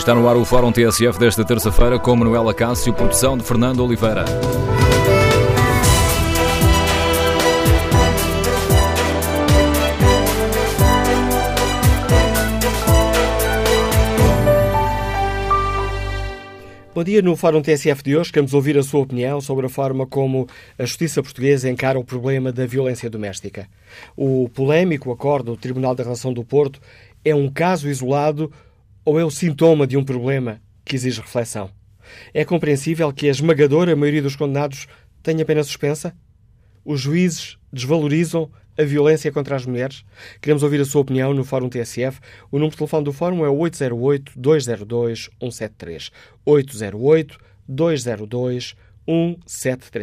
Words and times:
Está 0.00 0.14
no 0.14 0.26
ar 0.26 0.34
o 0.34 0.46
Fórum 0.46 0.72
TSF 0.72 1.18
desta 1.18 1.44
terça-feira 1.44 1.98
com 1.98 2.16
Manuela 2.16 2.54
Cássio, 2.54 2.90
produção 2.94 3.36
de 3.36 3.44
Fernando 3.44 3.84
Oliveira. 3.84 4.24
Bom 16.94 17.04
dia. 17.04 17.20
No 17.20 17.36
Fórum 17.36 17.60
TSF 17.60 18.02
de 18.02 18.16
hoje 18.16 18.32
queremos 18.32 18.54
ouvir 18.54 18.78
a 18.78 18.82
sua 18.82 19.00
opinião 19.00 19.38
sobre 19.42 19.66
a 19.66 19.68
forma 19.68 20.06
como 20.06 20.48
a 20.78 20.86
justiça 20.86 21.22
portuguesa 21.22 21.68
encara 21.68 21.98
o 21.98 22.04
problema 22.04 22.50
da 22.50 22.64
violência 22.64 23.10
doméstica. 23.10 23.68
O 24.16 24.48
polémico 24.48 25.12
acordo 25.12 25.52
do 25.52 25.58
Tribunal 25.58 25.94
da 25.94 26.04
Relação 26.04 26.32
do 26.32 26.42
Porto 26.42 26.80
é 27.22 27.34
um 27.34 27.50
caso 27.50 27.86
isolado 27.86 28.50
ou 29.04 29.18
é 29.18 29.24
o 29.24 29.30
sintoma 29.30 29.86
de 29.86 29.96
um 29.96 30.04
problema 30.04 30.60
que 30.84 30.96
exige 30.96 31.20
reflexão? 31.20 31.70
É 32.34 32.44
compreensível 32.44 33.12
que 33.12 33.28
a 33.28 33.30
esmagadora 33.30 33.96
maioria 33.96 34.22
dos 34.22 34.36
condenados 34.36 34.86
tenha 35.22 35.44
pena 35.44 35.62
suspensa? 35.62 36.14
Os 36.84 37.00
juízes 37.00 37.56
desvalorizam 37.72 38.50
a 38.76 38.82
violência 38.82 39.30
contra 39.30 39.54
as 39.56 39.64
mulheres? 39.66 40.04
Queremos 40.40 40.62
ouvir 40.62 40.80
a 40.80 40.84
sua 40.84 41.02
opinião 41.02 41.34
no 41.34 41.44
Fórum 41.44 41.68
TSF. 41.68 42.18
O 42.50 42.56
número 42.56 42.72
de 42.72 42.78
telefone 42.78 43.04
do 43.04 43.12
Fórum 43.12 43.44
é 43.44 43.48
808-202-173. 43.48 46.10
808-202-173. 46.46 48.74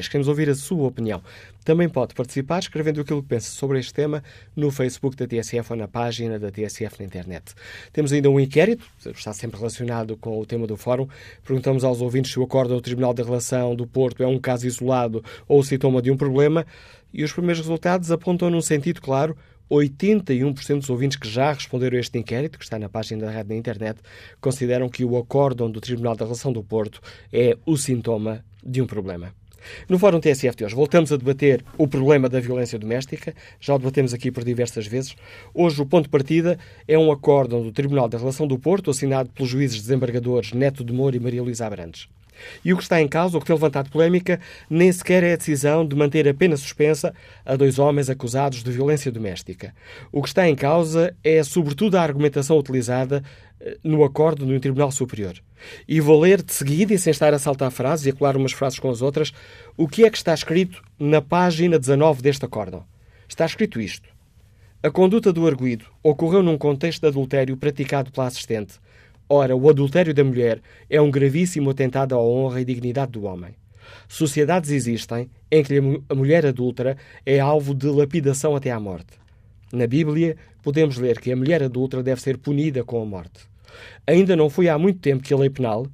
Queremos 0.10 0.28
ouvir 0.28 0.50
a 0.50 0.56
sua 0.56 0.88
opinião. 0.88 1.22
Também 1.64 1.90
pode 1.90 2.14
participar 2.14 2.60
escrevendo 2.60 3.02
aquilo 3.02 3.22
que 3.22 3.28
pensa 3.28 3.52
sobre 3.52 3.78
este 3.80 3.94
tema 3.94 4.24
no 4.56 4.72
Facebook 4.72 5.16
da 5.16 5.28
TSF 5.28 5.72
ou 5.72 5.78
na 5.78 5.88
página 5.88 6.40
da 6.40 6.50
TSF 6.50 7.00
na 7.00 7.06
internet. 7.06 7.54
Temos 7.92 8.14
ainda 8.14 8.30
um 8.30 8.40
inquérito, 8.40 8.86
está 9.06 9.34
sempre 9.34 9.58
relacionado 9.58 10.16
com 10.16 10.40
o 10.40 10.46
tema 10.46 10.66
do 10.66 10.78
fórum. 10.78 11.08
Perguntamos 11.44 11.84
aos 11.84 12.02
ouvintes 12.02 12.32
se 12.32 12.40
o 12.40 12.44
acórdão 12.44 12.78
do 12.78 12.82
Tribunal 12.82 13.14
da 13.14 13.24
Relação 13.24 13.76
do 13.76 13.86
Porto 13.86 14.24
é 14.24 14.28
um 14.28 14.40
caso 14.40 14.66
isolado 14.66 15.24
ou 15.48 15.62
sintoma 15.62 16.02
de 16.02 16.10
um 16.10 16.16
problema. 16.16 16.66
E 17.14 17.24
os 17.24 17.34
primeiros 17.34 17.60
resultados 17.60 18.12
apontam 18.12 18.50
num 18.50 18.62
sentido 18.62 19.02
claro. 19.02 19.36
81% 19.70 20.80
dos 20.80 20.90
ouvintes 20.90 21.18
que 21.18 21.28
já 21.28 21.52
responderam 21.52 21.98
a 21.98 22.00
este 22.00 22.18
inquérito, 22.18 22.58
que 22.58 22.64
está 22.64 22.80
na 22.80 22.90
página 22.90 23.26
da 23.26 23.32
rádio 23.32 23.54
na 23.54 23.60
internet, 23.60 24.00
consideram 24.40 24.90
que 24.90 25.04
o 25.04 25.18
acórdão 25.18 25.70
do 25.70 25.82
Tribunal 25.82 26.16
da 26.16 26.26
Relação 26.26 26.52
do 26.52 26.64
Porto 26.64 27.02
é 27.32 27.58
o 27.66 27.78
sintoma 27.78 28.44
de 28.64 28.82
um 28.82 28.88
problema. 28.88 29.34
No 29.90 30.00
Fórum 30.00 30.20
TSF 30.20 30.56
de 30.56 30.66
hoje 30.66 30.76
voltamos 30.76 31.12
a 31.12 31.18
debater 31.18 31.64
o 31.78 31.88
problema 31.88 32.30
da 32.30 32.40
violência 32.40 32.80
doméstica. 32.80 33.34
Já 33.60 33.76
o 33.76 33.78
debatemos 33.78 34.14
aqui 34.14 34.32
por 34.32 34.44
diversas 34.44 34.88
vezes. 34.88 35.16
Hoje 35.54 35.82
o 35.82 35.86
ponto 35.86 36.06
de 36.06 36.10
partida 36.10 36.58
é 36.88 36.98
um 36.98 37.12
acórdão 37.12 37.62
do 37.62 37.72
Tribunal 37.72 38.08
da 38.08 38.18
Relação 38.18 38.48
do 38.48 38.58
Porto, 38.58 38.92
assinado 38.92 39.30
pelos 39.30 39.50
juízes 39.50 39.82
desembargadores 39.82 40.54
Neto 40.54 40.84
de 40.84 40.94
Moura 40.94 41.18
e 41.18 41.20
Maria 41.20 41.44
Luísa 41.44 41.66
Abrantes. 41.66 42.08
E 42.64 42.74
o 42.74 42.78
que 42.78 42.84
está 42.84 43.02
em 43.02 43.08
causa, 43.08 43.38
o 43.38 43.40
que 43.40 43.48
tem 43.48 43.56
levantado 43.56 43.90
polémica, 43.90 44.40
nem 44.70 44.92
sequer 44.92 45.24
é 45.24 45.34
a 45.34 45.38
decisão 45.38 45.86
de 45.86 45.96
manter 45.96 46.28
a 46.28 46.34
pena 46.34 46.58
suspensa 46.58 47.14
a 47.46 47.56
dois 47.56 47.80
homens 47.80 48.10
acusados 48.10 48.64
de 48.64 48.72
violência 48.72 49.12
doméstica. 49.12 49.74
O 50.12 50.22
que 50.22 50.28
está 50.28 50.48
em 50.48 50.56
causa 50.56 51.16
é, 51.24 51.44
sobretudo, 51.44 51.96
a 51.96 52.02
argumentação 52.02 52.58
utilizada 52.58 53.24
eh, 53.60 53.78
no 53.84 54.04
acordo 54.04 54.46
no 54.46 54.60
Tribunal 54.60 54.92
Superior. 54.92 55.36
E 55.88 56.00
vou 56.00 56.20
ler 56.20 56.42
de 56.44 56.54
seguida, 56.54 56.94
e 56.94 57.00
sem 57.00 57.12
estar 57.12 57.34
a 57.34 57.40
saltar 57.40 57.72
frases 57.72 58.06
e 58.06 58.10
a 58.10 58.14
colar 58.14 58.38
umas 58.38 58.52
frases 58.52 58.80
com 58.80 58.90
as 58.90 59.02
outras, 59.02 59.34
o 59.76 59.88
que 59.88 60.06
é 60.06 60.10
que 60.10 60.18
está 60.18 60.34
escrito 60.34 60.82
na 61.00 61.22
página 61.22 61.80
19 61.80 62.22
deste 62.22 62.46
acórdão. 62.46 62.86
Está 63.28 63.46
escrito 63.46 63.82
isto. 63.82 64.10
A 64.82 64.92
conduta 64.92 65.34
do 65.34 65.48
arguído 65.48 65.86
ocorreu 66.04 66.44
num 66.44 66.58
contexto 66.58 67.02
de 67.02 67.08
adultério 67.08 67.58
praticado 67.58 68.12
pela 68.12 68.28
assistente. 68.28 68.76
Ora, 69.30 69.56
o 69.56 69.70
adultério 69.70 70.14
da 70.14 70.24
mulher 70.24 70.62
é 70.90 71.02
um 71.02 71.12
gravíssimo 71.12 71.70
atentado 71.70 72.16
à 72.16 72.22
honra 72.22 72.62
e 72.62 72.66
dignidade 72.66 73.12
do 73.12 73.26
homem. 73.26 73.56
Sociedades 74.08 74.72
existem 74.72 75.30
em 75.52 75.64
que 75.64 75.78
a 76.08 76.16
mulher 76.16 76.46
adúltera 76.46 76.98
é 77.26 77.40
alvo 77.40 77.74
de 77.76 77.88
lapidação 77.88 78.56
até 78.56 78.72
à 78.72 78.80
morte. 78.80 79.20
Na 79.72 79.86
Bíblia, 79.86 80.38
podemos 80.64 80.98
ler 80.98 81.20
que 81.20 81.32
a 81.32 81.36
mulher 81.36 81.62
adulta 81.62 82.02
deve 82.02 82.22
ser 82.22 82.38
punida 82.38 82.84
com 82.86 83.02
a 83.02 83.06
morte. 83.06 83.48
Ainda 84.06 84.36
não 84.36 84.50
foi 84.50 84.70
há 84.70 84.78
muito 84.78 85.00
tempo 85.00 85.24
que 85.24 85.34
a 85.34 85.38
lei 85.38 85.50
penal, 85.50 85.88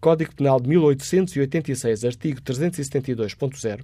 Código 0.00 0.34
Penal 0.34 0.60
de 0.60 0.68
1886, 0.68 2.04
artigo 2.04 2.40
372.0, 2.40 3.80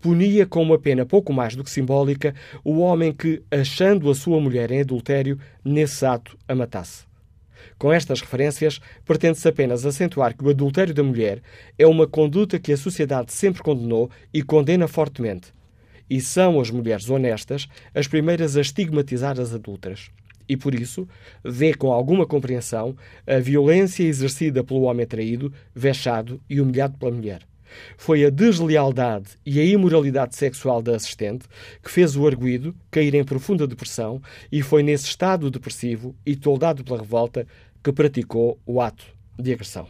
punia 0.00 0.44
com 0.44 0.62
uma 0.62 0.78
pena 0.78 1.06
pouco 1.06 1.32
mais 1.32 1.56
do 1.56 1.64
que 1.64 1.70
simbólica 1.70 2.34
o 2.62 2.80
homem 2.80 3.12
que, 3.12 3.42
achando 3.50 4.10
a 4.10 4.14
sua 4.14 4.40
mulher 4.40 4.70
em 4.70 4.80
adultério, 4.80 5.38
nesse 5.64 6.04
ato 6.04 6.36
a 6.46 6.54
matasse. 6.54 7.11
Com 7.78 7.92
estas 7.92 8.20
referências, 8.20 8.80
pretende-se 9.04 9.46
apenas 9.48 9.84
acentuar 9.84 10.36
que 10.36 10.44
o 10.44 10.50
adultério 10.50 10.94
da 10.94 11.02
mulher 11.02 11.42
é 11.78 11.86
uma 11.86 12.06
conduta 12.06 12.58
que 12.58 12.72
a 12.72 12.76
sociedade 12.76 13.32
sempre 13.32 13.62
condenou 13.62 14.10
e 14.32 14.42
condena 14.42 14.88
fortemente, 14.88 15.52
e 16.08 16.20
são 16.20 16.60
as 16.60 16.70
mulheres 16.70 17.08
honestas 17.08 17.68
as 17.94 18.06
primeiras 18.06 18.56
a 18.56 18.60
estigmatizar 18.60 19.40
as 19.40 19.54
adultas. 19.54 20.10
E 20.48 20.56
por 20.56 20.74
isso 20.74 21.08
vê 21.44 21.72
com 21.72 21.92
alguma 21.92 22.26
compreensão 22.26 22.96
a 23.26 23.38
violência 23.38 24.02
exercida 24.02 24.62
pelo 24.62 24.82
homem 24.82 25.06
traído, 25.06 25.52
vexado 25.74 26.40
e 26.50 26.60
humilhado 26.60 26.98
pela 26.98 27.12
mulher. 27.12 27.51
Foi 27.96 28.24
a 28.24 28.30
deslealdade 28.30 29.30
e 29.44 29.60
a 29.60 29.64
imoralidade 29.64 30.36
sexual 30.36 30.82
da 30.82 30.96
assistente 30.96 31.46
que 31.82 31.90
fez 31.90 32.16
o 32.16 32.26
arguído 32.26 32.74
cair 32.90 33.14
em 33.14 33.24
profunda 33.24 33.66
depressão 33.66 34.20
e 34.50 34.62
foi 34.62 34.82
nesse 34.82 35.06
estado 35.06 35.50
depressivo 35.50 36.14
e 36.24 36.36
toldado 36.36 36.84
pela 36.84 37.00
revolta 37.00 37.46
que 37.82 37.92
praticou 37.92 38.58
o 38.64 38.80
ato 38.80 39.04
de 39.38 39.52
agressão. 39.52 39.88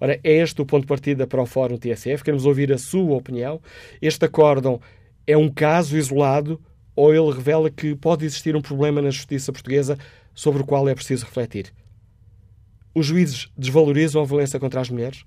Ora, 0.00 0.18
é 0.22 0.32
este 0.32 0.60
o 0.60 0.66
ponto 0.66 0.82
de 0.82 0.88
partida 0.88 1.26
para 1.26 1.42
o 1.42 1.46
Fórum 1.46 1.76
TSF. 1.76 2.22
Queremos 2.22 2.46
ouvir 2.46 2.72
a 2.72 2.78
sua 2.78 3.16
opinião. 3.16 3.60
Este 4.00 4.24
acórdão 4.24 4.80
é 5.26 5.36
um 5.36 5.48
caso 5.48 5.96
isolado 5.96 6.60
ou 6.94 7.14
ele 7.14 7.32
revela 7.32 7.70
que 7.70 7.94
pode 7.94 8.24
existir 8.24 8.54
um 8.54 8.60
problema 8.60 9.00
na 9.00 9.10
justiça 9.10 9.52
portuguesa 9.52 9.98
sobre 10.34 10.62
o 10.62 10.66
qual 10.66 10.88
é 10.88 10.94
preciso 10.94 11.24
refletir? 11.24 11.72
Os 12.94 13.06
juízes 13.06 13.48
desvalorizam 13.56 14.22
a 14.22 14.24
violência 14.24 14.60
contra 14.60 14.80
as 14.80 14.90
mulheres? 14.90 15.24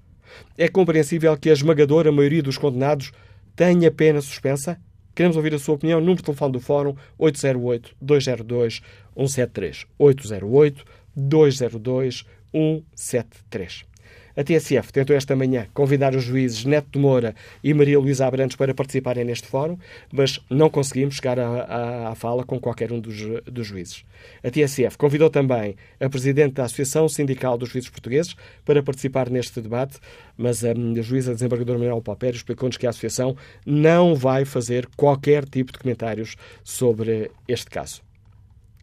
É 0.58 0.68
compreensível 0.68 1.38
que 1.38 1.50
a 1.50 1.54
esmagadora 1.54 2.12
maioria 2.12 2.44
dos 2.44 2.58
condenados 2.58 3.12
tenha 3.56 3.92
pena 3.92 4.22
suspensa? 4.22 4.80
Queremos 5.16 5.38
ouvir 5.38 5.54
a 5.54 5.60
sua 5.60 5.76
opinião. 5.76 6.00
Número 6.00 6.18
de 6.18 6.24
telefone 6.24 6.52
do 6.52 6.60
Fórum 6.60 6.96
808-202-173. 7.18 9.86
808-202-173. 11.18 13.86
A 14.38 14.44
TSF 14.44 14.92
tentou 14.92 15.16
esta 15.16 15.34
manhã 15.34 15.68
convidar 15.74 16.14
os 16.14 16.24
juízes 16.24 16.66
Neto 16.66 16.90
de 16.92 17.00
Moura 17.00 17.34
e 17.64 17.74
Maria 17.74 17.98
Luísa 17.98 18.28
Abrantes 18.28 18.58
para 18.58 18.74
participarem 18.74 19.24
neste 19.24 19.48
fórum, 19.48 19.78
mas 20.12 20.42
não 20.50 20.70
conseguimos 20.70 21.16
chegar 21.16 21.40
à, 21.40 22.14
fala 22.16 22.44
com 22.44 22.60
qualquer 22.60 22.92
um 22.92 23.00
dos, 23.00 23.16
dos 23.46 23.68
juízes. 23.68 24.04
A 24.44 24.52
TSF 24.52 24.98
convidou 24.98 25.30
também 25.30 25.78
a 26.02 26.10
Presidente 26.10 26.56
da 26.56 26.66
Associação 26.66 27.08
Sindical 27.08 27.58
dos 27.58 27.70
Juízes 27.70 27.90
Portugueses 27.90 28.36
para 28.66 28.84
participar 28.84 29.30
neste 29.30 29.62
debate, 29.62 30.00
mas 30.38 30.66
a, 30.66 30.72
a 30.72 31.02
juíza 31.02 31.34
desembargadora 31.34 31.80
Manuel 31.80 32.02
Palpério 32.02 32.36
explicou-nos 32.36 32.76
que 32.76 32.86
a 32.86 32.90
Associação 32.90 33.38
não 33.66 34.16
vai 34.16 34.44
fazer 34.44 34.86
qualquer 34.98 35.46
tipo 35.46 35.72
de 35.72 35.80
comentários 35.80 36.36
sobre 36.62 37.32
este 37.48 37.70
caso. 37.70 38.02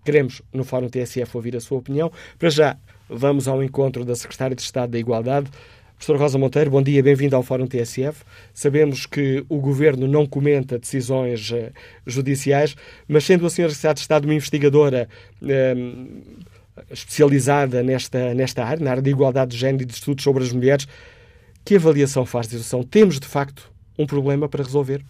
Queremos, 0.05 0.43
no 0.53 0.65
Fórum 0.65 0.89
TSF, 0.89 1.37
ouvir 1.37 1.57
a 1.57 1.61
sua 1.61 1.79
opinião. 1.79 2.11
Para 2.37 2.51
já, 2.51 2.77
Vamos 3.09 3.49
ao 3.49 3.63
encontro 3.63 4.05
da 4.05 4.15
Secretária 4.15 4.57
de 4.57 4.63
Estado 4.63 4.91
da 4.91 4.99
Igualdade. 4.99 5.51
Professora 5.95 6.19
Rosa 6.19 6.39
Monteiro, 6.39 6.71
bom 6.71 6.83
dia, 6.83 7.03
bem-vindo 7.03 7.37
ao 7.37 7.43
Fórum 7.43 7.67
TSF. 7.67 8.25
Sabemos 8.53 9.07
que 9.07 9.45
o 9.49 9.61
Governo 9.61 10.09
não 10.09 10.27
comenta 10.27 10.79
decisões 10.79 11.51
uh, 11.53 11.71
judiciais, 12.05 12.75
mas 13.07 13.25
sendo 13.25 13.47
a 13.47 13.51
Senhora 13.51 13.73
Secretária 13.73 13.95
de 13.95 14.01
Estado 14.01 14.25
uma 14.25 14.35
investigadora 14.35 15.09
uh, 15.41 16.43
especializada 16.91 17.83
nesta, 17.85 18.35
nesta 18.35 18.65
área, 18.65 18.83
na 18.83 18.91
área 18.91 19.03
de 19.03 19.11
igualdade 19.11 19.53
de 19.53 19.59
género 19.59 19.85
e 19.85 19.87
de 19.87 19.93
estudos 19.93 20.25
sobre 20.25 20.43
as 20.43 20.53
mulheres, 20.53 20.89
que 21.65 21.77
avaliação 21.77 22.27
faz 22.27 22.47
da 22.47 22.59
situação? 22.59 22.83
Temos, 22.83 23.21
de 23.21 23.29
facto, 23.29 23.71
um 23.97 24.07
problema 24.07 24.49
para 24.49 24.65
resolver? 24.65 25.05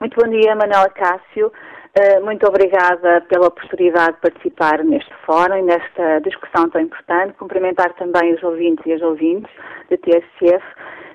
Muito 0.00 0.16
bom 0.18 0.30
dia, 0.30 0.56
Manuela 0.56 0.88
Cássio. 0.88 1.52
Eh, 1.94 2.20
muito 2.20 2.46
obrigada 2.46 3.20
pela 3.22 3.48
oportunidade 3.48 4.14
de 4.14 4.20
participar 4.20 4.84
neste 4.84 5.12
fórum 5.26 5.56
e 5.56 5.62
nesta 5.62 6.20
discussão 6.20 6.70
tão 6.70 6.80
importante. 6.80 7.34
Cumprimentar 7.34 7.92
também 7.94 8.34
os 8.34 8.42
ouvintes 8.44 8.84
e 8.86 8.92
as 8.92 9.02
ouvintes 9.02 9.50
da 9.90 9.96
TSF. 9.96 10.64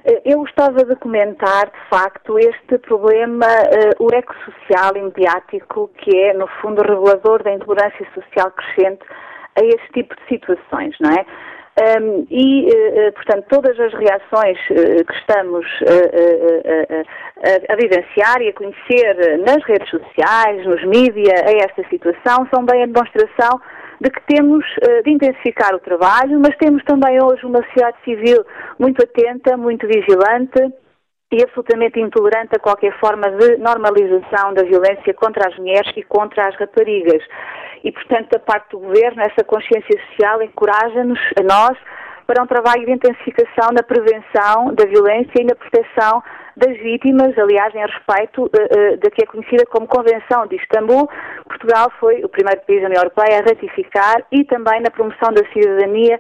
Eh, 0.04 0.22
eu 0.26 0.40
gostava 0.40 0.84
de 0.84 0.96
comentar, 0.98 1.68
de 1.68 1.90
facto, 1.90 2.38
este 2.38 2.78
problema, 2.80 3.48
uh, 3.48 4.04
o 4.06 4.14
eco 4.14 4.36
social 4.44 4.98
e 4.98 5.02
mediático, 5.02 5.90
que 5.98 6.16
é, 6.18 6.34
no 6.34 6.48
fundo, 6.62 6.82
revelador 6.82 7.42
da 7.42 7.54
intolerância 7.54 8.06
social 8.14 8.52
crescente 8.52 9.06
a 9.56 9.66
este 9.66 9.94
tipo 9.94 10.14
de 10.14 10.28
situações, 10.28 10.96
não 11.00 11.10
é? 11.12 11.26
Um, 11.78 12.26
e, 12.30 12.70
uh, 12.70 13.12
portanto, 13.12 13.48
todas 13.50 13.78
as 13.78 13.94
reações 13.94 14.58
uh, 14.70 15.06
que 15.06 15.14
estamos 15.14 15.66
uh, 15.82 17.04
a, 17.70 17.76
vivenciar 17.76 18.42
e 18.42 18.48
a 18.48 18.54
conhecer 18.54 19.40
nas 19.40 19.62
redes 19.66 19.90
sociais, 19.90 20.66
nos 20.66 20.82
mídias, 20.86 21.42
a 21.42 21.52
esta 21.52 21.86
situação, 21.90 22.48
são 22.54 22.64
bem 22.64 22.84
a 22.84 22.86
demonstração 22.86 23.60
de 24.00 24.10
que 24.10 24.22
temos 24.26 24.66
de 25.04 25.12
intensificar 25.12 25.74
o 25.74 25.80
trabalho, 25.80 26.40
mas 26.40 26.56
temos 26.58 26.84
também 26.84 27.22
hoje 27.22 27.46
uma 27.46 27.64
sociedade 27.64 27.98
civil 28.04 28.46
muito 28.80 29.02
atenta, 29.04 29.58
muito 29.58 29.88
vigilante 29.88 30.74
e 31.32 31.44
absolutamente 31.44 32.00
intolerante 32.00 32.56
a 32.56 32.60
qualquer 32.60 32.98
forma 33.00 33.30
de 33.32 33.58
normalização 33.58 34.54
da 34.54 34.64
violência 34.64 35.14
contra 35.14 35.50
as 35.50 35.58
mulheres 35.58 35.92
e 35.96 36.04
contra 36.04 36.48
as 36.48 36.56
raparigas. 36.56 37.24
E, 37.84 37.92
portanto, 37.92 38.30
da 38.32 38.40
parte 38.40 38.72
do 38.72 38.80
Governo, 38.80 39.22
essa 39.22 39.44
consciência 39.44 40.00
social 40.10 40.42
encoraja-nos, 40.42 41.20
a 41.40 41.44
nós, 41.44 41.78
para 42.28 42.42
um 42.42 42.48
trabalho 42.48 42.86
de 42.86 42.92
intensificação 42.92 43.72
na 43.72 43.84
prevenção 43.84 44.74
da 44.74 44.86
violência 44.86 45.42
e 45.42 45.46
na 45.46 45.56
proteção 45.56 46.24
das 46.58 46.76
vítimas, 46.78 47.38
aliás, 47.38 47.74
em 47.76 47.86
respeito 47.86 48.44
uh, 48.44 48.46
uh, 48.46 48.98
da 48.98 49.12
que 49.12 49.24
é 49.24 49.26
conhecida 49.28 49.66
como 49.68 49.88
Convenção 49.88 50.48
de 50.48 50.56
Istambul. 50.56 51.10
Portugal 51.46 51.92
foi 52.00 52.24
o 52.24 52.30
primeiro 52.30 52.62
país 52.62 52.82
da 52.82 52.88
União 52.88 53.02
Europeia 53.02 53.40
a 53.40 53.44
ratificar 53.44 54.24
e 54.32 54.44
também 54.46 54.82
na 54.82 54.90
promoção 54.90 55.32
da 55.34 55.46
cidadania 55.52 56.20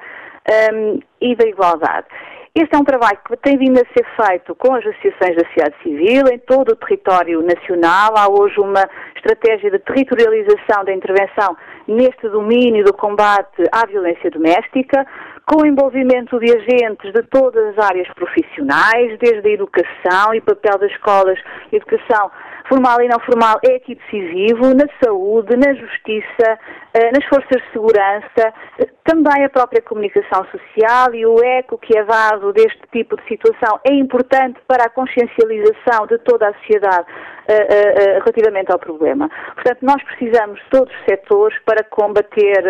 um, 0.73 0.99
e 1.21 1.35
da 1.35 1.47
igualdade. 1.47 2.07
Este 2.57 2.73
é 2.73 2.77
um 2.77 2.85
trabalho 2.85 3.19
que 3.27 3.35
tem 3.35 3.57
vindo 3.57 3.77
a 3.77 3.83
ser 3.93 4.05
feito 4.15 4.55
com 4.55 4.73
as 4.73 4.79
associações 4.79 5.35
da 5.35 5.45
sociedade 5.45 5.75
civil 5.83 6.23
em 6.31 6.39
todo 6.39 6.69
o 6.69 6.75
território 6.77 7.41
nacional. 7.41 8.13
Há 8.15 8.29
hoje 8.29 8.57
uma 8.61 8.89
estratégia 9.13 9.69
de 9.71 9.79
territorialização 9.79 10.85
da 10.85 10.93
intervenção 10.93 11.57
neste 11.87 12.27
domínio 12.29 12.83
do 12.83 12.93
combate 12.93 13.63
à 13.71 13.85
violência 13.85 14.29
doméstica, 14.31 15.05
com 15.45 15.61
o 15.61 15.65
envolvimento 15.65 16.39
de 16.39 16.51
agentes 16.51 17.13
de 17.13 17.21
todas 17.23 17.77
as 17.77 17.85
áreas 17.85 18.07
profissionais, 18.15 19.17
desde 19.19 19.47
a 19.47 19.51
educação 19.51 20.33
e 20.33 20.41
papel 20.41 20.77
das 20.79 20.91
escolas, 20.91 21.39
educação 21.71 22.31
formal 22.67 23.01
e 23.01 23.07
não 23.07 23.19
formal 23.19 23.59
é 23.63 23.75
aqui 23.75 23.95
decisivo, 23.95 24.73
na 24.73 24.85
saúde, 25.03 25.55
na 25.55 25.73
justiça, 25.73 26.59
eh, 26.93 27.11
nas 27.11 27.23
forças 27.25 27.61
de 27.61 27.71
segurança, 27.71 28.53
eh, 28.79 28.87
também 29.03 29.45
a 29.45 29.49
própria 29.49 29.81
comunicação 29.81 30.45
social 30.45 31.13
e 31.13 31.25
o 31.25 31.43
eco 31.43 31.77
que 31.77 31.97
é 31.97 32.03
dado 32.03 32.51
deste 32.53 32.81
tipo 32.91 33.15
de 33.17 33.27
situação 33.27 33.79
é 33.87 33.93
importante 33.93 34.59
para 34.67 34.85
a 34.85 34.89
consciencialização 34.89 36.07
de 36.07 36.17
toda 36.19 36.49
a 36.49 36.53
sociedade 36.55 37.05
relativamente 37.47 38.71
ao 38.71 38.79
problema. 38.79 39.29
Portanto, 39.53 39.79
nós 39.81 40.01
precisamos 40.03 40.59
de 40.59 40.69
todos 40.69 40.93
os 40.93 41.05
setores 41.05 41.57
para 41.65 41.83
combater 41.83 42.63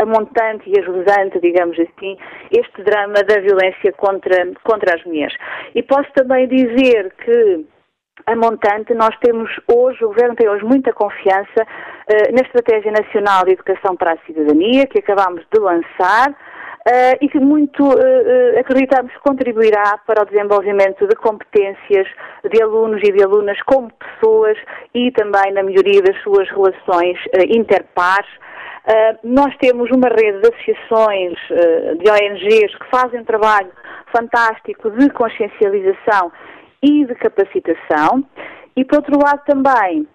a 0.00 0.06
montante 0.06 0.70
e 0.70 0.78
ajudante, 0.78 1.40
digamos 1.40 1.78
assim, 1.78 2.16
este 2.50 2.82
drama 2.82 3.22
da 3.24 3.40
violência 3.40 3.92
contra, 3.92 4.52
contra 4.62 4.94
as 4.94 5.04
mulheres. 5.04 5.34
E 5.74 5.82
posso 5.82 6.10
também 6.14 6.46
dizer 6.48 7.12
que 7.24 7.66
a 8.26 8.36
montante, 8.36 8.94
nós 8.94 9.16
temos 9.20 9.50
hoje, 9.66 10.04
o 10.04 10.08
Governo 10.08 10.34
tem 10.36 10.48
hoje 10.48 10.64
muita 10.64 10.92
confiança 10.92 11.62
uh, 11.62 12.32
na 12.32 12.42
Estratégia 12.42 12.92
Nacional 12.92 13.44
de 13.44 13.52
Educação 13.52 13.96
para 13.96 14.12
a 14.12 14.18
Cidadania, 14.26 14.86
que 14.86 14.98
acabamos 14.98 15.44
de 15.52 15.60
lançar, 15.60 16.34
uh, 16.86 17.16
e 17.20 17.28
que 17.28 17.38
muito 17.38 17.82
uh, 17.82 18.58
acreditamos 18.58 19.12
contribuirá 19.18 19.98
para 20.06 20.22
o 20.22 20.26
desenvolvimento 20.26 21.06
de 21.06 21.14
competências 21.16 22.06
de 22.50 22.62
alunos 22.62 23.00
e 23.02 23.12
de 23.12 23.22
alunas 23.22 23.60
como 23.62 23.90
pessoas 23.92 24.56
e 24.94 25.10
também 25.12 25.52
na 25.52 25.62
melhoria 25.62 26.02
das 26.02 26.20
suas 26.22 26.48
relações 26.48 27.18
interpares. 27.48 28.30
nós 29.22 29.54
temos 29.58 29.90
uma 29.90 30.08
rede 30.08 30.40
de 30.40 30.48
associações, 30.48 31.38
de 31.98 32.10
ONGs, 32.10 32.74
que 32.76 32.90
fazem 32.90 33.20
um 33.20 33.24
trabalho 33.24 33.70
fantástico 34.12 34.90
de 34.90 35.10
consciencialização 35.10 36.32
e 36.82 37.04
de 37.04 37.14
capacitação. 37.14 38.24
E, 38.76 38.84
por 38.84 38.98
outro 38.98 39.18
lado, 39.22 39.42
também 39.44 40.06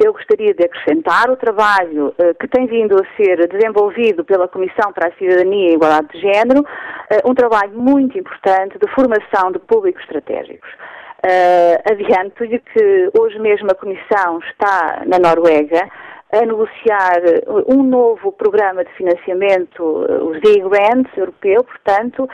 eu 0.00 0.12
gostaria 0.12 0.54
de 0.54 0.64
acrescentar 0.64 1.30
o 1.30 1.36
trabalho 1.36 2.08
uh, 2.08 2.34
que 2.38 2.46
tem 2.48 2.66
vindo 2.66 2.94
a 2.94 3.16
ser 3.16 3.48
desenvolvido 3.48 4.24
pela 4.24 4.46
Comissão 4.46 4.92
para 4.92 5.08
a 5.08 5.12
Cidadania 5.12 5.70
e 5.70 5.74
Igualdade 5.74 6.08
de 6.12 6.20
Género, 6.20 6.60
uh, 6.60 7.30
um 7.30 7.34
trabalho 7.34 7.72
muito 7.72 8.16
importante 8.16 8.78
de 8.78 8.88
formação 8.94 9.50
de 9.50 9.58
públicos 9.58 10.02
estratégicos. 10.02 10.70
Uh, 11.18 11.92
Adianto-lhe 11.92 12.60
que 12.60 13.10
hoje 13.18 13.38
mesmo 13.40 13.68
a 13.70 13.74
Comissão 13.74 14.38
está 14.50 15.02
na 15.04 15.18
Noruega 15.18 15.88
a 16.30 16.44
negociar 16.44 17.22
um 17.66 17.82
novo 17.82 18.30
programa 18.32 18.84
de 18.84 18.92
financiamento, 18.92 19.82
os 19.82 20.38
D-Grants 20.42 21.10
europeu, 21.16 21.64
portanto, 21.64 22.28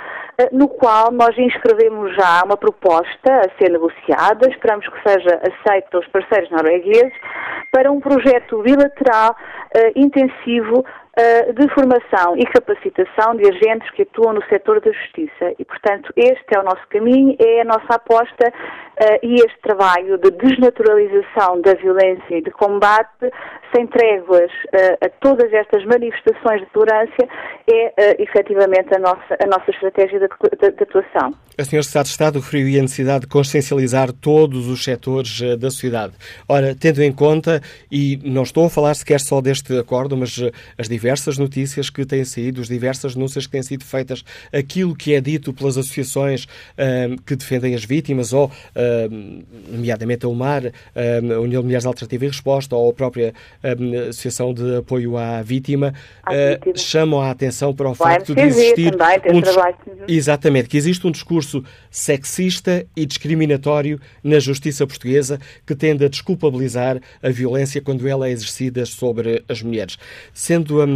no 0.50 0.66
qual 0.66 1.12
nós 1.12 1.38
inscrevemos 1.38 2.12
já 2.16 2.42
uma 2.44 2.56
proposta 2.56 3.32
a 3.32 3.56
ser 3.56 3.70
negociada, 3.70 4.50
esperamos 4.50 4.88
que 4.88 5.08
seja 5.08 5.40
aceita 5.40 5.90
pelos 5.90 6.08
parceiros 6.08 6.50
noruegueses, 6.50 7.12
para 7.74 7.90
um 7.90 7.98
projeto 7.98 8.62
bilateral 8.62 9.34
intensivo 9.96 10.84
de 11.56 11.68
formação 11.74 12.36
e 12.36 12.46
capacitação 12.46 13.34
de 13.34 13.48
agentes 13.48 13.90
que 13.90 14.02
atuam 14.02 14.34
no 14.34 14.44
setor 14.44 14.80
da 14.80 14.92
justiça. 14.92 15.52
E, 15.58 15.64
portanto, 15.64 16.12
este 16.16 16.56
é 16.56 16.60
o 16.60 16.62
nosso 16.62 16.86
caminho, 16.88 17.36
é 17.40 17.62
a 17.62 17.64
nossa 17.64 17.94
aposta 17.94 18.52
e 19.22 19.34
este 19.34 19.58
trabalho 19.62 20.18
de 20.18 20.30
desnaturalização 20.30 21.60
da 21.60 21.74
violência 21.74 22.38
e 22.38 22.42
de 22.42 22.50
combate 22.50 23.30
sem 23.74 23.86
tréguas 23.88 24.50
uh, 24.50 25.04
a 25.04 25.08
todas 25.20 25.52
estas 25.52 25.84
manifestações 25.84 26.60
de 26.60 26.66
tolerância 26.66 27.28
é 27.68 27.86
uh, 27.88 28.22
efetivamente 28.22 28.94
a 28.94 28.98
nossa, 28.98 29.36
a 29.42 29.46
nossa 29.46 29.70
estratégia 29.70 30.20
de, 30.20 30.28
de, 30.28 30.70
de 30.70 30.82
atuação. 30.82 31.34
A 31.58 31.62
Sra. 31.62 31.82
Secretária 31.82 32.04
de 32.04 32.10
Estado 32.10 32.38
referiu 32.40 32.78
a 32.78 32.82
necessidade 32.82 33.20
de 33.22 33.26
consciencializar 33.26 34.12
todos 34.12 34.68
os 34.68 34.84
setores 34.84 35.40
uh, 35.40 35.56
da 35.56 35.70
sociedade. 35.70 36.14
Ora, 36.48 36.74
tendo 36.74 37.02
em 37.02 37.12
conta, 37.12 37.60
e 37.90 38.20
não 38.24 38.44
estou 38.44 38.66
a 38.66 38.70
falar 38.70 38.94
sequer 38.94 39.20
só 39.20 39.40
deste 39.40 39.76
acordo, 39.76 40.16
mas 40.16 40.36
uh, 40.38 40.52
as 40.78 40.88
diversas 40.88 41.36
notícias 41.36 41.90
que 41.90 42.06
têm 42.06 42.24
saído, 42.24 42.60
as 42.60 42.68
diversas 42.68 43.14
denúncias 43.14 43.46
que 43.46 43.52
têm 43.52 43.62
sido 43.62 43.84
feitas, 43.84 44.24
aquilo 44.52 44.94
que 44.94 45.14
é 45.14 45.20
dito 45.20 45.52
pelas 45.52 45.76
associações 45.76 46.46
que 47.26 47.36
defendem 47.36 47.74
as 47.74 47.84
vítimas, 47.84 48.32
ou, 48.32 48.50
nomeadamente 49.68 50.24
a 50.24 50.28
UMAR, 50.28 50.72
a 50.94 51.40
União 51.40 51.60
de 51.60 51.66
Mulheres 51.66 51.86
Alternativa 51.86 52.24
e 52.24 52.28
Resposta, 52.28 52.76
ou 52.76 52.90
a 52.90 52.92
própria 52.92 53.34
a 53.62 54.08
Associação 54.08 54.52
de 54.52 54.76
Apoio 54.76 55.16
à 55.16 55.42
Vítima, 55.42 55.94
uh, 56.26 56.78
chamam 56.78 57.20
a 57.20 57.30
atenção 57.30 57.74
para 57.74 57.90
o, 57.90 57.94
facto 57.94 58.34
de 58.34 58.40
existir 58.40 58.94
também, 58.94 59.18
um 59.32 60.04
exatamente 60.08 60.68
que 60.68 60.76
existe 60.76 61.06
um 61.06 61.10
discurso 61.10 61.64
sexista 61.90 62.86
e 62.96 63.06
discriminatório 63.06 64.00
na 64.22 64.38
justiça 64.38 64.86
portuguesa 64.86 65.38
que 65.66 65.74
tende 65.74 66.04
a 66.04 66.08
desculpabilizar 66.08 67.00
a 67.22 67.28
violência 67.28 67.80
quando 67.80 68.06
ela 68.06 68.28
é 68.28 68.30
exercida 68.30 68.84
sobre 68.86 69.44
as 69.48 69.62
mulheres. 69.62 69.98
Sendo 70.32 70.80
a 70.82 70.86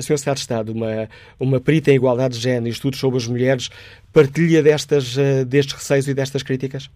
Sra. 0.00 0.16
Secretária 0.16 0.34
de 0.34 0.40
Estado 0.40 0.72
uma, 0.72 1.08
uma 1.38 1.60
perita 1.60 1.90
em 1.90 1.94
igualdade 1.94 2.36
de 2.36 2.40
género 2.40 2.68
e 2.68 2.70
estudos 2.70 2.98
sobre 2.98 3.18
as 3.18 3.26
mulheres, 3.26 3.70
partilha 4.12 4.62
destas, 4.62 5.16
uh, 5.16 5.44
destes 5.44 5.74
receios 5.74 6.08
e 6.08 6.14
destas 6.14 6.42
críticas? 6.42 6.90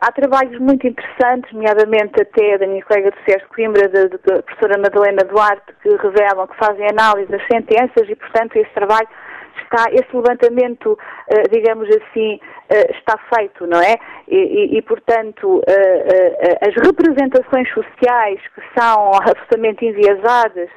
Há 0.00 0.12
trabalhos 0.12 0.58
muito 0.60 0.86
interessantes, 0.86 1.52
nomeadamente 1.52 2.20
até 2.20 2.58
da 2.58 2.66
minha 2.66 2.84
colega 2.84 3.10
do 3.10 3.16
Sérgio 3.28 3.48
Coimbra, 3.48 3.88
da, 3.88 4.04
da 4.04 4.42
professora 4.42 4.78
Madalena 4.78 5.24
Duarte, 5.24 5.72
que 5.82 5.90
revelam, 5.96 6.46
que 6.46 6.56
fazem 6.56 6.86
análise 6.88 7.30
das 7.30 7.44
sentenças 7.46 8.08
e, 8.08 8.16
portanto, 8.16 8.56
esse 8.56 8.70
trabalho 8.72 9.08
está, 9.62 9.84
esse 9.92 10.14
levantamento, 10.14 10.98
eh, 11.28 11.42
digamos 11.50 11.88
assim, 11.88 12.40
eh, 12.70 12.90
está 12.96 13.18
feito, 13.34 13.66
não 13.66 13.80
é? 13.80 13.96
E, 14.26 14.36
e, 14.36 14.78
e 14.78 14.82
portanto, 14.82 15.62
eh, 15.66 16.58
as 16.66 16.74
representações 16.74 17.68
sociais 17.72 18.40
que 18.54 18.62
são 18.78 19.12
absolutamente 19.14 19.84
enviesadas 19.84 20.70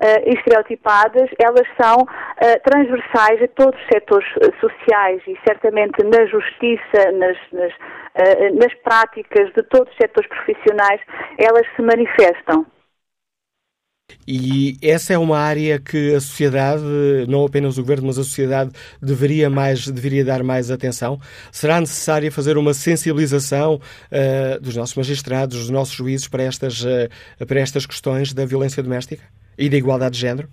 e 0.00 0.34
estereotipadas, 0.34 1.28
elas 1.38 1.66
são 1.80 2.06
transversais 2.64 3.42
a 3.42 3.48
todos 3.48 3.78
os 3.80 3.86
setores 3.92 4.28
sociais 4.60 5.22
e 5.26 5.36
certamente 5.46 6.02
na 6.04 6.24
justiça, 6.26 7.12
nas, 7.12 7.36
nas, 7.52 7.72
nas 8.54 8.74
práticas 8.82 9.52
de 9.54 9.62
todos 9.64 9.90
os 9.90 9.96
setores 9.96 10.28
profissionais, 10.28 11.00
elas 11.38 11.66
se 11.74 11.82
manifestam. 11.82 12.66
E 14.26 14.76
essa 14.82 15.12
é 15.12 15.18
uma 15.18 15.38
área 15.38 15.78
que 15.78 16.14
a 16.14 16.20
sociedade, 16.20 16.82
não 17.28 17.44
apenas 17.44 17.78
o 17.78 17.82
governo, 17.82 18.06
mas 18.06 18.18
a 18.18 18.24
sociedade 18.24 18.70
deveria 19.00 19.48
mais, 19.50 19.86
deveria 19.88 20.24
dar 20.24 20.42
mais 20.42 20.70
atenção. 20.70 21.18
Será 21.52 21.80
necessário 21.80 22.30
fazer 22.30 22.56
uma 22.56 22.74
sensibilização 22.74 23.74
uh, 23.76 24.60
dos 24.60 24.76
nossos 24.76 24.94
magistrados, 24.96 25.58
dos 25.58 25.70
nossos 25.70 25.94
juízes 25.94 26.28
para 26.28 26.42
estas, 26.42 26.82
uh, 26.82 27.46
para 27.46 27.60
estas 27.60 27.86
questões 27.86 28.32
da 28.32 28.44
violência 28.44 28.82
doméstica 28.82 29.24
e 29.58 29.68
da 29.68 29.76
igualdade 29.76 30.14
de 30.14 30.20
género? 30.20 30.48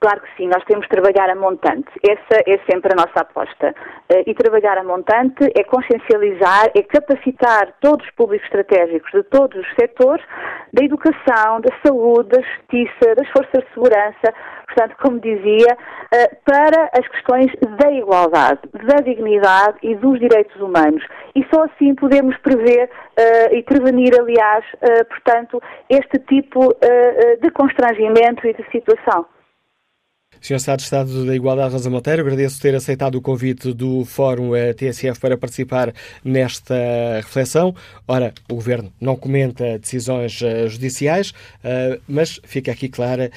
Claro 0.00 0.20
que 0.20 0.28
sim, 0.36 0.46
nós 0.46 0.62
temos 0.64 0.84
de 0.84 0.90
trabalhar 0.90 1.28
a 1.28 1.34
montante. 1.34 1.90
Essa 2.08 2.40
é 2.46 2.58
sempre 2.70 2.92
a 2.92 2.96
nossa 2.96 3.20
aposta. 3.20 3.74
Uh, 4.08 4.22
e 4.26 4.34
trabalhar 4.34 4.78
a 4.78 4.84
montante 4.84 5.44
é 5.58 5.64
consciencializar, 5.64 6.70
é 6.76 6.82
capacitar 6.82 7.74
todos 7.80 8.06
os 8.06 8.14
públicos 8.14 8.46
estratégicos 8.46 9.10
de 9.10 9.24
todos 9.24 9.58
os 9.58 9.74
setores, 9.74 10.24
da 10.72 10.84
educação, 10.84 11.60
da 11.60 11.74
saúde, 11.84 12.28
da 12.28 12.40
justiça, 12.40 13.14
das 13.16 13.28
forças 13.30 13.64
de 13.64 13.74
segurança, 13.74 14.34
portanto, 14.66 14.96
como 15.02 15.18
dizia, 15.18 15.74
uh, 15.74 16.36
para 16.44 16.90
as 16.96 17.08
questões 17.08 17.50
da 17.82 17.90
igualdade, 17.90 18.60
da 18.72 19.02
dignidade 19.02 19.78
e 19.82 19.96
dos 19.96 20.20
direitos 20.20 20.60
humanos. 20.60 21.04
E 21.34 21.44
só 21.52 21.64
assim 21.64 21.96
podemos 21.96 22.36
prever 22.38 22.84
uh, 22.84 23.52
e 23.52 23.64
prevenir, 23.64 24.14
aliás, 24.16 24.64
portanto, 25.08 25.60
este 25.90 26.18
tipo 26.20 26.68
de 27.40 27.50
constrangimento 27.50 28.46
e 28.46 28.54
de 28.54 28.64
situação. 28.70 29.26
Sr. 30.40 30.56
Estado 30.56 30.78
de 30.78 30.84
Estado 30.84 31.26
da 31.26 31.34
Igualdade, 31.34 31.72
Rosa 31.72 31.90
Monteiro, 31.90 32.22
agradeço 32.22 32.60
ter 32.60 32.74
aceitado 32.74 33.16
o 33.16 33.20
convite 33.20 33.72
do 33.72 34.04
Fórum 34.04 34.54
eh, 34.54 34.72
TSF 34.72 35.20
para 35.20 35.36
participar 35.36 35.92
nesta 36.24 36.74
reflexão. 37.16 37.74
Ora, 38.06 38.32
o 38.48 38.54
Governo 38.54 38.92
não 39.00 39.16
comenta 39.16 39.78
decisões 39.78 40.40
uh, 40.40 40.68
judiciais, 40.68 41.30
uh, 41.30 42.00
mas 42.08 42.40
fica 42.44 42.72
aqui 42.72 42.88
clara 42.88 43.30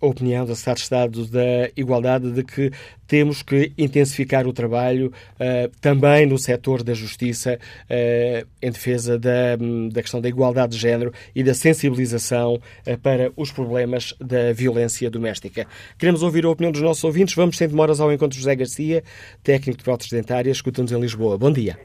a 0.00 0.06
opinião 0.06 0.44
do 0.44 0.52
Estado 0.52 0.76
de 0.76 0.82
Estado 0.82 1.26
da 1.26 1.70
Igualdade 1.76 2.30
de 2.32 2.42
que 2.42 2.70
temos 3.10 3.42
que 3.42 3.72
intensificar 3.76 4.46
o 4.46 4.52
trabalho 4.52 5.08
uh, 5.08 5.68
também 5.82 6.26
no 6.26 6.38
setor 6.38 6.84
da 6.84 6.94
justiça 6.94 7.58
uh, 7.58 8.46
em 8.62 8.70
defesa 8.70 9.18
da, 9.18 9.56
da, 9.92 10.00
questão 10.00 10.20
da 10.20 10.28
igualdade 10.28 10.74
de 10.74 10.78
género 10.78 11.10
e 11.34 11.42
da 11.42 11.52
sensibilização 11.52 12.54
uh, 12.54 13.00
para 13.02 13.32
os 13.36 13.50
problemas 13.50 14.16
da 14.20 14.52
violência 14.52 15.10
doméstica. 15.10 15.66
Queremos 15.98 16.22
ouvir 16.22 16.44
a 16.44 16.50
opinião 16.50 16.70
dos 16.70 16.82
nossos 16.82 17.02
ouvintes. 17.02 17.34
Vamos 17.34 17.58
sem 17.58 17.66
demoras 17.66 18.00
ao 18.00 18.12
encontro 18.12 18.36
de 18.36 18.38
José 18.38 18.54
Garcia, 18.54 19.02
técnico 19.42 19.78
de 19.78 19.84
próteses 19.84 20.12
dentárias, 20.12 20.58
escuta-nos 20.58 20.92
em 20.92 21.00
Lisboa. 21.00 21.36
Bom 21.36 21.50
dia. 21.50 21.76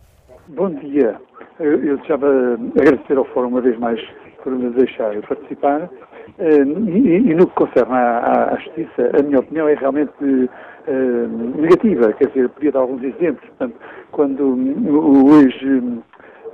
Bom 0.49 0.69
dia. 0.75 1.19
Eu, 1.59 1.79
deixava 1.79 2.27
agradecer 2.79 3.17
ao 3.17 3.25
Fórum 3.25 3.47
uma 3.47 3.61
vez 3.61 3.75
mais 3.79 3.99
por 4.43 4.53
me 4.53 4.69
deixar 4.75 5.19
participar. 5.21 5.89
E, 6.37 7.31
e, 7.31 7.33
no 7.33 7.47
que 7.47 7.55
concerne 7.55 7.93
à, 7.93 8.53
à, 8.53 8.59
Justiça, 8.59 9.09
a 9.17 9.23
minha 9.23 9.39
opinião 9.39 9.67
é 9.67 9.73
realmente 9.73 10.13
negativa, 10.87 12.13
quer 12.13 12.27
dizer, 12.27 12.49
podia 12.49 12.71
dar 12.71 12.79
alguns 12.81 13.03
exemplos. 13.03 13.47
Portanto, 13.49 13.75
quando 14.11 14.55
o 14.55 15.41
ex 15.41 15.55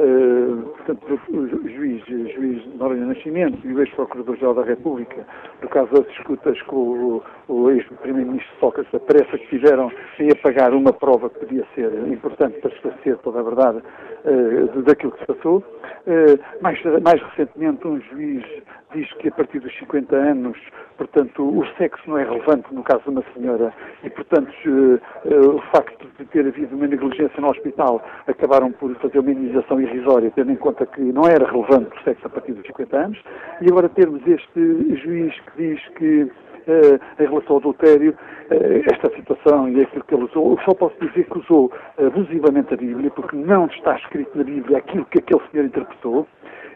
Uh, 0.01 0.63
portanto, 0.77 1.21
o 1.29 1.69
juiz, 1.69 2.03
juiz 2.07 2.65
Noronha 2.75 3.05
Nascimento 3.05 3.59
e 3.63 3.71
o 3.71 3.81
ex-procurador-geral 3.81 4.55
da 4.55 4.63
República, 4.63 5.27
por 5.59 5.69
causa 5.69 5.91
das 5.93 6.07
discutas 6.07 6.59
com 6.63 6.75
o, 6.75 7.23
o 7.47 7.69
ex-primeiro-ministro 7.69 8.51
Sócrates, 8.59 8.91
a 8.95 8.99
pressa 8.99 9.37
que 9.37 9.47
tiveram 9.49 9.91
em 10.19 10.31
apagar 10.31 10.73
uma 10.73 10.91
prova 10.91 11.29
que 11.29 11.41
podia 11.41 11.67
ser 11.75 11.93
importante 12.07 12.59
para 12.61 12.71
esclarecer 12.71 13.15
toda 13.19 13.41
a 13.41 13.43
verdade 13.43 13.83
uh, 14.25 14.81
daquilo 14.81 15.11
que 15.11 15.19
se 15.19 15.25
passou. 15.27 15.57
Uh, 15.59 16.39
mais, 16.61 16.81
mais 17.03 17.21
recentemente, 17.21 17.87
um 17.87 18.01
juiz 18.01 18.43
diz 18.95 19.11
que 19.13 19.27
a 19.27 19.31
partir 19.31 19.59
dos 19.59 19.77
50 19.77 20.15
anos, 20.15 20.57
portanto, 20.97 21.43
o 21.43 21.63
sexo 21.77 22.09
não 22.09 22.17
é 22.17 22.23
relevante 22.23 22.73
no 22.73 22.83
caso 22.83 23.03
de 23.03 23.09
uma 23.11 23.23
senhora 23.33 23.71
e, 24.03 24.09
portanto, 24.09 24.51
o 25.25 25.61
facto 25.71 26.05
de 26.19 26.25
ter 26.25 26.45
havido 26.45 26.75
uma 26.75 26.87
negligência 26.87 27.39
no 27.39 27.49
hospital 27.49 28.03
acabaram 28.27 28.69
por 28.73 28.93
fazer 28.95 29.19
uma 29.19 29.31
imunização 29.31 29.79
irrisória, 29.93 30.31
tendo 30.35 30.51
em 30.51 30.55
conta 30.55 30.85
que 30.85 31.01
não 31.01 31.23
era 31.23 31.49
relevante 31.49 31.95
o 31.95 32.03
sexo 32.03 32.25
a 32.25 32.29
partir 32.29 32.53
dos 32.53 32.65
50 32.67 32.97
anos, 32.97 33.19
e 33.61 33.65
agora 33.69 33.89
termos 33.89 34.21
este 34.27 34.95
juiz 35.03 35.33
que 35.39 35.57
diz 35.57 35.87
que 35.97 36.31
Uh, 36.61 36.93
em 37.19 37.25
relação 37.25 37.55
ao 37.55 37.57
adultério, 37.57 38.11
uh, 38.11 38.93
esta 38.93 39.09
situação 39.15 39.67
e 39.67 39.81
aquilo 39.81 40.03
que 40.03 40.13
ele 40.13 40.25
usou, 40.25 40.51
eu 40.51 40.59
só 40.63 40.75
posso 40.75 40.95
dizer 41.01 41.25
que 41.25 41.39
usou 41.39 41.71
abusivamente 41.97 42.71
a 42.71 42.77
Bíblia, 42.77 43.09
porque 43.09 43.35
não 43.35 43.65
está 43.65 43.95
escrito 43.95 44.37
na 44.37 44.43
Bíblia 44.43 44.77
aquilo 44.77 45.03
que 45.05 45.17
aquele 45.17 45.41
senhor 45.49 45.65
interpretou, 45.65 46.27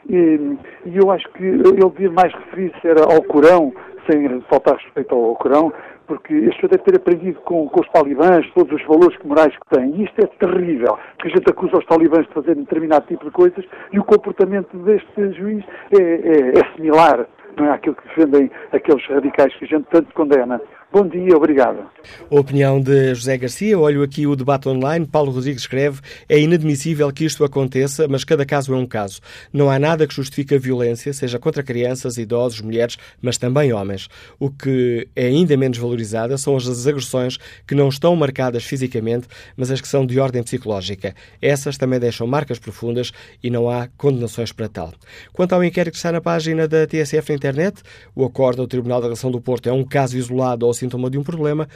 e, 0.09 0.57
e 0.85 0.97
eu 0.97 1.11
acho 1.11 1.27
que 1.33 1.43
ele 1.43 1.89
devia 1.89 2.11
mais 2.11 2.33
referir-se 2.33 2.87
ao 3.01 3.21
Corão, 3.23 3.73
sem 4.09 4.41
faltar 4.41 4.75
respeito 4.77 5.15
ao 5.15 5.35
Corão, 5.35 5.73
porque 6.07 6.33
este 6.33 6.67
deve 6.67 6.83
ter 6.83 6.95
aprendido 6.97 7.39
com, 7.41 7.67
com, 7.67 7.81
os 7.81 7.89
talibãs 7.89 8.45
todos 8.53 8.71
os 8.79 8.87
valores 8.87 9.17
morais 9.23 9.53
que 9.55 9.75
têm. 9.75 9.95
E 9.95 10.03
isto 10.03 10.19
é 10.21 10.27
terrível, 10.27 10.97
porque 11.15 11.29
a 11.29 11.37
gente 11.37 11.49
acusa 11.49 11.77
os 11.77 11.85
talibãs 11.85 12.27
de 12.27 12.33
fazerem 12.33 12.63
determinado 12.63 13.07
tipo 13.07 13.25
de 13.25 13.31
coisas 13.31 13.65
e 13.91 13.99
o 13.99 14.03
comportamento 14.03 14.77
deste 14.77 15.31
juiz 15.33 15.63
é, 15.91 16.01
é, 16.01 16.59
é 16.59 16.75
similar 16.75 17.27
não 17.57 17.67
é 17.67 17.71
aquilo 17.71 17.95
que 17.95 18.07
defendem 18.07 18.51
aqueles 18.71 19.05
radicais 19.07 19.53
que 19.55 19.65
a 19.65 19.67
gente 19.67 19.85
tanto 19.89 20.13
condena. 20.13 20.61
Bom 20.95 21.09
dia, 21.09 21.35
obrigado. 21.35 21.89
A 22.31 22.39
opinião 22.39 22.79
de 22.79 23.13
José 23.13 23.37
Garcia, 23.37 23.77
olho 23.77 24.01
aqui 24.01 24.25
o 24.25 24.33
debate 24.33 24.69
online. 24.69 25.05
Paulo 25.05 25.29
Rodrigues 25.29 25.63
escreve: 25.63 25.99
é 26.29 26.39
inadmissível 26.39 27.11
que 27.11 27.25
isto 27.25 27.43
aconteça, 27.43 28.07
mas 28.07 28.23
cada 28.23 28.45
caso 28.45 28.73
é 28.73 28.77
um 28.77 28.85
caso. 28.85 29.19
Não 29.51 29.69
há 29.69 29.77
nada 29.77 30.07
que 30.07 30.13
justifique 30.13 30.55
a 30.55 30.57
violência, 30.57 31.11
seja 31.11 31.37
contra 31.37 31.61
crianças, 31.61 32.17
idosos, 32.17 32.61
mulheres, 32.61 32.97
mas 33.21 33.37
também 33.37 33.73
homens. 33.73 34.07
O 34.39 34.49
que 34.49 35.05
é 35.13 35.25
ainda 35.25 35.57
menos 35.57 35.77
valorizada 35.77 36.37
são 36.37 36.55
as 36.55 36.87
agressões 36.87 37.37
que 37.67 37.75
não 37.75 37.89
estão 37.89 38.15
marcadas 38.15 38.63
fisicamente, 38.63 39.27
mas 39.57 39.69
as 39.71 39.81
que 39.81 39.89
são 39.89 40.05
de 40.05 40.17
ordem 40.17 40.43
psicológica. 40.43 41.13
Essas 41.41 41.77
também 41.77 41.99
deixam 41.99 42.25
marcas 42.25 42.57
profundas 42.57 43.11
e 43.43 43.49
não 43.49 43.69
há 43.69 43.89
condenações 43.97 44.53
para 44.53 44.69
tal. 44.69 44.93
Quanto 45.33 45.51
ao 45.51 45.61
inquérito 45.61 45.91
que 45.91 45.97
está 45.97 46.13
na 46.13 46.21
página 46.21 46.69
da 46.69 46.87
TSF 46.87 47.31
na 47.31 47.35
internet, 47.35 47.81
o 48.15 48.23
acordo 48.23 48.61
do 48.61 48.67
Tribunal 48.69 49.01
da 49.01 49.07
Relação 49.07 49.29
do 49.29 49.41
Porto 49.41 49.67
é 49.67 49.73
um 49.73 49.83
caso 49.83 50.17
isolado 50.17 50.65
ou 50.65 50.73
sintoma 50.85 51.09
de 51.09 51.17
um 51.17 51.23
problema, 51.23 51.67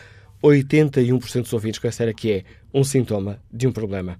81% 0.43 1.41
dos 1.41 1.53
ouvintes 1.53 1.79
consideram 1.79 2.13
que 2.13 2.31
é 2.31 2.43
um 2.73 2.83
sintoma 2.83 3.39
de 3.51 3.67
um 3.67 3.71
problema. 3.71 4.17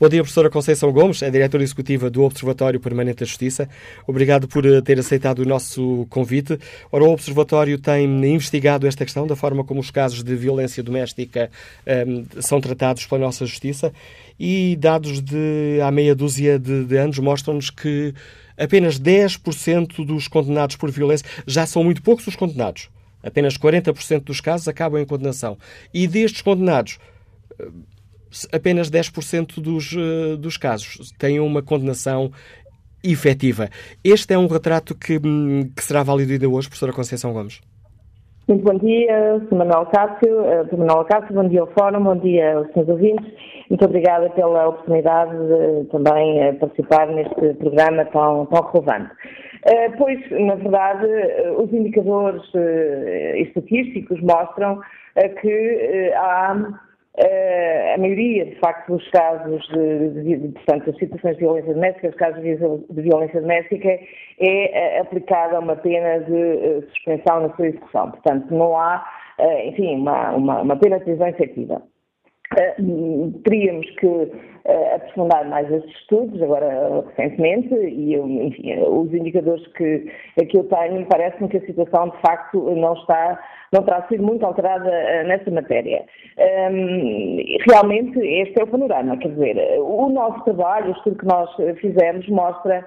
Bom 0.00 0.08
dia, 0.08 0.20
professora 0.20 0.50
Conceição 0.50 0.90
Gomes, 0.90 1.22
é 1.22 1.30
diretora 1.30 1.62
executiva 1.62 2.10
do 2.10 2.24
Observatório 2.24 2.80
Permanente 2.80 3.20
da 3.20 3.26
Justiça. 3.26 3.68
Obrigado 4.04 4.48
por 4.48 4.66
eh, 4.66 4.80
ter 4.80 4.98
aceitado 4.98 5.40
o 5.40 5.44
nosso 5.44 6.08
convite. 6.10 6.58
Ora, 6.90 7.04
o 7.04 7.12
Observatório 7.12 7.78
tem 7.78 8.04
investigado 8.04 8.84
esta 8.86 9.04
questão, 9.04 9.28
da 9.28 9.36
forma 9.36 9.62
como 9.62 9.78
os 9.78 9.90
casos 9.90 10.24
de 10.24 10.34
violência 10.34 10.82
doméstica 10.82 11.50
um, 11.86 11.90
ehm, 11.90 12.24
são 12.40 12.60
tratados 12.60 13.06
pela 13.06 13.20
nossa 13.20 13.46
Justiça, 13.46 13.92
e 14.40 14.76
dados 14.76 15.20
de 15.20 15.80
há 15.84 15.90
meia 15.92 16.16
dúzia 16.16 16.58
de, 16.58 16.84
de 16.84 16.96
anos 16.96 17.18
mostram-nos 17.20 17.70
que 17.70 18.12
apenas 18.60 19.00
10% 19.00 20.04
dos 20.04 20.28
condenados 20.28 20.76
por 20.76 20.90
violência, 20.90 21.26
já 21.46 21.64
são 21.64 21.82
muito 21.82 22.02
poucos 22.02 22.26
os 22.26 22.36
condenados, 22.36 22.90
Apenas 23.22 23.56
40% 23.56 24.24
dos 24.24 24.40
casos 24.40 24.68
acabam 24.68 25.00
em 25.00 25.06
condenação. 25.06 25.56
E 25.92 26.06
destes 26.06 26.42
condenados, 26.42 26.98
eh, 27.58 27.68
apenas 28.52 28.90
10% 28.90 29.60
dos, 29.60 29.94
eh, 29.96 30.36
dos 30.36 30.56
casos 30.56 31.12
têm 31.18 31.40
uma 31.40 31.62
condenação 31.62 32.30
efetiva. 33.02 33.68
Este 34.04 34.34
é 34.34 34.38
um 34.38 34.46
retrato 34.46 34.94
que, 34.94 35.18
hum, 35.24 35.70
que 35.74 35.82
será 35.82 36.02
válido 36.02 36.32
ainda 36.32 36.48
hoje, 36.48 36.68
professora 36.68 36.92
Conceição 36.92 37.32
Gomes. 37.32 37.60
Muito 38.48 38.64
bom 38.64 38.76
dia, 38.78 39.40
Sr. 39.48 39.54
Manuel 39.54 39.86
Cássio, 39.86 40.40
uh, 40.40 40.76
Manuel 40.76 41.04
Cássio, 41.04 41.34
bom 41.34 41.48
dia 41.48 41.60
ao 41.60 41.68
Fórum, 41.68 42.02
bom 42.02 42.16
dia 42.16 42.56
aos 42.56 42.66
senhores 42.72 42.88
ouvintes. 42.88 43.32
Muito 43.70 43.84
obrigada 43.84 44.28
pela 44.30 44.66
oportunidade 44.66 45.30
de 45.30 45.84
também 45.90 46.52
participar 46.56 47.06
neste 47.06 47.54
programa 47.54 48.04
tão, 48.06 48.46
tão 48.46 48.62
relevante. 48.72 49.12
Uh, 49.66 49.96
pois, 49.98 50.18
na 50.30 50.54
verdade, 50.54 51.06
os 51.58 51.72
indicadores 51.72 52.42
estatísticos 53.36 54.20
mostram 54.22 54.80
que 55.40 56.12
há 56.16 56.56
a 57.94 57.98
maioria, 57.98 58.46
de 58.46 58.54
facto, 58.60 58.96
dos 58.96 59.06
casos 59.10 59.66
de, 59.68 60.38
de, 60.38 60.48
portanto, 60.48 60.90
as 60.90 60.96
situações 60.96 61.34
de 61.34 61.40
violência 61.40 61.74
doméstica, 61.74 62.08
os 62.08 62.14
casos 62.14 62.42
de 62.42 63.02
violência 63.02 63.40
doméstica, 63.40 63.98
é 64.40 64.98
uh, 64.98 65.02
aplicada 65.02 65.60
uma 65.60 65.76
pena 65.76 66.20
de 66.20 66.86
suspensão 66.92 67.40
na 67.42 67.54
sua 67.56 67.66
execução. 67.66 68.12
Portanto, 68.12 68.54
não 68.54 68.74
há, 68.78 69.04
enfim, 69.64 69.96
uma, 69.96 70.30
uma, 70.32 70.62
uma 70.62 70.76
pena 70.76 70.98
de 70.98 71.04
prisão 71.04 71.28
efetiva. 71.28 71.82
teríamos 73.44 73.90
que 73.96 74.32
aprofundar 74.94 75.48
mais 75.48 75.70
esses 75.70 75.90
estudos, 75.90 76.42
agora 76.42 77.04
recentemente, 77.16 77.74
e 77.74 78.14
eu, 78.14 78.26
enfim, 78.28 78.78
os 78.80 79.12
indicadores 79.12 79.66
que, 79.68 80.10
que 80.46 80.56
eu 80.56 80.64
tenho, 80.64 81.06
parece-me 81.06 81.48
que 81.48 81.56
a 81.56 81.66
situação 81.66 82.10
de 82.10 82.20
facto 82.20 82.58
não 82.74 82.94
está 82.94 83.38
não 83.72 83.84
terá 83.84 84.06
sido 84.08 84.22
muito 84.22 84.44
alterada 84.44 84.88
uh, 84.88 85.28
nessa 85.28 85.50
matéria. 85.50 86.04
Um, 86.72 87.38
realmente, 87.70 88.18
este 88.18 88.60
é 88.60 88.64
o 88.64 88.66
panorama, 88.66 89.16
quer 89.16 89.28
dizer, 89.28 89.78
o 89.80 90.08
nosso 90.08 90.42
trabalho, 90.44 90.88
o 90.88 90.96
estudo 90.96 91.18
que 91.18 91.26
nós 91.26 91.48
eh, 91.60 91.74
fizemos, 91.74 92.28
mostra 92.28 92.84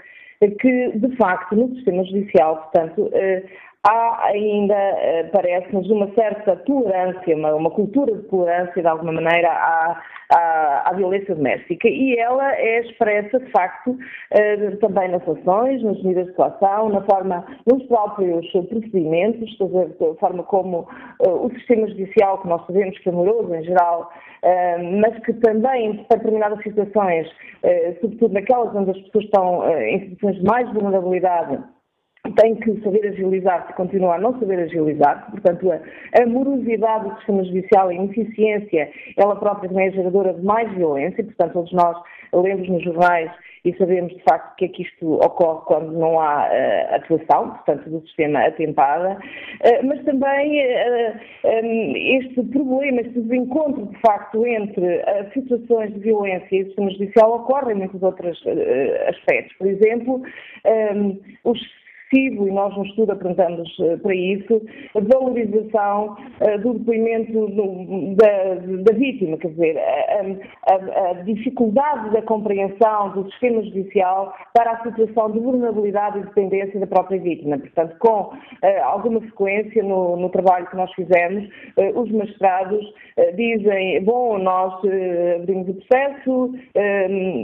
que, 0.59 0.91
de 0.97 1.15
facto, 1.15 1.55
no 1.55 1.73
sistema 1.75 2.03
judicial, 2.03 2.57
portanto, 2.57 3.03
uh, 3.03 3.49
há 3.85 4.27
ainda, 4.27 4.73
eh, 4.73 5.23
parece-nos, 5.31 5.89
uma 5.89 6.09
certa 6.13 6.55
tolerância, 6.55 7.35
uma, 7.35 7.53
uma, 7.53 7.69
cultura 7.69 8.15
de 8.15 8.23
tolerância, 8.23 8.81
de 8.81 8.87
alguma 8.87 9.11
maneira, 9.11 9.49
à, 9.49 10.01
à, 10.31 10.89
à, 10.89 10.93
violência 10.93 11.35
doméstica. 11.35 11.89
E 11.89 12.17
ela 12.17 12.55
é 12.55 12.79
expressa, 12.79 13.39
de 13.39 13.51
facto, 13.51 13.97
eh, 14.31 14.71
também 14.79 15.09
nas 15.09 15.27
ações, 15.27 15.83
nas 15.83 16.01
medidas 16.01 16.27
de 16.27 16.33
coação, 16.33 16.89
na 16.89 17.01
forma, 17.01 17.45
nos 17.69 17.83
próprios 17.87 18.49
procedimentos, 18.51 19.57
da 19.57 20.15
forma 20.19 20.43
como 20.43 20.87
eh, 21.21 21.29
o 21.29 21.49
sistema 21.51 21.87
judicial, 21.89 22.41
que 22.41 22.47
nós 22.47 22.65
sabemos 22.65 22.97
que 22.99 23.09
é 23.09 23.11
moroso 23.11 23.53
em 23.53 23.63
geral, 23.63 24.09
mas 24.99 25.17
que 25.19 25.31
também, 25.35 26.03
para 26.09 26.17
determinadas 26.17 26.61
situações, 26.63 27.29
sobretudo 28.01 28.33
naquelas 28.33 28.75
onde 28.75 28.91
as 28.91 28.97
pessoas 29.03 29.23
estão 29.23 29.79
em 29.79 30.09
situações 30.09 30.35
de 30.35 30.43
mais 30.43 30.73
vulnerabilidade, 30.73 31.63
tem 32.31 32.55
que 32.55 32.79
saber 32.81 33.05
agilizar-se, 33.05 33.73
continuar 33.73 34.15
a 34.15 34.19
não 34.19 34.39
saber 34.39 34.59
agilizar-se, 34.59 35.29
portanto 35.29 35.69
a, 35.71 36.25
morosidade 36.25 37.09
do 37.09 37.15
sistema 37.17 37.43
judicial, 37.43 37.89
a 37.89 37.93
ineficiência, 37.93 38.89
ela 39.17 39.35
própria 39.35 39.67
também 39.67 39.87
é 39.87 39.91
geradora 39.91 40.33
de 40.33 40.41
mais 40.41 40.71
violência, 40.73 41.21
portanto 41.21 41.51
todos 41.51 41.73
nós 41.73 41.97
lemos 42.33 42.69
nos 42.69 42.81
jornais 42.81 43.29
e 43.65 43.73
sabemos 43.77 44.13
de 44.13 44.23
facto 44.23 44.55
que 44.55 44.65
é 44.65 44.67
que 44.69 44.83
isto 44.83 45.13
ocorre 45.15 45.65
quando 45.65 45.91
não 45.91 46.19
há 46.19 46.47
uh, 46.47 46.95
atuação, 46.95 47.51
portanto, 47.51 47.89
do 47.89 48.01
sistema 48.07 48.45
atentada, 48.45 49.17
uh, 49.17 49.85
mas 49.85 50.03
também 50.03 50.61
uh, 50.65 51.13
um, 51.45 51.93
este 51.95 52.41
problema, 52.51 53.01
este 53.01 53.21
desencontro 53.21 53.85
de 53.85 53.99
facto 53.99 54.45
entre 54.45 55.03
situações 55.33 55.93
de 55.93 55.99
violência 55.99 56.55
e 56.55 56.63
o 56.63 56.65
sistema 56.67 56.89
judicial 56.91 57.35
ocorre 57.35 57.73
em 57.73 57.75
muitos 57.75 58.01
outros 58.01 58.41
aspectos. 59.07 59.57
Por 59.57 59.67
exemplo, 59.67 60.21
um, 60.95 61.19
os 61.43 61.82
e 62.17 62.51
nós 62.51 62.75
no 62.77 62.85
estudo 62.85 63.11
apresentamos 63.11 63.69
eh, 63.79 63.97
para 63.97 64.15
isso, 64.15 64.61
a 64.95 64.99
valorização 64.99 66.15
uh, 66.41 66.59
do 66.61 66.73
depoimento 66.75 67.47
da, 68.15 68.55
da, 68.83 68.97
vítima, 68.97 69.37
quer 69.37 69.49
dizer, 69.49 69.77
a, 69.77 70.73
a, 70.73 71.09
a, 71.09 71.13
dificuldade 71.23 72.11
da 72.11 72.21
compreensão 72.21 73.09
do 73.11 73.29
sistema 73.31 73.63
judicial 73.63 74.33
para 74.53 74.71
a 74.71 74.83
situação 74.83 75.31
de 75.31 75.39
vulnerabilidade 75.39 76.19
e 76.19 76.23
dependência 76.23 76.79
da 76.79 76.87
própria 76.87 77.19
vítima. 77.19 77.57
Portanto, 77.57 77.95
com 77.99 78.21
uh, 78.21 78.33
alguma 78.83 79.21
frequência 79.21 79.83
no, 79.83 80.17
no, 80.17 80.29
trabalho 80.29 80.67
que 80.67 80.75
nós 80.75 80.91
fizemos, 80.93 81.47
os 81.95 82.11
magistrados 82.11 82.93
dizem, 83.35 84.03
bom, 84.03 84.37
nós 84.39 84.73
abrimos 85.35 85.69
o 85.69 85.73
processo 85.75 86.53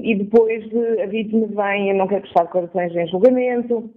e 0.04 0.16
depois 0.16 0.64
a 1.04 1.06
vítima 1.06 1.48
vem 1.48 1.94
não 1.94 2.08
quer 2.08 2.22
prestar 2.22 2.44
declarações 2.44 2.96
em 2.96 3.08
julgamento, 3.08 3.90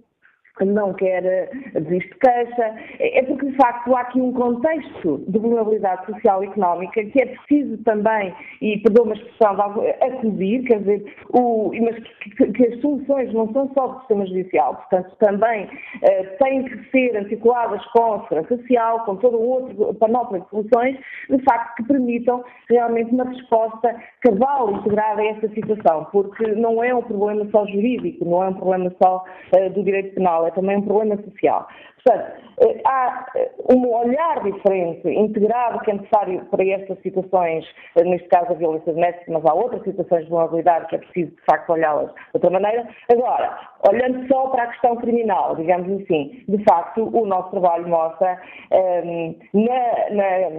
não 0.61 0.93
quer 0.93 1.25
eh, 1.25 1.49
desiste 1.73 2.09
de 2.09 2.19
queixa, 2.19 2.75
é 2.99 3.23
porque 3.23 3.47
de 3.47 3.55
facto 3.55 3.95
há 3.95 4.01
aqui 4.01 4.21
um 4.21 4.31
contexto 4.33 5.23
de 5.27 5.39
vulnerabilidade 5.39 6.05
social 6.05 6.43
e 6.43 6.47
económica 6.47 7.03
que 7.03 7.21
é 7.21 7.25
preciso 7.25 7.77
também, 7.83 8.33
e 8.61 8.77
perdão 8.79 9.05
uma 9.05 9.15
expressão, 9.15 9.53
acudir, 10.01 10.63
quer 10.63 10.79
dizer, 10.79 11.15
o, 11.29 11.71
mas 11.81 11.95
que, 11.97 12.51
que, 12.51 12.67
as 12.67 12.81
soluções 12.81 13.33
não 13.33 13.51
são 13.51 13.71
só 13.73 13.87
do 13.87 13.99
sistema 13.99 14.25
judicial, 14.27 14.75
portanto 14.75 15.15
também 15.19 15.65
uh, 15.65 16.43
têm 16.43 16.63
que 16.65 16.91
ser 16.91 17.17
articuladas 17.17 17.83
com 17.87 18.13
a 18.13 18.21
segurança 18.23 18.57
social, 18.57 19.05
com 19.05 19.15
todo 19.15 19.39
um 19.39 19.47
outro 19.47 19.93
panóplia 19.95 20.41
de 20.41 20.49
soluções, 20.49 20.97
de 21.29 21.43
facto 21.43 21.75
que 21.77 21.83
permitam 21.87 22.43
realmente 22.69 23.11
uma 23.11 23.25
resposta 23.25 23.95
cabal 24.21 24.71
integrada 24.71 25.21
a 25.21 25.25
esta 25.25 25.49
situação, 25.49 26.07
porque 26.11 26.45
não 26.53 26.83
é 26.83 26.93
um 26.93 27.01
problema 27.01 27.47
só 27.51 27.65
jurídico, 27.65 28.23
não 28.23 28.43
é 28.43 28.49
um 28.49 28.53
problema 28.53 28.93
só 29.01 29.23
uh, 29.55 29.69
do 29.71 29.83
direito 29.83 30.13
penal, 30.15 30.42
é 30.47 30.51
também 30.51 30.77
um 30.77 30.81
problema 30.81 31.21
social. 31.23 31.67
Portanto, 32.03 32.43
eh, 32.59 32.81
há 32.85 33.25
eh, 33.35 33.51
um 33.71 33.87
olhar 33.89 34.43
diferente, 34.43 35.07
integrado, 35.07 35.79
que 35.79 35.91
é 35.91 35.93
necessário 35.93 36.45
para 36.51 36.65
estas 36.67 36.99
situações, 36.99 37.65
eh, 37.95 38.03
neste 38.03 38.27
caso 38.27 38.51
a 38.51 38.55
violência 38.55 38.91
doméstica, 38.91 39.31
mas 39.31 39.45
há 39.45 39.53
outras 39.53 39.83
situações 39.83 40.25
de 40.25 40.29
vulnerabilidade 40.29 40.87
que 40.87 40.95
é 40.95 40.99
preciso, 40.99 41.31
de 41.31 41.41
facto, 41.45 41.71
olhá-las 41.71 42.13
de 42.13 42.19
outra 42.33 42.49
maneira. 42.49 42.87
Agora, 43.09 43.57
olhando 43.89 44.27
só 44.27 44.47
para 44.47 44.63
a 44.63 44.67
questão 44.67 44.97
criminal, 44.97 45.55
digamos 45.55 46.01
assim, 46.01 46.43
de 46.47 46.63
facto, 46.65 47.09
o 47.17 47.25
nosso 47.25 47.51
trabalho 47.51 47.87
mostra 47.87 48.39
um, 48.71 48.75
ehm, 48.75 49.35
na, 49.53 50.09
na, 50.11 50.49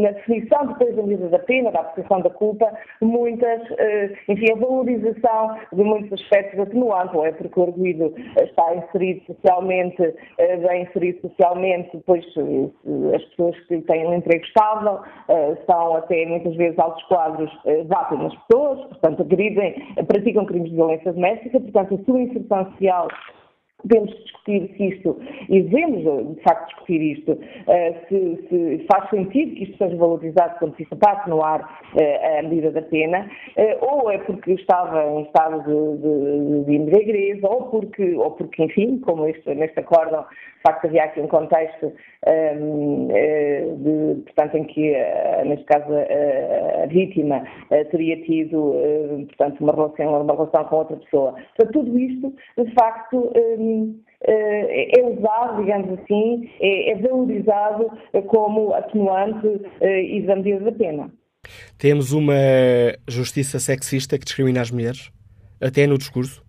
na, 0.00 0.10
definição 0.12 0.66
depois 0.66 0.94
da 0.94 1.02
medida 1.02 1.28
da 1.28 1.38
pena, 1.40 1.72
da 1.72 1.80
aplicação 1.80 2.20
da 2.20 2.30
culpa, 2.30 2.72
muitas, 3.00 3.62
uh, 3.70 4.16
enfim, 4.28 4.52
a 4.52 4.56
valorização 4.56 5.58
de 5.72 5.82
muitos 5.82 6.20
aspectos 6.20 6.60
atenuantes, 6.60 7.14
ou 7.14 7.26
é 7.26 7.32
porque 7.32 7.58
o 7.58 7.64
arguido 7.64 8.14
está 8.36 8.74
inserido 8.74 9.24
socialmente 9.26 10.02
uh, 10.02 10.68
bem 10.68 10.83
inserir 10.84 11.18
socialmente, 11.20 11.90
pois 12.06 12.24
as 13.14 13.24
pessoas 13.24 13.58
que 13.66 13.80
têm 13.82 14.06
um 14.06 14.14
emprego 14.14 14.44
estável 14.44 15.00
eh, 15.28 15.56
são 15.66 15.96
até 15.96 16.26
muitas 16.26 16.54
vezes 16.56 16.78
altos 16.78 17.02
quadros, 17.04 17.50
eh, 17.66 17.84
batem 17.84 18.18
nas 18.18 18.34
pessoas, 18.46 18.80
portanto 18.86 19.22
agridem, 19.22 19.74
praticam 20.06 20.46
crimes 20.46 20.70
de 20.70 20.76
violência 20.76 21.12
doméstica, 21.12 21.60
portanto 21.60 21.94
a 21.94 22.04
sua 22.04 22.20
inserção 22.20 22.70
social 22.72 23.08
podemos 23.86 24.10
discutir 24.24 24.74
se 24.76 24.84
isto, 24.88 25.20
e 25.48 25.62
devemos 25.62 26.34
de 26.36 26.42
facto 26.42 26.68
discutir 26.68 27.02
isto, 27.18 27.38
se, 28.08 28.48
se, 28.48 28.86
faz 28.90 29.10
sentido 29.10 29.54
que 29.54 29.64
isto 29.64 29.76
seja 29.76 29.94
valorizado 29.96 30.58
quando 30.58 30.74
se 30.76 30.84
está 30.84 31.24
no 31.26 31.44
ar 31.44 31.80
a 32.38 32.42
medida 32.42 32.70
da 32.70 32.80
pena, 32.80 33.28
ou 33.82 34.10
é 34.10 34.16
porque 34.16 34.52
estava 34.52 35.04
em 35.04 35.24
estado 35.24 35.62
de, 35.64 35.98
de, 35.98 36.64
de 36.64 36.76
embriaguez, 36.76 37.42
ou 37.42 37.64
porque, 37.64 38.14
ou 38.14 38.30
porque, 38.30 38.64
enfim, 38.64 38.98
como 39.00 39.26
este, 39.26 39.54
neste 39.54 39.78
acórdão, 39.80 40.24
facto 40.66 40.86
havia 40.86 41.04
aqui 41.04 41.20
um 41.20 41.28
contexto 41.28 41.92
um, 42.26 43.08
de, 43.08 44.22
portanto, 44.22 44.56
em 44.56 44.64
que, 44.64 44.94
neste 45.44 45.64
caso, 45.66 45.92
a, 45.92 46.82
a 46.84 46.86
vítima 46.86 47.44
teria 47.90 48.20
tido, 48.22 48.74
portanto, 49.26 49.60
uma 49.60 49.72
relação, 49.74 50.22
uma 50.22 50.34
relação 50.34 50.64
com 50.64 50.76
outra 50.76 50.96
pessoa. 50.96 51.32
Portanto, 51.56 51.72
tudo 51.72 51.98
isto, 51.98 52.34
de 52.58 52.74
facto, 52.74 53.32
um, 53.36 54.00
é 54.26 55.02
usado, 55.02 55.62
digamos 55.62 55.98
assim, 55.98 56.50
é, 56.60 56.92
é 56.92 56.96
valorizado 56.96 57.90
como 58.26 58.72
atenuante 58.74 59.60
eh, 59.80 60.02
e 60.02 60.22
medida 60.36 60.60
da 60.60 60.72
pena. 60.72 61.10
Temos 61.78 62.12
uma 62.12 62.34
justiça 63.08 63.58
sexista 63.58 64.18
que 64.18 64.24
discrimina 64.24 64.62
as 64.62 64.70
mulheres? 64.70 65.10
Até 65.60 65.86
no 65.86 65.98
discurso? 65.98 66.43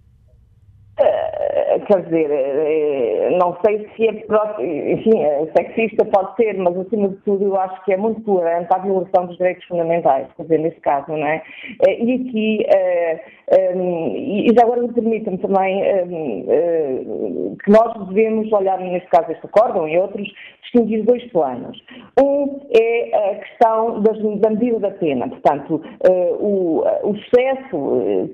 Eh, 1.85 1.93
quer 1.93 2.01
dizer, 2.03 2.29
eh, 2.31 3.37
não 3.39 3.57
sei 3.65 3.87
se 3.95 4.07
é 4.07 4.93
enfim, 4.93 5.11
sexista 5.55 6.05
pode 6.05 6.35
ser, 6.35 6.57
mas 6.57 6.77
acima 6.77 7.09
de 7.09 7.15
tudo 7.17 7.45
eu 7.45 7.59
acho 7.59 7.83
que 7.85 7.93
é 7.93 7.97
muito 7.97 8.21
tolerante 8.21 8.67
à 8.73 8.79
violação 8.79 9.25
dos 9.25 9.37
direitos 9.37 9.63
fundamentais, 9.65 10.27
quer 10.35 10.43
dizer, 10.43 10.59
nesse 10.59 10.79
caso, 10.81 11.11
não 11.11 11.25
é? 11.25 11.41
E 11.87 12.13
aqui 12.13 12.65
um, 13.75 14.15
e 14.15 14.47
já 14.57 14.63
agora 14.63 14.81
me 14.81 14.93
permitam 14.93 15.37
também 15.37 15.81
uh, 15.83 17.55
que 17.63 17.71
nós 17.71 18.07
devemos 18.07 18.51
olhar, 18.51 18.79
neste 18.79 19.07
caso, 19.09 19.31
este 19.31 19.45
acórdão 19.45 19.87
e 19.87 19.97
outros, 19.97 20.27
distinguir 20.63 21.03
dois 21.03 21.23
planos. 21.31 21.79
Um 22.21 22.59
é 22.75 23.31
a 23.31 23.35
questão 23.35 24.01
das, 24.01 24.17
da 24.39 24.49
medida 24.49 24.79
da 24.79 24.91
pena, 24.91 25.27
portanto, 25.27 25.81
o, 26.39 26.83
o 27.03 27.13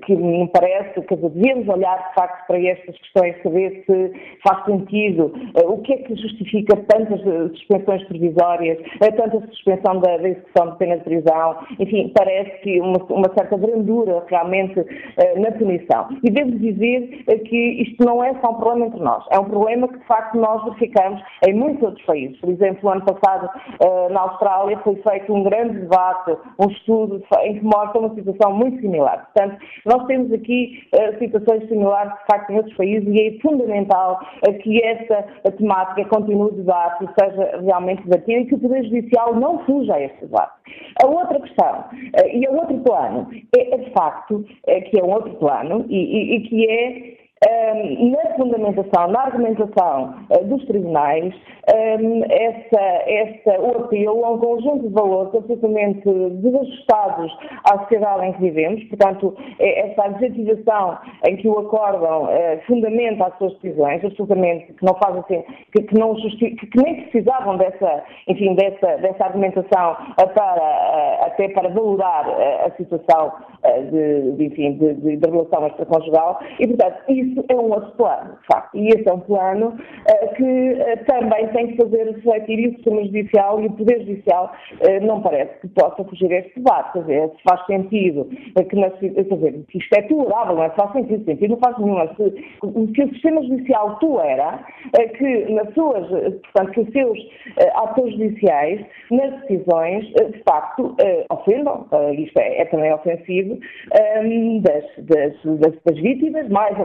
que 0.00 0.16
me 0.16 0.48
parece, 0.48 1.00
que 1.02 1.16
devemos 1.16 1.68
olhar 1.68 2.08
de 2.08 2.14
facto 2.14 2.46
para 2.46 2.58
estas 2.58 2.96
questões, 2.98 3.36
saber 3.42 3.84
se 3.86 4.12
faz 4.46 4.64
sentido, 4.64 5.32
o 5.64 5.78
que 5.78 5.92
é 5.92 5.96
que 5.98 6.14
justifica 6.16 6.76
tantas 6.88 7.20
suspensões 7.52 8.02
provisórias, 8.04 8.78
tanta 9.16 9.40
suspensão 9.48 10.00
da, 10.00 10.16
execução 10.28 10.70
de 10.70 10.78
pena 10.78 10.96
de 10.98 11.04
prisão, 11.04 11.56
enfim, 11.78 12.12
parece 12.16 12.50
que 12.62 12.80
uma, 12.80 12.98
uma 13.04 13.32
certa 13.36 13.56
brandura 13.56 14.24
realmente 14.28 14.80
eh, 15.16 15.38
na 15.38 15.50
punição. 15.52 16.08
E 16.22 16.30
devo 16.30 16.50
dizer 16.52 17.24
eh, 17.28 17.38
que 17.38 17.82
isto 17.82 18.04
não 18.04 18.22
é 18.22 18.34
só 18.40 18.50
um 18.50 18.54
problema 18.54 18.86
entre 18.86 19.00
nós, 19.00 19.24
é 19.30 19.38
um 19.38 19.44
problema 19.44 19.88
que 19.88 19.98
de 19.98 20.06
facto 20.06 20.36
nós 20.36 20.64
verificamos 20.64 21.22
em 21.46 21.54
muitos 21.54 21.82
outros 21.82 22.04
países. 22.04 22.38
Por 22.38 22.50
exemplo, 22.50 22.80
no 22.82 22.90
ano 22.90 23.04
passado 23.04 23.50
eh, 23.80 24.08
na 24.10 24.20
Austrália 24.20 24.78
foi 24.78 24.96
feito 24.96 25.32
um 25.32 25.42
grande 25.42 25.80
debate, 25.80 26.36
um 26.58 26.70
estudo 26.70 27.22
em 27.42 27.58
que 27.58 27.64
mostra 27.64 28.00
uma 28.00 28.14
situação 28.14 28.52
muito 28.52 28.80
similar. 28.80 29.28
Portanto, 29.32 29.62
nós 29.86 30.06
temos 30.06 30.32
aqui 30.32 30.82
situações 31.18 31.68
similares 31.68 32.12
de 32.12 32.26
facto 32.26 32.50
em 32.50 32.56
outros 32.56 32.76
países 32.76 33.08
e 33.08 33.20
é 33.20 33.26
fundamental 33.40 34.20
que 34.62 34.82
essa 34.84 35.22
temática 35.56 36.04
continue 36.06 36.50
o 36.50 36.52
debate 36.52 37.04
e 37.04 37.20
seja 37.20 37.60
realmente 37.62 38.02
debatida 38.02 38.40
e 38.40 38.46
que 38.46 38.54
o 38.54 38.58
Poder 38.58 38.84
Judicial 38.84 39.34
não 39.34 39.64
fuja 39.64 39.94
a 39.94 40.00
este 40.00 40.20
debate. 40.20 40.52
A 41.02 41.06
outra 41.06 41.40
questão, 41.40 41.84
e 42.32 42.46
o 42.48 42.54
outro 42.54 42.78
plano, 42.78 43.28
é 43.56 43.76
de 43.76 43.90
facto 43.92 44.44
que 44.90 44.98
é 44.98 45.04
um 45.04 45.10
outro 45.10 45.34
plano 45.34 45.84
e, 45.88 45.96
e, 45.96 46.36
e 46.36 46.40
que 46.42 46.70
é 46.70 47.21
na 47.44 48.34
fundamentação, 48.36 49.08
na 49.08 49.22
argumentação 49.22 50.14
uh, 50.30 50.44
dos 50.44 50.64
tribunais, 50.66 51.34
um, 51.72 52.22
essa, 52.28 52.80
essa, 53.06 53.60
o 53.60 53.84
apelo 53.84 54.24
a 54.24 54.30
um 54.30 54.38
conjunto 54.38 54.88
de 54.88 54.94
valores 54.94 55.34
absolutamente 55.34 56.02
desajustados 56.04 57.32
à 57.64 57.78
sociedade 57.80 58.26
em 58.26 58.32
que 58.34 58.40
vivemos, 58.42 58.84
portanto, 58.84 59.36
é 59.58 59.90
essa 59.90 60.04
adjetivação 60.04 60.98
em 61.26 61.36
que 61.36 61.48
o 61.48 61.58
acórdão 61.58 62.24
uh, 62.24 62.60
fundamenta 62.66 63.26
as 63.26 63.38
suas 63.38 63.54
decisões, 63.58 64.04
absolutamente, 64.04 64.72
que 64.72 64.84
não 64.84 64.94
faz 64.94 65.16
assim, 65.16 65.42
que, 65.72 65.82
que 65.82 65.98
não 65.98 66.16
justi 66.18 66.50
que, 66.50 66.82
nem 66.82 67.02
precisavam 67.02 67.56
dessa, 67.56 68.04
enfim, 68.28 68.54
dessa, 68.54 68.98
dessa 68.98 69.24
argumentação 69.24 69.92
uh, 69.92 70.28
para, 70.34 71.26
até 71.26 71.48
para 71.48 71.68
valorar 71.70 72.26
a 72.66 72.70
situação 72.76 73.32
de, 73.90 74.32
de, 74.32 74.46
enfim, 74.46 74.72
de, 74.72 74.94
de, 74.94 75.16
de 75.16 75.30
relação 75.30 75.66
extraconjugal, 75.66 76.40
e, 76.58 76.66
portanto, 76.66 77.02
isso 77.08 77.31
é 77.48 77.54
um 77.54 77.70
outro 77.70 77.90
plano, 77.92 78.38
de 78.40 78.46
facto, 78.46 78.76
e 78.76 78.88
esse 78.88 79.08
é 79.08 79.12
um 79.12 79.20
plano 79.20 79.68
uh, 79.68 80.34
que 80.34 80.42
uh, 80.42 81.04
também 81.06 81.48
tem 81.48 81.68
que 81.68 81.76
fazer 81.76 82.04
refletir 82.04 82.58
e 82.58 82.68
o 82.68 82.74
sistema 82.74 83.04
judicial 83.04 83.60
e 83.60 83.66
o 83.66 83.72
Poder 83.72 84.00
Judicial 84.00 84.52
uh, 84.72 85.06
não 85.06 85.22
parece 85.22 85.60
que 85.60 85.68
possa 85.68 86.04
fugir 86.04 86.32
a 86.32 86.38
este 86.38 86.54
debate, 86.56 86.92
quer 86.92 87.00
dizer, 87.00 87.30
se 87.30 87.42
faz 87.48 87.66
sentido 87.66 88.24
que, 88.24 88.76
na, 88.76 88.88
dizer, 88.88 89.64
que 89.68 89.78
isto 89.78 89.94
é 89.94 90.02
tolerável, 90.02 90.56
não 90.56 90.64
é? 90.64 90.70
Faz 90.70 90.92
sentido, 90.92 91.24
sentido 91.24 91.50
não 91.50 91.58
faz 91.58 91.78
nenhum, 91.78 91.98
se, 92.16 92.30
que 92.92 93.02
o 93.04 93.08
sistema 93.10 93.42
judicial 93.42 93.98
tolera 93.98 94.64
que 95.18 95.52
nas 95.52 95.72
suas, 95.74 96.08
portanto, 96.08 96.72
que 96.72 96.80
os 96.80 96.92
seus 96.92 97.18
atores 97.74 98.12
judiciais, 98.14 98.84
nas 99.10 99.40
decisões, 99.42 100.06
de 100.06 100.42
facto, 100.44 100.96
ofendam, 101.30 101.86
isto 102.16 102.38
é, 102.38 102.62
é 102.62 102.64
também 102.66 102.92
ofensivo, 102.92 103.58
um, 104.22 104.60
das, 104.60 104.84
das, 104.98 105.34
das, 105.58 105.74
das 105.84 105.98
vítimas, 105.98 106.48
mais 106.48 106.76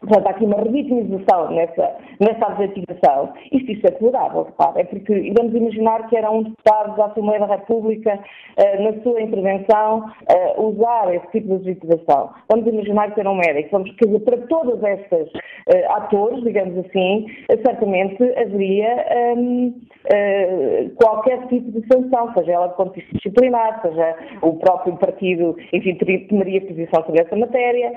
Portanto, 0.00 0.26
há 0.26 0.30
aqui 0.30 0.44
uma 0.46 0.56
revitimização 0.56 1.50
nessa, 1.50 1.96
nessa 2.20 2.46
adjetivação. 2.46 3.34
Isto, 3.52 3.72
isto 3.72 3.86
é 3.86 3.90
tolerável, 3.90 4.44
repare. 4.44 4.80
É 4.80 4.84
porque 4.84 5.32
vamos 5.36 5.54
imaginar 5.54 6.08
que 6.08 6.16
era 6.16 6.30
um 6.30 6.42
deputado 6.42 6.96
da 6.96 7.06
Assembleia 7.06 7.40
da 7.40 7.56
República, 7.56 8.14
uh, 8.18 8.82
na 8.82 9.02
sua 9.02 9.20
intervenção, 9.20 10.10
uh, 10.58 10.62
usar 10.62 11.14
esse 11.14 11.26
tipo 11.32 11.48
de 11.48 11.54
adjetivação. 11.70 12.30
Vamos 12.50 12.66
imaginar 12.66 13.12
que 13.12 13.20
era 13.20 13.30
um 13.30 13.36
médico. 13.36 13.68
Vamos, 13.72 13.92
quer 13.96 14.06
dizer, 14.06 14.20
para 14.20 14.38
todas 14.46 14.82
estas 14.82 15.28
uh, 15.28 15.92
atores, 15.92 16.42
digamos 16.44 16.78
assim, 16.78 17.26
certamente 17.64 18.22
haveria 18.38 19.06
um, 19.36 19.74
qualquer 20.96 21.46
tipo 21.48 21.70
de 21.72 21.86
sanção, 21.92 22.32
seja 22.32 22.52
ela 22.52 22.68
de 22.68 22.76
ponto 22.76 22.94
de 22.94 23.00
vista 23.00 23.16
disciplinar, 23.18 23.82
seja 23.82 24.16
o 24.40 24.54
próprio 24.54 24.96
partido, 24.96 25.56
enfim, 25.72 25.94
tomaria 26.28 26.60
posição 26.62 27.04
sobre 27.04 27.20
essa 27.20 27.36
matéria. 27.36 27.92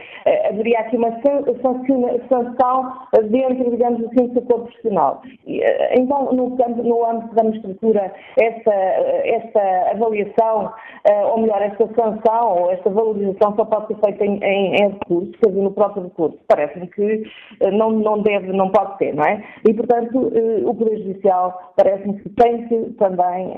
haveria 0.49 0.79
aqui 0.79 0.97
uma 0.97 1.11
sanção 1.21 1.83
sanção 2.29 2.93
dentro, 3.29 3.69
digamos 3.71 4.03
assim, 4.05 4.27
do 4.27 4.33
setor 4.33 4.59
profissional. 4.61 5.21
Eh, 5.47 5.99
então, 5.99 6.31
no, 6.33 6.49
no 6.49 7.05
âmbito 7.05 7.35
da 7.35 7.43
magistratura, 7.43 8.13
esta 8.37 9.91
avaliação, 9.91 10.71
eh, 11.05 11.25
ou 11.25 11.39
melhor, 11.39 11.61
esta 11.61 11.87
sanção 11.95 12.57
ou 12.57 12.71
esta 12.71 12.89
valorização 12.89 13.55
só 13.55 13.65
pode 13.65 13.87
ser 13.87 13.97
feita 14.05 14.25
em, 14.25 14.43
em, 14.43 14.75
em 14.75 14.89
recurso, 14.89 15.31
quer 15.41 15.49
dizer, 15.49 15.61
no 15.61 15.71
próprio 15.71 16.03
recurso. 16.03 16.37
Parece-me 16.47 16.87
que 16.87 17.23
eh, 17.61 17.71
não, 17.71 17.91
não 17.91 18.21
deve, 18.21 18.51
não 18.51 18.69
pode 18.69 18.97
ser, 18.97 19.13
não 19.13 19.23
é? 19.23 19.43
E, 19.67 19.73
portanto, 19.73 20.31
o 20.65 20.75
Poder 20.75 20.97
Judicial 20.97 21.73
parece-me 21.75 22.19
que 22.19 22.29
tem 22.29 22.67
que 22.67 22.93
também 22.93 23.55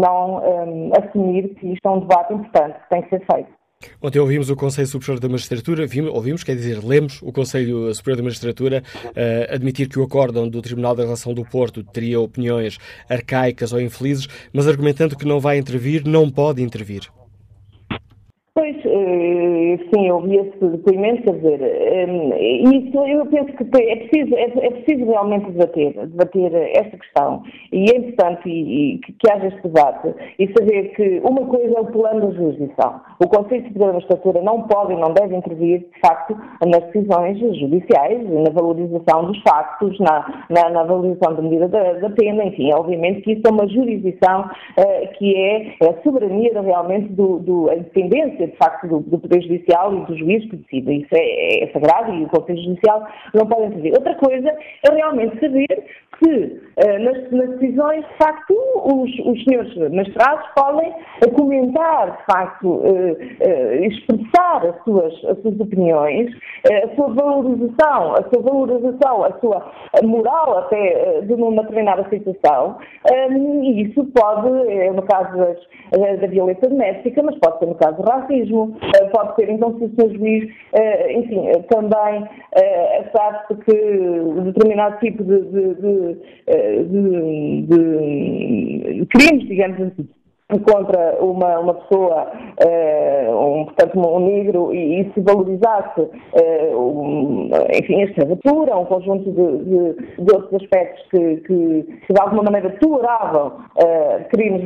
não 0.00 0.40
assumir 0.98 1.54
que 1.54 1.72
isto 1.72 1.86
é 1.86 1.90
um 1.90 2.00
debate 2.00 2.34
importante 2.34 2.78
que 2.80 2.88
tem 2.90 3.02
que 3.02 3.08
ser 3.10 3.26
feito. 3.32 3.61
Ontem 4.00 4.18
ouvimos 4.18 4.50
o 4.50 4.56
Conselho 4.56 4.86
Superior 4.86 5.20
da 5.20 5.28
Magistratura, 5.28 5.86
vimos, 5.86 6.10
ouvimos, 6.12 6.44
quer 6.44 6.54
dizer, 6.54 6.84
lemos 6.84 7.20
o 7.22 7.32
Conselho 7.32 7.94
Superior 7.94 8.16
da 8.16 8.22
Magistratura 8.22 8.82
uh, 9.06 9.54
admitir 9.54 9.88
que 9.88 9.98
o 9.98 10.02
acórdão 10.02 10.48
do 10.48 10.60
Tribunal 10.60 10.94
da 10.94 11.04
Relação 11.04 11.34
do 11.34 11.44
Porto 11.44 11.82
teria 11.82 12.20
opiniões 12.20 12.78
arcaicas 13.08 13.72
ou 13.72 13.80
infelizes, 13.80 14.28
mas 14.52 14.66
argumentando 14.66 15.16
que 15.16 15.26
não 15.26 15.40
vai 15.40 15.58
intervir, 15.58 16.06
não 16.06 16.30
pode 16.30 16.62
intervir. 16.62 17.08
Eh, 18.94 19.78
sim, 19.90 20.06
eu 20.06 20.16
ouvi 20.16 20.36
esse 20.36 20.58
depoimento, 20.58 21.22
quer 21.22 21.34
dizer, 21.36 21.60
eh, 21.62 22.06
isso 22.62 22.98
eu 23.06 23.24
penso 23.24 23.50
que 23.54 23.62
é 23.82 23.96
preciso, 23.96 24.34
é, 24.34 24.66
é 24.66 24.70
preciso 24.70 25.06
realmente 25.06 25.50
debater, 25.50 25.94
debater 26.08 26.52
esta 26.76 26.98
questão 26.98 27.42
e 27.72 27.90
é 27.90 27.96
importante 27.96 28.42
que 28.42 29.30
haja 29.30 29.46
este 29.46 29.62
debate 29.62 30.14
e 30.38 30.46
saber 30.52 30.90
que 30.94 31.22
uma 31.24 31.46
coisa 31.46 31.74
é 31.74 31.80
o 31.80 31.86
plano 31.86 32.20
da 32.20 32.36
jurisdição. 32.36 33.00
O 33.24 33.28
Conselho 33.28 33.66
Superior 33.68 33.86
da 33.86 33.92
Magistratura 33.94 34.42
não 34.42 34.62
pode 34.64 34.92
e 34.92 34.96
não 34.96 35.14
deve 35.14 35.36
intervir, 35.36 35.80
de 35.80 36.00
facto, 36.00 36.36
nas 36.60 36.84
decisões 36.90 37.38
judiciais, 37.38 38.28
na 38.28 38.50
valorização 38.50 39.24
dos 39.24 39.40
factos, 39.42 39.98
na, 40.00 40.44
na, 40.50 40.68
na 40.68 40.82
valorização 40.82 41.34
da 41.34 41.42
medida 41.42 41.68
da, 41.68 41.94
da, 41.94 42.10
pena, 42.10 42.44
enfim, 42.44 42.70
obviamente 42.74 43.22
que 43.22 43.32
isso 43.32 43.42
é 43.46 43.50
uma 43.50 43.66
jurisdição 43.68 44.42
uh, 44.42 45.12
que 45.16 45.34
é, 45.34 45.74
é 45.80 45.88
a 45.88 46.02
soberania 46.02 46.60
realmente 46.60 47.08
do, 47.12 47.38
do 47.38 47.70
a 47.70 47.76
independência 47.76 48.48
de 48.48 48.56
facto, 48.56 48.81
do, 48.88 49.00
do 49.00 49.18
Poder 49.18 49.42
Judicial 49.42 49.94
e 49.94 50.04
do 50.06 50.16
juiz 50.16 50.48
que 50.50 50.56
decide. 50.56 51.02
Isso 51.02 51.14
é, 51.14 51.64
é, 51.64 51.72
sagrado 51.72 52.14
e 52.14 52.24
o 52.24 52.28
Conselho 52.28 52.62
Judicial 52.62 53.06
não 53.34 53.46
pode 53.46 53.66
intervir. 53.66 53.92
Outra 53.94 54.14
coisa 54.14 54.48
é 54.48 54.94
realmente 54.94 55.38
saber 55.40 55.84
se 56.22 56.30
uh, 56.30 56.98
nas, 57.00 57.30
nas, 57.30 57.58
decisões, 57.58 58.04
de 58.06 58.16
facto, 58.16 58.54
os, 58.84 59.10
os 59.26 59.44
senhores 59.44 59.74
magistrados 59.92 60.46
podem 60.54 60.92
comentar, 61.34 62.16
de 62.16 62.24
facto, 62.32 62.68
uh, 62.68 63.12
uh, 63.12 63.84
expressar 63.84 64.66
as 64.66 64.84
suas, 64.84 65.12
as 65.24 65.40
suas 65.42 65.58
opiniões, 65.60 66.30
a 66.64 66.94
sua 66.94 67.08
valorização, 67.08 68.14
a 68.14 68.22
sua 68.32 68.42
valorização, 68.42 69.24
a 69.24 69.32
sua 69.40 69.72
moral 70.04 70.58
até 70.58 71.22
de 71.22 71.34
uma 71.34 71.62
determinada 71.62 72.08
situação, 72.08 72.78
um, 73.10 73.64
e 73.64 73.82
isso 73.82 74.04
pode, 74.14 74.48
no 74.94 75.02
caso 75.02 75.36
das, 75.36 76.20
da 76.20 76.26
violência 76.26 76.68
doméstica, 76.68 77.22
mas 77.22 77.36
pode 77.38 77.58
ser 77.58 77.66
no 77.66 77.74
caso 77.74 77.96
do 77.96 78.02
racismo, 78.02 78.71
pode 79.12 79.34
ser 79.36 79.50
então 79.50 79.78
se 79.78 79.84
o 79.84 79.94
seu 79.94 80.14
juiz, 80.14 80.44
enfim, 81.10 81.42
também 81.68 82.24
achar-se 83.00 83.54
que 83.64 84.42
determinado 84.44 84.98
tipo 84.98 85.22
de, 85.24 85.40
de, 85.42 86.16
eh, 86.46 86.82
de, 86.82 87.62
de 87.66 89.06
crimes, 89.06 89.48
digamos 89.48 89.80
assim, 89.80 90.08
contra 90.60 91.16
uma, 91.20 91.58
uma 91.58 91.74
pessoa, 91.74 92.26
uh, 92.64 93.36
um, 93.36 93.64
portanto, 93.64 93.98
um 93.98 94.20
negro, 94.20 94.74
e, 94.74 95.00
e 95.00 95.12
se 95.12 95.20
valorizasse, 95.20 96.00
uh, 96.00 96.76
um, 96.76 97.50
enfim, 97.72 98.02
a 98.02 98.04
escravatura, 98.04 98.76
um 98.76 98.84
conjunto 98.84 99.30
de, 99.30 99.64
de, 99.64 100.24
de 100.24 100.34
outros 100.34 100.62
aspectos 100.62 101.02
que, 101.10 101.36
que, 101.36 101.82
que, 102.06 102.12
de 102.12 102.20
alguma 102.20 102.42
maneira 102.42 102.70
toleravam 102.80 103.48
uh, 103.48 104.28
crimes 104.30 104.62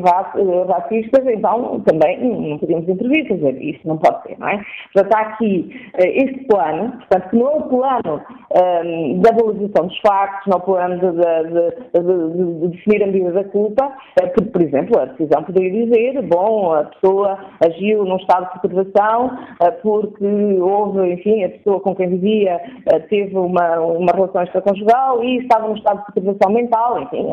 racistas, 0.69 1.27
então 1.27 1.81
também 1.81 2.19
não 2.21 2.59
podíamos 2.59 2.89
intervir, 2.89 3.27
quer 3.27 3.35
dizer, 3.35 3.63
isso 3.63 3.87
não 3.87 3.99
pode 3.99 4.23
ser, 4.23 4.39
não 4.39 4.49
é? 4.49 4.61
Portanto, 4.93 5.15
há 5.15 5.21
aqui 5.21 5.91
este 5.99 6.45
plano, 6.45 6.93
portanto, 6.93 7.31
que 7.31 7.37
não 7.37 7.51
é 7.51 7.55
o 7.57 7.63
plano 7.63 8.23
um, 8.57 9.21
da 9.21 9.33
valorização 9.33 9.87
dos 9.87 9.99
factos, 9.99 10.47
não 10.47 10.55
é 10.55 10.61
o 10.61 10.65
plano 10.65 10.99
de, 10.99 11.13
de, 11.13 12.61
de 12.63 12.69
definir 12.69 13.03
a 13.03 13.07
medida 13.07 13.33
da 13.33 13.45
culpa, 13.45 13.93
porque, 14.15 14.51
por 14.51 14.63
exemplo, 14.63 14.99
a 15.01 15.07
decisão 15.07 15.43
poderia 15.43 15.76
dizer, 15.85 16.23
bom, 16.23 16.73
a 16.73 16.85
pessoa 16.85 17.39
agiu 17.65 18.05
num 18.05 18.17
estado 18.17 18.47
de 18.47 18.61
perturbação 18.61 19.39
eh, 19.61 19.71
porque 19.83 20.25
houve, 20.61 21.13
enfim, 21.13 21.45
a 21.45 21.51
pessoa 21.51 21.81
com 21.81 21.95
quem 21.95 22.09
vivia 22.09 22.61
eh, 22.87 22.99
teve 23.01 23.37
uma, 23.37 23.81
uma 23.81 24.13
relação 24.13 24.43
extraconjugal 24.43 25.23
e 25.23 25.39
estava 25.39 25.69
num 25.69 25.77
estado 25.77 25.99
de 25.99 26.13
perturbação 26.13 26.53
mental, 26.53 27.03
enfim, 27.03 27.27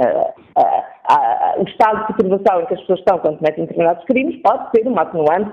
eh, 1.09 1.59
o 1.59 1.63
estado 1.63 1.99
de 1.99 2.13
perturbação 2.13 2.61
em 2.61 2.65
que 2.65 2.73
as 2.73 2.79
pessoas 2.81 2.99
estão 2.99 3.19
quando 3.19 3.37
cometem 3.37 3.65
determinados 3.65 4.05
crimes 4.05 4.41
pode 4.41 4.69
ser 4.71 4.87
uma 4.87 5.01
atenuante, 5.01 5.51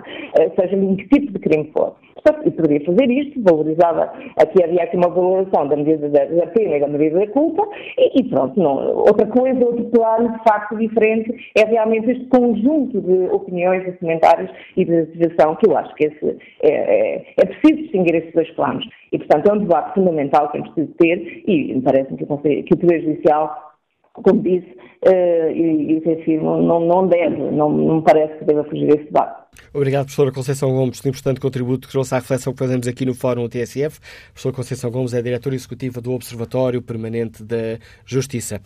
seja 0.58 0.76
em 0.76 0.96
que 0.96 1.08
tipo 1.08 1.32
de 1.32 1.38
crime 1.38 1.70
for. 1.72 1.94
Portanto, 2.22 2.46
e 2.46 2.50
poderia 2.50 2.84
fazer 2.84 3.10
isto, 3.10 3.42
valorizava, 3.42 4.12
aqui 4.36 4.62
havia 4.62 4.82
aqui 4.82 4.96
uma 4.96 5.08
valorização 5.08 5.68
da 5.68 5.76
medida 5.76 6.08
da, 6.08 6.46
pena 6.48 6.76
e 6.76 6.80
da 6.80 6.88
medida 6.88 7.18
da 7.18 7.26
culpa, 7.28 7.66
e, 7.98 8.20
e 8.20 8.24
pronto, 8.28 8.60
não, 8.60 8.76
outra 8.96 9.26
coisa, 9.26 9.64
outro 9.64 9.84
plano 9.86 10.32
de 10.32 10.44
facto 10.44 10.76
diferente 10.76 11.34
é 11.56 11.64
realmente 11.64 12.10
este 12.10 12.26
conjunto 12.26 13.00
de 13.00 13.28
opiniões, 13.30 13.84
de 13.84 13.92
comentários 13.92 14.50
e 14.76 14.84
de 14.84 15.06
decisão 15.06 15.56
que 15.56 15.68
eu 15.68 15.76
acho 15.76 15.94
que 15.94 16.06
esse, 16.06 16.36
é, 16.62 16.68
é, 16.70 17.24
é, 17.38 17.46
preciso 17.46 17.82
distinguir 17.82 18.16
esses 18.16 18.32
dois 18.32 18.50
planos. 18.50 18.86
E, 19.12 19.18
portanto, 19.18 19.48
é 19.48 19.52
um 19.54 19.58
debate 19.58 19.94
fundamental 19.94 20.50
que 20.50 20.58
é 20.58 20.62
preciso 20.62 20.92
ter 20.98 21.42
e 21.46 21.74
me 21.74 21.82
parece 21.82 22.14
que 22.14 22.24
o, 22.24 22.38
que 22.38 22.74
o 22.74 22.78
Poder 22.78 23.00
Judicial 23.02 23.69
como 24.12 24.42
disse, 24.42 24.76
uh, 25.06 25.50
e, 25.50 25.96
e 25.96 25.98
reafirmo, 26.00 26.62
não, 26.62 26.80
não 26.80 27.06
deve, 27.06 27.36
não, 27.36 27.70
não 27.70 27.96
me 27.96 28.02
parece 28.02 28.38
que 28.38 28.44
deva 28.44 28.64
fugir 28.64 28.86
desse 28.86 29.04
debate. 29.04 29.40
Obrigado, 29.72 30.04
professora 30.04 30.32
Conceição 30.32 30.70
Gomes, 30.72 31.00
pelo 31.00 31.10
importante 31.10 31.40
contributo 31.40 31.86
que 31.86 31.92
trouxe 31.92 32.14
à 32.14 32.18
reflexão 32.18 32.52
que 32.52 32.58
fazemos 32.58 32.88
aqui 32.88 33.04
no 33.04 33.14
Fórum 33.14 33.48
TSF. 33.48 33.98
A 33.98 34.32
professora 34.32 34.54
Conceição 34.54 34.90
Gomes 34.90 35.14
é 35.14 35.22
diretora 35.22 35.54
executiva 35.54 36.00
do 36.00 36.12
Observatório 36.12 36.82
Permanente 36.82 37.42
da 37.44 37.78
Justiça. 38.04 38.60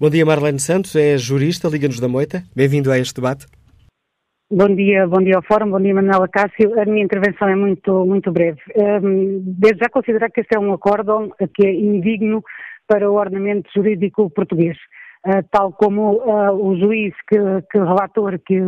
Bom 0.00 0.10
dia, 0.10 0.26
Marlene 0.26 0.58
Santos, 0.58 0.96
é 0.96 1.16
jurista, 1.16 1.68
Liga-nos 1.68 2.00
da 2.00 2.08
Moita. 2.08 2.42
Bem-vindo 2.56 2.90
a 2.90 2.98
este 2.98 3.14
debate. 3.14 3.46
Bom 4.50 4.74
dia, 4.74 5.06
bom 5.06 5.22
dia 5.22 5.36
ao 5.36 5.42
Fórum, 5.42 5.70
bom 5.70 5.80
dia 5.80 5.94
Manuela 5.94 6.28
Cássio. 6.28 6.78
A 6.78 6.84
minha 6.84 7.02
intervenção 7.02 7.48
é 7.48 7.56
muito, 7.56 8.04
muito 8.04 8.30
breve. 8.30 8.60
Um, 8.76 9.40
desde 9.46 9.78
já 9.78 9.88
considerar 9.88 10.28
que 10.28 10.42
este 10.42 10.54
é 10.54 10.58
um 10.58 10.74
acórdão 10.74 11.30
que 11.54 11.66
é 11.66 11.72
indigno 11.72 12.44
para 12.92 13.10
o 13.10 13.14
ordenamento 13.14 13.70
jurídico 13.74 14.28
português. 14.28 14.76
Uh, 15.26 15.42
tal 15.50 15.72
como 15.72 16.18
uh, 16.18 16.52
o 16.52 16.76
juiz 16.76 17.14
que, 17.28 17.38
que 17.70 17.78
relator 17.78 18.38
que, 18.40 18.60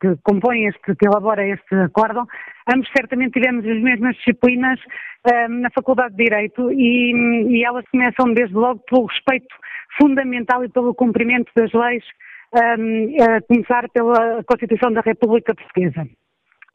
que 0.00 0.16
compõe 0.24 0.66
este, 0.66 0.94
que 0.96 1.06
elabora 1.06 1.46
este 1.46 1.74
acórdão, 1.76 2.26
ambos 2.70 2.88
certamente 2.94 3.40
tivemos 3.40 3.64
as 3.64 3.80
mesmas 3.80 4.16
disciplinas 4.16 4.78
uh, 4.80 5.48
na 5.48 5.70
Faculdade 5.70 6.16
de 6.16 6.24
Direito 6.24 6.70
e, 6.72 7.12
e 7.48 7.64
elas 7.64 7.84
começam 7.90 8.34
desde 8.34 8.54
logo 8.54 8.80
pelo 8.90 9.06
respeito 9.06 9.54
fundamental 9.98 10.62
e 10.64 10.68
pelo 10.68 10.94
cumprimento 10.94 11.50
das 11.56 11.72
leis 11.72 12.04
a 12.52 13.40
começar 13.42 13.88
pela 13.90 14.42
Constituição 14.42 14.92
da 14.92 15.02
República 15.02 15.54
Portuguesa. 15.54 16.04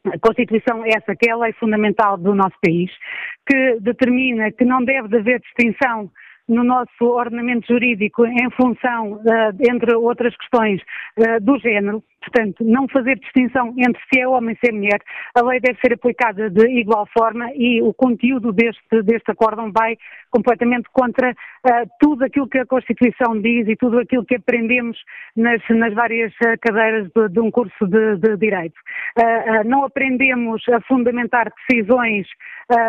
A 0.06 0.18
Constituição 0.18 0.82
é 0.86 0.88
essa 0.96 1.14
que 1.14 1.28
é 1.28 1.32
a 1.32 1.36
lei 1.36 1.52
fundamental 1.52 2.16
do 2.16 2.34
nosso 2.34 2.56
país, 2.64 2.90
que 3.46 3.78
determina 3.80 4.50
que 4.50 4.64
não 4.64 4.82
deve 4.82 5.18
haver 5.18 5.40
distinção 5.40 6.10
no 6.48 6.62
nosso 6.64 7.04
ordenamento 7.04 7.66
jurídico 7.66 8.26
em 8.26 8.50
função, 8.50 9.14
uh, 9.14 9.70
entre 9.70 9.94
outras 9.94 10.36
questões, 10.36 10.80
uh, 11.18 11.40
do 11.40 11.58
género, 11.58 12.02
portanto, 12.26 12.64
não 12.64 12.88
fazer 12.88 13.18
distinção 13.18 13.74
entre 13.78 14.02
se 14.12 14.20
é 14.20 14.28
homem 14.28 14.54
e 14.54 14.58
se 14.58 14.72
é 14.72 14.74
mulher, 14.74 15.00
a 15.34 15.42
lei 15.42 15.60
deve 15.60 15.78
ser 15.80 15.94
aplicada 15.94 16.50
de 16.50 16.66
igual 16.78 17.06
forma 17.16 17.50
e 17.54 17.80
o 17.82 17.94
conteúdo 17.94 18.52
deste, 18.52 19.02
deste 19.02 19.30
acórdão 19.30 19.70
vai 19.72 19.96
completamente 20.30 20.88
contra 20.92 21.30
uh, 21.30 21.88
tudo 22.00 22.24
aquilo 22.24 22.48
que 22.48 22.58
a 22.58 22.66
Constituição 22.66 23.40
diz 23.40 23.68
e 23.68 23.76
tudo 23.76 23.98
aquilo 23.98 24.24
que 24.24 24.36
aprendemos 24.36 24.98
nas, 25.36 25.62
nas 25.70 25.94
várias 25.94 26.32
cadeiras 26.60 27.08
de, 27.14 27.28
de, 27.28 27.40
um 27.40 27.50
curso 27.50 27.86
de, 27.86 28.16
de 28.16 28.36
Direito. 28.36 28.76
não 29.64 29.84
aprendemos 29.84 30.62
a 30.68 30.80
fundamentar 30.82 31.52
decisões 31.68 32.26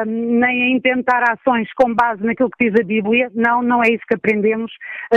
nem 0.06 0.63
a 0.63 0.69
intentar 0.69 1.23
ações 1.32 1.71
com 1.73 1.93
base 1.93 2.23
naquilo 2.23 2.50
que 2.50 2.69
diz 2.69 2.80
a 2.80 2.84
Bíblia, 2.84 3.30
não, 3.36 3.62
não 3.62 3.84
é 3.84 3.89
isso 3.89 4.04
que 4.08 4.15
aprendemos. 4.15 4.71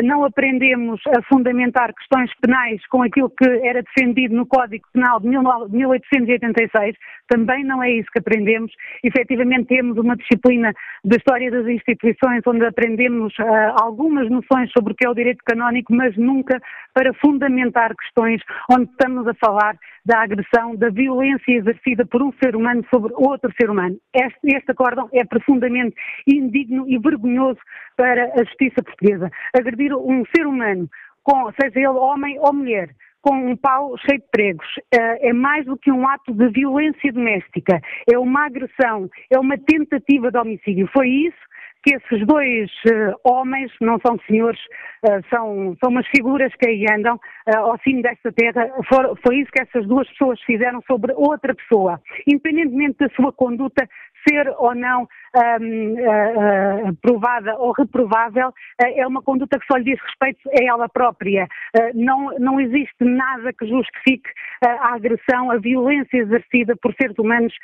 Não 0.04 0.24
aprendemos 0.24 1.00
a 1.16 1.22
fundamentar 1.22 1.94
questões 1.94 2.30
penais 2.40 2.86
com 2.88 3.02
aquilo 3.02 3.30
que 3.30 3.48
era 3.66 3.82
defendido 3.82 4.09
no 4.30 4.46
Código 4.46 4.84
Penal 4.92 5.20
de 5.20 5.28
1886, 5.28 6.96
também 7.28 7.64
não 7.64 7.82
é 7.82 7.90
isso 7.90 8.08
que 8.12 8.18
aprendemos. 8.18 8.72
Efetivamente 9.02 9.66
temos 9.66 9.96
uma 9.98 10.16
disciplina 10.16 10.72
da 11.04 11.16
história 11.16 11.50
das 11.50 11.66
instituições 11.66 12.42
onde 12.46 12.64
aprendemos 12.64 13.32
uh, 13.38 13.82
algumas 13.82 14.28
noções 14.30 14.70
sobre 14.72 14.92
o 14.92 14.96
que 14.96 15.06
é 15.06 15.10
o 15.10 15.14
direito 15.14 15.42
canónico, 15.44 15.94
mas 15.94 16.16
nunca 16.16 16.60
para 16.92 17.14
fundamentar 17.14 17.94
questões 17.96 18.42
onde 18.70 18.90
estamos 18.90 19.26
a 19.26 19.34
falar 19.34 19.76
da 20.04 20.22
agressão, 20.22 20.74
da 20.76 20.90
violência 20.90 21.52
exercida 21.52 22.06
por 22.06 22.22
um 22.22 22.32
ser 22.42 22.56
humano 22.56 22.84
sobre 22.92 23.12
outro 23.14 23.52
ser 23.60 23.70
humano. 23.70 23.96
Este, 24.14 24.56
este 24.56 24.72
acórdão 24.72 25.08
é 25.12 25.24
profundamente 25.24 25.94
indigno 26.26 26.88
e 26.88 26.98
vergonhoso 26.98 27.60
para 27.96 28.24
a 28.34 28.44
justiça 28.44 28.82
portuguesa. 28.82 29.30
Agredir 29.56 29.94
um 29.94 30.24
ser 30.34 30.46
humano, 30.46 30.88
com, 31.22 31.50
seja 31.60 31.78
ele 31.78 31.98
homem 31.98 32.38
ou 32.40 32.52
mulher, 32.52 32.90
com 33.22 33.34
um 33.34 33.56
pau 33.56 33.96
cheio 33.98 34.20
de 34.20 34.26
pregos. 34.30 34.66
Eh, 34.92 35.28
é 35.28 35.32
mais 35.32 35.66
do 35.66 35.76
que 35.76 35.90
um 35.90 36.08
ato 36.08 36.32
de 36.32 36.48
violência 36.48 37.12
doméstica, 37.12 37.80
é 38.10 38.18
uma 38.18 38.46
agressão, 38.46 39.08
é 39.30 39.38
uma 39.38 39.58
tentativa 39.58 40.30
de 40.30 40.38
homicídio. 40.38 40.88
Foi 40.92 41.08
isso 41.08 41.50
que 41.82 41.94
esses 41.94 42.26
dois 42.26 42.70
uh, 42.86 43.14
homens, 43.24 43.72
não 43.80 43.98
são 44.06 44.18
senhores, 44.26 44.60
uh, 45.06 45.24
são, 45.30 45.76
são 45.82 45.90
umas 45.90 46.06
figuras 46.08 46.52
que 46.56 46.68
aí 46.68 46.84
andam 46.92 47.16
uh, 47.16 47.58
ao 47.58 47.78
cimo 47.80 48.02
desta 48.02 48.30
terra, 48.32 48.70
for, 48.88 49.18
foi 49.24 49.38
isso 49.38 49.50
que 49.50 49.62
essas 49.62 49.86
duas 49.86 50.08
pessoas 50.10 50.40
fizeram 50.42 50.82
sobre 50.82 51.12
outra 51.14 51.54
pessoa. 51.54 52.00
Independentemente 52.26 52.98
da 52.98 53.08
sua 53.14 53.32
conduta, 53.32 53.88
ser 54.28 54.48
ou 54.58 54.74
não 54.74 55.08
um, 55.36 55.94
uh, 55.94 56.90
uh, 56.90 56.96
provada 57.00 57.56
ou 57.56 57.72
reprovável, 57.72 58.48
uh, 58.48 58.52
é 58.78 59.06
uma 59.06 59.22
conduta 59.22 59.58
que 59.58 59.66
só 59.66 59.76
lhe 59.76 59.84
diz 59.84 60.00
respeito 60.02 60.48
a 60.48 60.64
ela 60.64 60.88
própria. 60.88 61.46
não, 61.94 62.34
não 62.38 62.60
existe 62.60 63.04
nada 63.04 63.52
que 63.52 63.66
justifique 63.66 64.28
a 64.62 64.94
agressão, 64.94 65.50
a 65.50 65.58
violência 65.58 66.18
exercida 66.18 66.74
por 66.76 66.94
seres 66.94 67.16
humanos, 67.18 67.54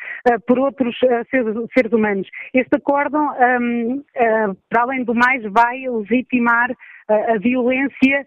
por 0.46 0.59
outros 0.59 0.96
seres, 1.31 1.92
humanos. 1.92 2.29
Este 2.55 2.76
acórdão, 2.76 3.35
um, 3.61 4.05
para 4.68 4.83
além 4.83 5.05
do 5.05 5.14
mais, 5.14 5.42
vai 5.44 5.88
legitimar 5.88 6.70
a 7.09 7.38
violência 7.38 8.26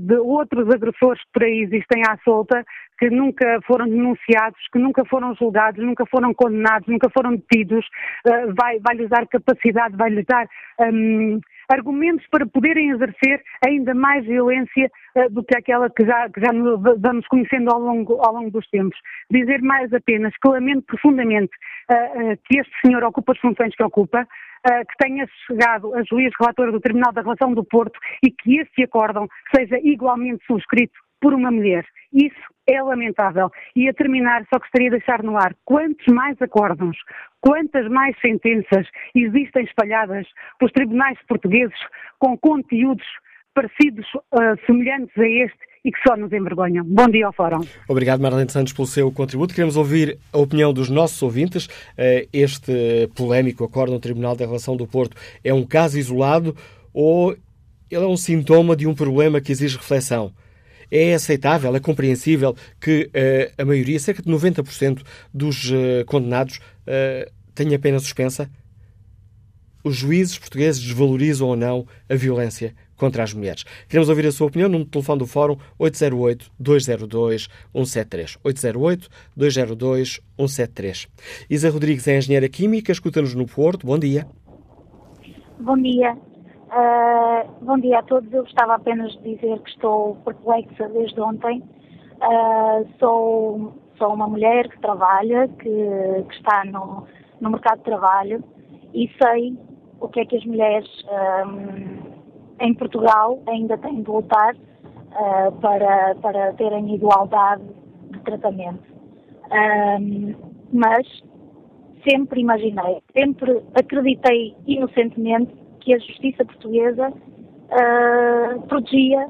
de 0.00 0.16
outros 0.16 0.68
agressores 0.70 1.22
que 1.24 1.32
por 1.32 1.44
aí 1.44 1.60
existem 1.62 2.02
à 2.08 2.16
solta, 2.24 2.64
que 3.02 3.10
nunca 3.10 3.58
foram 3.66 3.88
denunciados, 3.88 4.60
que 4.72 4.78
nunca 4.78 5.04
foram 5.06 5.34
julgados, 5.34 5.84
nunca 5.84 6.06
foram 6.06 6.32
condenados, 6.32 6.86
nunca 6.86 7.10
foram 7.10 7.34
detidos, 7.34 7.84
uh, 8.28 8.54
vai, 8.56 8.78
vai 8.78 8.94
lhes 8.94 9.08
dar 9.08 9.26
capacidade, 9.26 9.96
vai 9.96 10.08
lhes 10.08 10.24
dar 10.24 10.46
um, 10.80 11.40
argumentos 11.68 12.24
para 12.30 12.46
poderem 12.46 12.90
exercer 12.90 13.42
ainda 13.66 13.92
mais 13.92 14.24
violência 14.24 14.88
uh, 15.16 15.28
do 15.30 15.42
que 15.42 15.58
aquela 15.58 15.90
que 15.90 16.06
já, 16.06 16.28
que 16.30 16.40
já 16.40 16.50
vamos 16.96 17.26
conhecendo 17.26 17.72
ao 17.72 17.80
longo, 17.80 18.24
ao 18.24 18.34
longo 18.34 18.52
dos 18.52 18.68
tempos. 18.70 18.96
Dizer 19.28 19.60
mais 19.62 19.92
apenas 19.92 20.32
que 20.40 20.48
lamento 20.48 20.84
profundamente 20.86 21.52
uh, 21.90 22.38
que 22.44 22.60
este 22.60 22.72
senhor 22.86 23.02
ocupa 23.02 23.32
as 23.32 23.38
funções 23.40 23.74
que 23.74 23.82
ocupa, 23.82 24.24
que 24.64 25.04
tenha 25.04 25.26
chegado 25.44 25.92
a 25.92 26.04
juiz 26.04 26.30
relator 26.38 26.70
do 26.70 26.78
Tribunal 26.78 27.12
da 27.12 27.22
Relação 27.22 27.52
do 27.52 27.64
Porto 27.64 27.98
e 28.24 28.30
que 28.30 28.60
esse 28.60 28.84
acórdão 28.84 29.26
seja 29.52 29.76
igualmente 29.82 30.46
subscrito 30.46 30.94
por 31.22 31.32
uma 31.32 31.50
mulher. 31.50 31.86
Isso 32.12 32.52
é 32.68 32.82
lamentável. 32.82 33.50
E 33.74 33.88
a 33.88 33.94
terminar, 33.94 34.44
só 34.52 34.58
gostaria 34.58 34.90
de 34.90 34.98
deixar 34.98 35.22
no 35.22 35.38
ar 35.38 35.54
quantos 35.64 36.04
mais 36.12 36.36
acórdãos, 36.42 36.96
quantas 37.40 37.88
mais 37.88 38.14
sentenças 38.20 38.86
existem 39.14 39.64
espalhadas 39.64 40.26
pelos 40.58 40.72
tribunais 40.72 41.18
portugueses 41.26 41.78
com 42.18 42.36
conteúdos 42.36 43.06
parecidos, 43.54 44.06
uh, 44.14 44.66
semelhantes 44.66 45.16
a 45.16 45.28
este 45.28 45.58
e 45.84 45.90
que 45.90 45.98
só 46.06 46.16
nos 46.16 46.32
envergonham. 46.32 46.84
Bom 46.84 47.08
dia 47.08 47.26
ao 47.26 47.32
Fórum. 47.32 47.60
Obrigado, 47.88 48.20
Marlene 48.20 48.50
Santos, 48.50 48.72
pelo 48.72 48.86
seu 48.86 49.10
contributo. 49.12 49.54
Queremos 49.54 49.76
ouvir 49.76 50.18
a 50.32 50.38
opinião 50.38 50.72
dos 50.72 50.88
nossos 50.88 51.20
ouvintes. 51.22 51.66
Uh, 51.66 52.26
este 52.32 53.08
polémico 53.14 53.64
acórdão 53.64 53.96
do 53.96 54.00
Tribunal 54.00 54.36
da 54.36 54.46
Relação 54.46 54.76
do 54.76 54.86
Porto 54.86 55.16
é 55.44 55.52
um 55.52 55.66
caso 55.66 55.98
isolado 55.98 56.56
ou 56.92 57.32
ele 57.90 58.04
é 58.04 58.08
um 58.08 58.16
sintoma 58.16 58.74
de 58.74 58.86
um 58.86 58.94
problema 58.94 59.40
que 59.40 59.52
exige 59.52 59.76
reflexão? 59.76 60.32
É 60.94 61.14
aceitável, 61.14 61.74
é 61.74 61.80
compreensível 61.80 62.54
que 62.78 63.04
uh, 63.04 63.50
a 63.56 63.64
maioria, 63.64 63.98
cerca 63.98 64.20
de 64.20 64.30
90% 64.30 65.02
dos 65.32 65.70
uh, 65.70 66.04
condenados, 66.04 66.58
uh, 66.58 67.32
tenha 67.54 67.78
pena 67.78 67.98
suspensa? 67.98 68.50
Os 69.82 69.96
juízes 69.96 70.38
portugueses 70.38 70.82
desvalorizam 70.82 71.48
ou 71.48 71.56
não 71.56 71.86
a 72.10 72.14
violência 72.14 72.74
contra 72.94 73.22
as 73.22 73.32
mulheres? 73.32 73.64
Queremos 73.88 74.10
ouvir 74.10 74.26
a 74.26 74.32
sua 74.32 74.48
opinião 74.48 74.68
no 74.68 74.84
telefone 74.84 75.20
do 75.20 75.26
Fórum 75.26 75.56
808-202-173. 75.80 78.36
808-202-173. 79.38 81.08
Isa 81.48 81.70
Rodrigues 81.70 82.06
é 82.06 82.18
engenheira 82.18 82.50
química, 82.50 82.92
escuta-nos 82.92 83.34
no 83.34 83.46
Porto. 83.46 83.86
Bom 83.86 83.98
dia. 83.98 84.26
Bom 85.58 85.78
dia. 85.78 86.14
Uh, 86.72 87.46
bom 87.60 87.78
dia 87.78 87.98
a 87.98 88.02
todos. 88.02 88.32
Eu 88.32 88.44
gostava 88.44 88.76
apenas 88.76 89.12
de 89.18 89.34
dizer 89.34 89.60
que 89.60 89.68
estou 89.68 90.16
perplexa 90.24 90.88
desde 90.88 91.20
ontem. 91.20 91.62
Uh, 92.16 92.88
sou, 92.98 93.74
sou 93.98 94.14
uma 94.14 94.26
mulher 94.26 94.70
que 94.70 94.80
trabalha, 94.80 95.48
que, 95.48 95.68
que 95.68 96.34
está 96.34 96.64
no, 96.64 97.06
no, 97.42 97.50
mercado 97.50 97.76
de 97.78 97.84
trabalho 97.84 98.42
e 98.94 99.06
sei 99.22 99.54
o 100.00 100.08
que 100.08 100.20
é 100.20 100.24
que 100.24 100.34
as 100.34 100.46
mulheres 100.46 100.88
um, 101.04 101.98
ah, 102.58 102.64
em 102.64 102.72
Portugal 102.72 103.42
ainda 103.46 103.76
têm 103.76 104.02
de 104.02 104.10
lutar 104.10 104.54
uh, 104.54 105.52
para, 105.60 106.14
para 106.22 106.54
terem 106.54 106.94
igualdade 106.94 107.64
de 108.12 108.18
tratamento. 108.20 108.82
Um, 109.50 110.34
mas 110.72 111.06
sempre 112.08 112.40
imaginei, 112.40 113.02
sempre 113.12 113.62
acreditei 113.74 114.56
inocentemente 114.66 115.61
que 115.82 115.94
a 115.94 115.98
justiça 115.98 116.44
portuguesa 116.44 117.08
uh, 117.10 118.62
protegia 118.68 119.28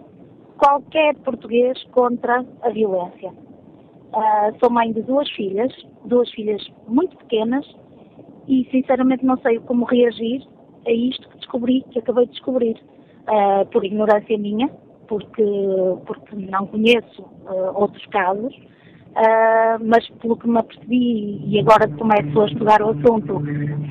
qualquer 0.58 1.16
português 1.16 1.82
contra 1.90 2.44
a 2.62 2.70
violência. 2.70 3.30
Uh, 3.30 4.58
sou 4.60 4.70
mãe 4.70 4.92
de 4.92 5.02
duas 5.02 5.28
filhas, 5.30 5.72
duas 6.04 6.30
filhas 6.30 6.62
muito 6.86 7.16
pequenas, 7.16 7.66
e 8.46 8.68
sinceramente 8.70 9.24
não 9.24 9.36
sei 9.38 9.58
como 9.60 9.84
reagir 9.84 10.46
a 10.86 10.92
isto 10.92 11.28
que 11.30 11.38
descobri, 11.38 11.84
que 11.90 11.98
acabei 11.98 12.26
de 12.26 12.32
descobrir, 12.32 12.76
uh, 13.22 13.66
por 13.70 13.84
ignorância 13.84 14.36
minha, 14.38 14.68
porque, 15.08 15.44
porque 16.06 16.36
não 16.36 16.66
conheço 16.66 17.22
uh, 17.22 17.72
outros 17.74 18.04
casos, 18.06 18.54
mas 19.84 20.08
pelo 20.22 20.38
que 20.38 20.48
me 20.48 20.58
apercebi 20.58 21.42
e 21.44 21.60
agora 21.60 21.86
começo 21.86 22.40
a 22.40 22.46
estudar 22.46 22.80
o 22.80 22.90
assunto, 22.92 23.42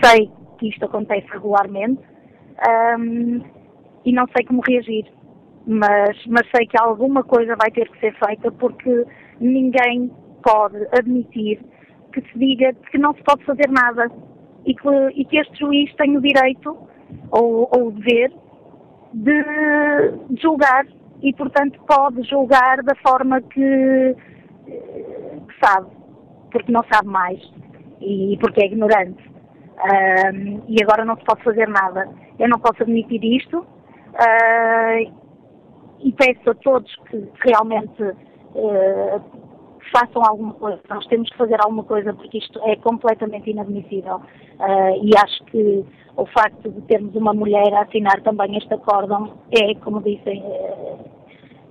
sei 0.03 0.31
que 0.57 0.69
isto 0.69 0.83
acontece 0.83 1.27
regularmente 1.27 2.01
um, 2.67 3.41
e 4.05 4.11
não 4.11 4.25
sei 4.35 4.45
como 4.45 4.61
reagir. 4.67 5.05
Mas, 5.65 6.17
mas 6.27 6.47
sei 6.55 6.65
que 6.65 6.79
alguma 6.79 7.23
coisa 7.23 7.55
vai 7.55 7.69
ter 7.71 7.87
que 7.89 7.99
ser 7.99 8.15
feita 8.25 8.51
porque 8.51 9.05
ninguém 9.39 10.11
pode 10.43 10.77
admitir 10.91 11.59
que 12.11 12.21
se 12.21 12.39
diga 12.39 12.73
que 12.89 12.97
não 12.97 13.13
se 13.13 13.23
pode 13.23 13.45
fazer 13.45 13.69
nada 13.69 14.09
e 14.65 14.73
que, 14.73 14.89
e 15.15 15.25
que 15.25 15.37
este 15.37 15.59
juiz 15.59 15.93
tem 15.95 16.17
o 16.17 16.21
direito 16.21 16.77
ou, 17.31 17.69
ou 17.75 17.87
o 17.87 17.91
dever 17.91 18.31
de 19.13 19.43
julgar 20.41 20.85
e, 21.21 21.33
portanto, 21.33 21.79
pode 21.87 22.23
julgar 22.23 22.81
da 22.83 22.95
forma 22.95 23.41
que, 23.41 24.15
que 24.65 25.59
sabe, 25.63 25.87
porque 26.51 26.71
não 26.71 26.83
sabe 26.91 27.07
mais 27.07 27.39
e 27.99 28.37
porque 28.41 28.63
é 28.63 28.65
ignorante. 28.65 29.29
Uh, 29.77 30.63
e 30.67 30.81
agora 30.83 31.05
não 31.05 31.15
se 31.15 31.23
pode 31.23 31.43
fazer 31.43 31.67
nada. 31.67 32.07
Eu 32.39 32.49
não 32.49 32.59
posso 32.59 32.83
admitir 32.83 33.23
isto 33.23 33.59
uh, 33.59 35.11
e 35.99 36.11
peço 36.13 36.49
a 36.49 36.55
todos 36.55 36.93
que 37.09 37.27
realmente 37.45 38.01
uh, 38.03 39.21
façam 39.91 40.21
alguma 40.23 40.53
coisa. 40.53 40.79
Nós 40.89 41.05
temos 41.07 41.29
que 41.29 41.37
fazer 41.37 41.57
alguma 41.61 41.83
coisa 41.83 42.13
porque 42.13 42.37
isto 42.37 42.59
é 42.63 42.75
completamente 42.77 43.49
inadmissível. 43.49 44.21
Ah, 44.59 44.91
e 44.91 45.11
acho 45.17 45.43
que 45.45 45.83
o 46.15 46.25
facto 46.27 46.69
de 46.69 46.81
termos 46.81 47.15
uma 47.15 47.33
mulher 47.33 47.73
a 47.73 47.81
assinar 47.81 48.21
também 48.21 48.57
este 48.57 48.73
acórdão 48.73 49.33
é, 49.51 49.73
como 49.75 50.01
disse, 50.01 50.41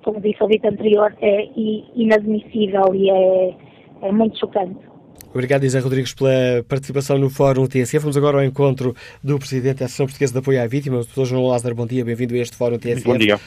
como 0.03 0.21
disse 0.21 0.43
o 0.43 0.49
dito 0.49 0.67
anterior, 0.67 1.15
é 1.21 1.49
inadmissível 1.95 2.95
e 2.95 3.11
é, 3.11 3.57
é 4.03 4.13
muito 4.13 4.39
chocante. 4.39 4.90
Obrigado, 5.33 5.65
Isa 5.65 5.81
Rodrigues, 5.81 6.13
pela 6.13 6.65
participação 6.69 7.17
no 7.17 7.31
Fórum 7.31 7.67
TSF. 7.69 8.01
Vamos 8.01 8.17
agora 8.17 8.39
ao 8.39 8.45
encontro 8.45 8.97
do 9.23 9.39
Presidente 9.39 9.79
da 9.79 9.85
Associação 9.85 10.07
Portuguesa 10.07 10.33
de 10.33 10.39
Apoio 10.41 10.61
à 10.61 10.67
Vítima, 10.67 10.99
o 10.99 11.05
Dr. 11.05 11.25
João 11.25 11.47
Lázaro. 11.47 11.77
Bom 11.77 11.87
dia, 11.87 12.05
bem-vindo 12.05 12.35
a 12.35 12.39
este 12.39 12.57
Fórum 12.57 12.79
TSF. 12.79 13.05
Bom 13.05 13.17
dia. 13.17 13.39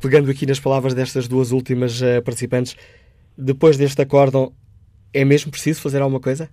Pegando 0.00 0.30
aqui 0.30 0.46
nas 0.46 0.58
palavras 0.58 0.94
destas 0.94 1.28
duas 1.28 1.52
últimas 1.52 2.00
uh, 2.00 2.22
participantes, 2.24 2.74
depois 3.36 3.76
deste 3.76 4.00
acórdão, 4.00 4.50
é 5.12 5.26
mesmo 5.26 5.50
preciso 5.50 5.82
fazer 5.82 6.00
alguma 6.00 6.20
coisa? 6.20 6.48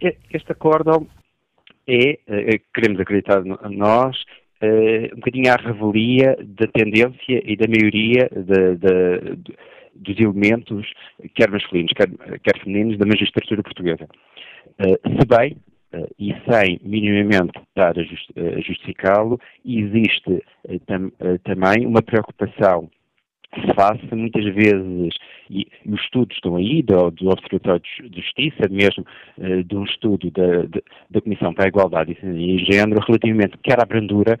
Este 0.00 0.52
acórdão 0.52 1.08
é, 1.88 2.18
é 2.28 2.60
queremos 2.72 3.00
acreditar 3.00 3.42
nós, 3.44 4.16
um 5.12 5.16
bocadinho 5.16 5.52
à 5.52 5.56
revelia 5.56 6.36
da 6.42 6.66
tendência 6.68 7.42
e 7.44 7.56
da 7.56 7.66
maioria 7.66 8.30
de, 8.32 8.76
de, 8.76 9.36
de, 9.36 9.56
dos 9.96 10.18
elementos, 10.18 10.86
quer 11.34 11.50
masculinos, 11.50 11.92
quer, 11.92 12.08
quer 12.38 12.58
femininos, 12.62 12.98
da 12.98 13.06
magistratura 13.06 13.62
portuguesa. 13.62 14.06
Se 14.78 15.26
bem, 15.26 15.56
e 16.18 16.34
sem 16.50 16.80
minimamente 16.82 17.58
estar 17.68 17.94
a 17.98 18.60
justificá-lo, 18.60 19.40
existe 19.64 20.42
também 21.44 21.86
uma 21.86 22.02
preocupação 22.02 22.90
se 23.60 23.74
faça 23.74 24.16
muitas 24.16 24.44
vezes, 24.44 25.14
e, 25.50 25.66
os 25.86 26.00
estudos 26.00 26.36
estão 26.36 26.56
aí, 26.56 26.82
do, 26.82 27.10
do 27.10 27.28
Observatório 27.28 27.82
de 28.02 28.20
Justiça, 28.20 28.68
mesmo 28.70 29.04
uh, 29.38 29.64
de 29.64 29.76
um 29.76 29.84
estudo 29.84 30.30
da, 30.30 30.62
de, 30.62 30.82
da 31.10 31.20
Comissão 31.20 31.52
para 31.52 31.66
a 31.66 31.68
Igualdade 31.68 32.16
e 32.22 32.58
Género, 32.70 33.00
relativamente 33.06 33.58
quer 33.62 33.80
à 33.80 33.84
brandura, 33.84 34.38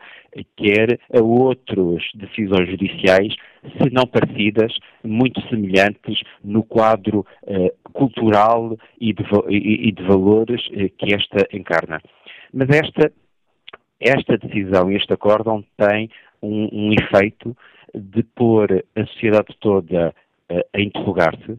quer 0.56 0.98
a 1.12 1.22
outras 1.22 2.02
decisões 2.14 2.68
judiciais, 2.68 3.34
se 3.62 3.92
não 3.92 4.06
parecidas, 4.06 4.72
muito 5.02 5.40
semelhantes 5.48 6.20
no 6.42 6.62
quadro 6.62 7.26
uh, 7.42 7.92
cultural 7.92 8.76
e 9.00 9.12
de, 9.12 9.22
e, 9.48 9.88
e 9.88 9.92
de 9.92 10.02
valores 10.02 10.66
uh, 10.68 10.90
que 10.98 11.14
esta 11.14 11.46
encarna. 11.52 12.00
Mas 12.52 12.68
esta, 12.70 13.12
esta 14.00 14.38
decisão, 14.38 14.90
este 14.90 15.12
acórdão 15.12 15.64
tem 15.76 16.10
um, 16.42 16.68
um 16.72 16.92
efeito 16.92 17.56
de 17.94 18.22
pôr 18.22 18.84
a 18.96 19.06
sociedade 19.06 19.56
toda 19.60 20.14
uh, 20.50 20.60
a 20.72 20.80
interrogar-se 20.80 21.58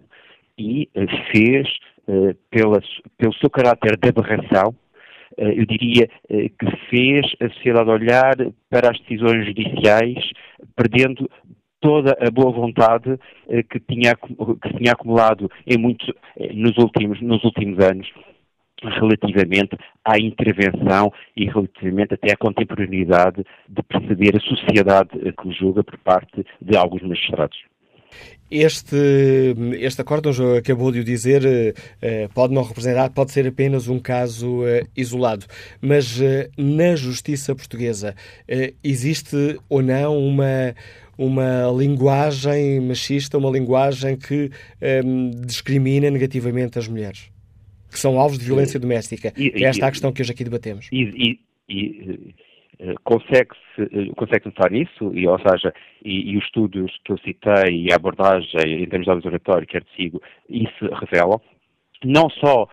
e 0.58 0.90
uh, 0.96 1.32
fez, 1.32 1.68
uh, 2.08 2.36
pela, 2.50 2.82
pelo 3.18 3.34
seu 3.36 3.50
caráter 3.50 3.98
de 3.98 4.10
aberração, 4.10 4.76
eu 5.38 5.66
diria 5.66 6.08
que 6.30 6.78
fez 6.90 7.26
a 7.42 7.50
sociedade 7.50 7.90
olhar 7.90 8.36
para 8.70 8.92
as 8.92 9.00
decisões 9.02 9.46
judiciais, 9.46 10.30
perdendo 10.78 11.30
toda 11.82 12.16
a 12.26 12.32
boa 12.32 12.54
vontade 12.54 13.20
que, 13.70 13.80
tinha, 13.82 14.16
que 14.16 14.78
tinha 14.78 14.94
acumulado 14.94 15.52
em 15.68 15.78
nos, 16.54 16.78
últimos, 16.78 17.20
nos 17.22 17.44
últimos 17.44 17.84
anos 17.84 18.10
relativamente 18.90 19.78
à 20.04 20.18
intervenção 20.18 21.12
e 21.36 21.46
relativamente 21.46 22.14
até 22.14 22.34
à 22.34 22.38
contemporaneidade 22.38 23.44
de 23.68 23.84
perceber 23.84 24.36
a 24.36 24.40
sociedade 24.40 25.10
que 25.10 25.48
o 25.48 25.52
julga 25.52 25.84
por 25.84 25.98
parte 26.00 26.46
de 26.62 26.78
alguns 26.78 27.02
magistrados. 27.02 27.58
Este, 28.50 28.96
este 29.80 30.02
acordo, 30.02 30.30
acabou 30.56 30.92
de 30.92 31.00
o 31.00 31.04
dizer, 31.04 31.44
eh, 31.44 31.74
eh, 32.00 32.30
pode 32.34 32.54
não 32.54 32.62
representar, 32.62 33.10
pode 33.10 33.32
ser 33.32 33.48
apenas 33.48 33.88
um 33.88 34.00
caso 34.00 34.64
eh, 34.68 34.86
isolado, 34.96 35.46
mas 35.82 36.20
na 36.56 36.96
justiça 36.96 37.56
portuguesa 37.56 38.16
existe 38.84 39.60
ou 39.68 39.82
não 39.82 40.16
uma, 40.16 40.76
uma 41.18 41.72
linguagem 41.76 42.80
machista, 42.82 43.38
uma 43.38 43.50
linguagem 43.50 44.16
que 44.16 44.52
um, 45.04 45.32
discrimina 45.32 46.10
negativamente 46.12 46.78
as 46.78 46.88
mulheres? 46.88 47.35
Que 47.96 48.02
são 48.02 48.20
alvos 48.20 48.38
de 48.38 48.46
violência 48.46 48.78
doméstica. 48.78 49.34
E, 49.38 49.64
é 49.64 49.70
esta 49.70 49.86
e, 49.86 49.88
a 49.88 49.92
questão 49.92 50.12
que 50.12 50.22
hoje 50.22 50.32
aqui 50.32 50.44
debatemos. 50.44 50.90
E, 50.92 51.40
e 51.70 52.36
consegue-se 53.04 53.82
eh, 53.82 54.12
consegue 54.18 54.48
notar 54.48 54.70
nisso, 54.70 55.12
e, 55.14 55.26
ou 55.28 55.40
seja, 55.40 55.74
e, 56.04 56.32
e, 56.32 56.38
os 56.38 56.44
estudos 56.44 56.92
que 57.06 57.14
eu 57.14 57.18
citei 57.20 57.86
e 57.86 57.92
a 57.92 57.96
abordagem 57.96 58.84
em 58.84 58.86
termos 58.86 59.06
de 59.06 59.14
observatório 59.14 59.66
que 59.66 59.78
artigo, 59.78 60.22
isso 60.50 60.86
revelam, 61.00 61.40
não 62.04 62.30
só, 62.30 62.68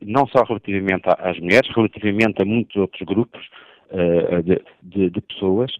não 0.00 0.26
só 0.28 0.44
relativamente 0.44 1.02
às 1.18 1.38
mulheres, 1.40 1.68
relativamente 1.74 2.40
a 2.40 2.44
muitos 2.44 2.76
outros 2.76 3.02
grupos 3.02 3.44
de, 4.44 4.62
de, 4.82 5.10
de, 5.10 5.20
pessoas, 5.20 5.72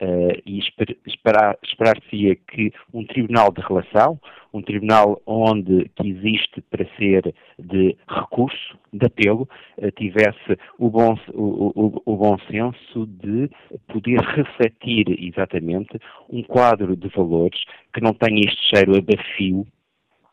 uh, 0.00 0.42
e 0.44 0.58
esper, 0.58 0.96
esperar-se-ia 1.06 2.36
que 2.36 2.72
um 2.92 3.04
tribunal 3.04 3.52
de 3.52 3.60
relação, 3.60 4.20
um 4.52 4.62
tribunal 4.62 5.20
onde 5.26 5.88
que 5.96 6.08
existe 6.08 6.60
para 6.70 6.84
ser 6.96 7.34
de 7.58 7.96
recurso, 8.08 8.78
de 8.92 9.06
apelo, 9.06 9.48
eh, 9.78 9.92
tivesse 9.92 10.58
o 10.76 10.90
bom, 10.90 11.16
o, 11.32 11.72
o, 11.76 12.02
o 12.04 12.16
bom 12.16 12.36
senso 12.50 13.06
de 13.06 13.48
poder 13.86 14.20
refletir 14.20 15.06
exatamente 15.22 16.00
um 16.28 16.42
quadro 16.42 16.96
de 16.96 17.08
valores 17.08 17.62
que 17.94 18.00
não 18.00 18.12
tenha 18.12 18.40
este 18.40 18.74
cheiro 18.74 18.96
a 18.96 19.00
bafio 19.00 19.64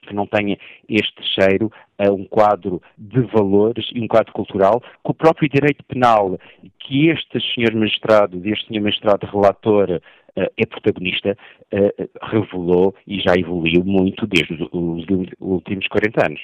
que 0.08 0.15
não 0.15 0.26
tenha 0.26 0.58
este 0.89 1.22
cheiro 1.36 1.72
a 1.98 2.12
um 2.12 2.26
quadro 2.26 2.82
de 2.98 3.22
valores 3.22 3.86
e 3.93 4.02
um 4.02 4.08
quadro 4.08 4.32
cultural, 4.34 4.82
que 4.82 5.12
o 5.12 5.13
próprio 5.13 5.50
direito 5.50 5.84
penal, 5.86 6.39
que 6.80 7.10
este 7.10 7.39
senhor 7.54 7.74
magistrado, 7.76 8.41
este 8.46 8.67
senhor 8.67 8.84
magistrado 8.84 9.28
relator 9.28 9.89
uh, 9.91 10.02
é 10.36 10.65
protagonista, 10.65 11.38
uh, 11.74 12.28
revelou 12.32 12.96
e 13.06 13.20
já 13.20 13.34
evoluiu 13.36 13.84
muito 13.84 14.28
desde 14.28 14.54
os, 14.54 14.70
os 14.72 15.06
últimos 15.39 15.88
40 15.88 16.26
anos. 16.26 16.41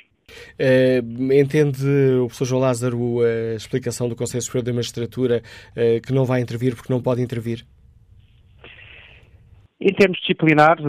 Entende 1.37 1.85
o 2.15 2.27
professor 2.27 2.45
João 2.45 2.61
Lázaro 2.61 3.19
a 3.21 3.55
explicação 3.55 4.07
do 4.07 4.15
Conselho 4.15 4.41
Superior 4.41 4.63
da 4.63 4.73
Magistratura 4.73 5.41
que 6.01 6.13
não 6.13 6.23
vai 6.23 6.39
intervir 6.39 6.75
porque 6.75 6.91
não 6.91 7.01
pode 7.01 7.21
intervir? 7.21 7.65
Em 9.81 9.93
termos 9.93 10.17
disciplinares, 10.21 10.81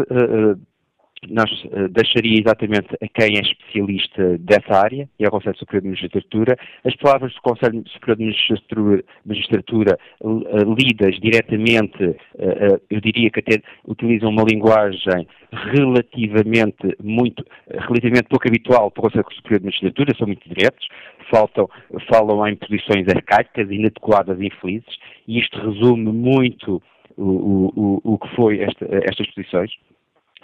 nós 1.29 1.51
uh, 1.65 1.89
deixaria 1.89 2.41
exatamente 2.41 2.89
a 3.01 3.09
quem 3.09 3.37
é 3.37 3.41
especialista 3.41 4.39
dessa 4.39 4.75
área, 4.75 5.09
e 5.19 5.25
ao 5.25 5.31
Conselho 5.31 5.57
Superior 5.57 5.83
de 5.83 5.89
Magistratura, 5.89 6.57
as 6.85 6.95
palavras 6.97 7.35
do 7.35 7.41
Conselho 7.43 7.85
Superior 7.89 8.17
de 8.17 9.05
Magistratura, 9.25 9.99
uh, 10.21 10.75
lidas 10.75 11.19
diretamente, 11.21 12.05
uh, 12.05 12.81
eu 12.91 13.01
diria 13.01 13.31
que 13.31 13.41
até 13.41 13.63
utilizam 13.87 14.31
uma 14.31 14.45
linguagem 14.45 15.27
relativamente 15.73 16.97
muito, 17.03 17.45
relativamente 17.71 18.29
pouco 18.29 18.49
habitual 18.49 18.91
para 18.91 19.01
o 19.01 19.03
Conselho 19.05 19.25
Superior 19.35 19.61
de 19.61 19.67
Magistratura, 19.67 20.15
são 20.17 20.27
muito 20.27 20.49
diretos, 20.49 20.87
faltam, 21.31 21.69
falam 22.09 22.47
em 22.47 22.57
posições 22.57 23.07
arcaicas, 23.09 23.71
inadequadas 23.71 24.41
infelizes, 24.41 24.97
e 25.27 25.41
isto 25.41 25.59
resume 25.59 26.13
muito 26.13 26.83
o, 27.17 28.01
o, 28.05 28.15
o 28.15 28.19
que 28.19 28.35
foi 28.35 28.61
esta, 28.61 28.87
estas 29.05 29.27
posições. 29.31 29.71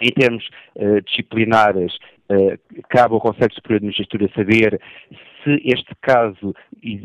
Em 0.01 0.11
termos 0.11 0.47
uh, 0.75 1.01
disciplinares, 1.01 1.93
uh, 2.29 2.83
cabe 2.89 3.13
ao 3.13 3.21
Conselho 3.21 3.53
Superior 3.53 3.79
de 3.79 3.85
Magistratura 3.87 4.29
saber 4.35 4.81
se 5.43 5.61
este 5.65 5.93
caso 6.01 6.53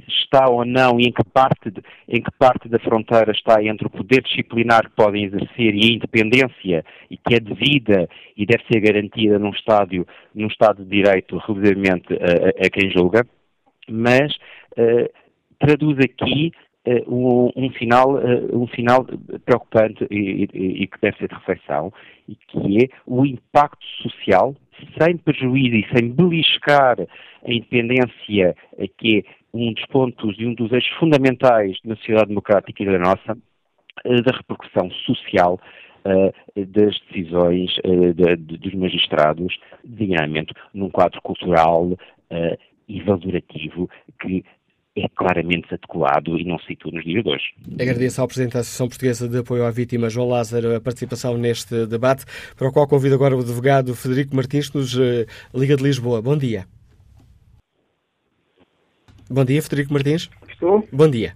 está 0.08 0.48
ou 0.48 0.64
não 0.64 1.00
e 1.00 1.04
em 1.04 1.12
que, 1.12 1.24
parte 1.24 1.70
de, 1.70 1.82
em 2.08 2.22
que 2.22 2.30
parte 2.38 2.68
da 2.68 2.78
fronteira 2.78 3.32
está 3.32 3.62
entre 3.62 3.86
o 3.86 3.90
poder 3.90 4.22
disciplinar 4.22 4.88
que 4.88 4.96
podem 4.96 5.24
exercer 5.24 5.74
e 5.74 5.84
a 5.84 5.94
independência 5.94 6.84
e 7.10 7.16
que 7.16 7.34
é 7.34 7.40
devida 7.40 8.08
e 8.36 8.46
deve 8.46 8.64
ser 8.70 8.80
garantida 8.80 9.38
num, 9.38 9.50
estádio, 9.50 10.06
num 10.34 10.46
Estado 10.48 10.84
de 10.84 10.90
Direito 10.90 11.38
relativamente 11.38 12.12
a, 12.14 12.16
a, 12.16 12.66
a 12.66 12.70
quem 12.70 12.90
julga, 12.90 13.26
mas 13.88 14.34
uh, 14.78 15.10
traduz 15.58 15.98
aqui 15.98 16.52
um, 17.06 17.50
um, 17.56 17.72
sinal, 17.72 18.16
um 18.52 18.68
sinal 18.68 19.04
preocupante 19.44 20.06
e, 20.10 20.48
e, 20.52 20.82
e, 20.82 20.86
que 20.86 21.00
deve 21.00 21.16
ser 21.18 21.28
de 21.28 21.34
reflexão, 21.34 21.92
e 22.28 22.36
que 22.36 22.84
é 22.84 22.88
o 23.06 23.24
impacto 23.24 23.84
social, 24.02 24.54
sem 25.00 25.16
prejuízo 25.16 25.76
e 25.76 25.88
sem 25.96 26.10
beliscar 26.10 26.96
a 27.00 27.52
independência, 27.52 28.56
que 28.98 29.18
é 29.18 29.22
um 29.52 29.72
dos 29.72 29.86
pontos 29.86 30.36
e 30.38 30.46
um 30.46 30.54
dos 30.54 30.70
eixos 30.72 30.96
fundamentais 30.98 31.78
da 31.84 31.96
sociedade 31.96 32.28
democrática 32.28 32.82
e 32.82 32.86
da 32.86 32.98
nossa, 32.98 33.38
da 34.04 34.36
repercussão 34.36 34.90
social 35.06 35.58
das 36.54 37.00
decisões 37.10 37.74
de, 38.14 38.36
de, 38.36 38.58
dos 38.58 38.74
magistrados, 38.74 39.58
designadamente 39.82 40.52
num 40.72 40.90
quadro 40.90 41.20
cultural 41.22 41.90
e 42.88 43.00
valorativo 43.02 43.88
que 44.20 44.44
é 44.96 45.08
claramente 45.14 45.66
adequado 45.72 46.38
e 46.38 46.44
não 46.44 46.58
se 46.58 46.68
situa 46.68 46.90
nos 46.92 47.04
dias 47.04 47.22
de 47.22 47.30
hoje. 47.30 47.44
Agradeço 47.74 48.20
ao 48.20 48.26
Presidente 48.26 48.54
da 48.54 48.60
Associação 48.60 48.88
Portuguesa 48.88 49.28
de 49.28 49.38
Apoio 49.38 49.64
à 49.64 49.70
Vítima, 49.70 50.08
João 50.08 50.28
Lázaro, 50.28 50.74
a 50.74 50.80
participação 50.80 51.36
neste 51.36 51.86
debate, 51.86 52.24
para 52.56 52.68
o 52.68 52.72
qual 52.72 52.88
convido 52.88 53.14
agora 53.14 53.36
o 53.36 53.40
advogado 53.40 53.94
Frederico 53.94 54.34
Martins, 54.34 54.70
que 54.70 54.78
nos 54.78 54.96
uh, 54.96 55.26
Liga 55.54 55.76
de 55.76 55.82
Lisboa. 55.82 56.22
Bom 56.22 56.36
dia. 56.36 56.64
Bom 59.28 59.44
dia, 59.44 59.60
Frederico 59.62 59.92
Martins. 59.92 60.30
Estou? 60.48 60.86
Bom 60.90 61.10
dia. 61.10 61.34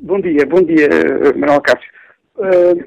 Bom 0.00 0.20
dia, 0.20 0.44
bom 0.46 0.62
dia, 0.62 0.88
Manuel 1.36 1.60
Cássio. 1.60 1.96
Uh, 2.36 2.84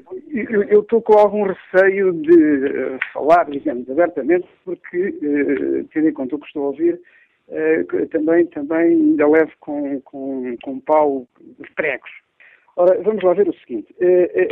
eu 0.68 0.80
estou 0.80 1.02
com 1.02 1.18
algum 1.18 1.44
receio 1.44 2.12
de 2.12 2.34
uh, 2.34 2.98
falar, 3.12 3.50
digamos, 3.50 3.88
abertamente, 3.90 4.46
porque, 4.64 5.08
uh, 5.08 5.84
tendo 5.92 6.08
em 6.08 6.12
conta 6.12 6.36
o 6.36 6.38
que 6.38 6.46
estou 6.46 6.64
a 6.64 6.66
ouvir, 6.66 7.00
também, 8.10 8.46
também 8.46 8.78
ainda 8.78 9.28
levo 9.28 9.52
com, 9.60 10.00
com, 10.02 10.56
com 10.62 10.80
pau 10.80 11.26
os 11.58 11.68
pregos. 11.70 12.10
Ora, 12.76 13.00
vamos 13.02 13.22
lá 13.22 13.34
ver 13.34 13.48
o 13.48 13.54
seguinte. 13.54 13.94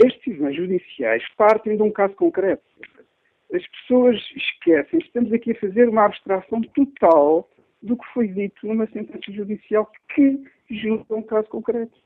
As 0.05 0.15
decisões 0.17 0.57
judiciais 0.57 1.23
partem 1.37 1.77
de 1.77 1.83
um 1.83 1.91
caso 1.91 2.15
concreto. 2.15 2.63
As 3.53 3.67
pessoas 3.67 4.17
esquecem, 4.37 4.99
estamos 4.99 5.33
aqui 5.33 5.53
a 5.53 5.61
fazer 5.61 5.89
uma 5.89 6.05
abstração 6.05 6.61
total 6.75 7.49
do 7.83 7.97
que 7.97 8.05
foi 8.13 8.29
dito 8.29 8.67
numa 8.67 8.87
sentença 8.89 9.33
judicial 9.33 9.91
que 10.15 10.43
julga 10.71 11.15
um 11.15 11.23
caso 11.23 11.49
concreto. 11.49 11.97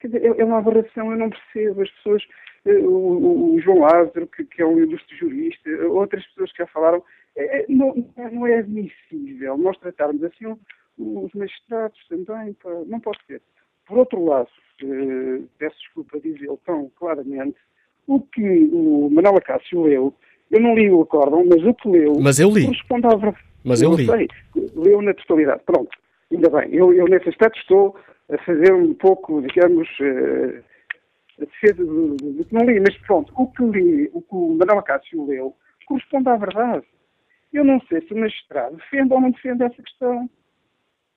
Quer 0.00 0.08
dizer, 0.08 0.24
é, 0.24 0.40
é 0.40 0.44
uma 0.44 0.58
aberração, 0.58 1.10
eu 1.10 1.18
não 1.18 1.30
percebo. 1.30 1.82
As 1.82 1.90
pessoas, 1.90 2.22
eh, 2.22 2.28
o, 2.72 3.54
o 3.54 3.60
João 3.60 3.80
Lázaro, 3.80 4.26
que, 4.26 4.44
que, 4.44 4.62
é 4.62 4.66
um 4.66 4.78
ilustre 4.78 5.16
jurista, 5.16 5.70
outras 5.88 6.24
pessoas 6.28 6.52
que 6.52 6.58
já 6.58 6.66
falaram, 6.66 7.02
é, 7.36 7.62
é 7.62 7.66
não, 7.68 7.94
não, 8.32 8.46
é 8.46 8.58
admissível 8.58 9.56
nós 9.56 9.76
tratarmos 9.78 10.22
assim 10.24 10.46
os 10.98 11.32
magistrados 11.32 11.98
também. 12.08 12.52
Pá, 12.54 12.70
não 12.86 13.00
pode 13.00 13.18
ser. 13.26 13.40
Por 13.86 13.98
outro 13.98 14.24
lado, 14.24 14.48
eh, 14.82 15.42
peço 15.58 15.76
desculpa 15.78 16.20
dizê-lo 16.20 16.60
tão 16.66 16.90
claramente, 16.98 17.56
o 18.06 18.20
que 18.20 18.68
o 18.72 19.08
Manuel 19.10 19.36
Acácio 19.36 19.82
leu, 19.82 20.14
eu 20.50 20.60
não 20.60 20.74
li 20.74 20.90
o 20.90 21.02
acórdão, 21.02 21.44
mas 21.46 21.62
o 21.64 21.74
que 21.74 21.88
leu 21.88 22.14
mas 22.20 22.38
eu 22.38 22.50
li. 22.50 22.64
corresponde 22.64 23.06
à 23.06 23.10
verdade. 23.10 23.44
Mas 23.64 23.82
eu, 23.82 23.90
eu 23.90 23.96
li. 23.96 24.06
Sei, 24.06 24.28
leu 24.74 25.02
na 25.02 25.14
totalidade. 25.14 25.62
Pronto, 25.64 25.90
ainda 26.32 26.48
bem. 26.50 26.74
Eu, 26.74 26.92
eu 26.92 27.06
nesse 27.06 27.28
aspecto 27.28 27.58
estou 27.58 27.96
a 28.30 28.38
fazer 28.38 28.72
um 28.72 28.94
pouco, 28.94 29.42
digamos, 29.42 29.88
a 30.00 30.62
defesa 31.46 31.84
do, 31.84 32.16
do, 32.16 32.44
que 32.44 32.54
não 32.54 32.64
li, 32.64 32.80
mas 32.80 32.96
pronto, 32.98 33.32
o 33.36 33.46
que 33.46 33.62
li, 33.64 34.10
o 34.12 34.22
que 34.22 34.34
o 34.34 34.56
Manuel 34.56 34.82
Cássio 34.82 35.26
leu, 35.26 35.54
corresponde 35.86 36.28
à 36.28 36.36
verdade. 36.36 36.84
Eu 37.52 37.64
não 37.64 37.80
sei 37.88 38.00
se 38.02 38.12
o 38.12 38.16
magistrado 38.16 38.76
defende 38.76 39.12
ou 39.12 39.20
não 39.20 39.30
defende 39.30 39.64
essa 39.64 39.82
questão. 39.82 40.28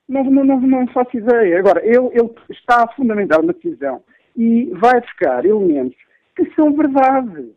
Não, 0.08 0.24
não, 0.24 0.44
não, 0.44 0.62
não 0.62 0.88
faço 0.88 1.18
ideia. 1.18 1.60
Agora, 1.60 1.86
ele, 1.86 2.08
ele 2.14 2.34
está 2.50 2.84
a 2.84 2.94
fundamentar 2.94 3.42
uma 3.42 3.54
decisão 3.54 4.04
e 4.36 4.66
vai 4.76 5.00
buscar 5.02 5.46
elementos 5.46 5.98
que 6.36 6.50
são 6.54 6.74
verdade. 6.74 7.52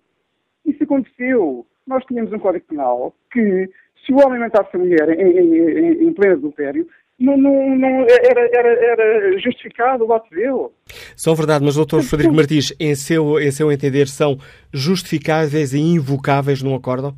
Isso 0.64 0.82
aconteceu. 0.82 1.66
Nós 1.86 2.04
tínhamos 2.06 2.32
um 2.32 2.38
Código 2.38 2.66
Penal 2.66 3.14
que, 3.30 3.70
se 4.04 4.12
o 4.12 4.16
homem 4.24 4.40
matasse 4.40 4.74
a 4.74 4.78
mulher 4.78 5.08
em, 5.08 5.38
em, 5.38 5.58
em, 5.58 6.08
em 6.08 6.12
pleno 6.12 6.34
adultério, 6.34 6.88
não, 7.18 7.36
não, 7.36 7.76
não 7.76 8.00
era, 8.00 8.50
era, 8.52 8.68
era, 8.68 9.38
justificado 9.38 10.04
o 10.04 10.12
ato 10.12 10.28
dele. 10.30 10.68
São 11.16 11.34
verdade, 11.34 11.64
mas 11.64 11.76
doutor 11.76 12.02
Frederico 12.02 12.34
Martins, 12.34 12.74
em 12.78 12.94
seu, 12.94 13.38
em 13.38 13.50
seu 13.50 13.70
entender, 13.70 14.08
são 14.08 14.36
justificáveis 14.72 15.72
e 15.72 15.78
invocáveis 15.78 16.62
num 16.62 16.74
acórdão? 16.74 17.14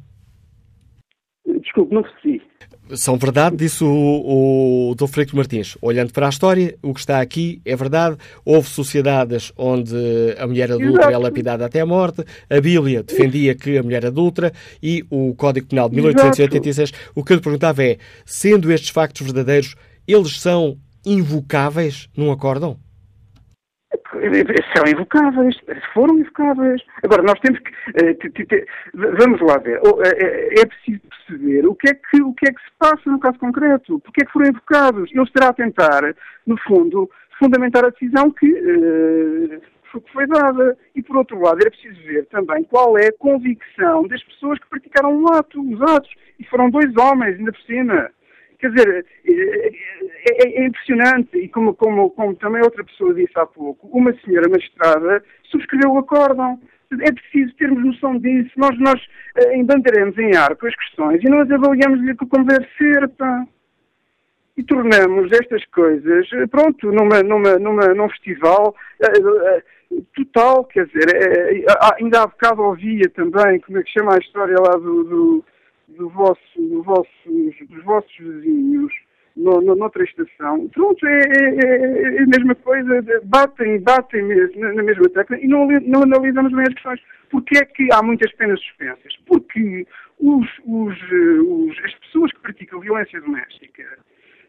Desculpe, 1.47 1.95
não 1.95 2.03
percebi. 2.03 2.36
São 2.95 3.17
verdade, 3.17 3.57
disse 3.57 3.83
o, 3.83 4.95
o. 4.99 5.07
Frederico 5.07 5.37
Martins. 5.37 5.77
Olhando 5.83 6.13
para 6.13 6.27
a 6.27 6.29
história, 6.29 6.77
o 6.83 6.95
que 6.95 7.01
está 7.01 7.21
aqui 7.21 7.61
é 7.65 7.75
verdade. 7.75 8.17
Houve 8.45 8.69
sociedades 8.69 9.53
onde 9.57 9.95
a 10.39 10.47
mulher 10.47 10.71
adulta 10.71 11.11
é 11.11 11.19
lapidada 11.19 11.67
até 11.67 11.81
a 11.81 11.87
morte. 11.87 12.25
A 12.49 12.61
Bíblia 12.61 13.03
defendia 13.03 13.55
que 13.55 13.77
a 13.77 13.83
mulher 13.83 14.07
adulta 14.07 14.53
e 14.83 15.05
o 15.11 15.35
Código 15.35 15.67
Penal 15.67 15.89
de 15.89 15.97
1886. 15.97 16.91
Exato. 16.91 17.11
O 17.15 17.25
que 17.25 17.33
eu 17.33 17.37
lhe 17.37 17.43
perguntava 17.43 17.83
é, 17.83 17.99
sendo 18.25 18.71
estes 18.71 18.91
factos 18.91 19.27
verdadeiros, 19.27 19.75
eles 20.07 20.41
são 20.41 20.77
invocáveis 21.05 22.09
num 22.17 22.31
acórdão? 22.31 22.79
São 24.75 24.87
invocáveis, 24.87 25.57
foram 25.93 26.19
invocáveis. 26.19 26.83
Agora, 27.03 27.23
nós 27.23 27.39
temos 27.41 27.59
que. 27.61 27.71
Uh, 27.71 28.67
vamos 29.19 29.41
lá 29.41 29.59
ver. 29.59 29.81
Uh, 29.81 30.01
é 30.03 30.67
preciso 30.67 31.01
perceber 31.09 31.67
o 31.67 31.75
que, 31.75 31.89
é 31.89 31.95
que, 31.95 32.23
o 32.23 32.33
que 32.35 32.49
é 32.49 32.53
que 32.53 32.63
se 32.63 32.71
passa 32.79 33.11
no 33.11 33.21
caso 33.21 33.39
concreto. 33.39 34.01
Porque 34.01 34.23
é 34.23 34.27
que 34.27 34.33
foram 34.33 34.49
invocados? 34.49 35.11
Ele 35.13 35.23
estará 35.23 35.49
a 35.49 35.55
tentar, 35.55 36.03
no 36.47 36.59
fundo, 36.61 37.11
fundamentar 37.39 37.85
a 37.85 37.91
decisão 37.91 38.31
que, 38.31 38.49
que 38.49 40.13
foi 40.13 40.27
dada. 40.27 40.77
E, 40.95 41.03
por 41.03 41.17
outro 41.17 41.41
lado, 41.41 41.61
era 41.61 41.71
preciso 41.71 42.01
ver 42.07 42.27
também 42.27 42.65
qual 42.65 42.99
é 42.99 43.09
a 43.09 43.19
convicção 43.19 44.07
das 44.09 44.23
pessoas 44.25 44.59
que 44.59 44.69
praticaram 44.69 45.17
o 45.17 45.33
ato, 45.33 45.61
os 45.61 45.83
atos. 45.83 46.11
E 46.39 46.45
foram 46.45 46.71
dois 46.71 46.95
homens, 46.97 47.39
ainda 47.39 47.53
por 47.53 47.63
cima. 47.63 48.11
Quer 48.59 48.71
dizer, 48.71 49.07
é, 49.25 49.69
é, 50.29 50.63
é, 50.63 50.67
impressionante, 50.67 51.37
e 51.37 51.49
como, 51.49 51.75
como, 51.75 52.11
como 52.11 52.35
também 52.37 52.63
outra 52.63 52.85
pessoa 52.85 53.15
disse 53.15 53.33
há 53.37 53.47
pouco, 53.47 53.87
uma 53.89 54.13
senhora 54.21 54.49
magistrada 54.49 55.23
subscreveu 55.51 55.93
o 55.93 55.99
acórdão. 55.99 56.61
É 56.93 57.13
preciso 57.13 57.55
termos 57.57 57.85
noção 57.85 58.17
disso. 58.19 58.51
Nós, 58.57 58.79
nós 58.79 59.01
eh, 59.37 59.57
embandaremos 59.57 60.17
em 60.19 60.37
arco 60.37 60.67
as 60.69 60.75
questões 60.77 61.21
e 61.23 61.29
nós 61.29 61.51
avaliamos 61.51 62.01
como 62.31 62.45
deve 62.45 62.67
ser. 62.79 63.11
E 64.57 64.63
tornamos 64.63 65.31
estas 65.33 65.65
coisas, 65.67 66.33
eh, 66.33 66.47
pronto, 66.47 66.91
numa, 66.93 67.23
numa, 67.23 67.59
numa, 67.59 67.89
num 67.89 68.09
festival 68.09 68.75
uh, 69.03 69.97
uh, 69.97 70.03
total, 70.15 70.65
quer 70.65 70.87
dizer, 70.87 71.67
ainda 72.01 72.23
há 72.23 72.27
bocado 72.27 72.63
ouvia 72.63 73.11
também, 73.11 73.61
como 73.61 73.79
é 73.79 73.83
que 73.83 73.91
chama 73.91 74.15
a 74.15 74.19
história 74.19 74.57
lá 74.59 74.79
do, 74.79 75.05
do 75.05 75.45
do 75.89 76.09
vosso, 76.09 76.41
do 76.57 76.83
vossos, 76.83 77.69
dos 77.69 77.85
vossos 77.85 78.17
vizinhos 78.19 78.93
no, 79.37 79.61
no, 79.61 79.77
noutra 79.77 80.03
estação, 80.03 80.67
pronto, 80.69 81.07
é, 81.07 81.21
é, 81.21 82.19
é, 82.19 82.23
a 82.23 82.27
mesma 82.27 82.55
coisa, 82.55 83.03
batem, 83.25 83.81
batem 83.81 84.23
na, 84.57 84.73
na 84.73 84.83
mesma 84.83 85.09
tecla 85.11 85.39
e 85.39 85.47
não, 85.47 85.67
não 85.67 86.03
analisamos 86.03 86.53
bem 86.53 86.63
as 86.63 86.75
questões. 86.75 87.01
Porquê 87.31 87.59
é 87.59 87.65
que 87.67 87.93
há 87.93 88.03
muitas 88.03 88.33
penas 88.33 88.59
suspensas? 88.61 89.15
Porque 89.27 89.87
os, 90.19 90.49
os, 90.65 90.97
os, 91.03 91.85
as 91.85 91.95
pessoas 91.97 92.33
que 92.33 92.41
praticam 92.41 92.81
violência 92.81 93.21
doméstica 93.21 93.99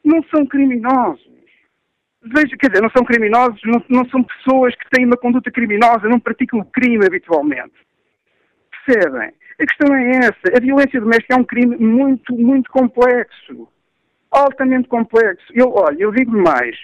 não 0.03 0.23
são 0.23 0.45
criminosos. 0.45 1.27
Veja, 2.21 2.55
quer 2.57 2.69
dizer, 2.69 2.81
não 2.81 2.89
são 2.89 3.03
criminosos, 3.03 3.59
não, 3.65 3.83
não 3.89 4.09
são 4.09 4.23
pessoas 4.23 4.75
que 4.75 4.89
têm 4.91 5.05
uma 5.05 5.17
conduta 5.17 5.51
criminosa, 5.51 6.07
não 6.07 6.19
praticam 6.19 6.59
o 6.59 6.65
crime 6.65 7.05
habitualmente. 7.05 7.75
Percebem? 8.85 9.33
A 9.59 9.65
questão 9.65 9.95
é 9.95 10.17
essa. 10.17 10.55
A 10.55 10.59
violência 10.59 10.99
doméstica 10.99 11.33
é 11.33 11.37
um 11.37 11.43
crime 11.43 11.75
muito, 11.77 12.33
muito 12.33 12.69
complexo. 12.71 13.67
Altamente 14.29 14.87
complexo. 14.87 15.45
Eu, 15.53 15.73
olha, 15.73 16.03
eu 16.03 16.11
digo 16.11 16.31
mais. 16.31 16.75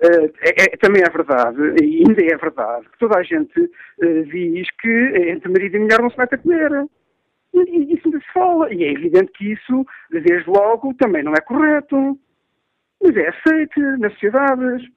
Uh, 0.00 0.32
é, 0.40 0.74
é, 0.74 0.76
também 0.78 1.02
é 1.02 1.10
verdade, 1.10 1.60
e 1.80 1.98
ainda 1.98 2.24
é 2.24 2.36
verdade, 2.36 2.88
que 2.90 2.98
toda 2.98 3.20
a 3.20 3.22
gente 3.22 3.56
uh, 3.60 4.24
diz 4.24 4.68
que 4.80 5.30
entre 5.30 5.48
marido 5.48 5.76
e 5.76 5.78
mulher 5.78 6.02
não 6.02 6.10
se 6.10 6.18
mete 6.18 6.34
a 6.34 6.38
comer. 6.38 6.88
E, 7.54 7.94
isso 7.94 8.08
ainda 8.08 8.18
se 8.18 8.32
fala. 8.32 8.72
E 8.72 8.82
é 8.82 8.92
evidente 8.92 9.30
que 9.32 9.52
isso, 9.52 9.86
desde 10.10 10.48
logo, 10.48 10.94
também 10.94 11.22
não 11.22 11.32
é 11.34 11.40
correto. 11.40 12.18
Mas 13.02 13.16
é 13.16 13.28
aceito 13.28 13.80
nas 13.98 14.12
sociedades. 14.14 14.88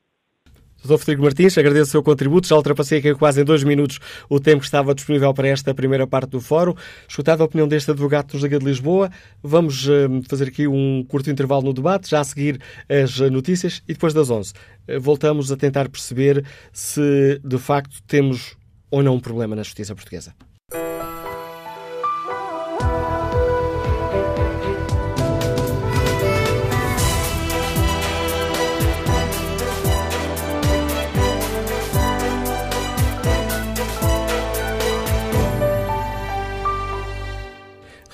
Dr. 0.88 0.98
Frederico 0.98 1.24
Martins, 1.24 1.58
agradeço 1.58 1.90
o 1.90 1.92
seu 1.92 2.04
contributo. 2.04 2.48
Já 2.48 2.56
ultrapassei 2.56 3.00
aqui 3.00 3.14
quase 3.16 3.42
em 3.42 3.44
dois 3.44 3.64
minutos 3.64 4.00
o 4.30 4.40
tempo 4.40 4.60
que 4.60 4.66
estava 4.66 4.94
disponível 4.94 5.34
para 5.34 5.48
esta 5.48 5.74
primeira 5.74 6.06
parte 6.06 6.30
do 6.30 6.42
fórum. 6.42 6.74
Escutada 7.08 7.44
a 7.44 7.46
opinião 7.46 7.68
deste 7.68 7.92
advogado 7.92 8.32
dos 8.32 8.42
Liga 8.42 8.60
de 8.60 8.66
Lisboa, 8.66 9.10
vamos 9.42 9.88
uh, 9.88 10.22
fazer 10.30 10.48
aqui 10.48 10.68
um 10.68 11.04
curto 11.08 11.30
intervalo 11.30 11.64
no 11.64 11.74
debate, 11.74 12.10
já 12.10 12.20
a 12.20 12.24
seguir 12.24 12.60
as 12.90 13.20
notícias 13.32 13.82
e 13.88 13.94
depois 13.94 14.14
das 14.14 14.30
11. 14.30 14.52
Uh, 14.52 14.56
eh, 14.88 15.00
voltamos 15.00 15.52
a 15.52 15.58
tentar 15.58 15.90
perceber 15.90 16.46
se 16.72 17.40
de 17.44 17.58
facto 17.58 18.02
temos 18.08 18.56
ou 18.92 19.02
não 19.04 19.16
um 19.16 19.20
problema 19.20 19.56
na 19.56 19.64
justiça 19.64 19.96
portuguesa. 19.96 20.34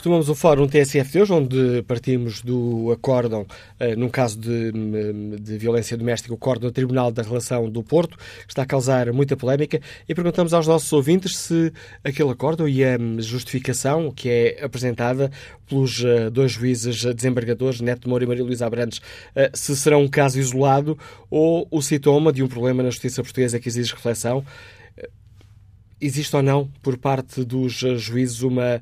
Retomamos 0.02 0.30
o 0.30 0.34
fórum 0.34 0.68
TSF 0.68 1.12
de 1.12 1.22
hoje, 1.22 1.32
onde 1.32 1.84
partimos 1.84 2.42
do 2.42 2.92
acórdão, 2.92 3.44
uh, 3.44 3.96
num 3.96 4.10
caso 4.10 4.36
de, 4.40 4.72
de, 5.40 5.58
violência 5.60 5.96
doméstica, 5.96 6.34
o 6.34 6.38
acórdão 6.38 6.72
do 6.72 6.74
Tribunal 6.74 7.12
da 7.12 7.22
Relação 7.22 7.70
do 7.70 7.84
Porto, 7.84 8.18
que 8.18 8.50
está 8.52 8.64
a 8.64 8.66
causar 8.66 9.14
muita 9.14 9.38
polémica, 9.38 9.80
e 10.10 10.16
perguntamos 10.16 10.56
aos 10.56 10.66
nossos 10.66 10.92
ouvintes 10.92 11.38
se 11.38 11.72
aquele 12.04 12.32
acórdão 12.32 12.68
e 12.68 12.84
a 12.84 12.98
justificação 13.20 14.12
que 14.12 14.28
é 14.28 14.66
apresentada 14.66 15.30
pelos 15.70 16.00
uh, 16.00 16.32
dois 16.32 16.54
juízes 16.54 17.06
desembargadores, 17.14 17.80
Neto 17.80 18.10
Moura 18.10 18.24
e 18.24 18.28
Maria 18.28 18.44
Luísa 18.44 18.66
Abrantes, 18.66 18.98
uh, 18.98 19.52
se 19.54 19.78
será 19.78 20.00
um 20.00 20.08
caso 20.08 20.40
isolado 20.40 20.98
ou 21.30 21.68
o 21.70 21.80
sintoma 21.80 22.34
de 22.34 22.42
um 22.42 22.48
problema 22.48 22.82
na 22.82 22.90
justiça 22.90 23.22
portuguesa 23.22 23.60
que 23.60 23.70
exige 23.70 23.94
reflexão. 23.94 24.44
Existe 26.04 26.36
ou 26.36 26.42
não, 26.42 26.68
por 26.82 26.98
parte 26.98 27.44
dos 27.44 27.74
juízes, 27.74 28.42
uma 28.42 28.64
eh, 28.64 28.82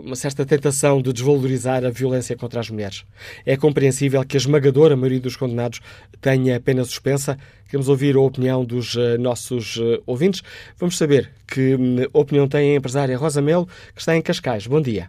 uma 0.00 0.16
certa 0.16 0.44
tentação 0.44 1.02
de 1.02 1.12
desvalorizar 1.12 1.84
a 1.84 1.90
violência 1.90 2.36
contra 2.36 2.60
as 2.60 2.70
mulheres. 2.70 3.04
É 3.44 3.56
compreensível 3.56 4.24
que 4.24 4.36
a 4.36 4.38
esmagadora 4.38 4.96
maioria 4.96 5.20
dos 5.20 5.36
condenados 5.36 5.80
tenha 6.20 6.60
pena 6.60 6.84
suspensa. 6.84 7.36
Queremos 7.66 7.88
ouvir 7.88 8.16
a 8.16 8.20
opinião 8.20 8.64
dos 8.64 8.96
eh, 8.96 9.18
nossos 9.18 9.78
eh, 9.78 10.00
ouvintes. 10.06 10.42
Vamos 10.78 10.96
saber 10.96 11.32
que 11.46 11.74
hum, 11.74 11.96
opinião 12.12 12.48
tem 12.48 12.72
a 12.72 12.76
empresária 12.76 13.16
Rosa 13.16 13.42
Melo, 13.42 13.66
que 13.94 14.00
está 14.00 14.16
em 14.16 14.22
Cascais. 14.22 14.66
Bom 14.66 14.80
dia. 14.80 15.08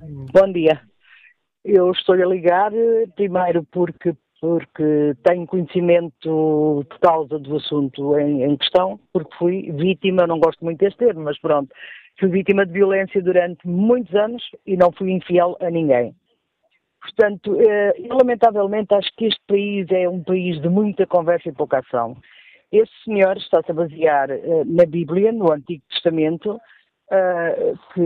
Bom 0.00 0.52
dia. 0.52 0.80
Eu 1.64 1.90
estou 1.90 2.14
a 2.14 2.26
ligar 2.26 2.70
primeiro 3.16 3.64
porque 3.64 4.14
porque 4.40 5.16
tenho 5.24 5.46
conhecimento 5.46 6.86
de 6.88 6.98
causa 7.00 7.38
do 7.38 7.56
assunto 7.56 8.16
em, 8.18 8.44
em, 8.44 8.56
questão, 8.56 8.98
porque 9.12 9.36
fui 9.36 9.72
vítima, 9.72 10.26
não 10.26 10.38
gosto 10.38 10.64
muito 10.64 10.78
deste 10.78 10.98
termo, 10.98 11.22
mas 11.22 11.38
pronto, 11.40 11.74
Fui 12.18 12.28
vítima 12.28 12.66
de 12.66 12.72
violência 12.72 13.22
durante 13.22 13.66
muitos 13.66 14.14
anos 14.14 14.42
e 14.66 14.76
não 14.76 14.90
fui 14.90 15.12
infiel 15.12 15.56
a 15.60 15.70
ninguém. 15.70 16.14
Portanto, 17.00 17.56
eh, 17.60 17.94
lamentavelmente 18.10 18.92
acho 18.92 19.08
que 19.16 19.26
este 19.26 19.40
país 19.46 19.86
é 19.90 20.08
um 20.08 20.22
país 20.22 20.60
de 20.60 20.68
muita 20.68 21.06
conversa 21.06 21.48
e 21.48 21.52
pouca 21.52 21.78
ação. 21.78 22.16
Esse 22.72 22.92
senhor 23.04 23.36
está-se 23.36 23.70
a 23.70 23.74
basear 23.74 24.30
eh, 24.30 24.64
na 24.66 24.84
Bíblia, 24.84 25.30
no 25.30 25.52
Antigo 25.52 25.82
Testamento, 25.88 26.60
eh, 27.10 27.74
que 27.94 28.00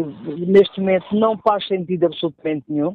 neste 0.47 0.79
momento 0.81 1.07
não 1.17 1.39
faz 1.39 1.67
sentido 1.67 2.07
absolutamente 2.07 2.67
nenhum. 2.69 2.93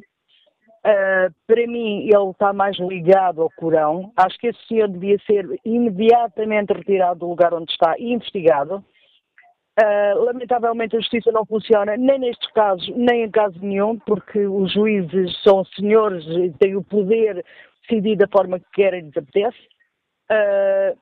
para 1.46 1.66
mim, 1.66 2.04
ele 2.04 2.30
está 2.30 2.52
mais 2.52 2.78
ligado 2.78 3.42
ao 3.42 3.50
Corão. 3.50 4.12
Acho 4.16 4.38
que 4.38 4.46
esse 4.46 4.66
senhor 4.68 4.88
devia 4.88 5.18
ser 5.26 5.44
imediatamente 5.64 6.72
retirado 6.72 7.20
do 7.20 7.28
lugar 7.28 7.52
onde 7.52 7.70
está 7.72 7.96
e 7.98 8.12
investigado 8.12 8.82
Uh, 9.80 10.24
lamentavelmente 10.24 10.96
a 10.96 10.98
justiça 10.98 11.30
não 11.30 11.46
funciona 11.46 11.96
nem 11.96 12.18
nestes 12.18 12.50
casos, 12.50 12.88
nem 12.96 13.22
em 13.22 13.30
caso 13.30 13.56
nenhum, 13.60 13.96
porque 14.00 14.44
os 14.44 14.72
juízes 14.72 15.40
são 15.44 15.64
senhores 15.66 16.24
e 16.26 16.52
têm 16.58 16.74
o 16.74 16.82
poder 16.82 17.36
de 17.36 17.44
decidir 17.82 18.16
da 18.16 18.26
forma 18.26 18.58
que 18.58 18.66
querem 18.72 19.00
e 19.00 19.02
lhes 19.04 19.16
apetece. 19.16 19.58
Uh, 20.30 20.98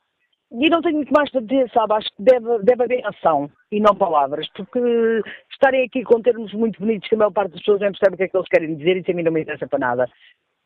e 0.53 0.71
não 0.71 0.81
tenho 0.81 0.97
muito 0.97 1.13
mais 1.13 1.31
para 1.31 1.41
dizer, 1.41 1.71
sabe? 1.71 1.95
Acho 1.95 2.09
que 2.15 2.23
deve, 2.23 2.59
deve 2.63 2.85
haver 2.85 3.07
ação 3.07 3.51
e 3.73 3.81
não 3.81 3.97
palavras, 3.97 4.47
porque 4.55 4.79
estarem 5.51 5.85
aqui 5.85 6.05
com 6.05 6.21
termos 6.21 6.53
muito 6.53 6.79
bonitos 6.79 7.09
que 7.09 7.15
a 7.15 7.19
maior 7.19 7.33
parte 7.33 7.53
das 7.53 7.61
pessoas 7.61 7.81
nem 7.81 7.91
percebe 7.91 8.15
o 8.15 8.17
que 8.17 8.25
é 8.25 8.29
que 8.29 8.37
eles 8.37 8.49
querem 8.49 8.77
dizer 8.77 8.97
e 8.97 9.01
isso 9.01 9.11
a 9.11 9.15
mim 9.15 9.23
não 9.23 9.33
me 9.33 9.41
interessa 9.41 9.67
para 9.67 9.79
nada. 9.79 10.11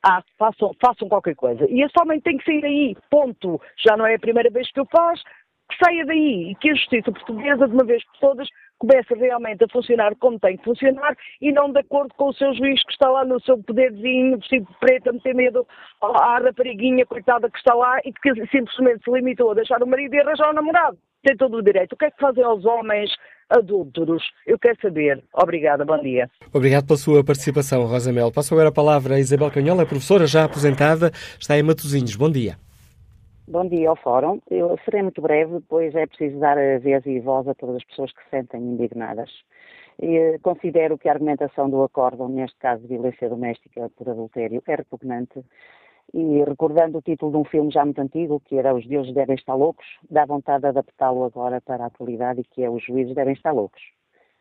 Ah, 0.04 0.22
façam, 0.38 0.72
façam 0.80 1.08
qualquer 1.08 1.34
coisa. 1.34 1.66
E 1.70 1.82
esse 1.82 1.92
homem 2.00 2.20
tem 2.20 2.38
que 2.38 2.44
sair 2.44 2.64
aí, 2.64 2.96
ponto. 3.10 3.60
Já 3.86 3.96
não 3.96 4.06
é 4.06 4.14
a 4.14 4.18
primeira 4.18 4.50
vez 4.50 4.70
que 4.72 4.80
o 4.80 4.86
faz, 4.86 5.22
que 5.70 5.84
saia 5.84 6.04
daí 6.04 6.50
e 6.50 6.54
que 6.56 6.70
a 6.70 6.74
justiça 6.74 7.12
portuguesa, 7.12 7.66
de 7.66 7.72
uma 7.72 7.84
vez 7.84 8.04
por 8.04 8.18
todas, 8.18 8.48
comece 8.78 9.14
realmente 9.14 9.62
a 9.62 9.68
funcionar 9.68 10.16
como 10.16 10.40
tem 10.40 10.56
que 10.56 10.64
funcionar 10.64 11.14
e 11.40 11.52
não 11.52 11.70
de 11.70 11.80
acordo 11.80 12.12
com 12.16 12.30
o 12.30 12.34
seu 12.34 12.52
juiz 12.54 12.82
que 12.84 12.92
está 12.92 13.08
lá 13.08 13.24
no 13.24 13.40
seu 13.42 13.62
poderzinho, 13.62 14.38
vestido 14.38 14.66
de 14.66 14.78
preto, 14.78 15.10
a 15.10 15.12
meter 15.12 15.34
medo 15.34 15.66
à 16.02 16.38
rapariguinha 16.38 17.06
coitada 17.06 17.50
que 17.50 17.58
está 17.58 17.74
lá 17.74 17.98
e 18.04 18.12
que 18.12 18.46
simplesmente 18.46 19.04
se 19.04 19.10
limitou 19.10 19.50
a 19.50 19.54
deixar 19.54 19.82
o 19.82 19.86
marido 19.86 20.14
e 20.14 20.20
arranjar 20.20 20.50
o 20.50 20.54
namorado. 20.54 20.98
Tem 21.22 21.36
todo 21.36 21.58
o 21.58 21.62
direito. 21.62 21.92
O 21.92 21.96
que 21.96 22.06
é 22.06 22.10
que 22.10 22.18
fazem 22.18 22.42
aos 22.42 22.64
homens 22.64 23.10
adúlteros? 23.50 24.22
Eu 24.46 24.58
quero 24.58 24.80
saber. 24.80 25.22
Obrigada, 25.34 25.84
bom 25.84 25.98
dia. 25.98 26.30
Obrigado 26.52 26.86
pela 26.86 26.98
sua 26.98 27.22
participação, 27.22 27.84
Rosa 27.84 28.10
Mel. 28.10 28.32
Passo 28.32 28.54
agora 28.54 28.70
a 28.70 28.72
palavra 28.72 29.16
a 29.16 29.20
Isabel 29.20 29.50
Canhola, 29.50 29.84
professora 29.84 30.26
já 30.26 30.44
aposentada, 30.44 31.10
está 31.38 31.58
em 31.58 31.62
Matosinhos. 31.62 32.16
Bom 32.16 32.30
dia. 32.30 32.56
Bom 33.50 33.66
dia 33.66 33.90
ao 33.90 33.96
Fórum. 33.96 34.40
Eu 34.48 34.78
serei 34.84 35.02
muito 35.02 35.20
breve, 35.20 35.58
pois 35.68 35.92
é 35.96 36.06
preciso 36.06 36.38
dar 36.38 36.56
a 36.56 36.78
vez 36.78 37.04
e 37.04 37.18
voz 37.18 37.48
a 37.48 37.54
todas 37.56 37.74
as 37.74 37.84
pessoas 37.84 38.12
que 38.12 38.22
se 38.22 38.30
sentem 38.30 38.60
indignadas. 38.62 39.28
E 40.00 40.16
eh, 40.16 40.38
considero 40.38 40.96
que 40.96 41.08
a 41.08 41.12
argumentação 41.14 41.68
do 41.68 41.82
acórdão, 41.82 42.28
neste 42.28 42.56
caso 42.58 42.82
de 42.82 42.86
violência 42.86 43.28
doméstica 43.28 43.90
por 43.96 44.08
adultério, 44.08 44.62
é 44.68 44.76
repugnante. 44.76 45.44
E 46.14 46.44
recordando 46.44 46.98
o 46.98 47.02
título 47.02 47.32
de 47.32 47.38
um 47.38 47.44
filme 47.44 47.72
já 47.72 47.84
muito 47.84 48.00
antigo, 48.00 48.38
que 48.38 48.56
era 48.56 48.72
Os 48.72 48.86
Deuses 48.86 49.12
Devem 49.12 49.34
Estar 49.34 49.56
Loucos, 49.56 49.86
dá 50.08 50.24
vontade 50.24 50.62
de 50.62 50.68
adaptá-lo 50.68 51.24
agora 51.24 51.60
para 51.60 51.82
a 51.82 51.86
atualidade, 51.88 52.44
que 52.52 52.62
é 52.62 52.70
Os 52.70 52.84
Juízes 52.84 53.16
Devem 53.16 53.34
Estar 53.34 53.52
Loucos. 53.52 53.82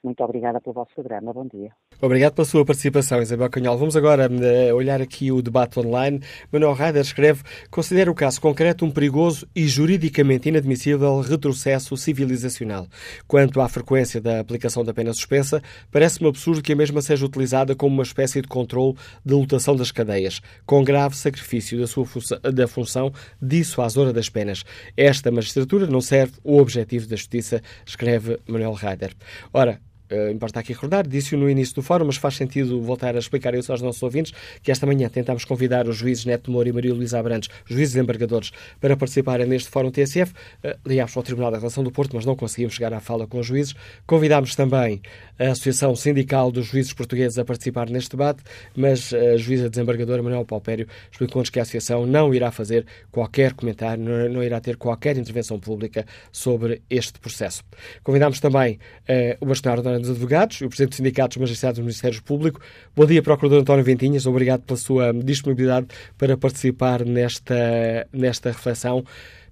Muito 0.01 0.23
obrigada 0.23 0.61
pelo 0.61 0.73
vosso 0.73 0.93
programa. 0.95 1.33
Bom 1.33 1.45
dia. 1.45 1.71
Obrigado 2.01 2.33
pela 2.33 2.45
sua 2.45 2.63
participação, 2.63 3.21
Isabel 3.21 3.49
Canhol. 3.49 3.77
Vamos 3.77 3.97
agora 3.97 4.29
uh, 4.31 4.73
olhar 4.73 5.01
aqui 5.01 5.29
o 5.29 5.41
debate 5.41 5.77
online. 5.77 6.21
Manuel 6.49 6.71
Raider 6.71 7.01
escreve: 7.01 7.43
Considera 7.69 8.09
o 8.09 8.15
caso 8.15 8.39
concreto 8.39 8.85
um 8.85 8.91
perigoso 8.91 9.45
e 9.53 9.67
juridicamente 9.67 10.47
inadmissível 10.47 11.19
retrocesso 11.19 11.97
civilizacional. 11.97 12.87
Quanto 13.27 13.59
à 13.59 13.67
frequência 13.67 14.21
da 14.21 14.39
aplicação 14.39 14.85
da 14.85 14.93
pena 14.93 15.11
suspensa, 15.11 15.61
parece-me 15.91 16.29
absurdo 16.29 16.61
que 16.61 16.71
a 16.71 16.77
mesma 16.77 17.01
seja 17.01 17.25
utilizada 17.25 17.75
como 17.75 17.93
uma 17.93 18.03
espécie 18.03 18.41
de 18.41 18.47
controle 18.47 18.95
de 19.25 19.33
lotação 19.33 19.75
das 19.75 19.91
cadeias, 19.91 20.41
com 20.65 20.81
grave 20.81 21.17
sacrifício 21.17 21.77
da, 21.77 21.87
sua 21.87 22.05
função, 22.05 22.39
da 22.41 22.67
função 22.69 23.11
dissuasora 23.41 24.13
das 24.13 24.29
penas. 24.29 24.63
Esta 24.95 25.29
magistratura 25.29 25.85
não 25.85 25.99
serve 25.99 26.35
o 26.41 26.57
objetivo 26.57 27.05
da 27.07 27.17
justiça, 27.17 27.61
escreve 27.85 28.39
Manuel 28.47 28.71
Raider. 28.71 29.13
Ora, 29.51 29.81
Uh, 30.11 30.31
importa 30.31 30.59
aqui 30.59 30.73
recordar, 30.73 31.07
disse-o 31.07 31.37
no 31.37 31.49
início 31.49 31.75
do 31.75 31.81
fórum, 31.81 32.05
mas 32.05 32.17
faz 32.17 32.35
sentido 32.35 32.81
voltar 32.81 33.15
a 33.15 33.19
explicar 33.19 33.53
isso 33.53 33.71
aos 33.71 33.81
nossos 33.81 34.01
ouvintes, 34.01 34.33
que 34.63 34.71
esta 34.71 34.85
manhã 34.85 35.09
tentámos 35.09 35.45
convidar 35.45 35.87
os 35.87 35.97
juízes 35.97 36.25
Neto 36.25 36.49
Moura 36.51 36.69
e 36.69 36.71
Maria 36.71 36.93
Luísa 36.93 37.19
Abrantes, 37.19 37.49
juízes 37.65 37.95
embargadores, 37.95 38.51
para 38.79 38.97
participarem 38.97 39.45
neste 39.45 39.69
fórum 39.69 39.91
TSF. 39.91 40.33
Uh, 40.63 40.75
ligámos 40.85 41.15
ao 41.15 41.23
Tribunal 41.23 41.51
da 41.51 41.57
Relação 41.57 41.83
do 41.83 41.91
Porto, 41.91 42.15
mas 42.15 42.25
não 42.25 42.35
conseguimos 42.35 42.73
chegar 42.73 42.93
à 42.93 42.99
fala 42.99 43.27
com 43.27 43.39
os 43.39 43.45
juízes. 43.45 43.75
Convidámos 44.05 44.55
também 44.55 45.01
a 45.37 45.51
Associação 45.51 45.95
Sindical 45.95 46.51
dos 46.51 46.67
Juízes 46.67 46.93
Portugueses 46.93 47.37
a 47.37 47.45
participar 47.45 47.89
neste 47.89 48.11
debate, 48.11 48.43
mas 48.75 49.13
a 49.13 49.37
juíza 49.37 49.69
desembargadora 49.69 50.21
Manuel 50.21 50.45
Palpério 50.45 50.87
explicou-nos 51.11 51.49
que 51.49 51.59
a 51.59 51.61
Associação 51.61 52.05
não 52.05 52.33
irá 52.33 52.51
fazer 52.51 52.85
qualquer 53.11 53.53
comentário, 53.53 54.03
não, 54.03 54.29
não, 54.29 54.43
irá 54.43 54.59
ter 54.59 54.75
qualquer 54.75 55.17
intervenção 55.17 55.59
pública 55.59 56.05
sobre 56.31 56.81
este 56.89 57.19
processo. 57.19 57.63
Convidámos 58.03 58.39
também 58.39 58.79
uh, 59.07 59.37
o 59.39 59.45
bastonário 59.45 59.83
dos 60.01 60.11
Advogados 60.11 60.61
e 60.61 60.65
o 60.65 60.69
Presidente 60.69 60.89
dos 60.89 60.97
Sindicatos 60.97 61.37
Magistrados 61.37 61.79
do 61.79 61.83
Ministério 61.83 62.21
Público. 62.23 62.59
Bom 62.95 63.05
dia, 63.05 63.21
Procurador 63.21 63.61
António 63.61 63.83
Ventinhas. 63.83 64.25
Obrigado 64.25 64.63
pela 64.63 64.77
sua 64.77 65.13
disponibilidade 65.13 65.87
para 66.17 66.37
participar 66.37 67.05
nesta, 67.05 68.07
nesta 68.11 68.49
reflexão. 68.49 69.03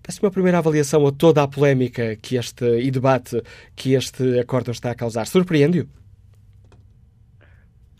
Peço 0.01 0.23
uma 0.23 0.31
primeira 0.31 0.57
avaliação 0.57 1.05
a 1.05 1.11
toda 1.11 1.43
a 1.43 1.47
polémica 1.47 2.15
que 2.15 2.37
este, 2.37 2.65
e 2.79 2.89
debate 2.89 3.41
que 3.75 3.93
este 3.93 4.39
acordo 4.39 4.71
está 4.71 4.91
a 4.91 4.95
causar. 4.95 5.27
Surpreende-o? 5.27 5.87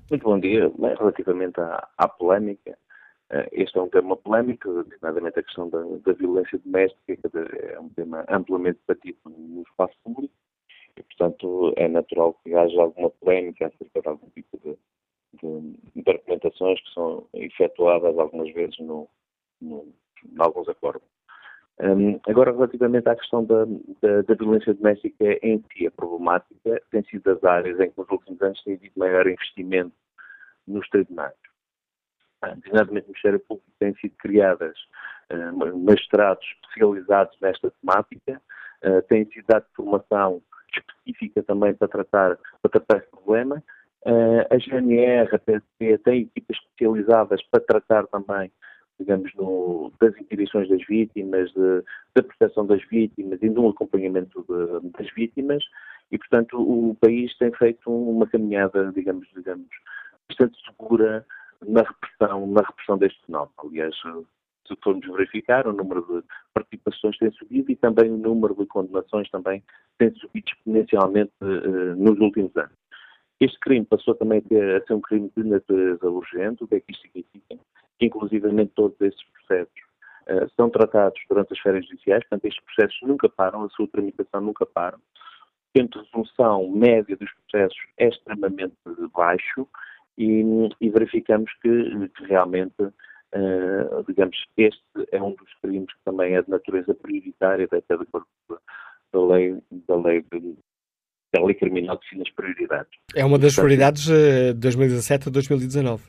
Muito 0.10 0.24
bom 0.24 0.39
dia. 0.39 0.72
Relativamente 0.98 1.60
à, 1.60 1.88
à 1.98 2.08
polémica, 2.08 2.78
eh, 3.30 3.50
este 3.52 3.78
é 3.78 3.82
um 3.82 3.89
tema 3.89 4.16
polémico, 4.16 4.84
designadamente 4.86 5.39
a 5.39 5.43
questão 5.43 5.70
da, 5.70 5.80
da 6.06 6.14
violência 6.14 6.58
doméstica, 6.64 7.20
é 7.74 7.80
um 7.80 7.89
tema 7.89 8.24
amplamente 8.30 8.80
debatido 8.88 9.18
no 9.26 9.64
espaço 9.64 9.93
público 10.04 10.34
e, 10.98 11.04
portanto, 11.04 11.74
é 11.76 11.88
natural 11.88 12.34
que 12.43 12.54
haja 12.54 12.82
alguma 12.82 13.10
polémica 13.10 13.68
acerca 13.68 14.02
de 14.02 14.08
algum 14.08 14.30
tipo 14.30 14.58
de, 14.58 14.78
de 15.34 15.80
interpretações 15.95 16.82
que 16.82 16.93
são 16.93 17.28
efetuadas 17.34 18.18
algumas 18.18 18.52
vezes 18.54 18.78
no, 18.80 19.08
no, 19.62 19.93
em 20.26 20.41
alguns 20.41 20.68
acordos. 20.68 21.08
Um, 21.80 22.20
agora, 22.28 22.52
relativamente 22.52 23.08
à 23.08 23.16
questão 23.16 23.45
da, 23.45 23.66
da, 24.02 24.24
da, 24.24 24.34
violência 24.34 24.74
doméstica 24.74 25.38
em 25.43 25.64
si, 25.72 25.86
a 25.86 25.91
problemática 25.91 26.82
tem 26.89 27.04
sido 27.04 27.22
das 27.24 27.43
áreas 27.43 27.80
em 27.80 27.91
que 27.91 28.00
nos 28.00 28.10
últimos 28.10 28.41
anos 28.41 28.64
tem 28.64 28.74
havido 28.74 28.93
maior 28.98 29.28
investimento 29.28 29.93
nos 30.68 30.89
tribunais. 30.89 31.36
Ah, 32.41 32.56
designadamente 32.56 33.08
no 33.08 33.12
Ministério 33.12 33.39
Público 33.39 33.70
têm 33.80 33.93
sido 33.95 34.16
criadas 34.18 34.76
uh, 35.32 35.78
magistrados 35.78 36.45
especializados 36.64 37.38
nesta 37.41 37.72
temática, 37.72 38.41
uh, 38.84 39.02
têm 39.04 39.26
sido 39.26 39.45
dado 39.48 39.66
formação 39.76 40.41
específica 40.74 41.43
também 41.43 41.74
para 41.74 41.88
tratar, 41.88 42.38
para 42.61 42.72
tratar 42.72 42.97
esse 42.97 43.11
problema. 43.11 43.63
Uh, 44.05 44.45
a 44.49 44.57
GNR, 44.57 45.36
a 45.36 45.39
PSP, 45.39 45.97
tem 46.03 46.22
equipas 46.22 46.57
especializadas 46.57 47.41
para 47.49 47.61
tratar 47.61 48.07
também 48.07 48.51
digamos, 48.99 49.32
no, 49.36 49.91
das 49.99 50.15
inquirições 50.18 50.68
das 50.70 50.84
vítimas, 50.86 51.51
de, 51.51 51.84
da 52.15 52.24
proteção 52.24 52.65
das 52.65 52.84
vítimas 52.88 53.39
e 53.41 53.49
no 53.49 53.70
acompanhamento 53.70 54.43
de, 54.49 54.89
das 54.91 55.13
vítimas 55.13 55.63
e, 56.11 56.18
portanto, 56.18 56.59
o 56.59 56.95
país 56.95 57.36
tem 57.38 57.51
feito 57.53 57.91
uma 57.91 58.28
caminhada, 58.28 58.91
digamos, 58.93 59.28
digamos, 59.36 59.68
bastante 60.28 60.57
segura 60.65 61.26
na 61.65 61.82
repressão, 61.82 62.47
na 62.47 62.61
repressão 62.61 62.97
deste 62.97 63.24
fenómeno. 63.26 63.53
Aliás, 63.63 63.95
se 64.68 64.76
formos 64.84 65.05
verificar, 65.07 65.68
o 65.68 65.74
número 65.74 66.01
de 66.01 66.28
participações 66.53 67.18
tem 67.18 67.32
subido 67.32 67.72
e 67.72 67.76
também 67.76 68.11
o 68.11 68.18
número 68.18 68.55
de 68.55 68.65
condenações 68.65 69.30
também 69.30 69.63
tem 69.97 70.13
subido 70.15 70.45
exponencialmente 70.47 71.32
uh, 71.41 71.95
nos 71.95 72.20
últimos 72.20 72.55
anos. 72.55 72.76
Este 73.39 73.59
crime 73.59 73.86
passou 73.86 74.15
também 74.15 74.39
a 74.39 74.86
ser 74.86 74.93
um 74.93 75.01
crime 75.01 75.32
de 75.36 75.43
natureza 75.43 76.09
urgente, 76.09 76.63
o 76.63 76.68
que 76.68 76.76
é 76.76 76.80
que 76.80 76.91
isto 76.91 77.03
significa? 77.03 77.55
Que, 77.99 78.05
inclusivamente, 78.07 78.72
todos 78.76 78.99
esses 78.99 79.24
processos 79.24 79.80
uh, 80.28 80.49
são 80.55 80.70
tratados 80.70 81.20
durante 81.30 81.53
as 81.53 81.59
férias 81.59 81.86
judiciais, 81.86 82.24
portanto, 82.24 82.45
estes 82.45 82.63
processos 82.65 82.99
nunca 83.03 83.30
param, 83.30 83.63
a 83.63 83.70
sua 83.70 83.88
tramitação 83.88 84.41
nunca 84.41 84.65
para. 84.65 84.97
O 84.97 84.99
tempo 85.74 85.99
de 85.99 86.05
resolução 86.05 86.70
média 86.72 87.15
dos 87.15 87.32
processos 87.34 87.78
é 87.97 88.07
extremamente 88.07 88.76
baixo 89.15 89.68
e, 90.18 90.43
e 90.82 90.89
verificamos 90.89 91.51
que, 91.61 92.09
que 92.09 92.24
realmente 92.26 92.74
Uh, 93.36 94.03
digamos, 94.07 94.38
este 94.55 94.82
é 95.11 95.21
um 95.21 95.36
dos 95.36 95.53
crimes 95.61 95.91
que 95.93 95.99
também 96.05 96.36
é 96.36 96.41
de 96.41 96.49
natureza 96.49 96.93
prioritária, 96.95 97.65
até 97.65 97.97
de 97.97 98.03
acordo 98.03 98.28
da 99.11 99.25
lei, 99.25 99.57
da 99.88 99.95
lei, 99.97 100.25
da 101.34 101.43
lei 101.43 101.55
criminal 101.55 101.97
define 101.97 102.21
as 102.21 102.34
prioridades. 102.34 102.91
É 103.15 103.25
uma 103.25 103.38
das 103.38 103.55
portanto, 103.55 103.65
prioridades 103.65 104.05
de 104.05 104.53
2017 104.53 105.28
a 105.28 105.32
2019. 105.32 106.03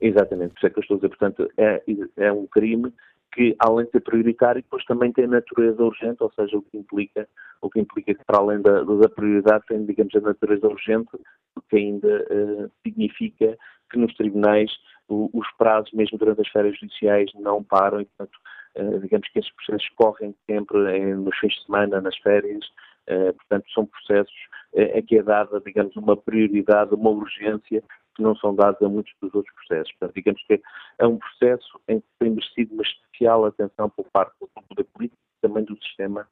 Exatamente, 0.00 0.54
por 0.54 0.58
isso 0.58 0.66
é 0.66 0.70
que 0.70 0.78
eu 0.78 0.82
estou 0.82 0.94
a 0.94 0.98
dizer, 0.98 1.08
portanto, 1.08 1.50
é, 1.58 1.82
é 2.16 2.32
um 2.32 2.46
crime 2.46 2.92
que, 3.32 3.54
além 3.58 3.86
de 3.86 3.92
ser 3.92 4.00
prioritário, 4.00 4.62
depois 4.62 4.84
também 4.84 5.12
tem 5.12 5.26
natureza 5.26 5.82
urgente, 5.82 6.22
ou 6.22 6.32
seja, 6.32 6.56
o 6.56 6.62
que 6.62 6.78
implica, 6.78 7.28
o 7.60 7.68
que 7.68 7.80
implica 7.80 8.14
que, 8.14 8.24
para 8.24 8.38
além 8.38 8.62
da, 8.62 8.82
da 8.82 9.08
prioridade, 9.08 9.64
tem, 9.68 9.84
digamos, 9.84 10.14
a 10.14 10.20
natureza 10.20 10.66
urgente, 10.66 11.10
o 11.56 11.60
que 11.68 11.76
ainda 11.76 12.26
uh, 12.30 12.70
significa 12.82 13.56
que 13.90 13.98
nos 13.98 14.14
tribunais 14.14 14.70
os 15.08 15.50
prazos, 15.56 15.90
mesmo 15.92 16.18
durante 16.18 16.40
as 16.40 16.48
férias 16.48 16.78
judiciais, 16.78 17.30
não 17.34 17.64
param 17.64 18.00
e, 18.00 18.04
portanto, 18.04 18.38
uh, 18.76 19.00
digamos 19.00 19.28
que 19.28 19.38
esses 19.38 19.52
processos 19.52 19.88
correm 19.96 20.34
sempre 20.46 20.96
em, 20.96 21.14
nos 21.14 21.36
fins 21.38 21.54
de 21.54 21.64
semana, 21.64 22.00
nas 22.00 22.16
férias, 22.18 22.64
uh, 23.08 23.32
portanto, 23.34 23.64
são 23.72 23.86
processos 23.86 24.36
uh, 24.74 24.98
a 24.98 25.02
que 25.02 25.18
é 25.18 25.22
dada, 25.22 25.60
digamos, 25.60 25.96
uma 25.96 26.16
prioridade, 26.16 26.94
uma 26.94 27.10
urgência 27.10 27.82
que 28.14 28.22
não 28.22 28.36
são 28.36 28.54
dados 28.54 28.82
a 28.82 28.88
muitos 28.88 29.12
dos 29.22 29.34
outros 29.34 29.54
processos. 29.54 29.92
Portanto, 29.92 30.14
digamos 30.14 30.42
que 30.44 30.60
é 30.98 31.06
um 31.06 31.18
processo 31.18 31.80
em 31.88 32.00
que 32.00 32.06
tem 32.18 32.30
merecido 32.30 32.74
uma 32.74 32.82
especial 32.82 33.46
atenção 33.46 33.88
por 33.90 34.04
parte 34.10 34.34
do 34.40 34.48
poder 34.68 34.84
político 34.92 35.20
e 35.38 35.40
também 35.46 35.64
do 35.64 35.76
sistema 35.82 36.26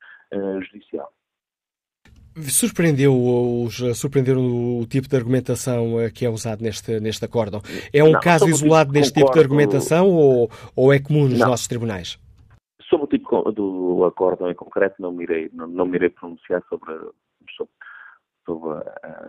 judicial. 0.60 1.12
Surpreendeu 2.42 3.14
os, 3.14 3.76
surpreenderam 3.98 4.78
o 4.78 4.86
tipo 4.86 5.08
de 5.08 5.16
argumentação 5.16 5.98
eh, 5.98 6.10
que 6.10 6.26
é 6.26 6.28
usado 6.28 6.62
neste, 6.62 7.00
neste 7.00 7.24
acórdão. 7.24 7.62
É 7.94 8.04
um 8.04 8.12
não, 8.12 8.20
caso 8.20 8.46
isolado 8.46 8.92
neste 8.92 9.14
tipo 9.14 9.32
de 9.32 9.38
argumentação 9.38 10.10
ou, 10.10 10.50
ou 10.76 10.92
é 10.92 11.00
comum 11.00 11.28
nos 11.28 11.38
não. 11.38 11.48
nossos 11.48 11.66
tribunais? 11.66 12.18
Sobre 12.90 13.06
o 13.06 13.08
tipo 13.08 13.50
do 13.52 14.04
acórdão 14.04 14.50
em 14.50 14.54
concreto, 14.54 15.00
não 15.00 15.12
me 15.12 15.24
irei, 15.24 15.50
não, 15.54 15.66
não 15.66 15.86
me 15.86 15.96
irei 15.96 16.10
pronunciar 16.10 16.62
sobre, 16.68 16.94
sobre, 17.56 17.72
sobre 18.44 18.84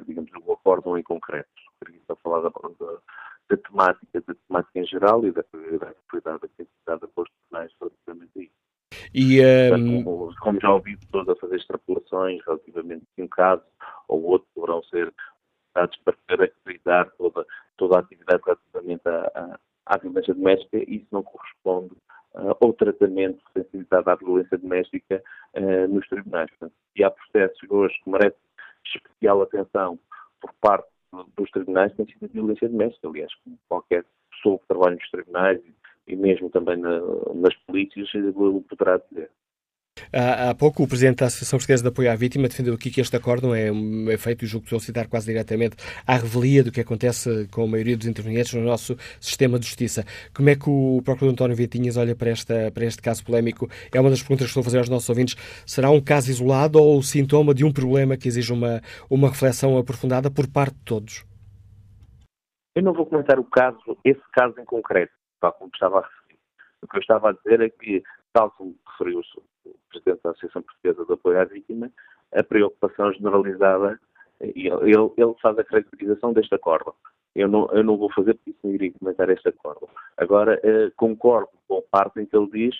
digamos, 0.06 0.30
o 0.46 0.52
acórdão 0.52 0.98
em 0.98 1.04
concreto. 1.04 1.50
Queria 1.86 2.02
falar 2.22 2.42
da, 2.42 2.50
da, 2.50 2.98
da, 3.50 3.58
temática, 3.58 4.22
da 4.28 4.36
temática 4.48 4.80
em 4.80 4.86
geral 4.86 5.26
e 5.26 5.32
da 5.32 5.44
prioridade 5.44 5.94
que 5.94 6.12
foi 6.12 6.22
dada 6.22 7.08
pelos 7.08 7.30
tribunais 7.30 7.72
relativamente 7.80 8.32
a 8.38 8.42
isso. 8.42 8.67
E, 9.14 9.42
um... 9.74 10.04
como, 10.04 10.36
como, 10.40 10.60
já 10.60 10.74
ouvi 10.74 10.98
pessoas 10.98 11.30
a 11.30 11.36
fazer 11.36 11.58
extrapolações 11.58 12.44
relativamente 12.46 13.06
a 13.18 13.24
um 13.24 13.28
caso 13.28 13.64
ou 14.08 14.24
outro, 14.24 14.48
poderão 14.56 14.84
ser 14.84 15.14
dados 15.76 15.98
para 16.04 16.16
caracterizar 16.28 17.12
toda, 17.18 17.46
toda 17.78 17.98
a 17.98 18.00
atividade 18.00 18.42
relativamente 18.44 19.08
à, 19.08 19.60
à, 19.86 19.98
violência 19.98 20.34
doméstica, 20.34 20.78
isso 20.88 21.08
não 21.12 21.24
corresponde 21.24 21.94
uh, 22.34 22.56
ao 22.60 22.74
tratamento 22.74 23.42
sensibilizado 23.54 24.10
à 24.10 24.16
violência 24.16 24.58
doméstica 24.58 25.24
uh, 25.54 25.88
nos 25.88 26.08
tribunais. 26.08 26.50
Portanto, 26.52 26.74
e 26.96 27.04
há 27.04 27.12
processos 27.12 27.70
hoje 27.70 27.96
que 28.04 28.10
merecem 28.10 28.40
especial 28.86 29.42
atenção 29.42 30.00
por 30.42 30.52
parte 30.62 30.88
dos 31.36 31.50
tribunais, 31.52 31.94
tem 31.96 32.06
sido 32.06 32.26
a 32.26 32.28
violência 32.28 32.70
doméstica. 32.70 33.08
Aliás, 33.08 33.34
como 33.44 33.58
qualquer 33.68 34.06
pessoa 34.32 34.60
que 34.60 34.68
trabalha 34.68 34.96
nos 34.96 35.10
tribunais 35.10 35.60
e 35.64 35.74
mesmo 36.16 36.50
também 36.50 36.78
na, 36.78 37.00
nas 37.36 37.56
polícias 37.66 38.10
poderá 38.70 38.98
dizer. 39.10 39.30
Há, 40.14 40.50
há, 40.50 40.56
pouco 40.56 40.84
o 40.84 40.88
Presidente 40.88 41.18
da 41.18 41.26
Associação 41.26 41.58
Portuguesa 41.58 41.84
de 41.84 41.90
Apoio 41.90 42.12
à 42.12 42.16
Vítima 42.16 42.48
defendeu 42.48 42.74
aqui 42.74 42.90
que 42.90 43.02
este 43.02 43.16
acórdão 43.16 43.54
é, 43.54 43.68
é 43.68 44.18
feito, 44.18 44.46
e 44.46 44.48
julgo 44.48 44.64
que 44.64 44.68
estou 44.68 44.78
a 44.78 44.80
citar 44.80 45.08
quase 45.08 45.26
diretamente, 45.26 45.76
à 46.06 46.16
revelia 46.16 46.64
do 46.64 46.72
que 46.72 46.82
acontece 46.82 47.48
com 47.52 47.64
a 47.64 47.68
maioria 47.68 47.98
dos 47.98 48.08
intervenientes 48.08 48.54
no 48.54 48.62
nosso 48.62 48.96
sistema 49.20 49.60
de 49.60 49.66
justiça. 49.66 50.04
Como 50.36 50.50
é 50.50 50.56
que 50.56 50.70
o 50.70 51.02
Procurador 51.04 51.32
António 51.32 51.56
Vitinhas 51.56 51.98
olha 51.98 52.16
para, 52.16 52.30
esta, 52.30 52.72
para 52.72 52.86
este 52.86 53.02
caso 53.02 53.24
polémico? 53.26 53.68
É 53.94 54.00
uma 54.00 54.10
das 54.10 54.22
perguntas 54.22 54.46
que 54.46 54.52
estou 54.52 54.62
a 54.62 54.64
fazer 54.64 54.78
aos 54.78 54.90
nossos 54.90 55.10
ouvintes. 55.10 55.36
Será 55.66 55.90
um 55.90 56.02
caso 56.02 56.30
isolado 56.30 56.80
ou 56.80 56.98
o 56.98 57.04
sintoma 57.04 57.54
de 57.54 57.66
um 57.66 57.72
problema 57.72 58.18
que 58.18 58.28
exige 58.28 58.54
uma, 58.54 58.82
uma 59.10 59.30
reflexão 59.30 59.78
aprofundada 59.78 60.30
por 60.32 60.48
parte 60.48 60.76
de 60.76 60.84
todos? 60.84 61.26
Eu 62.76 62.84
não 62.84 62.94
vou 62.94 63.06
comentar 63.08 63.40
o 63.40 63.44
caso, 63.44 63.98
esse 64.06 64.22
caso 64.32 64.54
em 64.60 64.66
concreto 64.66 65.17
tal 65.40 65.54
como 65.54 65.72
estava 65.74 66.00
a 66.00 66.02
referir. 66.02 66.40
O 66.82 66.88
que 66.88 66.98
eu 66.98 67.02
estava 67.02 67.30
a 67.30 67.34
dizer 67.34 67.62
é 67.62 67.70
que, 67.70 68.04
tal 68.34 68.52
como 68.52 68.76
referiu 68.92 69.22
o 69.66 69.76
Presidente 69.90 70.22
da 70.24 70.32
Associação 70.32 70.62
Portuguesa 70.62 71.06
de 71.06 71.14
Apoio 71.14 71.40
à 71.40 71.46
Vítima, 71.46 71.92
a 72.34 72.44
preocupação 72.44 73.12
generalizada, 73.14 74.00
ele, 74.40 75.14
ele 75.18 75.36
faz 75.42 75.58
a 75.58 75.64
caracterização 75.64 76.34
deste 76.34 76.54
acordo. 76.54 76.94
Eu 77.36 77.48
não, 77.48 77.68
eu 77.72 77.84
não 77.84 77.98
vou 77.98 78.12
fazer 78.12 78.34
porque 78.34 78.52
isso 78.52 78.60
não 78.64 78.74
iria 78.74 78.92
comentar 78.94 79.30
este 79.30 79.50
acordo. 79.50 79.88
Agora, 80.18 80.60
eh, 80.64 80.92
concordo 80.96 81.50
com 81.68 81.78
a 81.78 81.82
parte 81.84 82.20
em 82.20 82.26
que 82.26 82.36
ele 82.36 82.50
diz 82.50 82.76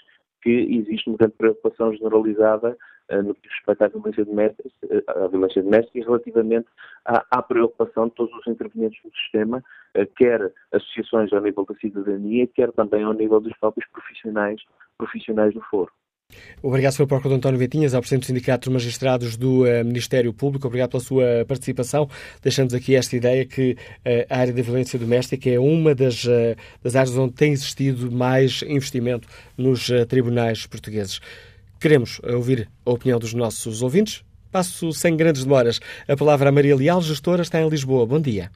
que 0.48 0.78
existe 0.78 1.10
uma 1.10 1.18
grande 1.18 1.34
preocupação 1.34 1.92
generalizada 1.92 2.78
uh, 3.12 3.22
no 3.22 3.36
que 3.36 3.50
respeita 3.50 3.84
à 3.84 3.88
violência 3.90 4.24
doméstica, 4.24 4.70
uh, 4.86 5.26
à 5.26 5.28
violência 5.28 5.62
doméstica 5.62 6.00
e 6.00 6.02
relativamente 6.02 6.68
à, 7.04 7.26
à, 7.32 7.44
preocupação 7.44 8.08
de 8.08 8.14
todos 8.14 8.34
os 8.34 8.48
intervenientes 8.48 8.98
do 9.04 9.12
sistema, 9.12 9.58
uh, 9.58 10.06
quer 10.16 10.54
associações 10.72 11.34
ao 11.34 11.42
nível 11.42 11.66
da 11.66 11.76
cidadania, 11.76 12.48
quer 12.48 12.72
também 12.72 13.04
ao 13.04 13.12
nível 13.12 13.42
dos 13.42 13.52
próprios 13.58 13.90
profissionais, 13.92 14.62
profissionais 14.98 15.54
do 15.54 15.60
foro. 15.64 15.92
Obrigado, 16.62 16.94
Sr. 16.94 17.06
Procurador 17.06 17.38
António 17.38 17.60
Vitinhas, 17.60 17.94
ao 17.94 18.02
Presidente 18.02 18.24
do 18.24 18.28
Sindicato 18.28 18.70
dos 18.70 18.74
Magistrados 18.74 19.38
do 19.38 19.64
uh, 19.64 19.86
Ministério 19.86 20.34
Público. 20.34 20.68
Obrigado 20.68 20.90
pela 20.92 21.04
sua 21.04 21.46
participação. 21.48 22.10
Deixamos 22.42 22.74
aqui 22.74 22.96
esta 22.96 23.16
ideia 23.16 23.46
que 23.46 23.72
uh, 23.72 24.26
a 24.30 24.40
área 24.40 24.52
da 24.52 24.62
violência 24.62 24.98
doméstica 24.98 25.50
é 25.50 25.60
uma 25.60 25.94
das, 25.94 26.26
uh, 26.26 26.56
das 26.84 26.96
áreas 26.96 27.16
onde 27.16 27.34
tem 27.34 27.54
existido 27.54 28.12
mais 28.12 28.64
investimento 28.64 29.28
nos 29.56 29.90
tribunais 30.10 30.66
portugueses. 30.66 31.20
Queremos 31.80 32.20
ouvir 32.24 32.68
a 32.86 32.92
opinião 32.92 33.20
dos 33.20 33.34
nossos 33.34 33.82
ouvintes. 33.82 34.24
Passo 34.52 34.92
sem 34.92 35.16
grandes 35.16 35.44
demoras 35.44 35.80
a 36.08 36.16
palavra 36.16 36.50
a 36.50 36.52
Maria 36.52 36.76
Leal, 36.76 37.02
gestora, 37.02 37.44
está 37.44 37.62
em 37.62 37.70
Lisboa. 37.70 38.06
Bom 38.06 38.20
dia. 38.20 38.50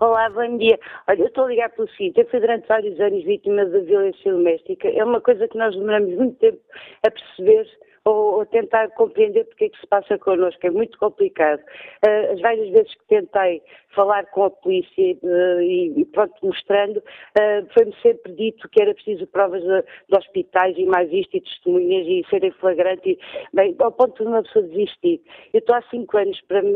Olá, 0.00 0.28
bom 0.30 0.58
dia. 0.58 0.78
Olha, 1.08 1.20
eu 1.20 1.26
estou 1.26 1.44
a 1.44 1.48
ligar 1.48 1.70
pelo 1.70 1.88
seguinte, 1.90 2.20
eu 2.20 2.28
fui 2.28 2.40
durante 2.40 2.66
vários 2.66 2.98
anos 3.00 3.24
vítima 3.24 3.64
da 3.64 3.78
violência 3.80 4.32
doméstica. 4.32 4.88
É 4.88 5.04
uma 5.04 5.20
coisa 5.20 5.46
que 5.46 5.56
nós 5.56 5.74
demoramos 5.74 6.14
muito 6.14 6.38
tempo 6.38 6.58
a 7.06 7.10
perceber 7.10 7.66
ou, 8.04 8.38
ou 8.38 8.46
tentar 8.46 8.88
compreender 8.90 9.44
porque 9.44 9.66
é 9.66 9.68
que 9.68 9.78
se 9.78 9.86
passa 9.86 10.18
connosco. 10.18 10.66
É 10.66 10.70
muito 10.70 10.98
complicado. 10.98 11.60
Uh, 12.04 12.32
as 12.32 12.40
várias 12.40 12.68
vezes 12.70 12.94
que 12.94 13.06
tentei 13.08 13.62
falar 13.94 14.26
com 14.26 14.44
a 14.44 14.50
polícia 14.50 15.16
uh, 15.22 15.60
e, 15.60 16.04
pronto, 16.12 16.34
mostrando, 16.42 16.98
uh, 16.98 17.72
foi-me 17.72 17.94
sempre 18.02 18.32
dito 18.32 18.68
que 18.68 18.82
era 18.82 18.94
preciso 18.94 19.26
provas 19.28 19.62
de, 19.62 19.82
de, 19.82 20.18
hospitais 20.18 20.76
e 20.76 20.84
mais 20.86 21.12
isto 21.12 21.36
e 21.36 21.40
testemunhas 21.40 22.06
e 22.06 22.24
serem 22.28 22.50
flagrantes, 22.52 23.16
bem, 23.52 23.74
ao 23.78 23.92
ponto 23.92 24.22
de 24.22 24.28
uma 24.28 24.42
pessoa 24.42 24.66
desistir. 24.66 25.20
Eu 25.52 25.60
estou 25.60 25.76
há 25.76 25.82
cinco 25.82 26.16
anos 26.16 26.40
para 26.42 26.62
me 26.62 26.72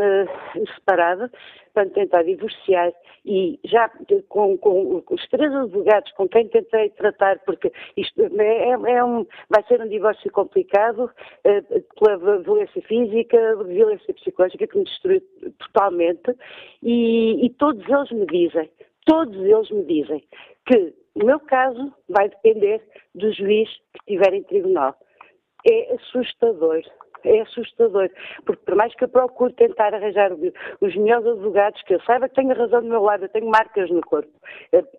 separada, 0.75 1.31
para 1.77 1.91
tentar 1.91 2.23
divorciar 2.23 2.91
e 3.27 3.61
já 3.67 3.91
com, 4.31 4.57
com, 4.57 5.05
os 5.11 5.29
três 5.29 5.53
advogados 5.53 6.11
com 6.13 6.27
quem 6.27 6.49
tentei 6.49 6.89
tratar, 6.91 7.39
porque 7.41 7.71
isto 7.99 8.23
é, 8.41 8.71
é 8.71 9.05
um, 9.05 9.27
vai 9.51 9.63
ser 9.69 9.83
um 9.83 9.89
divórcio 9.89 10.33
complicado, 10.33 11.11
eh, 11.45 11.61
pela 12.01 12.39
violência 12.39 12.81
física, 12.81 13.57
violência 13.57 14.15
psicológica 14.15 14.67
que 14.67 14.79
me 14.79 14.85
destruiu 14.85 15.21
totalmente 15.59 16.35
e, 16.83 17.45
e 17.45 17.51
todos 17.51 17.87
eles 17.87 18.11
me 18.11 18.25
dizem, 18.25 18.71
todos 19.05 19.37
eles 19.37 19.71
me 19.71 19.85
dizem 19.85 20.25
que 20.65 20.95
o 21.15 21.27
meu 21.27 21.41
caso 21.41 21.93
vai 22.09 22.31
depender 22.31 22.81
do 23.15 23.31
juiz 23.35 23.69
que 23.93 24.15
estiver 24.15 24.33
em 24.33 24.43
tribunal. 24.45 24.97
É 25.69 25.95
assustador 25.95 26.81
é 27.27 27.41
assustador, 27.41 28.11
porque 28.45 28.65
por 28.65 28.75
mais 28.77 28.95
que 28.95 29.05
eu 29.05 29.09
procure 29.09 29.53
tentar 29.53 29.95
arranjar 29.95 30.33
os 30.33 30.97
melhores 30.97 31.27
advogados, 31.27 31.83
que 31.83 31.95
eu 31.95 32.01
saiba 32.03 32.29
que 32.29 32.35
tenho 32.35 32.55
razão 32.55 32.83
do 32.83 32.89
meu 32.89 33.03
lado, 33.03 33.25
eu 33.25 33.29
tenho 33.29 33.49
marcas 33.49 33.91
no 33.91 34.01
corpo, 34.01 34.31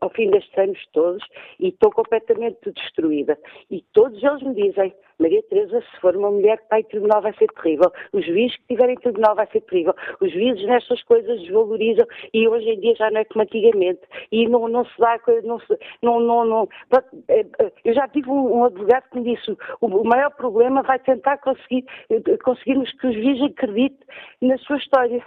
ao 0.01 0.09
fim 0.09 0.29
destes 0.29 0.57
anos 0.57 0.79
todos, 0.93 1.23
e 1.59 1.69
estou 1.69 1.91
completamente 1.91 2.71
destruída. 2.71 3.37
E 3.69 3.83
todos 3.93 4.21
eles 4.21 4.41
me 4.43 4.53
dizem, 4.53 4.93
Maria 5.19 5.41
Teresa, 5.43 5.81
se 5.81 5.99
for 5.99 6.15
uma 6.15 6.31
mulher 6.31 6.57
que 6.57 6.63
está 6.63 6.79
em 6.79 6.83
tribunal 6.83 7.21
vai 7.21 7.33
ser 7.33 7.47
terrível. 7.53 7.91
Os 8.13 8.25
juízes 8.25 8.55
que 8.57 8.61
estiverem 8.63 8.95
em 8.95 8.99
tribunal 8.99 9.35
vai 9.35 9.47
ser 9.47 9.61
terrível. 9.61 9.93
Os 10.21 10.31
juízes 10.31 10.65
nestas 10.65 11.01
coisas 11.03 11.39
desvalorizam 11.41 12.05
e 12.33 12.47
hoje 12.47 12.69
em 12.69 12.79
dia 12.79 12.95
já 12.95 13.09
não 13.09 13.21
é 13.21 13.25
como 13.25 13.43
antigamente. 13.43 14.01
E 14.31 14.47
não, 14.47 14.67
não 14.67 14.85
se 14.85 14.97
dá, 14.99 15.19
não 15.43 15.59
se, 15.59 15.77
não, 16.01 16.19
não, 16.19 16.45
não. 16.45 16.69
Eh, 17.29 17.45
eh, 17.59 17.71
eu 17.83 17.93
já 17.93 18.07
tive 18.07 18.29
um, 18.29 18.57
um 18.57 18.63
advogado 18.65 19.09
que 19.09 19.19
me 19.19 19.35
disse 19.35 19.57
o, 19.81 20.03
maior 20.03 20.31
problema 20.31 20.83
vai 20.83 20.99
tentar 20.99 21.37
conseguir, 21.37 21.85
eh, 22.09 22.37
conseguirmos 22.43 22.91
que 22.93 23.07
os 23.07 23.13
juízes 23.15 23.43
acreditem 23.43 24.07
na 24.41 24.57
sua 24.59 24.77
história. 24.77 25.23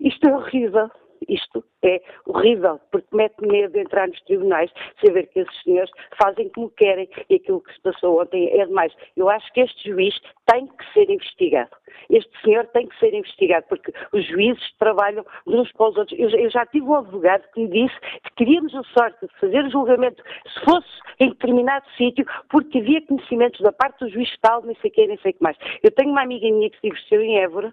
Isto 0.00 0.28
é 0.28 0.34
horrível. 0.34 0.90
Isto 1.28 1.64
é 1.82 2.00
horrível, 2.26 2.80
porque 2.90 3.14
mete 3.14 3.40
medo 3.46 3.72
de 3.72 3.80
entrar 3.80 4.08
nos 4.08 4.20
tribunais, 4.22 4.70
saber 5.04 5.26
que 5.28 5.40
esses 5.40 5.62
senhores 5.62 5.90
fazem 6.20 6.48
como 6.50 6.70
querem 6.70 7.08
e 7.28 7.36
aquilo 7.36 7.60
que 7.60 7.72
se 7.72 7.80
passou 7.80 8.20
ontem 8.20 8.48
é 8.58 8.66
demais. 8.66 8.92
Eu 9.16 9.28
acho 9.28 9.52
que 9.52 9.60
este 9.60 9.90
juiz 9.90 10.14
tem 10.46 10.66
que 10.66 10.92
ser 10.92 11.10
investigado. 11.10 11.70
Este 12.10 12.30
senhor 12.42 12.66
tem 12.68 12.86
que 12.86 12.98
ser 12.98 13.14
investigado, 13.14 13.66
porque 13.68 13.92
os 14.12 14.26
juízes 14.26 14.62
trabalham 14.78 15.24
uns 15.46 15.70
para 15.72 15.88
os 15.88 15.96
outros. 15.96 16.18
Eu, 16.18 16.28
eu 16.30 16.50
já 16.50 16.66
tive 16.66 16.86
um 16.86 16.94
advogado 16.94 17.44
que 17.52 17.60
me 17.60 17.68
disse 17.68 17.98
que 18.00 18.34
teríamos 18.36 18.74
a 18.74 18.82
sorte 18.98 19.26
de 19.26 19.40
fazer 19.40 19.64
o 19.64 19.70
julgamento 19.70 20.22
se 20.46 20.64
fosse 20.64 20.88
em 21.20 21.30
determinado 21.30 21.84
sítio, 21.96 22.26
porque 22.50 22.78
havia 22.78 23.02
conhecimentos 23.06 23.60
da 23.60 23.72
parte 23.72 24.00
do 24.00 24.10
juiz 24.10 24.30
tal, 24.40 24.62
nem 24.62 24.76
sei 24.76 24.90
quem, 24.90 25.08
nem 25.08 25.18
sei 25.18 25.30
o 25.30 25.34
que 25.34 25.42
mais. 25.42 25.56
Eu 25.82 25.90
tenho 25.90 26.10
uma 26.10 26.22
amiga 26.22 26.46
minha 26.46 26.70
que 26.70 26.76
se 26.76 26.82
divorciou 26.82 27.20
em 27.20 27.38
Évora, 27.38 27.72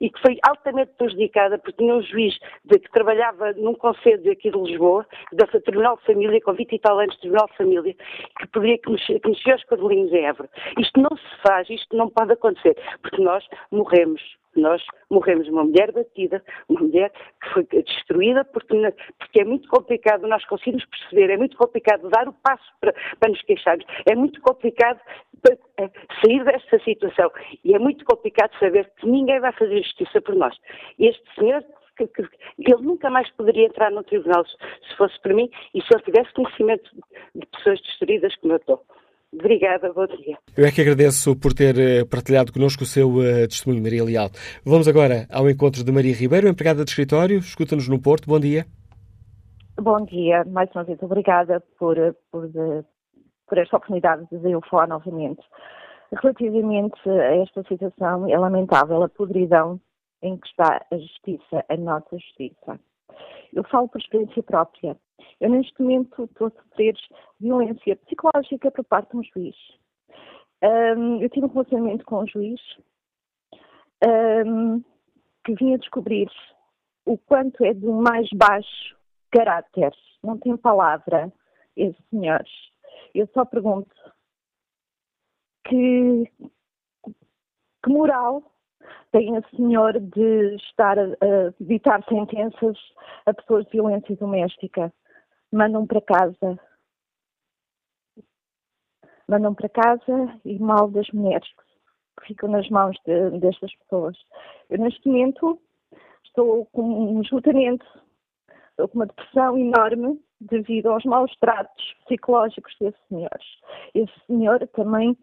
e 0.00 0.10
que 0.10 0.20
foi 0.20 0.38
altamente 0.42 0.92
prejudicada 0.96 1.58
porque 1.58 1.78
tinha 1.78 1.94
um 1.94 2.02
juiz 2.02 2.38
de, 2.64 2.78
que 2.78 2.90
trabalhava 2.90 3.52
num 3.54 3.74
conselho 3.74 4.30
aqui 4.30 4.50
de 4.50 4.58
Lisboa, 4.58 5.06
da 5.32 5.46
Tribunal 5.46 5.96
de 5.96 6.04
Família, 6.04 6.40
com 6.40 6.52
20 6.52 6.72
e 6.72 6.78
tal 6.78 6.98
anos 6.98 7.14
de 7.14 7.20
Tribunal 7.22 7.46
de 7.48 7.56
Família, 7.56 7.94
que 8.38 8.46
poderia 8.48 8.78
conhecer, 8.82 9.20
conhecer 9.20 9.54
os 9.54 9.64
cadelinhos 9.64 10.12
em 10.12 10.26
Évora. 10.26 10.48
Isto 10.78 11.00
não 11.00 11.16
se 11.16 11.42
faz, 11.46 11.68
isto 11.70 11.96
não 11.96 12.08
pode 12.08 12.32
acontecer, 12.32 12.76
porque 13.02 13.22
nós 13.22 13.44
morremos 13.70 14.37
nós 14.56 14.82
morremos 15.10 15.48
uma 15.48 15.64
mulher 15.64 15.92
batida, 15.92 16.42
uma 16.68 16.80
mulher 16.80 17.10
que 17.42 17.50
foi 17.50 17.64
destruída, 17.64 18.44
porque, 18.44 18.74
porque, 19.18 19.40
é 19.40 19.44
muito 19.44 19.68
complicado 19.68 20.26
nós 20.26 20.44
conseguirmos 20.46 20.84
perceber, 20.86 21.30
é 21.30 21.36
muito 21.36 21.56
complicado 21.56 22.08
dar 22.08 22.28
o 22.28 22.32
passo 22.32 22.70
para, 22.80 22.94
para 23.18 23.30
nos 23.30 23.42
queixarmos, 23.42 23.84
é 24.06 24.14
muito 24.14 24.40
complicado 24.40 25.00
eh, 25.78 25.90
sair 26.22 26.44
desta 26.44 26.78
situação 26.80 27.30
e 27.64 27.74
é 27.74 27.78
muito 27.78 28.04
complicado 28.04 28.50
saber 28.58 28.90
que 28.96 29.06
ninguém 29.06 29.40
vai 29.40 29.52
fazer 29.52 29.82
justiça 29.82 30.20
por 30.20 30.34
nós. 30.34 30.56
Este 30.98 31.22
senhor 31.34 31.64
que, 31.96 32.06
que, 32.06 32.22
ele 32.58 32.82
nunca 32.82 33.10
mais 33.10 33.30
poderia 33.32 33.66
entrar 33.66 33.90
no 33.90 34.04
tribunal 34.04 34.44
se 34.46 34.96
fosse 34.96 35.20
por 35.20 35.34
mim 35.34 35.50
e 35.74 35.82
se 35.82 35.88
ele 35.92 36.02
tivesse 36.02 36.32
conhecimento 36.32 36.90
de 37.34 37.46
pessoas 37.46 37.80
destruídas 37.80 38.34
eu 38.42 38.56
estou. 38.56 38.84
Obrigada, 39.32 39.92
bom 39.92 40.06
dia. 40.06 40.38
Eu 40.56 40.64
é 40.64 40.72
que 40.72 40.80
agradeço 40.80 41.36
por 41.36 41.52
ter 41.52 41.78
eh, 41.78 42.04
partilhado 42.04 42.52
connosco 42.52 42.82
o 42.82 42.86
seu 42.86 43.08
uh, 43.16 43.46
testemunho, 43.46 43.82
Maria 43.82 44.02
Leal. 44.02 44.30
Vamos 44.64 44.88
agora 44.88 45.26
ao 45.30 45.50
encontro 45.50 45.84
de 45.84 45.92
Maria 45.92 46.14
Ribeiro, 46.14 46.48
empregada 46.48 46.82
de 46.82 46.90
escritório, 46.90 47.38
escuta-nos 47.38 47.88
no 47.88 48.00
Porto. 48.00 48.26
Bom 48.26 48.40
dia. 48.40 48.64
Bom 49.80 50.04
dia, 50.06 50.44
mais 50.46 50.70
uma 50.74 50.82
vez 50.82 51.00
obrigada 51.02 51.62
por, 51.78 51.96
por, 52.32 52.50
por 53.46 53.58
esta 53.58 53.76
oportunidade 53.76 54.26
de 54.30 54.56
o 54.56 54.60
falar 54.62 54.88
novamente. 54.88 55.42
Relativamente 56.10 56.98
a 57.08 57.36
esta 57.36 57.62
situação, 57.64 58.28
é 58.28 58.38
lamentável 58.38 59.02
a 59.02 59.08
podridão 59.08 59.78
em 60.22 60.36
que 60.36 60.48
está 60.48 60.84
a 60.90 60.96
justiça, 60.96 61.64
a 61.68 61.76
nossa 61.76 62.18
justiça. 62.18 62.80
Eu 63.52 63.62
falo 63.64 63.88
por 63.88 64.00
experiência 64.00 64.42
própria. 64.42 64.96
Eu, 65.40 65.50
neste 65.50 65.80
momento, 65.80 66.24
estou 66.24 66.48
a 66.48 66.50
sofrer 66.50 66.96
violência 67.38 67.96
psicológica 67.96 68.70
por 68.70 68.84
parte 68.84 69.10
de 69.10 69.16
um 69.18 69.22
juiz. 69.22 69.56
Um, 70.62 71.22
eu 71.22 71.30
tive 71.30 71.46
um 71.46 71.50
relacionamento 71.50 72.04
com 72.04 72.22
um 72.22 72.26
juiz 72.26 72.60
um, 74.04 74.82
que 75.44 75.54
vinha 75.54 75.78
descobrir 75.78 76.28
o 77.06 77.16
quanto 77.16 77.64
é 77.64 77.72
do 77.72 77.92
mais 77.92 78.28
baixo 78.34 78.96
caráter. 79.30 79.92
Não 80.22 80.36
tem 80.36 80.56
palavra, 80.56 81.32
esse 81.76 81.98
senhor. 82.10 82.44
Eu 83.14 83.28
só 83.32 83.44
pergunto 83.44 83.94
que, 85.68 86.30
que 87.84 87.90
moral 87.90 88.42
tem 89.12 89.36
a 89.36 89.42
senhor 89.50 90.00
de 90.00 90.56
estar 90.56 90.98
a, 90.98 91.04
a 91.04 91.54
ditar 91.60 92.04
sentenças 92.08 92.76
a 93.26 93.32
pessoas 93.32 93.64
de 93.66 93.72
violência 93.72 94.16
doméstica 94.16 94.92
mandam 95.52 95.86
para 95.86 96.00
casa. 96.00 96.58
Mandam 99.28 99.54
para 99.54 99.68
casa 99.68 100.40
e 100.44 100.58
mal 100.58 100.90
das 100.90 101.08
mulheres 101.10 101.48
que 102.20 102.26
ficam 102.28 102.50
nas 102.50 102.68
mãos 102.70 102.96
de, 103.04 103.38
destas 103.38 103.74
pessoas. 103.76 104.16
Eu, 104.70 104.78
neste 104.78 105.06
momento, 105.06 105.60
estou 106.24 106.66
com 106.66 106.82
um 106.82 107.22
esgotamento, 107.22 107.86
estou 108.70 108.88
com 108.88 108.98
uma 108.98 109.06
depressão 109.06 109.56
enorme 109.58 110.20
devido 110.40 110.88
aos 110.90 111.04
maus 111.04 111.34
tratos 111.36 111.94
psicológicos 112.04 112.74
desses 112.80 113.00
senhores. 113.08 113.46
Esse 113.94 114.12
senhor 114.26 114.66
também 114.68 115.16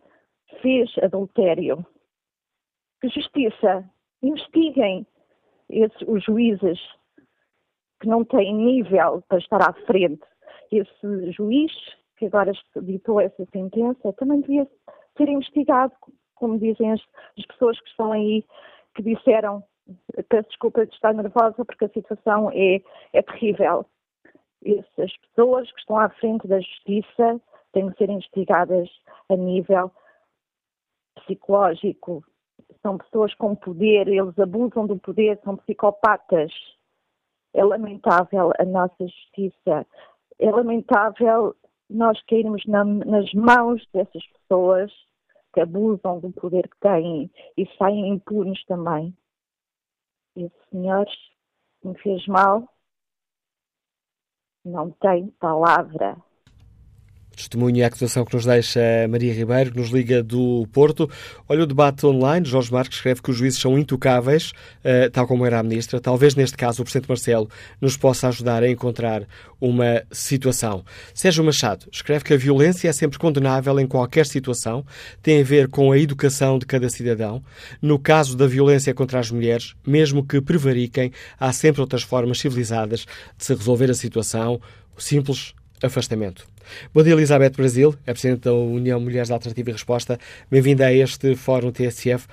fez 0.61 0.91
adultério. 1.01 1.86
Que 3.01 3.09
justiça! 3.09 3.89
Investiguem 4.21 5.05
esses, 5.69 6.01
os 6.07 6.23
juízes 6.23 6.80
que 8.00 8.08
não 8.08 8.24
tem 8.24 8.54
nível 8.54 9.24
para 9.28 9.38
estar 9.38 9.62
à 9.62 9.74
frente. 9.86 10.24
Esse 10.72 11.32
juiz 11.32 11.72
que 12.18 12.26
agora 12.26 12.52
ditou 12.82 13.20
essa 13.20 13.46
sentença 13.52 14.14
também 14.14 14.41
devia 14.41 14.68
ser 15.18 15.30
investigado, 15.30 15.93
como 16.36 16.60
dizem 16.60 16.91
as, 16.91 17.02
as 17.38 17.46
pessoas 17.46 17.80
que 17.80 17.89
estão 17.89 18.12
aí, 18.12 18.43
que 18.96 19.04
disseram, 19.04 19.64
peço 20.30 20.50
desculpa 20.50 20.86
de 20.86 20.93
estar 20.93 21.14
nervosa 21.14 21.64
porque 21.66 21.86
a 21.86 21.89
situação 21.89 22.50
é, 22.52 22.82
é 23.14 23.22
terrível. 23.22 23.86
Essas 24.66 25.16
pessoas 25.18 25.72
que 25.72 25.80
estão 25.80 25.98
à 25.98 26.10
frente 26.10 26.48
da 26.48 26.60
justiça 26.60 27.39
têm 27.72 27.89
que 27.91 27.98
ser 27.98 28.10
investigadas 28.10 28.89
a 29.30 29.36
nível 29.36 29.91
psicológico. 31.16 32.24
São 32.82 32.98
pessoas 32.98 33.34
com 33.36 33.56
poder, 33.56 34.08
eles 34.08 34.38
abusam 34.39 34.88
do 34.88 34.98
poder, 34.98 35.39
são 35.43 35.56
psicopatas. 35.58 36.52
É 37.56 37.64
lamentável 37.64 38.51
a 38.60 38.66
nossa 38.66 38.95
justiça. 38.99 39.88
É 40.38 40.51
lamentável 40.51 41.56
nós 41.89 42.22
cairmos 42.24 42.64
na, 42.68 42.84
nas 42.84 43.32
mãos 43.34 43.82
dessas 43.93 44.24
pessoas 44.28 44.91
que 45.53 45.62
abusam 45.62 46.20
do 46.20 46.32
poder 46.34 46.68
que 46.68 46.78
têm 46.82 47.32
e 47.58 47.66
saem 47.78 48.10
impunes 48.10 48.64
também. 48.66 49.16
Esse 50.36 50.70
senhor 50.70 51.08
me 51.82 51.97
fez 51.99 52.28
mal 52.28 52.68
não 54.66 54.89
tem 54.91 55.30
palavra. 55.39 56.18
Testemunho 57.36 57.78
e 57.78 57.84
a 57.84 57.88
acusação 57.88 58.26
que 58.26 58.34
nos 58.34 58.46
deixa 58.46 58.80
Maria 59.10 59.34
Ribeiro, 59.34 59.72
que 59.72 59.78
nos 59.78 59.90
liga 59.90 60.24
do 60.24 60.68
Porto. 60.72 61.10
Olha 61.48 61.64
o 61.64 61.66
debate 61.66 62.06
online. 62.06 62.46
Jorge 62.46 62.72
Marques 62.72 62.98
escreve 62.98 63.22
que 63.22 63.32
os 63.32 63.38
juízes 63.38 63.60
são 63.60 63.78
intocáveis, 63.78 64.52
uh, 64.84 65.10
tal 65.12 65.28
como 65.28 65.46
era 65.46 65.60
a 65.60 65.64
ministra. 65.64 66.00
Talvez 66.00 66.36
neste 66.36 66.58
caso 66.58 66.82
o 66.82 66.86
Presidente 66.86 67.10
Marcelo 67.10 67.50
nos 67.80 67.98
possa 67.98 68.28
ajudar 68.28 68.64
a 68.64 68.70
encontrar 68.70 69.28
uma 69.60 70.04
situação. 70.12 70.84
Sérgio 71.14 71.44
Machado 71.44 71.88
escreve 71.92 72.24
que 72.24 72.34
a 72.34 72.38
violência 72.38 72.88
é 72.90 72.94
sempre 72.94 73.18
condenável 73.18 73.80
em 73.80 73.88
qualquer 73.88 74.26
situação, 74.26 74.86
tem 75.22 75.42
a 75.42 75.44
ver 75.44 75.68
com 75.68 75.92
a 75.92 75.98
educação 75.98 76.60
de 76.60 76.66
cada 76.66 76.90
cidadão. 76.90 77.44
No 77.82 77.98
caso 77.98 78.38
da 78.38 78.48
violência 78.48 78.94
contra 78.94 79.20
as 79.20 79.32
mulheres, 79.32 79.76
mesmo 79.86 80.26
que 80.26 80.42
prevariquem, 80.42 81.12
há 81.40 81.52
sempre 81.52 81.82
outras 81.82 82.04
formas 82.04 82.40
civilizadas 82.40 83.06
de 83.38 83.46
se 83.46 83.54
resolver 83.54 83.90
a 83.90 83.94
situação. 83.94 84.62
O 84.98 85.02
simples 85.02 85.54
afastamento. 85.84 86.47
Bom 86.93 87.03
dia, 87.03 87.13
Elizabeth 87.13 87.51
Brasil, 87.51 87.95
é 88.05 88.13
Presidente 88.13 88.41
da 88.41 88.53
União 88.53 88.99
Mulheres 88.99 89.32
Alternativa 89.32 89.69
e 89.69 89.73
Resposta. 89.73 90.17
Bem-vinda 90.49 90.86
a 90.88 90.93
este 90.93 91.36
Fórum 91.36 91.71
TSF. 91.71 92.28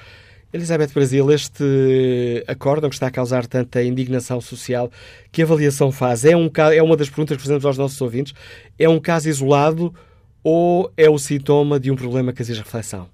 Elizabeth 0.52 0.88
Brasil, 0.92 1.30
este 1.30 2.44
acórdão 2.46 2.90
que 2.90 2.94
está 2.94 3.06
a 3.06 3.10
causar 3.10 3.46
tanta 3.46 3.82
indignação 3.82 4.40
social, 4.40 4.90
que 5.30 5.42
avaliação 5.42 5.90
faz? 5.90 6.26
É, 6.26 6.36
um, 6.36 6.50
é 6.74 6.82
uma 6.82 6.96
das 6.96 7.08
perguntas 7.08 7.38
que 7.38 7.42
fazemos 7.42 7.64
aos 7.64 7.78
nossos 7.78 8.00
ouvintes. 8.00 8.34
É 8.78 8.86
um 8.86 9.00
caso 9.00 9.30
isolado 9.30 9.94
ou 10.44 10.92
é 10.96 11.08
o 11.08 11.18
sintoma 11.18 11.80
de 11.80 11.90
um 11.90 11.96
problema 11.96 12.32
que 12.32 12.42
exige 12.42 12.60
reflexão? 12.60 13.08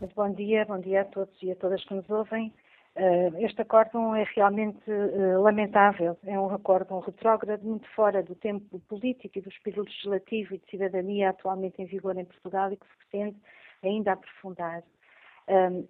Muito 0.00 0.14
bom 0.14 0.32
dia, 0.32 0.64
bom 0.64 0.80
dia 0.80 1.02
a 1.02 1.04
todos 1.04 1.34
e 1.42 1.50
a 1.50 1.56
todas 1.56 1.84
que 1.84 1.94
nos 1.94 2.08
ouvem. 2.08 2.52
Uh, 2.96 3.44
este 3.44 3.60
acórdão 3.60 4.14
é 4.14 4.24
realmente 4.36 4.88
uh, 4.88 5.42
lamentável. 5.42 6.16
É 6.24 6.38
um 6.38 6.54
acórdão 6.54 7.00
retrógrado, 7.00 7.62
muito 7.62 7.88
fora 7.88 8.22
do 8.22 8.36
tempo 8.36 8.78
político 8.88 9.38
e 9.38 9.40
do 9.40 9.48
espírito 9.48 9.82
legislativo 9.82 10.54
e 10.54 10.58
de 10.58 10.70
cidadania 10.70 11.30
atualmente 11.30 11.82
em 11.82 11.86
vigor 11.86 12.16
em 12.16 12.24
Portugal 12.24 12.72
e 12.72 12.76
que 12.76 12.86
se 12.86 12.96
pretende 12.98 13.36
ainda 13.82 14.12
aprofundar. 14.12 14.82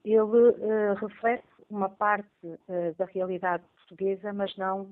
ele 0.05 0.95
reflete 0.97 1.47
uma 1.71 1.89
parte 1.89 2.29
da 2.99 3.05
realidade 3.05 3.63
portuguesa, 3.77 4.33
mas 4.33 4.57
não 4.57 4.91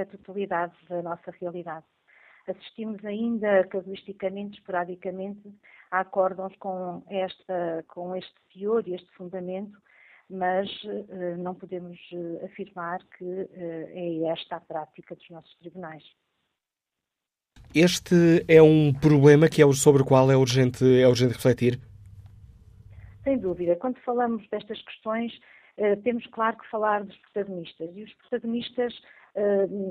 a 0.00 0.04
totalidade 0.06 0.74
da 0.88 1.02
nossa 1.02 1.30
realidade. 1.38 1.84
Assistimos 2.48 3.04
ainda, 3.04 3.64
casuisticamente, 3.64 4.58
esporadicamente, 4.58 5.52
a 5.90 6.00
acórdãos 6.00 6.54
com, 6.56 7.02
esta, 7.08 7.84
com 7.88 8.14
este 8.14 8.34
teor 8.52 8.86
e 8.86 8.94
este 8.94 9.10
fundamento, 9.12 9.78
mas 10.28 10.68
uh, 10.84 11.36
não 11.38 11.54
podemos 11.54 11.98
uh, 12.12 12.44
afirmar 12.44 13.00
que 13.16 13.24
uh, 13.24 13.48
é 13.56 14.26
esta 14.28 14.56
a 14.56 14.60
prática 14.60 15.14
dos 15.14 15.30
nossos 15.30 15.54
tribunais. 15.56 16.02
Este 17.74 18.44
é 18.48 18.62
um 18.62 18.92
problema 18.92 19.48
que 19.48 19.62
é 19.62 19.72
sobre 19.72 20.02
o 20.02 20.04
qual 20.04 20.30
é 20.30 20.36
urgente, 20.36 20.84
é 20.84 21.08
urgente 21.08 21.34
refletir? 21.34 21.80
Sem 23.24 23.38
dúvida. 23.38 23.74
Quando 23.76 23.98
falamos 24.00 24.46
destas 24.48 24.80
questões, 24.82 25.32
temos, 26.04 26.24
claro, 26.28 26.56
que 26.58 26.70
falar 26.70 27.02
dos 27.02 27.16
protagonistas. 27.16 27.90
E 27.96 28.04
os 28.04 28.14
protagonistas 28.14 28.94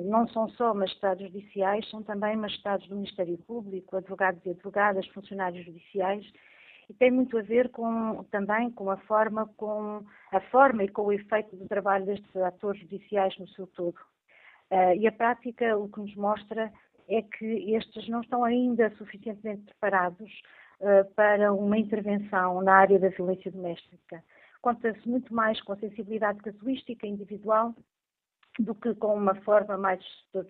não 0.09 0.25
são 0.29 0.47
só 0.51 0.73
magistrados 0.73 1.25
judiciais, 1.25 1.89
são 1.89 2.01
também 2.03 2.38
magistrados 2.38 2.88
do 2.88 2.95
Ministério 2.95 3.38
Público, 3.39 3.97
advogados 3.97 4.45
e 4.45 4.51
advogadas, 4.51 5.05
funcionários 5.07 5.65
judiciais 5.65 6.25
e 6.89 6.93
tem 6.93 7.11
muito 7.11 7.38
a 7.38 7.41
ver 7.41 7.69
com, 7.69 8.23
também 8.25 8.69
com 8.71 8.89
a 8.89 8.97
forma, 8.97 9.47
com 9.57 10.03
a 10.31 10.39
forma 10.39 10.84
e 10.84 10.89
com 10.89 11.03
o 11.03 11.11
efeito 11.11 11.55
do 11.55 11.67
trabalho 11.67 12.05
destes 12.05 12.36
atores 12.38 12.81
judiciais 12.81 13.38
no 13.38 13.47
seu 13.49 13.67
todo. 13.67 13.97
Uh, 14.71 14.95
e 14.97 15.07
a 15.07 15.11
prática 15.11 15.77
o 15.77 15.89
que 15.89 15.99
nos 15.99 16.15
mostra 16.15 16.71
é 17.07 17.21
que 17.21 17.75
estes 17.75 18.07
não 18.07 18.21
estão 18.21 18.43
ainda 18.43 18.89
suficientemente 18.97 19.63
preparados 19.65 20.31
uh, 20.79 21.13
para 21.15 21.53
uma 21.53 21.77
intervenção 21.77 22.61
na 22.61 22.73
área 22.73 22.99
da 22.99 23.09
violência 23.09 23.51
doméstica. 23.51 24.23
Conta-se 24.61 25.07
muito 25.07 25.34
mais 25.34 25.61
com 25.61 25.73
a 25.73 25.77
sensibilidade 25.77 26.39
casuística 26.39 27.05
individual 27.05 27.75
do 28.59 28.73
que 28.75 28.93
com 28.95 29.15
uma 29.15 29.36
forma 29.41 29.77
mais 29.77 29.99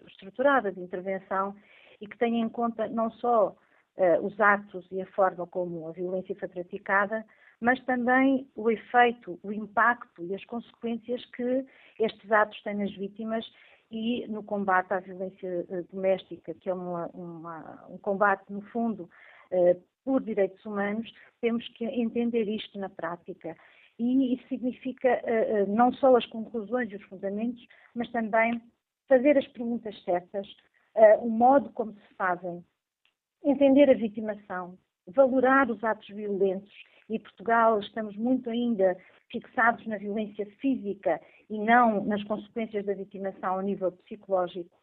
estruturada 0.07 0.71
de 0.71 0.79
intervenção 0.79 1.55
e 1.99 2.07
que 2.07 2.17
tenha 2.17 2.43
em 2.43 2.49
conta 2.49 2.87
não 2.87 3.09
só 3.11 3.55
uh, 3.97 4.25
os 4.25 4.39
atos 4.39 4.85
e 4.91 5.01
a 5.01 5.05
forma 5.07 5.45
como 5.47 5.87
a 5.87 5.91
violência 5.91 6.35
foi 6.35 6.47
praticada, 6.47 7.25
mas 7.59 7.79
também 7.85 8.47
o 8.55 8.69
efeito, 8.69 9.39
o 9.41 9.51
impacto 9.51 10.23
e 10.25 10.35
as 10.35 10.43
consequências 10.45 11.23
que 11.27 11.65
estes 11.99 12.31
atos 12.31 12.61
têm 12.63 12.75
nas 12.75 12.91
vítimas 12.93 13.45
e 13.93 14.27
no 14.27 14.43
combate 14.43 14.91
à 14.91 14.99
violência 14.99 15.65
uh, 15.69 15.83
doméstica, 15.93 16.53
que 16.55 16.69
é 16.69 16.73
uma, 16.73 17.07
uma, 17.13 17.85
um 17.89 17.97
combate, 17.99 18.43
no 18.51 18.61
fundo, 18.63 19.09
uh, 19.51 19.81
por 20.03 20.21
direitos 20.21 20.65
humanos, 20.65 21.09
temos 21.39 21.67
que 21.69 21.85
entender 21.85 22.49
isto 22.49 22.77
na 22.79 22.89
prática. 22.89 23.55
E 23.99 24.33
isso 24.33 24.47
significa 24.47 25.21
uh, 25.23 25.71
não 25.71 25.93
só 25.93 26.15
as 26.17 26.25
conclusões 26.25 26.91
e 26.91 26.95
os 26.95 27.03
fundamentos, 27.03 27.65
mas 27.93 28.11
também 28.11 28.59
fazer 29.07 29.37
as 29.37 29.47
perguntas 29.47 29.95
certas, 30.03 30.47
o 31.21 31.29
modo 31.29 31.71
como 31.71 31.91
se 31.91 32.15
fazem, 32.15 32.63
entender 33.43 33.89
a 33.89 33.93
vitimação, 33.93 34.77
valorar 35.07 35.69
os 35.69 35.83
atos 35.83 36.07
violentos. 36.07 36.71
E 37.09 37.19
Portugal 37.19 37.79
estamos 37.79 38.15
muito 38.15 38.49
ainda 38.49 38.97
fixados 39.29 39.85
na 39.87 39.97
violência 39.97 40.45
física 40.61 41.19
e 41.49 41.59
não 41.59 42.03
nas 42.05 42.23
consequências 42.23 42.85
da 42.85 42.93
vitimação 42.93 43.59
a 43.59 43.63
nível 43.63 43.91
psicológico. 43.91 44.75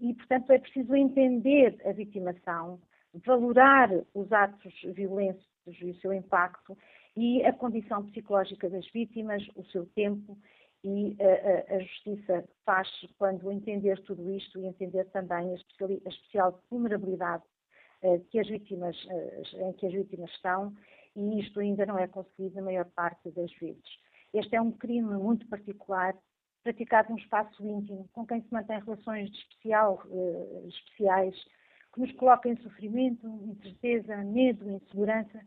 e, 0.00 0.14
portanto, 0.14 0.50
é 0.50 0.58
preciso 0.58 0.94
entender 0.94 1.76
a 1.84 1.92
vitimação, 1.92 2.80
valorar 3.24 3.90
os 4.14 4.32
atos 4.32 4.74
violentos 4.94 5.44
e 5.66 5.90
o 5.90 5.94
seu 5.96 6.12
impacto 6.12 6.76
e 7.16 7.44
a 7.44 7.52
condição 7.52 8.04
psicológica 8.06 8.68
das 8.68 8.88
vítimas, 8.90 9.42
o 9.54 9.64
seu 9.66 9.86
tempo 9.86 10.36
e 10.82 11.16
a, 11.20 11.74
a, 11.74 11.76
a 11.76 11.80
justiça 11.80 12.44
faz 12.66 12.88
quando 13.16 13.50
entender 13.50 14.00
tudo 14.02 14.30
isto 14.30 14.60
e 14.60 14.66
entender 14.66 15.04
também 15.06 15.50
a 15.50 15.54
especial, 15.54 15.90
a 15.90 16.08
especial 16.08 16.60
vulnerabilidade 16.70 17.44
que 18.30 18.38
as 18.38 18.48
vítimas, 18.48 18.96
eh, 19.08 19.42
em 19.68 19.72
que 19.74 19.86
as 19.86 19.92
vítimas 19.92 20.30
estão 20.30 20.74
e 21.16 21.40
isto 21.40 21.60
ainda 21.60 21.86
não 21.86 21.98
é 21.98 22.06
conseguido 22.08 22.56
na 22.56 22.62
maior 22.62 22.84
parte 22.86 23.30
das 23.30 23.52
vezes. 23.54 23.84
Este 24.32 24.56
é 24.56 24.60
um 24.60 24.72
crime 24.72 25.14
muito 25.16 25.46
particular, 25.46 26.14
praticado 26.62 27.10
num 27.10 27.18
espaço 27.18 27.64
íntimo, 27.64 28.08
com 28.12 28.26
quem 28.26 28.42
se 28.42 28.52
mantém 28.52 28.80
relações 28.80 29.30
especial, 29.30 30.02
uh, 30.06 30.68
especiais, 30.68 31.36
que 31.92 32.00
nos 32.00 32.12
coloca 32.12 32.48
em 32.48 32.56
sofrimento, 32.56 33.26
incerteza, 33.46 34.16
medo, 34.24 34.68
insegurança 34.68 35.40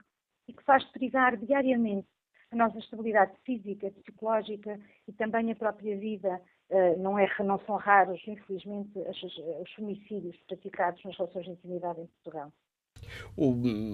e 0.47 0.53
que 0.53 0.63
faz 0.63 0.83
perigar 0.91 1.35
diariamente 1.35 2.07
a 2.51 2.55
nossa 2.55 2.79
estabilidade 2.79 3.33
física, 3.43 3.91
psicológica 3.91 4.79
e 5.07 5.11
também 5.11 5.51
a 5.51 5.55
própria 5.55 5.97
vida 5.97 6.29
eh, 6.29 6.56
não, 6.97 7.17
é, 7.17 7.29
não 7.39 7.59
são 7.65 7.75
raros, 7.75 8.19
infelizmente, 8.27 8.91
os 8.97 9.79
homicídios 9.79 10.35
praticados 10.47 11.03
nas 11.03 11.17
relações 11.17 11.45
de 11.45 11.51
intimidade 11.51 12.01
em 12.01 12.07
Portugal. 12.07 12.51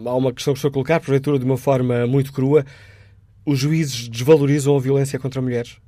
Há 0.08 0.16
uma 0.16 0.34
questão 0.34 0.54
que 0.54 0.58
estou 0.58 0.70
a 0.70 0.74
colocar, 0.74 1.00
porventura 1.00 1.38
de 1.38 1.46
uma 1.46 1.58
forma 1.58 2.08
muito 2.08 2.34
crua. 2.34 2.64
Os 3.46 3.60
juízes 3.60 4.08
desvalorizam 4.08 4.76
a 4.76 4.80
violência 4.80 5.20
contra 5.20 5.42
mulheres? 5.42 5.80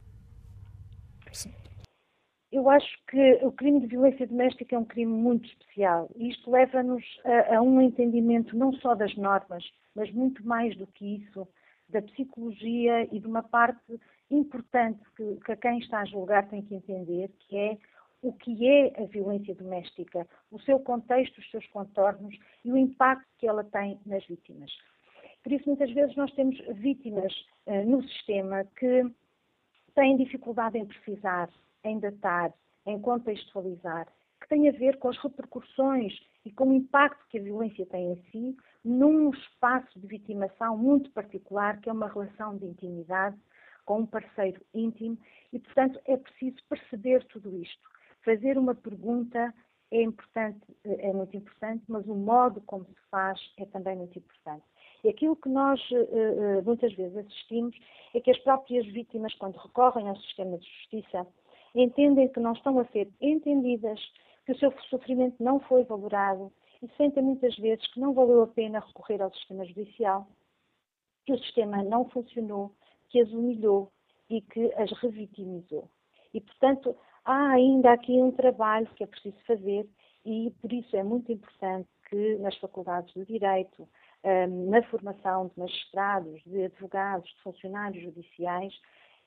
Eu 2.52 2.70
acho 2.70 2.88
que 3.10 3.40
o 3.42 3.52
crime 3.52 3.82
de 3.82 3.88
violência 3.88 4.26
doméstica 4.26 4.76
é 4.76 4.80
um 4.80 4.86
crime 4.86 5.12
muito 5.12 5.46
especial 5.46 6.10
e 6.16 6.30
isto 6.30 6.50
leva-nos 6.50 7.04
a, 7.26 7.58
a 7.58 7.62
um 7.62 7.82
entendimento 7.82 8.56
não 8.56 8.72
só 8.74 8.96
das 8.96 9.14
normas, 9.18 9.64
mas 9.94 10.10
muito 10.14 10.46
mais 10.46 10.76
do 10.78 10.88
que 10.88 11.18
isso, 11.18 11.46
da 11.96 12.02
psicologia 12.02 13.08
e 13.10 13.20
de 13.22 13.26
uma 13.26 13.42
parte 13.42 14.00
importante 14.30 15.00
que, 15.16 15.38
que 15.46 15.56
quem 15.56 15.80
está 15.80 16.02
a 16.02 16.06
julgar 16.06 16.48
tem 16.50 16.62
que 16.62 16.76
entender, 16.76 17.32
que 17.40 17.58
é 17.58 17.78
o 18.22 18.34
que 18.34 18.68
é 18.68 19.02
a 19.02 19.06
violência 19.06 19.56
doméstica, 19.56 20.28
o 20.52 20.60
seu 20.60 20.80
contexto, 20.80 21.38
os 21.38 21.50
seus 21.50 21.66
contornos 21.68 22.36
e 22.66 22.72
o 22.72 22.78
impacto 22.78 23.26
que 23.38 23.48
ela 23.48 23.64
tem 23.64 23.98
nas 24.06 24.26
vítimas. 24.26 24.72
Por 25.42 25.54
isso, 25.54 25.64
muitas 25.68 25.92
vezes, 25.92 26.16
nós 26.16 26.34
temos 26.34 26.58
vítimas 26.76 27.32
uh, 27.68 27.86
no 27.88 28.04
sistema 28.04 28.66
que 28.78 29.04
têm 29.94 30.18
dificuldade 30.18 30.78
em 30.78 30.86
precisar, 30.86 31.50
em 31.84 32.00
datar, 32.00 32.52
em 32.86 33.00
contextualizar, 33.00 34.08
que 34.42 34.50
tem 34.50 34.68
a 34.68 34.72
ver 34.72 34.98
com 34.98 35.10
as 35.10 35.18
repercussões 35.20 36.14
e 36.44 36.52
com 36.52 36.70
o 36.70 36.74
impacto 36.74 37.26
que 37.30 37.38
a 37.38 37.44
violência 37.44 37.86
tem 37.86 38.12
em 38.12 38.16
si, 38.32 38.58
num 38.86 39.32
espaço 39.32 40.00
de 40.00 40.06
vitimação 40.06 40.78
muito 40.78 41.10
particular, 41.12 41.82
que 41.82 41.90
é 41.90 41.92
uma 41.92 42.08
relação 42.08 42.56
de 42.56 42.66
intimidade 42.66 43.36
com 43.84 44.02
um 44.02 44.06
parceiro 44.06 44.62
íntimo, 44.74 45.18
e, 45.52 45.60
portanto, 45.60 46.00
é 46.06 46.16
preciso 46.16 46.58
perceber 46.70 47.24
tudo 47.26 47.56
isto. 47.60 47.82
Fazer 48.24 48.58
uma 48.58 48.76
pergunta 48.76 49.54
é 49.92 50.02
importante, 50.02 50.62
é 50.84 51.12
muito 51.12 51.36
importante, 51.36 51.84
mas 51.88 52.06
o 52.08 52.16
modo 52.16 52.62
como 52.62 52.86
se 52.86 53.10
faz 53.10 53.40
é 53.58 53.66
também 53.66 53.96
muito 53.96 54.18
importante. 54.18 54.64
E 55.04 55.10
aquilo 55.10 55.36
que 55.36 55.50
nós 55.50 55.80
eh, 55.92 56.08
eh, 56.12 56.62
muitas 56.64 56.94
vezes 56.94 57.16
assistimos 57.18 57.76
é 58.14 58.20
que 58.20 58.32
as 58.32 58.40
próprias 58.40 58.86
vítimas, 58.88 59.34
quando 59.36 59.56
recorrem 59.58 60.10
ao 60.10 60.16
sistema 60.18 60.58
de 60.58 60.66
justiça, 60.66 61.28
entendem 61.76 62.28
que 62.28 62.40
não 62.40 62.54
estão 62.54 62.80
a 62.80 62.86
ser 62.86 63.08
entendidas, 63.22 64.00
que 64.46 64.52
o 64.52 64.58
seu 64.58 64.74
sofrimento 64.90 65.44
não 65.44 65.60
foi 65.60 65.84
valorado 65.84 66.52
e 66.86 66.98
sentem 66.98 67.24
muitas 67.24 67.56
vezes 67.58 67.86
que 67.88 68.00
não 68.00 68.14
valeu 68.14 68.44
a 68.44 68.48
pena 68.48 68.80
recorrer 68.80 69.20
ao 69.20 69.34
sistema 69.34 69.66
judicial, 69.66 70.28
que 71.26 71.34
o 71.34 71.40
sistema 71.40 71.84
não 71.84 72.08
funcionou, 72.10 72.72
que 73.10 73.20
as 73.20 73.32
humilhou 73.32 73.92
e 74.30 74.40
que 74.42 74.72
as 74.76 74.92
revitimizou. 75.00 75.90
E, 76.32 76.40
portanto, 76.40 76.96
há 77.24 77.50
ainda 77.50 77.92
aqui 77.92 78.12
um 78.22 78.32
trabalho 78.32 78.88
que 78.96 79.04
é 79.04 79.08
preciso 79.08 79.38
fazer 79.48 79.90
e 80.24 80.52
por 80.62 80.72
isso 80.72 80.96
é 80.96 81.04
muito 81.04 81.32
importante 81.32 81.90
que 82.08 82.36
nas 82.38 82.56
faculdades 82.58 83.12
de 83.16 83.26
Direito, 83.26 83.90
hum, 84.24 84.70
na 84.70 84.84
formação 84.84 85.48
de 85.48 85.58
magistrados, 85.60 86.40
de 86.44 86.66
advogados, 86.66 87.28
de 87.28 87.42
funcionários 87.42 88.04
judiciais, 88.04 88.74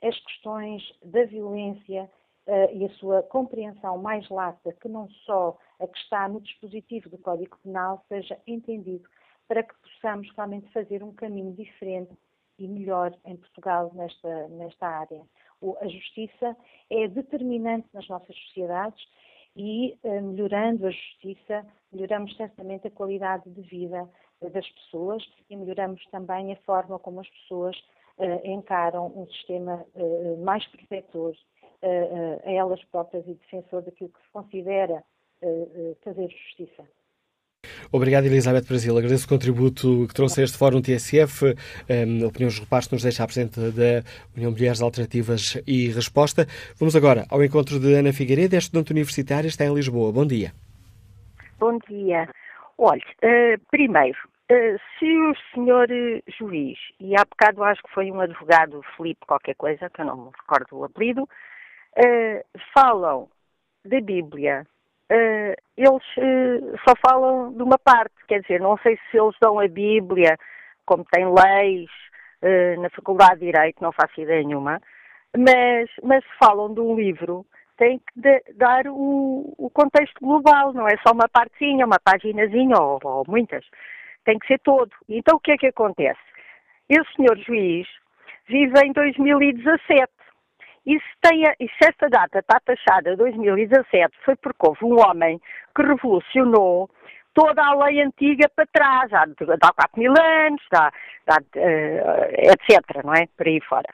as 0.00 0.16
questões 0.20 0.82
da 1.02 1.24
violência 1.24 2.08
uh, 2.48 2.74
e 2.74 2.84
a 2.84 2.90
sua 2.94 3.22
compreensão 3.22 3.98
mais 3.98 4.28
lata, 4.28 4.72
que 4.72 4.88
não 4.88 5.08
só 5.24 5.56
a 5.78 5.86
que 5.86 5.98
está 5.98 6.26
no 6.28 6.40
dispositivo 6.40 7.08
do 7.10 7.18
Código 7.18 7.56
Penal, 7.62 8.02
seja 8.08 8.38
entendido 8.46 9.08
para 9.46 9.62
que 9.62 9.74
possamos 9.80 10.28
realmente 10.34 10.72
fazer 10.72 11.02
um 11.02 11.12
caminho 11.12 11.52
diferente 11.52 12.12
e 12.58 12.66
melhor 12.66 13.16
em 13.24 13.36
Portugal 13.36 13.90
nesta, 13.94 14.48
nesta 14.48 14.86
área. 14.86 15.22
O, 15.60 15.76
a 15.80 15.88
justiça 15.88 16.56
é 16.90 17.06
determinante 17.08 17.88
nas 17.92 18.08
nossas 18.08 18.36
sociedades 18.36 19.00
e, 19.56 19.98
uh, 20.02 20.22
melhorando 20.22 20.86
a 20.86 20.90
justiça, 20.90 21.66
melhoramos 21.92 22.36
certamente 22.36 22.86
a 22.86 22.90
qualidade 22.90 23.48
de 23.50 23.62
vida 23.62 24.08
uh, 24.40 24.50
das 24.50 24.68
pessoas 24.70 25.24
e 25.48 25.56
melhoramos 25.56 26.04
também 26.10 26.52
a 26.52 26.56
forma 26.58 26.98
como 26.98 27.20
as 27.20 27.28
pessoas 27.28 27.76
uh, 28.18 28.46
encaram 28.46 29.06
um 29.16 29.26
sistema 29.28 29.84
mais 30.42 30.66
protetor 30.66 31.34
a 31.82 32.50
elas 32.50 32.82
próprias 32.84 33.26
e 33.26 33.34
defensor 33.34 33.82
daquilo 33.82 34.10
que 34.10 34.20
se 34.20 34.30
considera 34.32 35.02
fazer 36.02 36.28
justiça. 36.28 36.84
Obrigado, 37.90 38.26
Elizabeth 38.26 38.66
Brasil. 38.68 38.96
Agradeço 38.96 39.26
o 39.26 39.28
contributo 39.28 40.06
que 40.06 40.14
trouxe 40.14 40.40
a 40.40 40.44
este 40.44 40.58
Fórum 40.58 40.80
TSF, 40.80 41.46
um, 41.46 42.26
opiniões 42.26 42.54
dos 42.54 42.60
reparos 42.60 42.86
que 42.86 42.94
nos 42.94 43.02
deixa 43.02 43.24
a 43.24 43.26
Presidente 43.26 43.58
da 43.72 44.02
União 44.36 44.50
Mulheres 44.50 44.80
Alternativas 44.80 45.60
e 45.66 45.88
Resposta. 45.88 46.46
Vamos 46.78 46.94
agora 46.94 47.24
ao 47.30 47.42
encontro 47.42 47.80
de 47.80 47.94
Ana 47.94 48.12
Figueiredo, 48.12 48.54
é 48.54 48.58
estudante 48.58 48.92
universitária, 48.92 49.48
está 49.48 49.64
em 49.64 49.74
Lisboa. 49.74 50.12
Bom 50.12 50.26
dia. 50.26 50.52
Bom 51.58 51.78
dia. 51.88 52.28
Olha, 52.76 53.02
uh, 53.24 53.60
primeiro, 53.70 54.18
uh, 54.52 54.78
se 54.98 55.06
o 55.06 55.34
senhor 55.52 55.88
juiz, 56.38 56.78
e 57.00 57.14
há 57.16 57.24
bocado 57.24 57.64
acho 57.64 57.82
que 57.82 57.92
foi 57.92 58.10
um 58.12 58.20
advogado, 58.20 58.82
Felipe 58.96 59.26
qualquer 59.26 59.56
coisa, 59.56 59.90
que 59.90 60.00
eu 60.00 60.06
não 60.06 60.16
me 60.16 60.30
recordo 60.38 60.78
o 60.78 60.84
apelido, 60.84 61.28
uh, 61.98 62.44
falam 62.72 63.28
da 63.84 64.00
Bíblia 64.00 64.66
uh, 65.10 65.54
eles 65.76 66.02
uh, 66.16 66.78
só 66.86 66.94
falam 67.06 67.52
de 67.52 67.62
uma 67.62 67.78
parte, 67.78 68.14
quer 68.26 68.40
dizer, 68.42 68.60
não 68.60 68.76
sei 68.78 68.98
se 69.10 69.18
eles 69.18 69.34
dão 69.40 69.58
a 69.58 69.68
Bíblia, 69.68 70.36
como 70.86 71.04
tem 71.10 71.26
leis 71.26 71.88
na 72.78 72.88
Faculdade 72.90 73.40
de 73.40 73.46
Direito, 73.46 73.82
não 73.82 73.90
faço 73.90 74.20
ideia 74.20 74.44
nenhuma, 74.44 74.80
mas, 75.36 75.90
mas 76.04 76.24
falam 76.40 76.72
de 76.72 76.78
um 76.78 76.94
livro, 76.94 77.44
tem 77.76 77.98
que 77.98 78.20
de, 78.20 78.42
dar 78.54 78.86
o, 78.86 79.54
o, 79.58 79.68
contexto 79.70 80.20
global, 80.20 80.72
não 80.72 80.86
é 80.86 80.96
só 81.04 81.12
uma 81.12 81.28
partezinha, 81.28 81.84
uma 81.84 81.98
paginazinha 81.98 82.76
ou, 82.80 83.00
ou 83.02 83.24
muitas, 83.26 83.64
tem 84.24 84.38
que 84.38 84.46
ser 84.46 84.60
todo. 84.60 84.90
Então 85.08 85.36
o 85.36 85.40
que 85.40 85.50
é 85.50 85.56
que 85.56 85.66
acontece? 85.66 86.20
Esse 86.88 87.12
senhor 87.16 87.36
juiz 87.38 87.88
vive 88.46 88.80
em 88.84 88.92
2017 88.92 90.12
e 90.86 90.98
se, 90.98 91.20
tem, 91.20 91.42
e 91.60 91.68
se 91.68 91.88
esta 91.88 92.08
data 92.08 92.38
está 92.38 92.58
taxada 92.60 93.16
2017 93.16 94.16
foi 94.24 94.36
porque 94.36 94.66
houve 94.66 94.84
um 94.84 94.98
homem 95.00 95.40
que 95.74 95.82
revolucionou 95.82 96.88
toda 97.34 97.62
a 97.62 97.74
lei 97.84 98.02
antiga 98.02 98.48
para 98.54 98.66
trás, 98.66 99.12
há, 99.12 99.22
há 99.22 99.72
4 99.72 100.00
mil 100.00 100.12
anos, 100.18 100.62
há, 100.74 100.90
há, 101.28 101.36
uh, 101.36 102.50
etc., 102.50 103.04
não 103.04 103.14
é? 103.14 103.26
Por 103.36 103.46
aí 103.46 103.60
fora. 103.60 103.88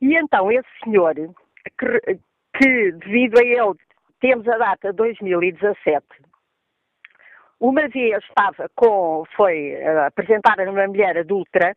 E 0.00 0.16
então 0.16 0.50
esse 0.50 0.68
senhor, 0.82 1.14
que, 1.14 2.18
que 2.56 2.92
devido 2.92 3.38
a 3.38 3.44
ele 3.44 3.74
temos 4.20 4.48
a 4.48 4.56
data 4.56 4.92
2017, 4.92 6.06
uma 7.60 7.88
vez 7.88 8.22
estava 8.22 8.70
com, 8.74 9.24
foi 9.36 9.74
uh, 9.74 10.06
apresentada 10.06 10.64
numa 10.64 10.86
mulher 10.86 11.18
adulta, 11.18 11.76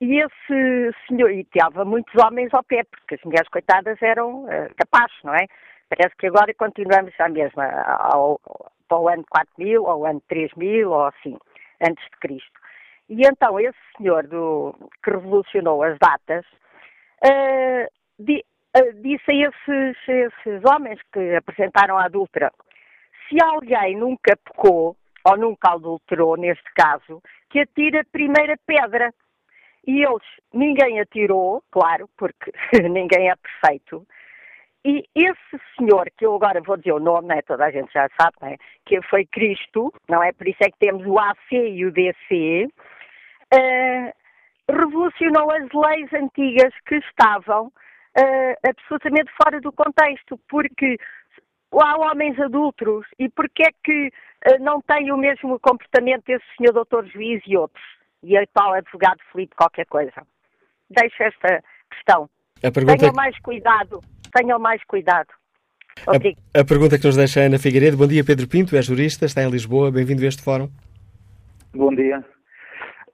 e 0.00 0.20
esse 0.20 0.96
senhor, 1.06 1.30
e 1.30 1.44
teve 1.44 1.84
muitos 1.84 2.14
homens 2.22 2.52
ao 2.54 2.62
pé, 2.62 2.84
porque 2.84 3.16
as 3.16 3.22
mulheres 3.22 3.48
coitadas 3.48 4.00
eram 4.00 4.44
uh, 4.44 4.74
capazes, 4.76 5.16
não 5.24 5.34
é? 5.34 5.46
Parece 5.88 6.14
que 6.16 6.26
agora 6.26 6.52
continuamos 6.54 7.12
a 7.18 7.28
mesma, 7.28 7.64
ao, 7.66 8.40
para 8.86 8.98
o 8.98 9.08
ano 9.08 9.24
4000, 9.30 9.82
ou 9.82 10.06
ano 10.06 10.22
3000, 10.28 10.90
ou 10.90 11.06
assim, 11.06 11.36
antes 11.80 12.04
de 12.04 12.18
Cristo. 12.20 12.60
E 13.08 13.22
então 13.26 13.58
esse 13.58 13.78
senhor 13.96 14.26
do, 14.26 14.74
que 15.02 15.10
revolucionou 15.10 15.82
as 15.82 15.98
datas 15.98 16.44
uh, 17.24 17.88
di, 18.18 18.44
uh, 18.76 19.02
disse 19.02 19.30
a 19.30 19.34
esses, 19.34 19.96
esses 20.08 20.62
homens 20.70 21.00
que 21.12 21.36
apresentaram 21.36 21.96
a 21.96 22.04
adultera, 22.04 22.52
se 23.28 23.42
alguém 23.42 23.96
nunca 23.96 24.36
pecou, 24.36 24.96
ou 25.24 25.36
nunca 25.36 25.72
adulterou, 25.72 26.36
neste 26.36 26.72
caso, 26.74 27.22
que 27.50 27.60
atire 27.60 27.98
a 27.98 28.04
primeira 28.04 28.56
pedra. 28.66 29.12
E 29.88 30.04
eles, 30.04 30.22
ninguém 30.52 31.00
atirou, 31.00 31.62
claro, 31.70 32.10
porque 32.18 32.52
ninguém 32.90 33.30
é 33.30 33.34
perfeito. 33.36 34.06
E 34.84 35.02
esse 35.14 35.64
senhor, 35.78 36.10
que 36.14 36.26
eu 36.26 36.34
agora 36.34 36.60
vou 36.60 36.76
dizer 36.76 36.92
o 36.92 37.00
nome, 37.00 37.28
né, 37.28 37.40
toda 37.40 37.64
a 37.64 37.70
gente 37.70 37.90
já 37.90 38.06
sabe, 38.20 38.36
né, 38.42 38.56
que 38.84 39.00
foi 39.08 39.24
Cristo, 39.24 39.90
não 40.06 40.22
é? 40.22 40.30
Por 40.30 40.46
isso 40.46 40.58
é 40.60 40.70
que 40.70 40.78
temos 40.78 41.06
o 41.06 41.18
AC 41.18 41.52
e 41.52 41.86
o 41.86 41.90
DC, 41.90 42.68
uh, 43.54 44.12
revolucionou 44.70 45.50
as 45.50 45.68
leis 45.72 46.12
antigas 46.12 46.74
que 46.86 46.96
estavam 46.96 47.68
uh, 47.68 48.68
absolutamente 48.68 49.32
fora 49.42 49.58
do 49.58 49.72
contexto, 49.72 50.38
porque 50.50 50.98
há 51.72 51.96
homens 51.96 52.38
adultos 52.38 53.06
e 53.18 53.30
porque 53.30 53.62
é 53.62 53.70
que 53.82 54.08
uh, 54.08 54.62
não 54.62 54.82
têm 54.82 55.10
o 55.10 55.16
mesmo 55.16 55.58
comportamento 55.60 56.26
desse 56.26 56.44
senhor 56.58 56.74
doutor 56.74 57.06
juiz 57.06 57.42
e 57.46 57.56
outros? 57.56 57.97
E 58.22 58.36
a 58.36 58.46
tal 58.52 58.72
advogado 58.74 59.18
Felipe 59.32 59.54
qualquer 59.56 59.86
coisa. 59.86 60.26
Deixo 60.90 61.22
esta 61.22 61.62
questão. 61.90 62.28
Tenham 62.60 63.12
mais 63.14 63.38
cuidado, 63.40 64.00
tenham 64.32 64.58
mais 64.58 64.82
cuidado. 64.84 65.28
A, 66.06 66.60
a, 66.60 66.64
pergunta 66.64 66.98
que 66.98 67.06
nos 67.06 67.16
deixa 67.16 67.40
a 67.40 67.44
Ana 67.44 67.58
Figueiredo. 67.58 67.96
Bom 67.96 68.06
dia, 68.06 68.24
Pedro 68.24 68.48
Pinto, 68.48 68.76
é 68.76 68.82
jurista, 68.82 69.26
está 69.26 69.42
em 69.42 69.50
Lisboa. 69.50 69.90
Bem-vindo 69.90 70.22
a 70.22 70.26
este 70.26 70.42
fórum. 70.42 70.68
Bom 71.74 71.94
dia. 71.94 72.24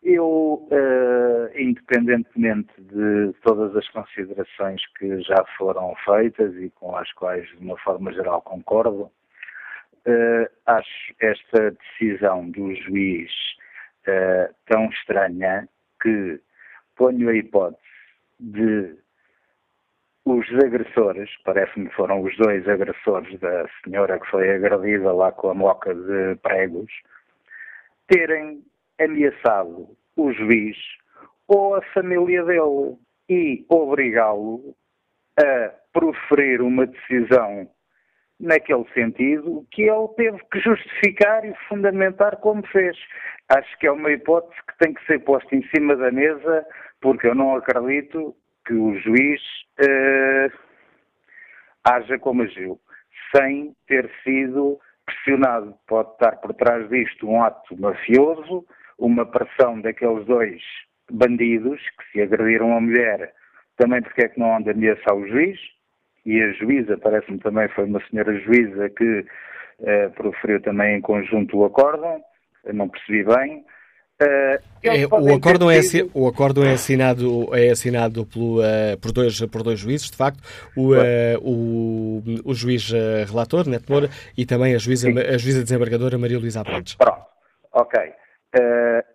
Eu, 0.03 0.69
uh, 0.71 1.59
independentemente 1.59 2.71
de 2.79 3.33
todas 3.43 3.75
as 3.75 3.89
considerações 3.89 4.83
que 4.99 5.21
já 5.23 5.43
foram 5.57 5.95
feitas 6.05 6.55
e 6.57 6.71
com 6.71 6.95
as 6.95 7.11
quais, 7.13 7.49
de 7.49 7.65
uma 7.65 7.79
forma 7.79 8.13
geral, 8.13 8.43
concordo, 8.43 9.11
uh, 10.07 10.51
acho 10.67 11.15
esta 11.21 11.71
decisão 11.71 12.51
do 12.51 12.75
juiz 12.75 13.31
uh, 14.09 14.55
tão 14.67 14.87
estranha 14.87 15.69
que 16.01 16.41
ponho 16.97 17.29
a 17.29 17.35
hipótese 17.35 17.83
de 18.39 18.97
os 20.27 20.47
agressores, 20.55 21.31
parece-me 21.45 21.91
foram 21.91 22.23
os 22.23 22.35
dois 22.39 22.67
agressores 22.67 23.39
da 23.41 23.69
senhora 23.85 24.19
que 24.19 24.27
foi 24.31 24.51
agredida 24.51 25.13
lá 25.13 25.31
com 25.31 25.51
a 25.51 25.55
moca 25.55 25.95
de 25.95 26.37
pregos, 26.37 26.91
terem 28.09 28.63
ameaçado 28.99 29.89
o 30.17 30.33
juiz 30.33 30.77
ou 31.47 31.75
a 31.75 31.83
família 31.93 32.43
dele 32.45 32.97
e 33.29 33.67
obrigá-lo 33.69 34.75
a 35.39 35.71
proferir 35.93 36.63
uma 36.63 36.87
decisão 36.87 37.69
naquele 38.41 38.85
sentido 38.93 39.67
que 39.71 39.83
ele 39.83 40.09
teve 40.17 40.39
que 40.51 40.61
justificar 40.61 41.45
e 41.45 41.55
fundamentar 41.69 42.37
como 42.39 42.67
fez. 42.69 42.97
Acho 43.49 43.79
que 43.79 43.87
é 43.87 43.93
uma 43.93 44.11
hipótese 44.11 44.61
que 44.67 44.79
tem 44.79 44.95
que 44.95 45.05
ser 45.07 45.21
posta 45.21 45.55
em 45.55 45.63
cima 45.69 45.97
da 45.97 46.11
mesa, 46.11 46.67
porque 47.01 47.27
eu 47.27 47.35
não 47.35 47.57
acredito 47.57 48.35
que 48.67 48.75
o 48.75 48.99
juiz 48.99 49.41
uh, 49.81 50.53
haja 51.85 52.19
como 52.19 52.43
agiu, 52.43 52.81
sem 53.35 53.75
ter 53.87 54.11
sido 54.23 54.79
pressionado. 55.05 55.75
Pode 55.87 56.11
estar 56.13 56.37
por 56.37 56.55
trás 56.55 56.89
disto 56.89 57.29
um 57.29 57.43
ato 57.43 57.79
mafioso, 57.79 58.67
uma 58.99 59.27
pressão 59.27 59.81
daqueles 59.81 60.25
dois 60.27 60.63
bandidos 61.11 61.81
que 61.99 62.13
se 62.13 62.23
agrediram 62.23 62.77
a 62.77 62.81
mulher, 62.81 63.35
também 63.77 64.01
porque 64.03 64.25
é 64.25 64.29
que 64.29 64.41
não 64.41 64.57
anda 64.57 64.71
ameaçar 64.71 65.15
o 65.15 65.29
juiz, 65.29 65.59
e 66.25 66.43
a 66.43 66.53
juíza, 66.53 66.97
parece-me 66.97 67.39
também 67.39 67.69
foi 67.69 67.85
uma 67.85 68.01
senhora 68.09 68.39
juíza 68.41 68.89
que 68.91 69.21
uh, 69.21 70.11
proferiu 70.15 70.61
também 70.63 70.97
em 70.97 71.01
conjunto 71.01 71.59
o 71.59 71.65
acórdão, 71.65 72.23
não 72.73 72.89
percebi 72.89 73.25
bem. 73.25 73.65
Uh, 74.23 74.57
é, 74.83 75.07
o, 75.07 75.35
acórdão 75.35 75.69
é, 75.69 75.83
sido... 75.83 76.09
o 76.15 76.29
acórdão 76.29 76.65
é 76.65 76.73
assinado, 76.73 77.49
é 77.53 77.71
assinado 77.71 78.25
pelo, 78.25 78.61
uh, 78.61 78.97
por, 79.03 79.13
dois, 79.13 79.41
por 79.47 79.63
dois 79.63 79.79
juízes, 79.81 80.11
de 80.11 80.17
facto, 80.17 80.41
o, 80.77 80.95
uh, 80.95 81.39
o, 81.43 82.23
o 82.45 82.55
juiz 82.55 82.91
relator, 83.29 83.69
Neto 83.69 83.91
Moura, 83.91 84.09
e 84.39 84.47
também 84.47 84.75
a 84.75 84.79
juíza, 84.79 85.09
a 85.09 85.37
juíza 85.37 85.63
desembargadora 85.63 86.17
Maria 86.17 86.39
Luísa 86.39 86.61
Abrantes. 86.61 86.95
Pronto, 86.95 87.27
ok. 87.73 88.01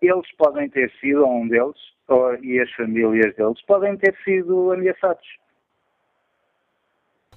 eles 0.01 0.35
podem 0.37 0.69
ter 0.69 0.91
sido, 0.99 1.25
um 1.25 1.47
deles, 1.47 1.77
ou, 2.09 2.35
e 2.43 2.59
as 2.59 2.69
famílias 2.73 3.33
deles, 3.35 3.61
podem 3.65 3.95
ter 3.97 4.13
sido 4.23 4.73
ameaçados. 4.73 5.25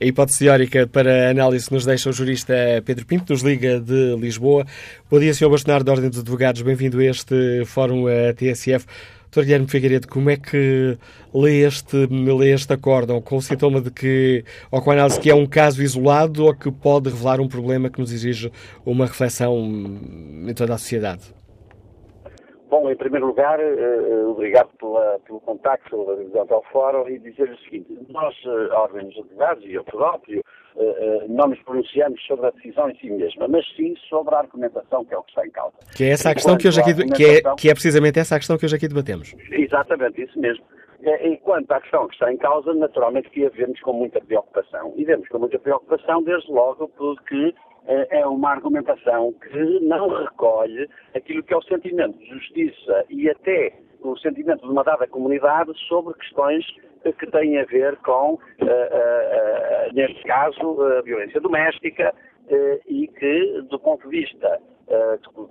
A 0.02 0.04
hipótese 0.04 0.40
teórica 0.40 0.84
para 0.84 1.30
análise 1.30 1.70
nos 1.70 1.84
deixa 1.84 2.10
o 2.10 2.12
jurista 2.12 2.52
Pedro 2.84 3.06
Pinto, 3.06 3.32
nos 3.32 3.42
liga 3.42 3.78
de 3.78 4.16
Lisboa. 4.16 4.66
Bom 5.08 5.20
dia, 5.20 5.32
Sr. 5.32 5.48
Bastonar 5.48 5.84
da 5.84 5.92
Ordem 5.92 6.10
dos 6.10 6.18
Advogados. 6.18 6.60
Bem-vindo 6.60 6.98
a 6.98 7.04
este 7.04 7.64
Fórum 7.66 8.08
a 8.08 8.32
TSF. 8.34 8.84
Dr. 9.30 9.42
Guilherme 9.42 9.68
Figueiredo, 9.68 10.08
como 10.08 10.28
é 10.28 10.36
que 10.36 10.98
lê 11.32 11.64
este, 11.64 12.08
lê 12.10 12.52
este 12.52 12.72
acórdão? 12.72 13.20
Com 13.20 13.36
o 13.36 13.42
sintoma 13.42 13.80
de 13.80 13.92
que, 13.92 14.44
ou 14.72 14.82
com 14.82 14.90
a 14.90 14.94
análise 14.94 15.20
que 15.20 15.30
é 15.30 15.34
um 15.36 15.46
caso 15.46 15.80
isolado 15.80 16.46
ou 16.46 16.52
que 16.52 16.72
pode 16.72 17.08
revelar 17.08 17.40
um 17.40 17.46
problema 17.46 17.88
que 17.88 18.00
nos 18.00 18.10
exige 18.10 18.50
uma 18.84 19.06
reflexão 19.06 20.00
em 20.48 20.52
toda 20.52 20.74
a 20.74 20.78
sociedade? 20.78 21.22
Bom, 22.72 22.90
em 22.90 22.96
primeiro 22.96 23.26
lugar, 23.26 23.60
uh, 23.60 24.30
obrigado 24.30 24.70
pela, 24.78 25.18
pelo 25.26 25.38
contacto, 25.40 25.90
pela 25.90 26.16
visão 26.16 26.46
ao 26.48 26.62
fórum 26.72 27.06
e 27.06 27.18
dizer 27.18 27.50
o 27.50 27.58
seguinte, 27.58 27.98
nós, 28.08 28.34
a 28.46 28.80
Ordem 28.80 29.08
dos 29.08 29.18
Advogados 29.18 29.62
e 29.66 29.74
eu 29.74 29.84
próprio, 29.84 30.42
uh, 30.76 31.28
não 31.28 31.48
nos 31.48 31.58
pronunciamos 31.64 32.18
sobre 32.26 32.46
a 32.46 32.50
decisão 32.50 32.88
em 32.88 32.96
si 32.96 33.10
mesma, 33.10 33.46
mas 33.46 33.62
sim 33.76 33.94
sobre 34.08 34.34
a 34.34 34.38
argumentação 34.38 35.04
que 35.04 35.12
é 35.12 35.18
o 35.18 35.22
que 35.22 35.32
está 35.32 35.46
em 35.46 35.50
causa. 35.50 35.74
Que 35.94 36.04
é 36.04 36.08
essa 36.12 36.30
a 36.30 36.34
questão 36.34 36.56
que 36.56 36.66
hoje 36.66 36.80
aqui, 36.80 36.94
que 36.94 37.24
é, 37.26 37.54
que 37.56 37.68
é 37.68 37.74
precisamente 37.74 38.18
essa 38.18 38.36
a 38.36 38.38
questão 38.38 38.56
que 38.56 38.64
hoje 38.64 38.76
aqui 38.76 38.88
debatemos. 38.88 39.34
Exatamente, 39.50 40.22
isso 40.22 40.40
mesmo. 40.40 40.64
E 41.02 41.36
quanto 41.42 41.70
à 41.72 41.78
questão 41.78 42.08
que 42.08 42.14
está 42.14 42.32
em 42.32 42.38
causa, 42.38 42.72
naturalmente 42.72 43.28
que 43.28 43.44
a 43.44 43.50
vemos 43.50 43.78
com 43.80 43.92
muita 43.92 44.18
preocupação. 44.18 44.94
E 44.96 45.04
vemos 45.04 45.28
com 45.28 45.38
muita 45.38 45.58
preocupação, 45.58 46.22
desde 46.22 46.50
logo, 46.50 46.88
porque 46.96 47.52
é 47.86 48.26
uma 48.26 48.50
argumentação 48.50 49.32
que 49.32 49.80
não 49.80 50.08
recolhe 50.08 50.88
aquilo 51.14 51.42
que 51.42 51.52
é 51.52 51.56
o 51.56 51.62
sentimento 51.62 52.16
de 52.18 52.26
justiça 52.26 53.04
e 53.10 53.28
até 53.28 53.72
o 54.00 54.16
sentimento 54.18 54.62
de 54.62 54.70
uma 54.70 54.84
dada 54.84 55.06
comunidade 55.06 55.72
sobre 55.88 56.14
questões 56.14 56.64
que 57.18 57.26
têm 57.30 57.58
a 57.58 57.64
ver 57.64 57.96
com, 57.98 58.34
uh, 58.34 58.36
uh, 58.36 58.64
uh, 58.64 59.94
neste 59.94 60.22
caso, 60.24 60.82
a 60.82 61.02
violência 61.02 61.40
doméstica 61.40 62.14
e 62.86 63.06
que, 63.06 63.62
do 63.70 63.78
ponto 63.78 64.02
de 64.10 64.20
vista 64.20 64.60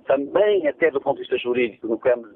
também 0.06 0.68
até 0.68 0.90
do 0.90 1.00
ponto 1.00 1.16
de 1.16 1.22
vista 1.22 1.36
jurídico, 1.38 1.88
no 1.88 1.98
campo 1.98 2.28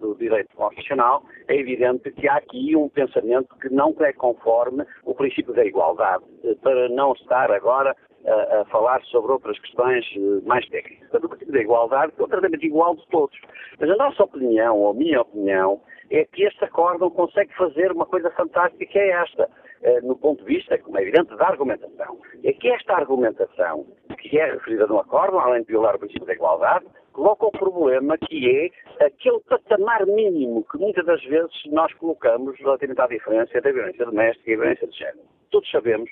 do, 0.00 0.14
direito 0.16 0.48
constitucional, 0.56 1.22
é 1.46 1.54
evidente 1.54 2.10
que 2.12 2.26
há 2.26 2.36
aqui 2.36 2.74
um 2.74 2.88
pensamento 2.88 3.54
que 3.60 3.68
não 3.68 3.94
é 4.00 4.12
conforme 4.12 4.84
o 5.04 5.14
princípio 5.14 5.54
da 5.54 5.64
igualdade, 5.64 6.24
para 6.62 6.88
não 6.88 7.12
estar 7.12 7.52
agora 7.52 7.94
a, 8.26 8.60
a, 8.60 8.64
falar 8.66 9.02
sobre 9.04 9.32
outras 9.32 9.58
questões 9.60 10.04
eh, 10.16 10.46
mais 10.46 10.66
técnicas. 10.68 11.08
Portanto, 11.08 11.24
o 11.24 11.28
princípio 11.28 11.54
da 11.54 11.60
igualdade 11.60 12.12
é 12.18 12.22
o 12.22 12.28
tratamento 12.28 12.64
igual 12.64 12.96
de 12.96 13.06
todos. 13.08 13.38
Mas 13.78 13.90
a 13.90 13.96
nossa 13.96 14.24
opinião, 14.24 14.76
ou 14.76 14.90
a 14.90 14.94
minha 14.94 15.20
opinião, 15.20 15.80
é 16.10 16.24
que 16.24 16.44
este 16.44 16.64
acórdão 16.64 17.10
consegue 17.10 17.54
fazer 17.54 17.92
uma 17.92 18.06
coisa 18.06 18.30
fantástica 18.30 18.84
que 18.86 18.98
é 18.98 19.10
esta, 19.10 19.48
eh, 19.82 20.00
no 20.02 20.16
ponto 20.16 20.44
de 20.44 20.54
vista, 20.54 20.76
como 20.78 20.98
é 20.98 21.02
evidente, 21.02 21.34
da 21.36 21.46
argumentação. 21.46 22.18
É 22.44 22.52
que 22.52 22.68
esta 22.68 22.94
argumentação, 22.94 23.86
que 24.18 24.38
é 24.38 24.52
referida 24.52 24.86
no 24.86 24.98
acórdão, 24.98 25.38
além 25.38 25.62
de 25.62 25.68
violar 25.68 25.94
o 25.96 25.98
princípio 25.98 26.26
da 26.26 26.34
igualdade, 26.34 26.86
coloca 27.12 27.46
o 27.46 27.50
problema 27.50 28.16
que 28.16 28.70
é 29.00 29.04
aquele 29.04 29.40
patamar 29.40 30.06
mínimo 30.06 30.64
que 30.70 30.78
muitas 30.78 31.04
das 31.04 31.22
vezes 31.24 31.52
nós 31.66 31.92
colocamos 31.94 32.56
relativamente 32.58 33.00
à 33.00 33.06
diferença 33.06 33.58
entre 33.58 33.70
a 33.70 33.72
violência 33.72 34.04
doméstica 34.04 34.50
e 34.50 34.54
a 34.54 34.56
violência 34.56 34.86
de 34.86 34.96
género. 34.96 35.26
Todos 35.50 35.70
sabemos 35.70 36.08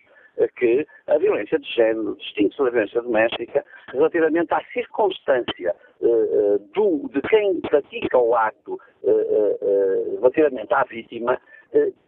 que 0.57 0.87
a 1.07 1.18
violência 1.18 1.59
de 1.59 1.74
género 1.74 2.16
distingue-se 2.16 2.59
da 2.59 2.70
violência 2.70 3.03
doméstica 3.03 3.64
relativamente 3.93 4.53
à 4.53 4.62
circunstância 4.72 5.74
uh, 6.01 6.59
do, 6.74 7.09
de 7.12 7.20
quem 7.22 7.61
pratica 7.61 8.18
o 8.18 8.34
ato 8.34 8.74
uh, 9.03 9.11
uh, 9.11 10.16
relativamente 10.20 10.72
à 10.74 10.84
vítima 10.84 11.41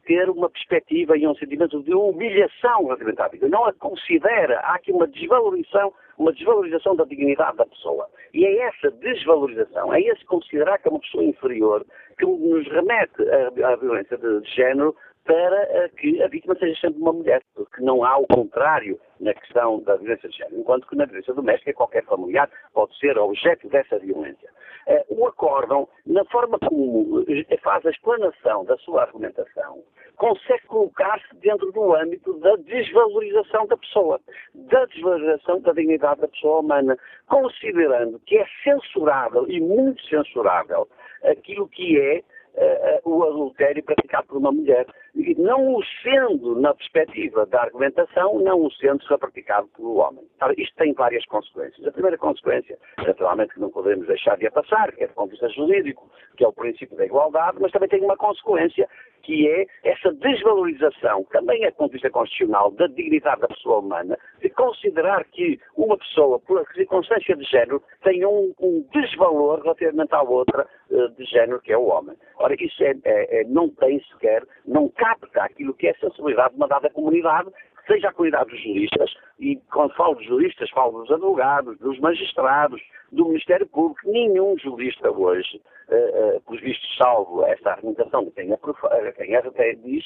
ter 0.07 0.31
uma 0.31 0.49
perspectiva 0.49 1.19
e 1.19 1.27
um 1.27 1.35
sentimento 1.35 1.83
de 1.83 1.93
humilhação 1.93 2.85
relativamente 2.85 3.21
à 3.21 3.29
vítima. 3.29 3.51
Não 3.51 3.67
a 3.67 3.73
considera, 3.75 4.61
há 4.61 4.77
aqui 4.77 4.91
uma 4.91 5.07
desvalorização, 5.07 5.93
uma 6.17 6.33
desvalorização 6.33 6.97
da 6.97 7.05
dignidade 7.05 7.59
da 7.59 7.67
pessoa. 7.67 8.09
E 8.33 8.47
é 8.47 8.69
essa 8.69 8.91
desvalorização, 8.91 9.93
é 9.93 10.01
esse 10.01 10.25
considerar 10.25 10.79
que 10.79 10.89
é 10.89 10.91
uma 10.91 11.01
pessoa 11.01 11.25
inferior 11.25 11.85
que 12.19 12.25
nos 12.25 12.67
remete 12.69 13.23
à, 13.29 13.73
à 13.73 13.77
violência 13.77 14.17
de, 14.17 14.41
de 14.41 14.51
género 14.55 14.97
para 15.29 15.63
eh, 15.63 15.91
que 15.91 16.23
a 16.23 16.29
vítima 16.29 16.55
seja 16.55 16.81
sempre 16.81 17.03
uma 17.03 17.13
mulher, 17.13 17.43
porque 17.55 17.83
não 17.83 18.03
há 18.03 18.17
o 18.17 18.27
contrário 18.27 18.99
na 19.21 19.35
questão 19.35 19.79
da 19.83 19.95
violência 19.97 20.27
de 20.27 20.39
género, 20.39 20.61
enquanto 20.61 20.89
que 20.89 20.97
na 20.97 21.05
violência 21.05 21.35
doméstica 21.35 21.75
qualquer 21.75 22.03
familiar 22.07 22.49
pode 22.73 22.99
ser 22.99 23.19
objeto 23.19 23.69
dessa 23.69 23.99
violência. 23.99 24.49
Eh, 24.87 25.05
o 25.11 25.27
acórdão, 25.27 25.87
na 26.07 26.25
forma 26.25 26.59
como 26.59 27.27
eh, 27.29 27.57
faz 27.59 27.85
a 27.85 27.91
explanação 27.91 28.65
da 28.65 28.79
sua 28.79 29.03
argumentação, 29.03 29.85
consegue 30.17 30.67
colocar-se 30.67 31.37
dentro 31.37 31.71
do 31.73 31.95
âmbito 31.95 32.33
da 32.39 32.57
desvalorização 32.57 33.67
da 33.67 33.77
pessoa, 33.77 34.19
da 34.55 34.87
desvalorização 34.87 35.61
da 35.61 35.73
dignidade 35.73 36.23
da 36.23 36.29
pessoa 36.29 36.61
humana, 36.61 36.97
considerando 37.29 38.19
que 38.21 38.39
é 38.39 38.47
censurável 38.65 39.47
e 39.47 39.61
muito 39.61 40.03
censurável 40.07 40.89
aquilo 41.23 41.69
que 41.69 42.01
é 42.01 42.23
uh, 42.59 43.11
o 43.11 43.23
adultério 43.25 43.83
praticado 43.83 44.27
por 44.27 44.39
uma 44.39 44.53
mulher. 44.53 44.87
Não 45.37 45.75
o 45.75 45.83
sendo 46.03 46.61
na 46.61 46.73
perspectiva 46.75 47.45
da 47.47 47.63
argumentação, 47.63 48.39
não 48.39 48.65
o 48.65 48.73
sendo 48.73 49.03
se 49.03 49.19
praticado 49.19 49.67
pelo 49.77 49.97
homem. 49.97 50.25
isto 50.57 50.77
tem 50.77 50.93
várias 50.93 51.25
consequências. 51.27 51.85
A 51.87 51.91
primeira 51.91 52.17
consequência, 52.17 52.79
naturalmente, 52.99 53.55
que 53.55 53.61
não 53.61 53.71
podemos 53.71 54.07
deixar 54.07 54.37
de 54.37 54.47
a 54.47 54.51
passar, 54.53 54.93
que 54.93 55.03
é 55.03 55.09
do 55.09 55.15
ponto 55.15 55.27
de 55.27 55.41
vista 55.41 55.49
jurídico, 55.49 56.09
que 56.37 56.45
é 56.45 56.49
o 56.49 56.53
princípio 56.53 56.97
da 56.97 57.05
igualdade, 57.05 57.59
mas 57.61 57.73
também 57.73 57.89
tem 57.89 58.01
uma 58.01 58.17
consequência 58.17 58.89
que 59.23 59.49
é 59.49 59.67
essa 59.85 60.13
desvalorização, 60.13 61.25
também 61.31 61.65
é 61.65 61.71
do 61.71 61.77
ponto 61.77 61.89
de 61.89 61.95
vista 61.95 62.11
constitucional, 62.11 62.71
da 62.73 62.87
dignidade 62.87 63.41
da 63.41 63.49
pessoa 63.49 63.81
humana, 63.81 64.19
de 64.41 64.49
considerar 64.51 65.25
que 65.25 65.61
uma 65.77 65.97
pessoa, 65.97 66.39
por 66.41 66.67
circunstância 66.75 67.37
de 67.37 67.45
género, 67.45 67.83
tem 68.03 68.25
um, 68.25 68.53
um 68.61 68.85
desvalor 68.93 69.61
relativamente 69.63 70.15
à 70.15 70.23
outra 70.23 70.67
uh, 70.91 71.09
de 71.11 71.25
género, 71.25 71.61
que 71.61 71.73
é 71.73 71.79
o 71.79 71.87
homem. 71.87 72.17
Ora, 72.39 72.55
isso 72.59 72.83
é, 72.83 72.95
é, 73.05 73.41
é, 73.41 73.45
não 73.45 73.69
tem 73.69 74.01
sequer, 74.05 74.45
não 74.67 74.89
capta 74.89 75.43
aquilo 75.43 75.75
que 75.75 75.89
é 75.89 75.91
a 75.91 75.99
sensibilidade 75.99 76.51
de 76.51 76.57
uma 76.57 76.69
dada 76.69 76.91
comunidade, 76.91 77.51
seja 77.89 78.09
a 78.09 78.13
comunidade 78.13 78.51
dos 78.51 78.63
juristas, 78.63 79.11
e 79.41 79.57
quando 79.73 79.95
falo 79.95 80.15
dos 80.15 80.27
juristas, 80.27 80.71
falo 80.71 81.01
dos 81.01 81.11
advogados, 81.11 81.79
dos 81.79 81.99
magistrados, 81.99 82.81
do 83.11 83.25
Ministério 83.27 83.67
Público. 83.67 84.01
Nenhum 84.09 84.57
jurista 84.59 85.11
hoje, 85.11 85.61
uh, 85.89 86.37
uh, 86.37 86.41
pelos 86.43 86.61
vistos, 86.61 86.97
salvo 86.97 87.45
esta 87.47 87.73
argumentação 87.73 88.25
de 88.25 88.31
quem, 88.33 88.53
a, 88.53 89.13
quem 89.13 89.35
até 89.35 89.73
diz, 89.75 90.05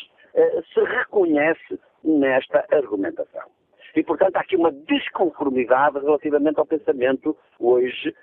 se 0.72 0.80
reconhece 0.80 1.78
nesta 2.03 2.64
argumentação. 2.70 3.51
E, 3.95 4.03
portanto, 4.03 4.36
há 4.36 4.40
aqui 4.40 4.57
uma 4.57 4.72
desconformidade 4.72 5.99
relativamente 5.99 6.59
ao 6.59 6.66
pensamento 6.66 7.36
hoje, 7.59 8.14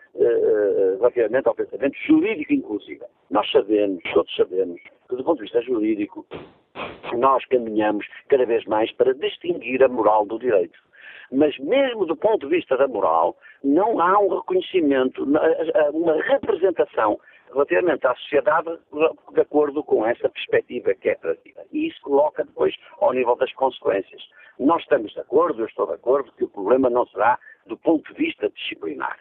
relativamente 0.98 1.48
ao 1.48 1.56
pensamento 1.56 1.96
jurídico, 2.08 2.54
inclusive. 2.54 3.04
Nós 3.30 3.50
sabemos, 3.52 4.02
todos 4.14 4.36
sabemos, 4.36 4.82
que 5.08 5.16
do 5.16 5.24
ponto 5.24 5.38
de 5.38 5.44
vista 5.44 5.62
jurídico, 5.62 6.26
nós 7.18 7.46
caminhamos 7.46 8.08
cada 8.28 8.46
vez 8.46 8.66
mais 8.66 8.92
para 8.94 9.14
distinguir 9.14 9.84
a 9.84 9.88
moral 9.88 10.26
do 10.26 10.40
direito. 10.40 10.80
Mas 11.32 11.56
mesmo 11.60 12.08
do 12.08 12.16
ponto 12.16 12.48
de 12.48 12.56
vista 12.56 12.76
da 12.76 12.88
moral, 12.88 13.38
não 13.64 14.00
há 14.02 14.20
um 14.20 14.36
reconhecimento, 14.36 15.24
uma 15.94 16.22
representação 16.24 17.20
relativamente 17.54 18.06
à 18.06 18.16
sociedade 18.16 18.78
de 19.34 19.42
acordo 19.42 19.84
com 19.84 20.06
essa 20.06 20.30
perspectiva 20.30 20.94
que 20.94 21.10
é 21.10 21.16
trazida. 21.16 21.66
E 21.72 21.88
isso 21.88 22.02
coloca 22.02 22.44
depois 22.44 22.76
ao 23.00 23.14
nível 23.14 23.36
das 23.36 23.52
consequências. 23.54 24.22
Nós 24.60 24.82
estamos 24.82 25.12
de 25.14 25.20
acordo, 25.20 25.62
eu 25.62 25.66
estou 25.66 25.88
de 25.88 25.94
acordo, 25.94 26.32
que 26.34 26.44
o 26.44 26.50
problema 26.50 26.90
não 26.90 27.06
será 27.08 27.40
do 27.66 27.78
ponto 27.78 28.14
de 28.14 28.26
vista 28.26 28.50
disciplinar. 28.50 29.18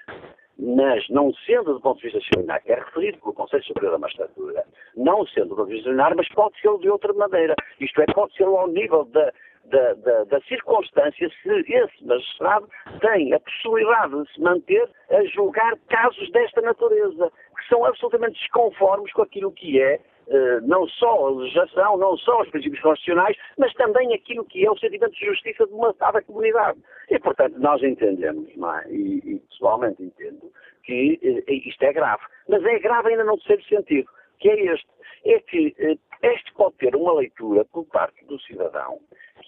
Mas, 0.58 1.08
não 1.08 1.32
sendo 1.46 1.74
do 1.74 1.80
ponto 1.80 1.98
de 1.98 2.04
vista 2.04 2.18
disciplinar, 2.18 2.60
que 2.64 2.72
é 2.72 2.74
referido 2.74 3.18
pelo 3.18 3.32
Conselho 3.32 3.62
Superior 3.62 3.92
da 3.92 3.98
Magistratura, 3.98 4.64
não 4.96 5.24
sendo 5.26 5.50
do 5.50 5.56
ponto 5.56 5.68
de 5.68 5.74
vista 5.74 5.90
disciplinar, 5.90 6.16
mas 6.16 6.28
pode 6.30 6.60
ser 6.60 6.76
de 6.78 6.90
outra 6.90 7.12
maneira. 7.12 7.54
Isto 7.78 8.02
é, 8.02 8.06
pode 8.06 8.34
ser 8.34 8.44
ao 8.44 8.66
nível 8.66 9.04
da, 9.04 9.32
da, 9.70 9.94
da, 9.94 10.24
da, 10.24 10.40
circunstância 10.42 11.28
se 11.42 11.50
esse 11.50 12.04
magistrado 12.04 12.68
tem 13.00 13.32
a 13.32 13.40
possibilidade 13.40 14.22
de 14.22 14.32
se 14.32 14.40
manter 14.40 14.88
a 15.10 15.24
julgar 15.24 15.76
casos 15.88 16.30
desta 16.32 16.60
natureza, 16.60 17.30
que 17.56 17.68
são 17.68 17.84
absolutamente 17.84 18.38
desconformes 18.38 19.12
com 19.12 19.22
aquilo 19.22 19.52
que 19.52 19.80
é 19.80 20.00
Uh, 20.28 20.60
não 20.60 20.86
só 20.86 21.26
a 21.26 21.30
legislação, 21.30 21.96
não 21.96 22.14
só 22.18 22.42
os 22.42 22.50
princípios 22.50 22.82
constitucionais, 22.82 23.34
mas 23.56 23.72
também 23.72 24.12
aquilo 24.12 24.44
que 24.44 24.62
é 24.62 24.70
o 24.70 24.76
sentimento 24.76 25.14
de 25.14 25.24
justiça 25.24 25.66
de 25.66 25.72
uma 25.72 25.94
dada 25.94 26.20
comunidade. 26.20 26.78
E, 27.08 27.18
portanto, 27.18 27.58
nós 27.58 27.82
entendemos, 27.82 28.46
é? 28.50 28.92
e, 28.92 29.22
e, 29.24 29.38
pessoalmente 29.48 30.02
entendo, 30.02 30.52
que 30.84 31.18
uh, 31.22 31.50
isto 31.50 31.82
é 31.82 31.94
grave. 31.94 32.22
Mas 32.46 32.62
é 32.62 32.78
grave 32.78 33.08
ainda 33.08 33.24
não 33.24 33.38
ser 33.38 33.58
sentido, 33.62 34.06
que 34.38 34.50
é 34.50 34.74
este. 34.74 34.86
É 35.24 35.40
que 35.40 35.74
este 36.22 36.52
pode 36.54 36.76
ter 36.76 36.94
uma 36.94 37.14
leitura 37.14 37.64
por 37.64 37.86
parte 37.86 38.24
do 38.26 38.38
cidadão 38.40 38.98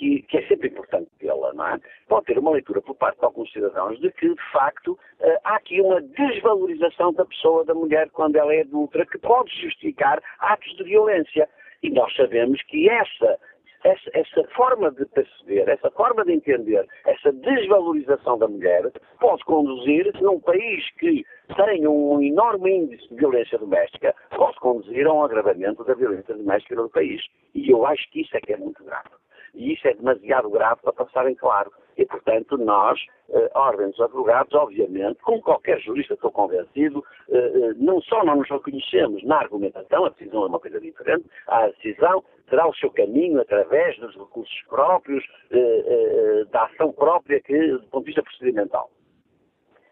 que, 0.01 0.22
que, 0.22 0.38
é 0.38 0.46
sempre 0.46 0.68
importante 0.68 1.11
tê-la, 1.18 1.53
não 1.53 1.66
é? 1.66 1.78
Pode 2.09 2.24
ter 2.24 2.38
uma 2.38 2.53
leitura 2.53 2.80
por 2.80 2.96
parte 2.96 3.18
de 3.18 3.24
alguns 3.26 3.53
cidadãos 3.53 4.01
de 4.01 4.11
que, 4.12 4.30
de 4.30 4.51
facto, 4.51 4.92
uh, 4.92 5.38
há 5.44 5.57
aqui 5.57 5.78
uma 5.82 6.01
desvalorização 6.01 7.12
da 7.12 7.26
pessoa, 7.26 7.66
da 7.66 7.74
mulher, 7.74 8.09
quando 8.11 8.36
ela 8.36 8.55
é 8.55 8.62
adulta, 8.62 9.05
que 9.05 9.18
pode 9.18 9.55
justificar 9.61 10.22
atos 10.38 10.74
de 10.76 10.84
violência. 10.84 11.46
E 11.82 11.90
nós 11.90 12.14
sabemos 12.16 12.62
que 12.62 12.88
essa 12.88 13.38
essa, 13.82 14.11
essa, 14.12 14.44
forma 14.55 14.90
de 14.90 15.07
perceber, 15.07 15.66
essa 15.66 15.90
forma 15.92 16.22
de 16.24 16.32
entender, 16.32 16.86
essa 17.07 17.32
desvalorização 17.32 18.38
da 18.38 18.46
mulher 18.46 18.90
pode 19.18 19.42
conduzir, 19.44 20.12
num 20.20 20.38
país 20.38 20.84
que 20.98 21.24
tem 21.57 21.86
um 21.86 22.20
enorme 22.20 22.70
índice 22.70 23.09
de 23.09 23.16
violência 23.16 23.59
doméstica, 23.59 24.14
pode 24.36 24.59
conduzir 24.59 25.07
a 25.07 25.12
um 25.14 25.24
agravamento 25.24 25.82
da 25.84 25.94
violência 25.94 26.34
doméstica 26.34 26.74
no 26.74 26.90
país. 26.90 27.22
E 27.55 27.70
eu 27.70 27.86
acho 27.86 28.11
que 28.11 28.20
isso 28.20 28.36
é 28.36 28.40
que 28.40 28.53
é 28.53 28.57
muito 28.59 28.84
grave. 28.84 29.19
E 29.55 29.72
isso 29.72 29.86
é 29.86 29.94
demasiado 29.94 30.51
grave 30.51 30.80
para 30.82 30.92
passar 30.92 31.30
em 31.30 31.34
claro. 31.34 31.72
E, 31.96 32.07
portanto, 32.07 32.57
nós, 32.57 32.98
eh, 33.28 33.51
ordens 33.55 33.90
dos 33.90 34.01
advogados, 34.01 34.55
obviamente, 34.55 35.20
como 35.22 35.42
qualquer 35.42 35.80
jurista, 35.80 36.14
estou 36.14 36.30
convencido, 36.30 37.05
eh, 37.28 37.36
eh, 37.36 37.74
não 37.76 38.01
só 38.03 38.24
não 38.24 38.36
nos 38.36 38.48
reconhecemos 38.48 39.22
na 39.24 39.38
argumentação, 39.38 40.05
a 40.05 40.09
decisão 40.11 40.44
é 40.44 40.46
uma 40.46 40.61
coisa 40.61 40.80
diferente, 40.80 41.26
a 41.46 41.66
decisão 41.68 42.24
terá 42.51 42.68
o 42.68 42.74
seu 42.74 42.90
caminho 42.90 43.40
através 43.40 43.98
dos 43.98 44.14
recursos 44.16 44.62
próprios, 44.68 45.24
eh, 45.51 45.84
eh, 45.86 46.44
da 46.51 46.64
ação 46.64 46.92
própria, 46.92 47.40
que, 47.40 47.72
do 47.72 47.86
ponto 47.88 48.05
de 48.05 48.07
vista 48.07 48.22
procedimental. 48.22 48.90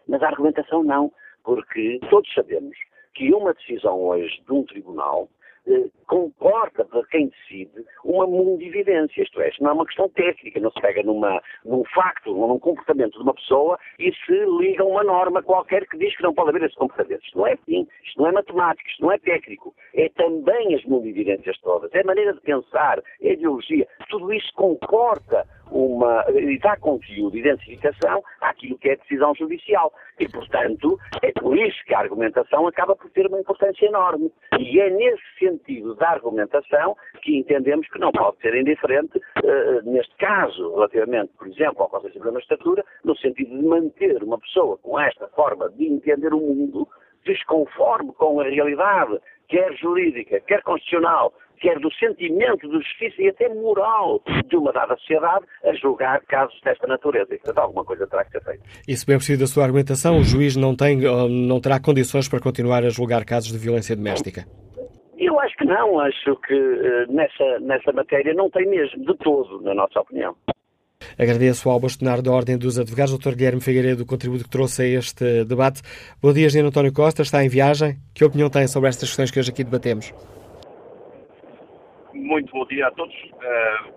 Mas 0.07 0.21
a 0.21 0.27
argumentação 0.27 0.83
não, 0.83 1.11
porque 1.43 1.99
todos 2.09 2.31
sabemos 2.33 2.77
que 3.13 3.33
uma 3.33 3.53
decisão 3.53 3.99
hoje 4.01 4.41
de 4.45 4.53
um 4.53 4.63
tribunal 4.63 5.29
eh, 5.69 5.89
comporta 6.07 6.83
para 6.83 7.05
quem 7.05 7.27
decide 7.27 7.85
uma 8.03 8.25
mundividência, 8.25 9.21
isto 9.21 9.39
é, 9.39 9.49
isto 9.49 9.63
não 9.63 9.69
é 9.69 9.73
uma 9.73 9.85
questão 9.85 10.09
técnica, 10.09 10.59
não 10.59 10.71
se 10.71 10.81
pega 10.81 11.03
numa, 11.03 11.39
num 11.63 11.83
facto, 11.93 12.33
num 12.33 12.57
comportamento 12.57 13.13
de 13.13 13.21
uma 13.21 13.35
pessoa 13.35 13.77
e 13.99 14.11
se 14.25 14.45
liga 14.59 14.83
uma 14.83 15.03
norma 15.03 15.43
qualquer 15.43 15.87
que 15.87 15.97
diz 15.99 16.15
que 16.17 16.23
não 16.23 16.33
pode 16.33 16.49
haver 16.49 16.63
esse 16.63 16.75
comportamento. 16.75 17.23
Isto 17.23 17.37
não 17.37 17.45
é 17.45 17.53
assim, 17.53 17.87
isto 18.03 18.19
não 18.19 18.27
é 18.27 18.31
matemático, 18.31 18.89
isto 18.89 19.03
não 19.03 19.11
é 19.11 19.19
técnico, 19.19 19.75
é 19.93 20.09
também 20.09 20.73
as 20.73 20.83
mundividências 20.85 21.59
todas, 21.59 21.93
é 21.93 22.01
a 22.01 22.05
maneira 22.05 22.33
de 22.33 22.41
pensar, 22.41 22.99
é 23.21 23.29
a 23.29 23.33
ideologia, 23.33 23.87
tudo 24.09 24.33
isto 24.33 24.51
comporta 24.55 25.45
uma, 25.71 26.25
dá 26.61 26.77
conteúdo 26.77 27.31
de 27.33 27.39
identificação 27.39 28.23
àquilo 28.41 28.77
que 28.77 28.89
é 28.89 28.95
decisão 28.95 29.33
judicial. 29.35 29.93
E, 30.19 30.27
portanto, 30.27 30.99
é 31.21 31.31
por 31.31 31.57
isso 31.57 31.77
que 31.85 31.93
a 31.93 31.99
argumentação 31.99 32.67
acaba 32.67 32.95
por 32.95 33.09
ter 33.11 33.27
uma 33.27 33.39
importância 33.39 33.85
enorme. 33.85 34.31
E 34.59 34.79
é 34.79 34.89
nesse 34.89 35.23
sentido 35.37 35.95
da 35.95 36.09
argumentação 36.09 36.95
que 37.21 37.37
entendemos 37.37 37.87
que 37.87 37.99
não 37.99 38.11
pode 38.11 38.37
ser 38.41 38.55
indiferente, 38.55 39.17
uh, 39.17 39.89
neste 39.89 40.15
caso, 40.17 40.73
relativamente, 40.75 41.31
por 41.37 41.47
exemplo, 41.47 41.83
ao 41.83 41.89
Conselho 41.89 42.13
Supremo 42.13 42.33
da 42.33 42.39
Estatura, 42.39 42.85
no 43.03 43.15
sentido 43.17 43.57
de 43.57 43.65
manter 43.65 44.23
uma 44.23 44.39
pessoa 44.39 44.77
com 44.77 44.99
esta 44.99 45.27
forma 45.29 45.69
de 45.69 45.85
entender 45.85 46.33
o 46.33 46.39
mundo 46.39 46.87
desconforme 47.25 48.11
com 48.13 48.39
a 48.39 48.43
realidade, 48.43 49.19
quer 49.47 49.73
jurídica, 49.75 50.39
quer 50.41 50.61
constitucional, 50.63 51.33
quer 51.59 51.79
do 51.79 51.91
sentimento 51.93 52.67
de 52.67 52.73
justiça 52.73 53.21
e 53.21 53.29
até 53.29 53.49
moral 53.49 54.21
de 54.47 54.55
uma 54.55 54.71
dada 54.71 54.95
sociedade 54.97 55.45
a 55.63 55.73
julgar 55.73 56.21
casos 56.25 56.59
desta 56.61 56.87
natureza. 56.87 57.33
E, 57.33 57.37
portanto, 57.37 57.59
alguma 57.59 57.85
coisa 57.85 58.07
terá 58.07 58.25
que 58.25 58.31
ser 58.31 58.43
feita. 58.43 58.63
E 58.87 58.95
se 58.95 59.05
bem 59.05 59.17
preciso 59.17 59.39
da 59.39 59.47
sua 59.47 59.63
argumentação, 59.63 60.17
o 60.17 60.23
juiz 60.23 60.55
não, 60.55 60.75
tem, 60.75 60.97
não 60.97 61.59
terá 61.59 61.79
condições 61.79 62.27
para 62.27 62.39
continuar 62.39 62.83
a 62.83 62.89
julgar 62.89 63.23
casos 63.25 63.51
de 63.51 63.57
violência 63.57 63.95
doméstica? 63.95 64.45
Eu 65.17 65.39
acho 65.39 65.55
que 65.57 65.65
não. 65.65 65.99
Acho 65.99 66.35
que 66.37 66.53
eh, 66.53 67.05
nessa, 67.09 67.59
nessa 67.59 67.91
matéria 67.91 68.33
não 68.33 68.49
tem 68.49 68.67
mesmo, 68.67 69.05
de 69.05 69.17
todo, 69.17 69.61
na 69.61 69.73
nossa 69.73 69.99
opinião. 69.99 70.35
Agradeço 71.17 71.69
ao 71.69 71.79
bastonar 71.79 72.21
da 72.21 72.31
Ordem 72.31 72.57
dos 72.57 72.79
Advogados, 72.79 73.17
Dr. 73.17 73.35
Guilherme 73.35 73.61
Figueiredo, 73.61 74.03
o 74.03 74.05
contributo 74.05 74.45
que 74.45 74.49
trouxe 74.49 74.81
a 74.83 74.85
este 74.85 75.43
debate. 75.43 75.81
Bom 76.21 76.31
dia, 76.31 76.47
Engenheiro 76.47 76.69
António 76.69 76.93
Costa, 76.93 77.21
está 77.21 77.43
em 77.43 77.49
viagem. 77.49 77.97
Que 78.13 78.23
opinião 78.23 78.49
tem 78.49 78.67
sobre 78.67 78.89
estas 78.89 79.09
questões 79.09 79.31
que 79.31 79.39
hoje 79.39 79.51
aqui 79.51 79.63
debatemos? 79.63 80.13
Muito 82.19 82.51
bom 82.51 82.65
dia 82.65 82.85
a 82.85 82.91
todos. 82.91 83.15
Eh, 83.41 83.93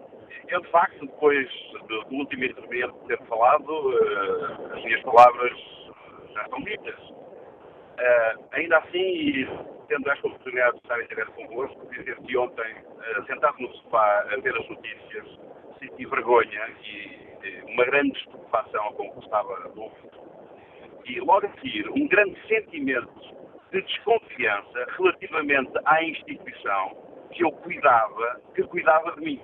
eu, 0.46 0.60
de 0.60 0.68
facto, 0.68 1.00
depois 1.00 1.48
do, 1.88 2.14
último 2.14 2.44
intervento 2.44 2.94
ter 3.08 3.18
falado, 3.26 3.98
eh, 3.98 4.76
as 4.76 4.84
minhas 4.84 5.02
palavras 5.02 5.52
já 6.32 6.42
estão 6.42 6.60
ditas. 6.62 6.94
Eh, 7.98 8.34
ainda 8.52 8.78
assim, 8.78 9.48
tendo 9.88 10.08
esta 10.08 10.28
oportunidade 10.28 10.76
de 10.76 10.78
estar 10.78 11.02
em 11.02 11.06
direto 11.08 11.32
convosco, 11.32 11.86
dizer 11.90 12.16
que 12.16 12.36
ontem, 12.38 12.74
sentado 13.26 13.56
no 13.58 13.74
sofá 13.74 14.24
a 14.30 14.36
ver 14.36 14.56
as 14.56 14.68
notícias, 14.68 15.26
senti 15.80 16.06
vergonha 16.06 16.70
e 16.84 17.64
uma 17.66 17.84
grande 17.84 18.16
estupefação 18.18 18.92
com 18.92 19.08
o 19.08 19.12
que 19.14 19.24
estava 19.24 19.68
ouvindo. 19.74 20.22
E 21.06 21.18
logo 21.18 21.44
a 21.44 21.52
seguir, 21.54 21.90
um 21.90 22.06
grande 22.06 22.38
sentimento 22.46 23.12
de 23.72 23.82
desconfiança 23.82 24.86
relativamente 24.96 25.72
à 25.84 26.04
instituição 26.04 27.11
que 27.32 27.44
eu 27.44 27.52
cuidava, 27.52 28.40
que 28.54 28.62
cuidava 28.64 29.12
de 29.12 29.20
mim. 29.20 29.40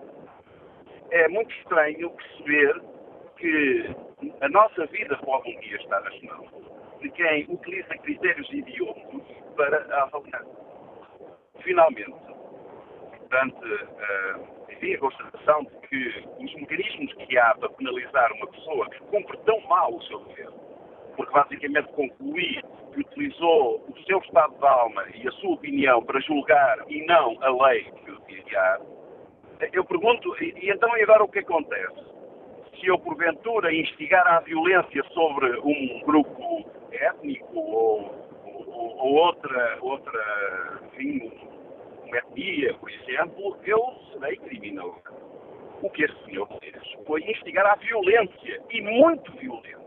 É 1.10 1.28
muito 1.28 1.52
estranho 1.56 2.10
perceber 2.10 2.82
que 3.36 3.97
a 4.40 4.48
nossa 4.48 4.86
vida 4.86 5.16
pode 5.19 5.56
um 5.56 5.60
dia 5.60 5.77
estar 5.77 6.01
nas 6.01 6.20
mãos 6.23 6.48
de 7.01 7.10
quem 7.10 7.47
utiliza 7.48 7.97
critérios 7.98 8.48
idiomas 8.52 9.23
para 9.56 10.02
avaliar. 10.02 10.44
Finalmente, 11.62 12.15
portanto, 13.19 13.65
uh, 13.65 14.73
enfim, 14.73 14.94
a 14.94 14.98
constatação 14.98 15.65
de 15.65 15.89
que 15.89 16.28
os 16.39 16.55
mecanismos 16.55 17.12
que 17.15 17.39
há 17.39 17.55
para 17.55 17.69
penalizar 17.70 18.32
uma 18.32 18.47
pessoa 18.48 18.90
que 18.90 18.98
cumpre 19.05 19.39
tão 19.39 19.60
mal 19.62 19.94
o 19.94 20.02
seu 20.02 20.19
dever, 20.20 20.51
porque 21.19 21.32
basicamente 21.32 21.89
concluí 21.95 22.62
que 22.95 23.01
utilizou 23.01 23.85
o 23.89 24.03
seu 24.07 24.19
estado 24.19 24.57
de 24.57 24.66
alma 24.66 25.05
e 25.12 25.27
a 25.27 25.32
sua 25.32 25.55
opinião 25.55 26.01
para 26.05 26.20
julgar 26.20 26.78
e 26.89 27.05
não 27.07 27.36
a 27.43 27.66
lei 27.66 27.90
que 28.05 28.11
o 28.12 28.20
guiar, 28.20 28.81
eu 29.73 29.85
pergunto, 29.85 30.32
e, 30.40 30.70
então 30.70 30.97
e 30.97 31.03
agora 31.03 31.24
o 31.24 31.28
que 31.28 31.40
acontece? 31.40 32.07
Se 32.78 32.86
eu 32.86 32.97
porventura 33.01 33.74
instigar 33.74 34.24
a 34.28 34.39
violência 34.40 35.03
sobre 35.12 35.59
um 35.59 36.01
grupo 36.07 36.65
étnico 36.93 37.59
ou, 37.59 38.15
ou, 38.45 38.97
ou 38.99 39.15
outra, 39.15 39.78
outra, 39.81 40.81
enfim, 40.93 41.32
uma 42.07 42.16
etnia, 42.16 42.74
por 42.74 42.89
exemplo, 42.89 43.59
eu 43.65 43.82
serei 44.12 44.36
criminal. 44.36 44.97
O 45.82 45.90
que 45.90 46.05
este 46.05 46.24
senhor 46.27 46.49
fez 46.61 46.77
foi 47.05 47.23
instigar 47.23 47.66
a 47.66 47.74
violência, 47.74 48.62
e 48.70 48.82
muito 48.82 49.32
violenta 49.32 49.78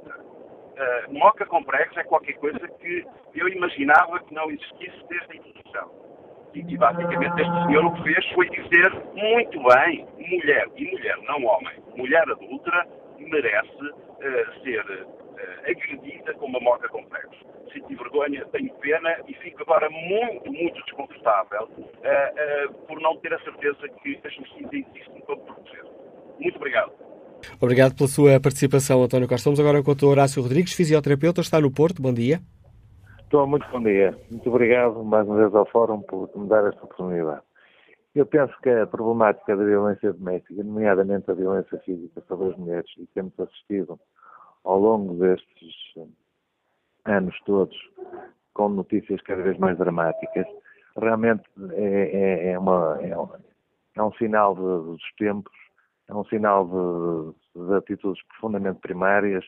uh, 0.82 1.14
moca 1.14 1.46
complexo 1.46 2.00
é 2.00 2.04
qualquer 2.04 2.34
coisa 2.34 2.68
que 2.68 3.06
eu 3.36 3.48
imaginava 3.48 4.20
que 4.20 4.34
não 4.34 4.50
existisse 4.50 5.06
desde 5.08 5.32
a 5.32 5.36
introdução. 5.36 6.12
E, 6.54 6.60
e 6.60 6.78
basicamente 6.78 7.42
este 7.42 7.66
senhor 7.66 7.86
o 7.86 7.94
que 7.94 8.04
fez 8.04 8.26
foi 8.34 8.50
dizer 8.50 8.92
muito 9.14 9.64
bem, 9.64 10.06
mulher, 10.18 10.68
e 10.76 10.92
mulher, 10.92 11.18
não 11.24 11.46
homem, 11.46 11.76
mulher 11.96 12.24
adulta 12.30 12.88
merece 13.20 13.84
uh, 13.84 14.64
ser 14.64 14.82
uh, 14.82 15.70
agredida 15.70 16.34
com 16.34 16.48
uma 16.48 16.60
moca 16.60 16.90
complexo. 16.90 17.40
Senti 17.72 17.96
vergonha, 17.96 18.44
tenho 18.48 18.74
pena 18.76 19.18
e 19.28 19.34
fico 19.36 19.62
agora 19.62 19.90
muito, 19.90 20.52
muito 20.52 20.84
desconfortável 20.84 21.70
uh, 21.78 22.74
por 22.88 23.00
não 23.00 23.16
ter 23.18 23.34
a 23.34 23.40
certeza 23.40 23.88
que 23.88 24.20
a 24.24 24.30
justiça 24.30 24.76
existe 24.76 25.22
para 25.26 25.38
proteger. 25.38 25.86
Muito 26.40 26.58
obrigado. 26.58 27.11
Obrigado 27.62 27.96
pela 27.96 28.10
sua 28.10 28.40
participação, 28.40 29.04
António 29.04 29.28
Costa. 29.28 29.50
Estamos 29.50 29.60
agora 29.60 29.84
com 29.84 29.92
o 29.92 29.96
Dr. 29.96 30.06
Horácio 30.06 30.42
Rodrigues, 30.42 30.74
fisioterapeuta, 30.74 31.42
está 31.42 31.60
no 31.60 31.72
Porto. 31.72 32.02
Bom 32.02 32.14
dia. 32.14 32.40
Estou, 33.24 33.48
muito 33.48 33.66
bom 33.72 33.82
dia. 33.82 34.18
Muito 34.30 34.50
obrigado 34.50 35.04
mais 35.04 35.26
uma 35.26 35.38
vez 35.38 35.56
ao 35.56 35.66
Fórum 35.68 36.02
por 36.02 36.30
me 36.36 36.48
dar 36.48 36.68
esta 36.68 36.84
oportunidade. 36.84 37.42
Eu 38.14 38.26
penso 38.26 38.54
que 38.62 38.70
a 38.70 38.86
problemática 38.86 39.56
da 39.56 39.64
violência 39.64 40.12
doméstica, 40.12 40.62
nomeadamente 40.64 41.32
a 41.32 41.34
violência 41.34 41.78
física 41.80 42.22
sobre 42.28 42.50
as 42.50 42.58
mulheres, 42.58 42.92
e 42.98 43.08
temos 43.08 43.32
assistido 43.40 43.98
ao 44.66 44.78
longo 44.78 45.14
destes 45.14 45.74
anos 47.06 47.36
todos 47.46 47.76
com 48.54 48.68
notícias 48.70 49.22
cada 49.22 49.42
vez 49.42 49.58
mais 49.58 49.78
dramáticas, 49.78 50.46
realmente 50.98 51.44
é, 51.72 51.84
é, 51.84 52.52
é, 52.52 52.60
uma, 52.60 53.00
é, 53.02 53.18
um, 53.18 53.30
é 53.96 54.04
um 54.04 54.12
sinal 54.14 54.56
de, 54.56 54.62
dos 54.62 55.02
tempos 55.18 55.61
é 56.12 56.14
um 56.14 56.26
sinal 56.26 56.66
de, 56.66 57.66
de, 57.68 57.74
atitudes 57.74 58.22
profundamente 58.28 58.82
primárias 58.82 59.46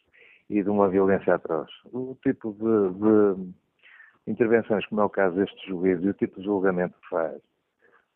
e 0.50 0.64
de 0.64 0.70
uma 0.70 0.88
violência 0.88 1.36
atroz. 1.36 1.70
O 1.92 2.18
tipo 2.24 2.54
de, 2.54 2.94
de 3.00 4.32
intervenções, 4.32 4.86
como 4.86 5.02
é 5.02 5.04
o 5.04 5.10
caso 5.10 5.36
deste 5.36 5.68
juiz, 5.68 6.02
e 6.02 6.08
o 6.08 6.14
tipo 6.14 6.40
de 6.40 6.46
julgamento 6.46 6.98
que 7.02 7.10
faz, 7.10 7.42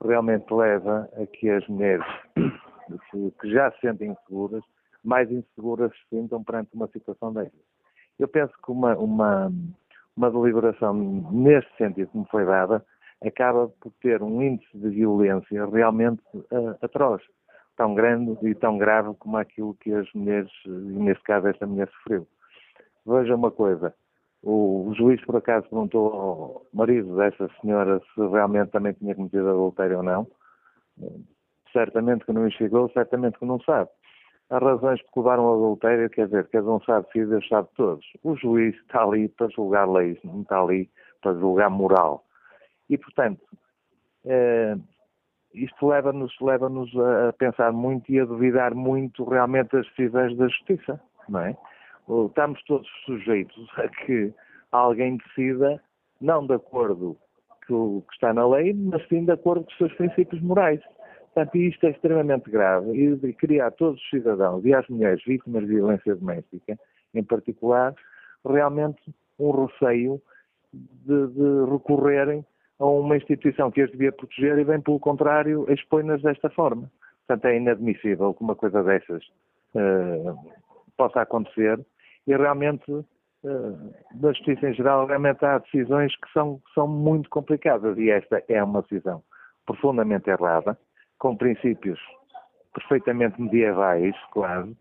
realmente 0.02 0.50
leva 0.54 1.10
a 1.22 1.26
que 1.26 1.50
as 1.50 1.68
mulheres 1.68 2.06
que 3.42 3.52
já 3.52 3.70
se 3.72 3.82
sentem 3.82 4.12
inseguras, 4.12 4.64
mais 5.04 5.30
inseguras 5.30 5.92
se 5.92 6.16
sintam 6.16 6.42
perante 6.42 6.70
uma 6.74 6.88
situação 6.88 7.34
destas. 7.34 7.60
Eu 8.18 8.30
penso 8.30 8.54
que 8.64 8.72
uma, 8.72 8.96
uma, 8.96 9.52
uma 10.16 10.32
deliberação 10.32 10.94
neste 10.94 11.76
sentido 11.76 12.12
me 12.14 12.26
foi 12.32 12.46
dada 12.46 12.84
acaba 13.26 13.68
por 13.82 13.92
ter 14.02 14.22
um 14.22 14.42
índice 14.42 14.78
de 14.78 14.90
violência 14.90 15.66
realmente 15.66 16.22
uh, 16.34 16.78
atroz 16.82 17.22
tão 17.78 17.94
grande 17.94 18.38
e 18.42 18.54
tão 18.56 18.78
grave 18.78 19.14
como 19.20 19.38
aquilo 19.38 19.76
que 19.76 19.94
as 19.94 20.12
mulheres, 20.14 20.52
e 20.66 20.70
neste 20.70 21.24
caso 21.24 21.48
esta 21.48 21.66
mulher 21.66 21.88
sofreu. 21.90 22.28
Veja 23.06 23.36
uma 23.36 23.52
coisa, 23.52 23.94
o, 24.44 24.94
juiz 24.98 25.24
por 25.26 25.38
acaso 25.38 25.70
perguntou 25.70 26.14
ao 26.14 26.66
marido 26.74 27.16
dessa 27.16 27.50
senhora 27.62 28.02
se 28.14 28.28
realmente 28.28 28.72
também 28.72 28.94
tinha 28.94 29.16
cometido 29.16 29.50
adultério 29.50 29.98
ou 29.98 30.04
não. 30.04 30.28
Certamente 31.72 32.26
que 32.26 32.34
não 32.34 32.50
chegou, 32.50 32.90
certamente 32.90 33.38
que 33.40 33.46
não 33.46 33.60
sabe. 33.62 33.90
As 34.50 34.62
razões 34.62 35.02
que 35.02 35.10
levaram 35.20 35.44
ao 35.44 35.56
adultério, 35.56 36.10
quer 36.10 36.26
dizer, 36.26 36.48
cada 36.48 36.72
um 36.72 36.80
sabe 36.82 37.06
se 37.12 37.26
Deus 37.26 37.48
sabe 37.48 37.68
todos. 37.76 38.06
O 38.24 38.36
juiz 38.36 38.76
está 38.76 39.04
ali 39.04 39.28
para 39.28 39.50
julgar 39.50 39.88
leis, 39.90 40.18
não 40.24 40.42
está 40.42 40.62
ali 40.62 40.90
para 41.22 41.34
julgar 41.34 41.70
moral. 41.70 42.24
E, 42.90 42.98
portanto, 42.98 43.44
eh, 44.26 44.78
isto 45.54 45.88
leva-nos 45.88 46.34
leva, 46.42 46.70
a 47.28 47.34
pensar 47.34 47.72
muito 47.72 48.12
e 48.12 48.20
a 48.20 48.26
duvidar 48.26 48.76
muito 48.76 49.24
realmente 49.24 49.72
das 49.72 49.88
decisões 49.88 50.36
da 50.38 50.48
justiça, 50.48 51.02
não 51.30 51.42
é? 51.42 51.58
Estamos 52.28 52.64
todos 52.64 52.88
sujeitos 53.06 53.68
a 53.78 53.88
que 53.90 54.34
alguém 54.72 55.18
decida, 55.18 55.82
não 56.22 56.46
de 56.46 56.54
acordo 56.54 57.18
com 57.68 57.98
o 57.98 58.02
que 58.02 58.14
está 58.14 58.34
na 58.34 58.48
lei, 58.48 58.74
mas 58.74 59.06
sim 59.08 59.26
de 59.26 59.32
acordo 59.32 59.66
com 59.66 59.72
os 59.72 59.78
seus 59.78 59.94
princípios 59.94 60.42
morais. 60.42 60.82
Portanto, 61.34 61.56
isto 61.58 61.86
é 61.86 61.92
extremamente 61.92 62.50
grave 62.50 62.92
e 62.94 63.34
criar 63.34 63.72
todos 63.72 64.02
os 64.02 64.10
cidadãos 64.10 64.64
e 64.66 64.74
as 64.74 64.88
mulheres 64.88 65.24
vítimas 65.26 65.64
de 65.68 65.76
violência 65.76 66.16
doméstica, 66.16 66.80
em 67.14 67.24
particular, 67.24 67.94
realmente 68.46 69.14
um 69.38 69.66
receio 69.66 70.22
de, 70.74 71.28
de 71.28 71.72
recorrerem 71.72 72.46
a 72.80 72.86
uma 72.86 73.18
instituição 73.18 73.72
que 73.72 73.82
as 73.82 73.92
devia 73.92 74.12
proteger 74.12 74.58
e 74.60 74.64
bem 74.64 74.80
pelo 74.82 75.00
contrário 75.00 75.66
expõe-nas 75.72 76.22
desta 76.22 76.50
forma. 76.50 76.92
Portanto, 77.26 77.46
é 77.46 77.58
inadmissível 77.58 78.34
que 78.34 78.44
uma 78.44 78.56
coisa 78.56 78.84
dessas 78.84 79.24
uh, 79.74 80.38
possa 80.96 81.22
acontecer 81.22 81.80
e 82.26 82.36
realmente, 82.36 82.92
uh, 82.92 83.94
na 84.16 84.32
justiça 84.32 84.70
em 84.70 84.74
geral, 84.74 85.06
realmente 85.08 85.44
há 85.44 85.58
decisões 85.58 86.16
que 86.18 86.32
são, 86.32 86.62
são 86.74 86.88
muito 86.88 87.30
complicadas 87.30 87.98
e 87.98 88.10
esta 88.10 88.44
é 88.48 88.64
uma 88.64 88.82
decisão 88.82 89.24
profundamente 89.66 90.30
errada, 90.30 90.78
com 91.20 91.36
princípios 91.36 92.00
perfeitamente 92.74 93.42
medievais, 93.42 94.16
quase, 94.32 94.78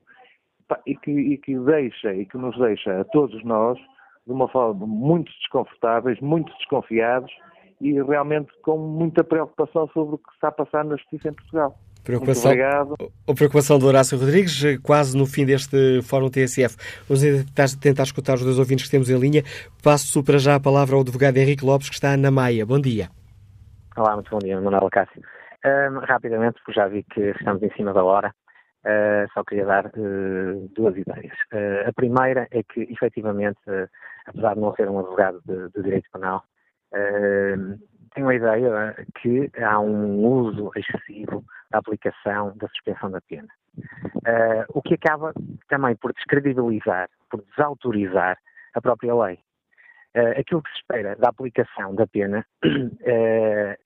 e 0.87 0.95
que, 0.97 1.11
e 1.11 1.39
que 1.39 1.59
deixa 1.59 2.15
e 2.15 2.27
que 2.27 2.37
nos 2.37 2.57
deixa 2.59 3.01
a 3.01 3.05
todos 3.05 3.43
nós 3.45 3.79
de 4.27 4.33
uma 4.33 4.49
forma 4.49 4.87
muito 4.87 5.33
desconfortáveis, 5.33 6.21
muito 6.21 6.53
desconfiados 6.57 7.33
e 7.81 7.93
realmente 8.03 8.49
com 8.63 8.79
muita 8.79 9.23
preocupação 9.23 9.89
sobre 9.89 10.15
o 10.17 10.19
que 10.19 10.33
está 10.35 10.49
a 10.49 10.53
passar 10.53 10.85
na 10.85 10.97
justiça 10.97 11.29
em 11.29 11.33
Portugal. 11.33 11.79
Preocupação, 12.07 12.53
Muito 12.53 12.63
obrigado. 12.63 12.95
A 13.29 13.35
preocupação 13.35 13.79
do 13.81 13.87
Horácio 13.87 14.17
Rodrigues, 14.17 14.63
quase 14.81 15.19
no 15.19 15.27
fim 15.27 15.45
deste 15.45 16.01
Fórum 16.03 16.31
TSF. 16.31 16.77
Vamos 17.09 17.21
tentar, 17.21 17.67
tentar 17.81 18.03
escutar 18.05 18.35
os 18.35 18.45
dois 18.45 18.61
ouvintes 18.61 18.85
que 18.85 18.91
temos 18.93 19.11
em 19.11 19.19
linha. 19.19 19.43
Passo 19.83 20.23
para 20.23 20.39
já 20.39 20.55
a 20.55 20.61
palavra 20.61 20.95
ao 20.95 21.01
advogado 21.01 21.37
Henrique 21.37 21.65
Lopes, 21.65 21.89
que 21.89 21.97
está 21.97 22.17
na 22.17 22.31
Maia. 22.31 22.65
Bom 22.65 22.81
dia. 22.81 23.09
Olá, 23.97 24.15
muito 24.15 24.31
bom 24.31 24.39
dia, 24.39 24.61
Manuel 24.61 24.89
Cássio. 24.91 25.21
Um, 25.65 25.99
rapidamente, 25.99 26.61
porque 26.65 26.79
já 26.79 26.87
vi 26.87 27.03
que 27.03 27.21
estamos 27.31 27.61
em 27.61 27.71
cima 27.73 27.93
da 27.93 28.05
hora, 28.05 28.33
uh, 28.85 29.33
só 29.35 29.43
queria 29.43 29.67
dar 29.67 29.87
uh, 29.87 30.71
duas 30.77 30.97
ideias. 30.97 31.35
Uh, 31.53 31.89
a 31.89 31.93
primeira 31.93 32.47
é 32.53 32.63
que, 32.63 32.83
efetivamente, 32.83 33.59
apesar 34.27 34.55
de 34.55 34.61
não 34.61 34.73
ser 34.77 34.89
um 34.89 35.01
advogado 35.01 35.43
de, 35.45 35.71
de 35.71 35.83
direito 35.83 36.09
penal, 36.13 36.45
tenho 38.15 38.29
a 38.29 38.35
ideia 38.35 39.07
que 39.21 39.51
há 39.63 39.79
um 39.79 40.25
uso 40.25 40.71
excessivo 40.77 41.45
da 41.71 41.79
aplicação 41.79 42.57
da 42.57 42.69
suspensão 42.69 43.11
da 43.11 43.21
pena. 43.21 43.49
o 44.71 44.83
que 44.83 44.95
acaba 44.95 45.33
também 45.69 45.95
por 45.97 46.13
descredibilizar, 46.13 47.09
por 47.31 47.43
desautorizar 47.43 48.39
a 48.75 48.81
própria 48.81 49.15
lei. 49.15 49.39
aquilo 50.39 50.63
que 50.63 50.71
se 50.71 50.77
espera 50.79 51.17
da 51.17 51.29
aplicação 51.29 51.95
da 51.95 52.07
pena 52.07 52.47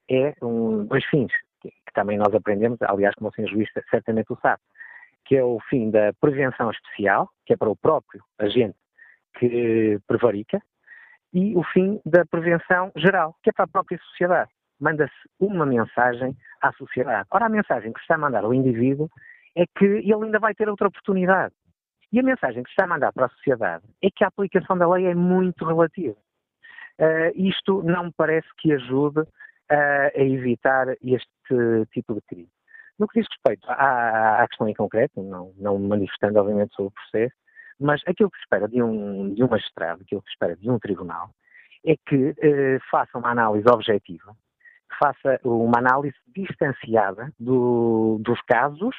é 0.08 0.34
um, 0.42 0.84
dois 0.84 1.04
fins 1.06 1.32
que 1.60 1.92
também 1.92 2.16
nós 2.16 2.34
aprendemos, 2.34 2.80
aliás, 2.82 3.14
como 3.14 3.30
o 3.30 3.34
senhor 3.34 3.50
juiz 3.50 3.68
certamente 3.90 4.32
o 4.32 4.38
sabe, 4.40 4.62
que 5.24 5.36
é 5.36 5.44
o 5.44 5.58
fim 5.68 5.90
da 5.90 6.12
prevenção 6.20 6.70
especial, 6.70 7.28
que 7.44 7.52
é 7.52 7.56
para 7.56 7.68
o 7.68 7.76
próprio 7.76 8.22
agente 8.38 8.76
que 9.38 9.98
prevarica, 10.06 10.60
e 11.32 11.56
o 11.56 11.62
fim 11.62 12.00
da 12.04 12.24
prevenção 12.24 12.90
geral, 12.96 13.36
que 13.42 13.50
é 13.50 13.52
para 13.52 13.64
a 13.64 13.68
própria 13.68 13.98
sociedade. 13.98 14.50
Manda-se 14.80 15.14
uma 15.38 15.66
mensagem 15.66 16.36
à 16.60 16.72
sociedade. 16.72 17.28
Ora, 17.30 17.46
a 17.46 17.50
mensagem 17.50 17.92
que 17.92 18.00
se 18.00 18.04
está 18.04 18.14
a 18.14 18.18
mandar 18.18 18.44
ao 18.44 18.54
indivíduo 18.54 19.08
é 19.56 19.64
que 19.66 19.84
ele 19.84 20.24
ainda 20.24 20.38
vai 20.38 20.54
ter 20.54 20.68
outra 20.68 20.88
oportunidade. 20.88 21.54
E 22.12 22.18
a 22.18 22.22
mensagem 22.22 22.62
que 22.62 22.70
se 22.70 22.72
está 22.72 22.84
a 22.84 22.88
mandar 22.88 23.12
para 23.12 23.26
a 23.26 23.30
sociedade 23.30 23.84
é 24.02 24.08
que 24.10 24.24
a 24.24 24.28
aplicação 24.28 24.76
da 24.76 24.88
lei 24.88 25.06
é 25.06 25.14
muito 25.14 25.64
relativa. 25.64 26.16
Uh, 26.98 27.32
isto 27.34 27.82
não 27.82 28.04
me 28.04 28.12
parece 28.16 28.48
que 28.58 28.72
ajude 28.72 29.22
a 29.70 30.20
evitar 30.20 30.88
este 31.00 31.86
tipo 31.92 32.14
de 32.14 32.20
crime. 32.22 32.48
No 32.98 33.06
que 33.06 33.20
diz 33.20 33.28
respeito 33.30 33.64
à, 33.70 34.42
à 34.42 34.48
questão 34.48 34.68
em 34.68 34.74
concreto, 34.74 35.22
não, 35.22 35.54
não 35.56 35.78
manifestando 35.78 36.38
obviamente 36.40 36.74
sobre 36.74 36.88
o 36.88 36.92
processo, 36.92 37.34
mas 37.80 38.02
aquilo 38.06 38.30
que 38.30 38.36
se 38.38 38.44
espera 38.44 38.68
de 38.68 38.82
um, 38.82 39.34
de 39.34 39.42
um 39.42 39.48
magistrado, 39.48 40.02
aquilo 40.02 40.22
que 40.22 40.28
se 40.28 40.34
espera 40.34 40.56
de 40.56 40.70
um 40.70 40.78
tribunal, 40.78 41.30
é 41.84 41.96
que 42.06 42.34
eh, 42.42 42.78
faça 42.90 43.18
uma 43.18 43.30
análise 43.30 43.66
objetiva, 43.68 44.36
faça 44.98 45.40
uma 45.44 45.78
análise 45.78 46.16
distanciada 46.34 47.32
do, 47.38 48.18
dos 48.20 48.40
casos 48.42 48.94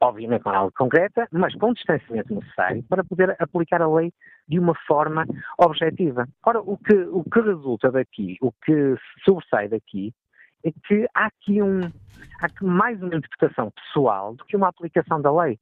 obviamente 0.00 0.42
com 0.42 0.50
análise 0.50 0.74
concreta, 0.74 1.28
mas 1.32 1.54
com 1.56 1.70
o 1.70 1.74
distanciamento 1.74 2.34
necessário 2.34 2.82
para 2.84 3.04
poder 3.04 3.36
aplicar 3.38 3.82
a 3.82 3.88
lei 3.88 4.12
de 4.46 4.58
uma 4.58 4.74
forma 4.86 5.26
objetiva. 5.58 6.26
Ora, 6.44 6.60
o 6.60 6.76
que, 6.78 6.94
o 6.94 7.24
que 7.24 7.40
resulta 7.40 7.90
daqui, 7.90 8.36
o 8.40 8.52
que 8.64 8.94
sobressai 9.24 9.68
daqui, 9.68 10.12
é 10.64 10.72
que 10.86 11.06
há 11.14 11.26
aqui, 11.26 11.62
um, 11.62 11.80
há 12.40 12.46
aqui 12.46 12.64
mais 12.64 13.00
uma 13.02 13.14
interpretação 13.14 13.70
pessoal 13.70 14.34
do 14.34 14.44
que 14.44 14.56
uma 14.56 14.68
aplicação 14.68 15.20
da 15.20 15.32
lei. 15.32 15.58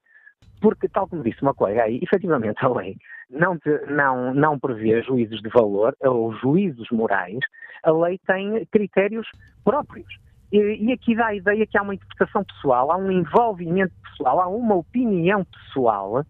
Porque, 0.60 0.88
tal 0.88 1.06
como 1.08 1.22
disse 1.22 1.42
uma 1.42 1.54
colega 1.54 1.84
aí, 1.84 2.00
efetivamente 2.02 2.58
a 2.64 2.68
lei 2.68 2.96
não, 3.30 3.58
te, 3.58 3.70
não, 3.88 4.32
não 4.34 4.58
prevê 4.58 5.02
juízos 5.02 5.40
de 5.42 5.48
valor 5.48 5.96
ou 6.00 6.32
juízos 6.34 6.88
morais, 6.90 7.40
a 7.82 7.90
lei 7.90 8.18
tem 8.26 8.64
critérios 8.66 9.28
próprios. 9.64 10.06
E, 10.52 10.92
aqui 10.92 11.16
dá 11.16 11.26
a 11.26 11.34
ideia 11.34 11.66
que 11.66 11.76
há 11.76 11.82
uma 11.82 11.94
interpretação 11.94 12.44
pessoal, 12.44 12.92
há 12.92 12.96
um 12.96 13.10
envolvimento 13.10 13.92
pessoal, 14.04 14.40
há 14.40 14.46
uma 14.46 14.76
opinião 14.76 15.44
pessoal 15.44 16.24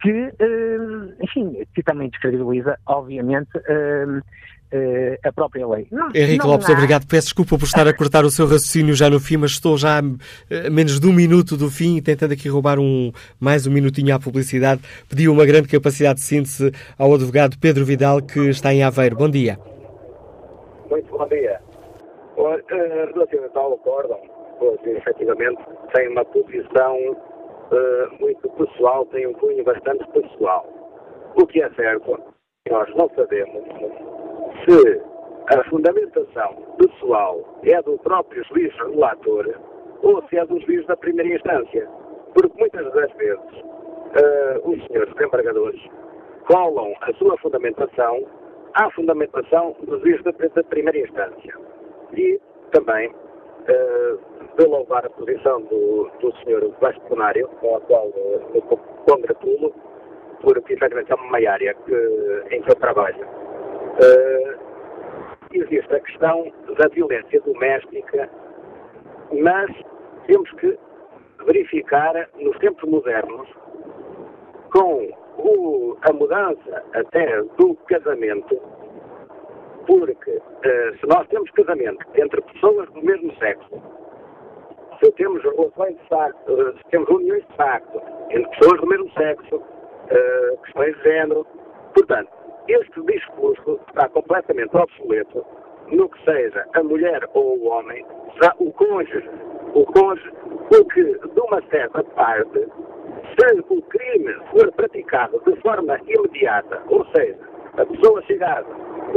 que, 0.00 0.10
uh, 0.10 1.14
enfim, 1.22 1.66
que 1.74 1.82
também 1.82 2.08
descredibiliza, 2.08 2.78
obviamente, 2.86 3.50
uh, 3.56 4.18
uh, 4.18 5.18
a 5.24 5.32
própria 5.32 5.66
lei. 5.66 5.86
Não, 5.90 6.08
Henrique 6.14 6.44
não 6.44 6.52
Lopes, 6.52 6.68
há... 6.68 6.72
obrigado. 6.72 7.06
Peço 7.06 7.26
desculpa 7.28 7.58
por 7.58 7.64
estar 7.64 7.86
a 7.86 7.92
cortar 7.92 8.24
o 8.24 8.30
seu 8.30 8.46
raciocínio 8.46 8.94
já 8.94 9.10
no 9.10 9.20
fim, 9.20 9.36
mas 9.36 9.52
estou 9.52 9.76
já 9.76 9.98
a 9.98 10.70
menos 10.70 11.00
de 11.00 11.06
um 11.06 11.12
minuto 11.12 11.56
do 11.56 11.70
fim, 11.70 12.00
tentando 12.00 12.32
aqui 12.32 12.48
roubar 12.48 12.78
um, 12.78 13.12
mais 13.40 13.66
um 13.66 13.70
minutinho 13.70 14.14
à 14.14 14.18
publicidade. 14.18 14.80
Pedi 15.08 15.28
uma 15.28 15.44
grande 15.44 15.68
capacidade 15.68 16.20
de 16.20 16.24
síntese 16.24 16.72
ao 16.98 17.12
advogado 17.14 17.58
Pedro 17.58 17.84
Vidal, 17.84 18.22
que 18.22 18.48
está 18.48 18.72
em 18.72 18.82
Aveiro. 18.82 19.16
Bom 19.16 19.28
dia. 19.28 19.58
Muito 20.90 21.10
bom 21.10 21.26
dia. 21.28 21.60
Eh, 22.70 23.10
relativamente 23.12 23.58
ao 23.58 23.74
acórdão, 23.74 24.20
pois 24.60 24.78
efetivamente 24.86 25.60
tem 25.92 26.08
uma 26.08 26.24
posição 26.24 27.16
uh, 27.70 28.20
muito 28.20 28.48
pessoal, 28.50 29.06
tem 29.06 29.26
um 29.26 29.32
cunho 29.34 29.64
bastante 29.64 30.06
pessoal. 30.08 30.66
O 31.36 31.46
que 31.46 31.62
é 31.62 31.70
certo, 31.70 32.18
nós 32.70 32.94
não 32.94 33.08
sabemos 33.10 33.64
se 34.64 35.00
a 35.54 35.64
fundamentação 35.64 36.54
pessoal 36.76 37.40
é 37.62 37.80
do 37.82 37.96
próprio 37.98 38.44
juiz 38.44 38.74
relator 38.76 39.54
ou 40.02 40.22
se 40.28 40.36
é 40.36 40.44
do 40.44 40.60
juiz 40.60 40.86
da 40.86 40.96
primeira 40.96 41.34
instância. 41.34 41.88
Porque 42.34 42.58
muitas 42.58 42.92
das 42.92 43.10
vezes 43.12 43.38
uh, 43.38 44.70
os 44.70 44.86
senhores 44.86 45.14
desembargadores 45.14 45.80
colam 46.46 46.94
a 47.00 47.12
sua 47.14 47.36
fundamentação 47.38 48.26
à 48.74 48.90
fundamentação 48.90 49.74
do 49.82 49.98
juiz 50.00 50.22
da, 50.22 50.32
primeira 50.64 50.98
instância 50.98 51.54
e 52.12 52.40
também 52.72 53.08
uh, 53.08 54.37
louvar 54.66 55.06
a 55.06 55.10
posição 55.10 55.62
do, 55.62 56.10
do 56.20 56.32
Sr. 56.38 56.68
bastonário, 56.80 57.48
com 57.60 57.76
a 57.76 57.80
qual 57.82 58.06
me 58.52 58.60
congratulo, 59.06 59.72
porque 60.40 60.74
efetivamente 60.74 61.12
é 61.12 61.14
uma 61.14 61.36
área 61.50 61.74
que, 61.74 62.44
em 62.50 62.62
que 62.62 62.70
eu 62.70 62.74
trabalho. 62.76 63.24
Uh, 63.98 64.58
existe 65.52 65.94
a 65.94 66.00
questão 66.00 66.52
da 66.78 66.88
violência 66.88 67.40
doméstica, 67.40 68.28
mas 69.32 69.70
temos 70.26 70.50
que 70.52 70.78
verificar 71.46 72.28
nos 72.38 72.56
tempos 72.58 72.88
modernos, 72.88 73.48
com 74.72 75.08
o, 75.38 75.96
a 76.02 76.12
mudança 76.12 76.84
até 76.94 77.42
do 77.56 77.74
casamento, 77.86 78.60
porque 79.86 80.30
uh, 80.30 80.98
se 81.00 81.06
nós 81.06 81.26
temos 81.28 81.50
casamento 81.52 82.04
entre 82.14 82.40
pessoas 82.42 82.90
do 82.90 83.02
mesmo 83.02 83.34
sexo, 83.38 83.82
se 85.00 85.10
temos 85.12 85.42
relações 85.42 85.96
de 85.96 86.08
facto, 86.08 86.52
uh, 86.52 86.76
se 86.76 86.84
temos 86.90 87.08
uniões 87.08 87.44
de 87.46 87.56
facto 87.56 88.00
entre 88.30 88.58
pessoas 88.58 88.80
do 88.80 88.86
mesmo 88.86 89.10
sexo, 89.12 89.56
uh, 89.56 90.58
questões 90.64 90.96
de 90.96 91.02
género, 91.02 91.46
portanto, 91.94 92.30
este 92.68 93.00
discurso 93.02 93.80
está 93.88 94.08
completamente 94.10 94.76
obsoleto 94.76 95.44
no 95.90 96.08
que 96.08 96.24
seja 96.24 96.66
a 96.74 96.82
mulher 96.82 97.20
ou 97.34 97.58
o 97.58 97.66
homem, 97.68 98.04
já 98.42 98.54
o 98.58 98.70
cônjuge, 98.72 99.30
o 99.74 99.84
cônjuge, 99.86 100.32
porque 100.68 101.02
de 101.02 101.40
uma 101.40 101.62
certa 101.70 102.04
parte, 102.04 102.68
se 103.38 103.64
o 103.70 103.82
crime 103.82 104.34
for 104.50 104.70
praticado 104.72 105.40
de 105.46 105.56
forma 105.62 105.98
imediata, 106.06 106.82
ou 106.88 107.06
seja, 107.16 107.38
a 107.78 107.86
pessoa 107.86 108.20
chegada 108.22 108.66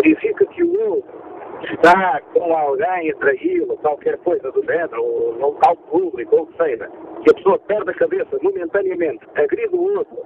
verifica 0.01 0.45
que 0.45 0.63
o 0.63 0.89
outro 0.91 1.20
está 1.65 2.21
com 2.33 2.55
alguém 2.55 3.13
traí-lo, 3.15 3.77
qualquer 3.77 4.17
coisa 4.19 4.51
do 4.51 4.63
género, 4.63 5.03
ou 5.03 5.37
local 5.37 5.75
público, 5.75 6.35
ou 6.35 6.43
o 6.43 6.47
que 6.47 6.57
seja, 6.57 6.89
que 7.23 7.31
a 7.31 7.33
pessoa 7.33 7.59
perde 7.59 7.91
a 7.91 7.93
cabeça 7.93 8.37
momentaneamente, 8.41 9.25
agride 9.35 9.75
o 9.75 9.97
outro, 9.97 10.17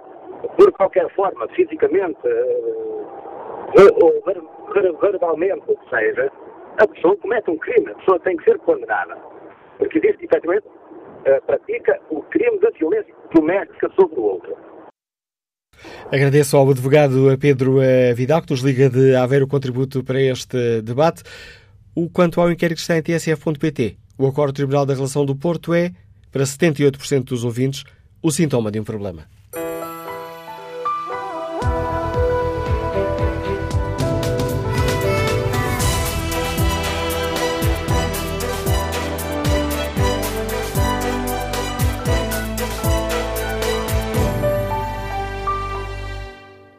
por 0.58 0.72
qualquer 0.74 1.10
forma, 1.16 1.48
fisicamente, 1.50 2.20
uh, 2.28 3.06
ou 4.02 4.24
verbalmente, 5.02 5.64
o 5.68 5.78
que 5.78 5.90
seja, 5.90 6.32
a 6.78 6.88
pessoa 6.88 7.18
comete 7.18 7.50
um 7.50 7.58
crime, 7.58 7.92
a 7.92 7.96
pessoa 7.96 8.20
tem 8.20 8.38
que 8.38 8.44
ser 8.44 8.58
condenada. 8.60 9.18
Porque 9.78 9.98
existe, 9.98 10.26
efetivamente, 10.26 10.68
uh, 10.68 11.42
pratica 11.46 12.00
o 12.10 12.22
crime 12.24 12.60
da 12.60 12.70
violência 12.72 13.14
doméstica 13.34 13.90
sobre 14.00 14.20
o 14.20 14.24
outro. 14.24 14.56
Agradeço 16.12 16.56
ao 16.58 16.70
advogado 16.70 17.38
Pedro 17.40 17.82
eh, 17.82 18.14
Vidal, 18.14 18.42
que 18.42 18.52
nos 18.52 18.62
liga 18.62 18.90
de 18.90 19.16
haver 19.16 19.44
o 19.44 19.48
contributo 19.48 20.04
para 20.04 20.22
este 20.22 20.82
debate. 20.82 21.24
O 21.94 22.10
quanto 22.10 22.40
ao 22.42 22.52
inquérito 22.52 22.78
que 22.78 22.82
está 22.82 22.98
em 22.98 23.02
tsf.pt, 23.02 23.98
o 24.18 24.28
acordo 24.28 24.54
Tribunal 24.54 24.86
da 24.86 24.94
Relação 24.94 25.26
do 25.26 25.36
Porto 25.36 25.74
é, 25.74 25.92
para 26.32 26.44
78% 26.44 27.24
dos 27.24 27.44
ouvintes, 27.44 27.84
o 28.22 28.32
sintoma 28.32 28.72
de 28.72 28.80
um 28.80 28.84
problema. 28.84 29.35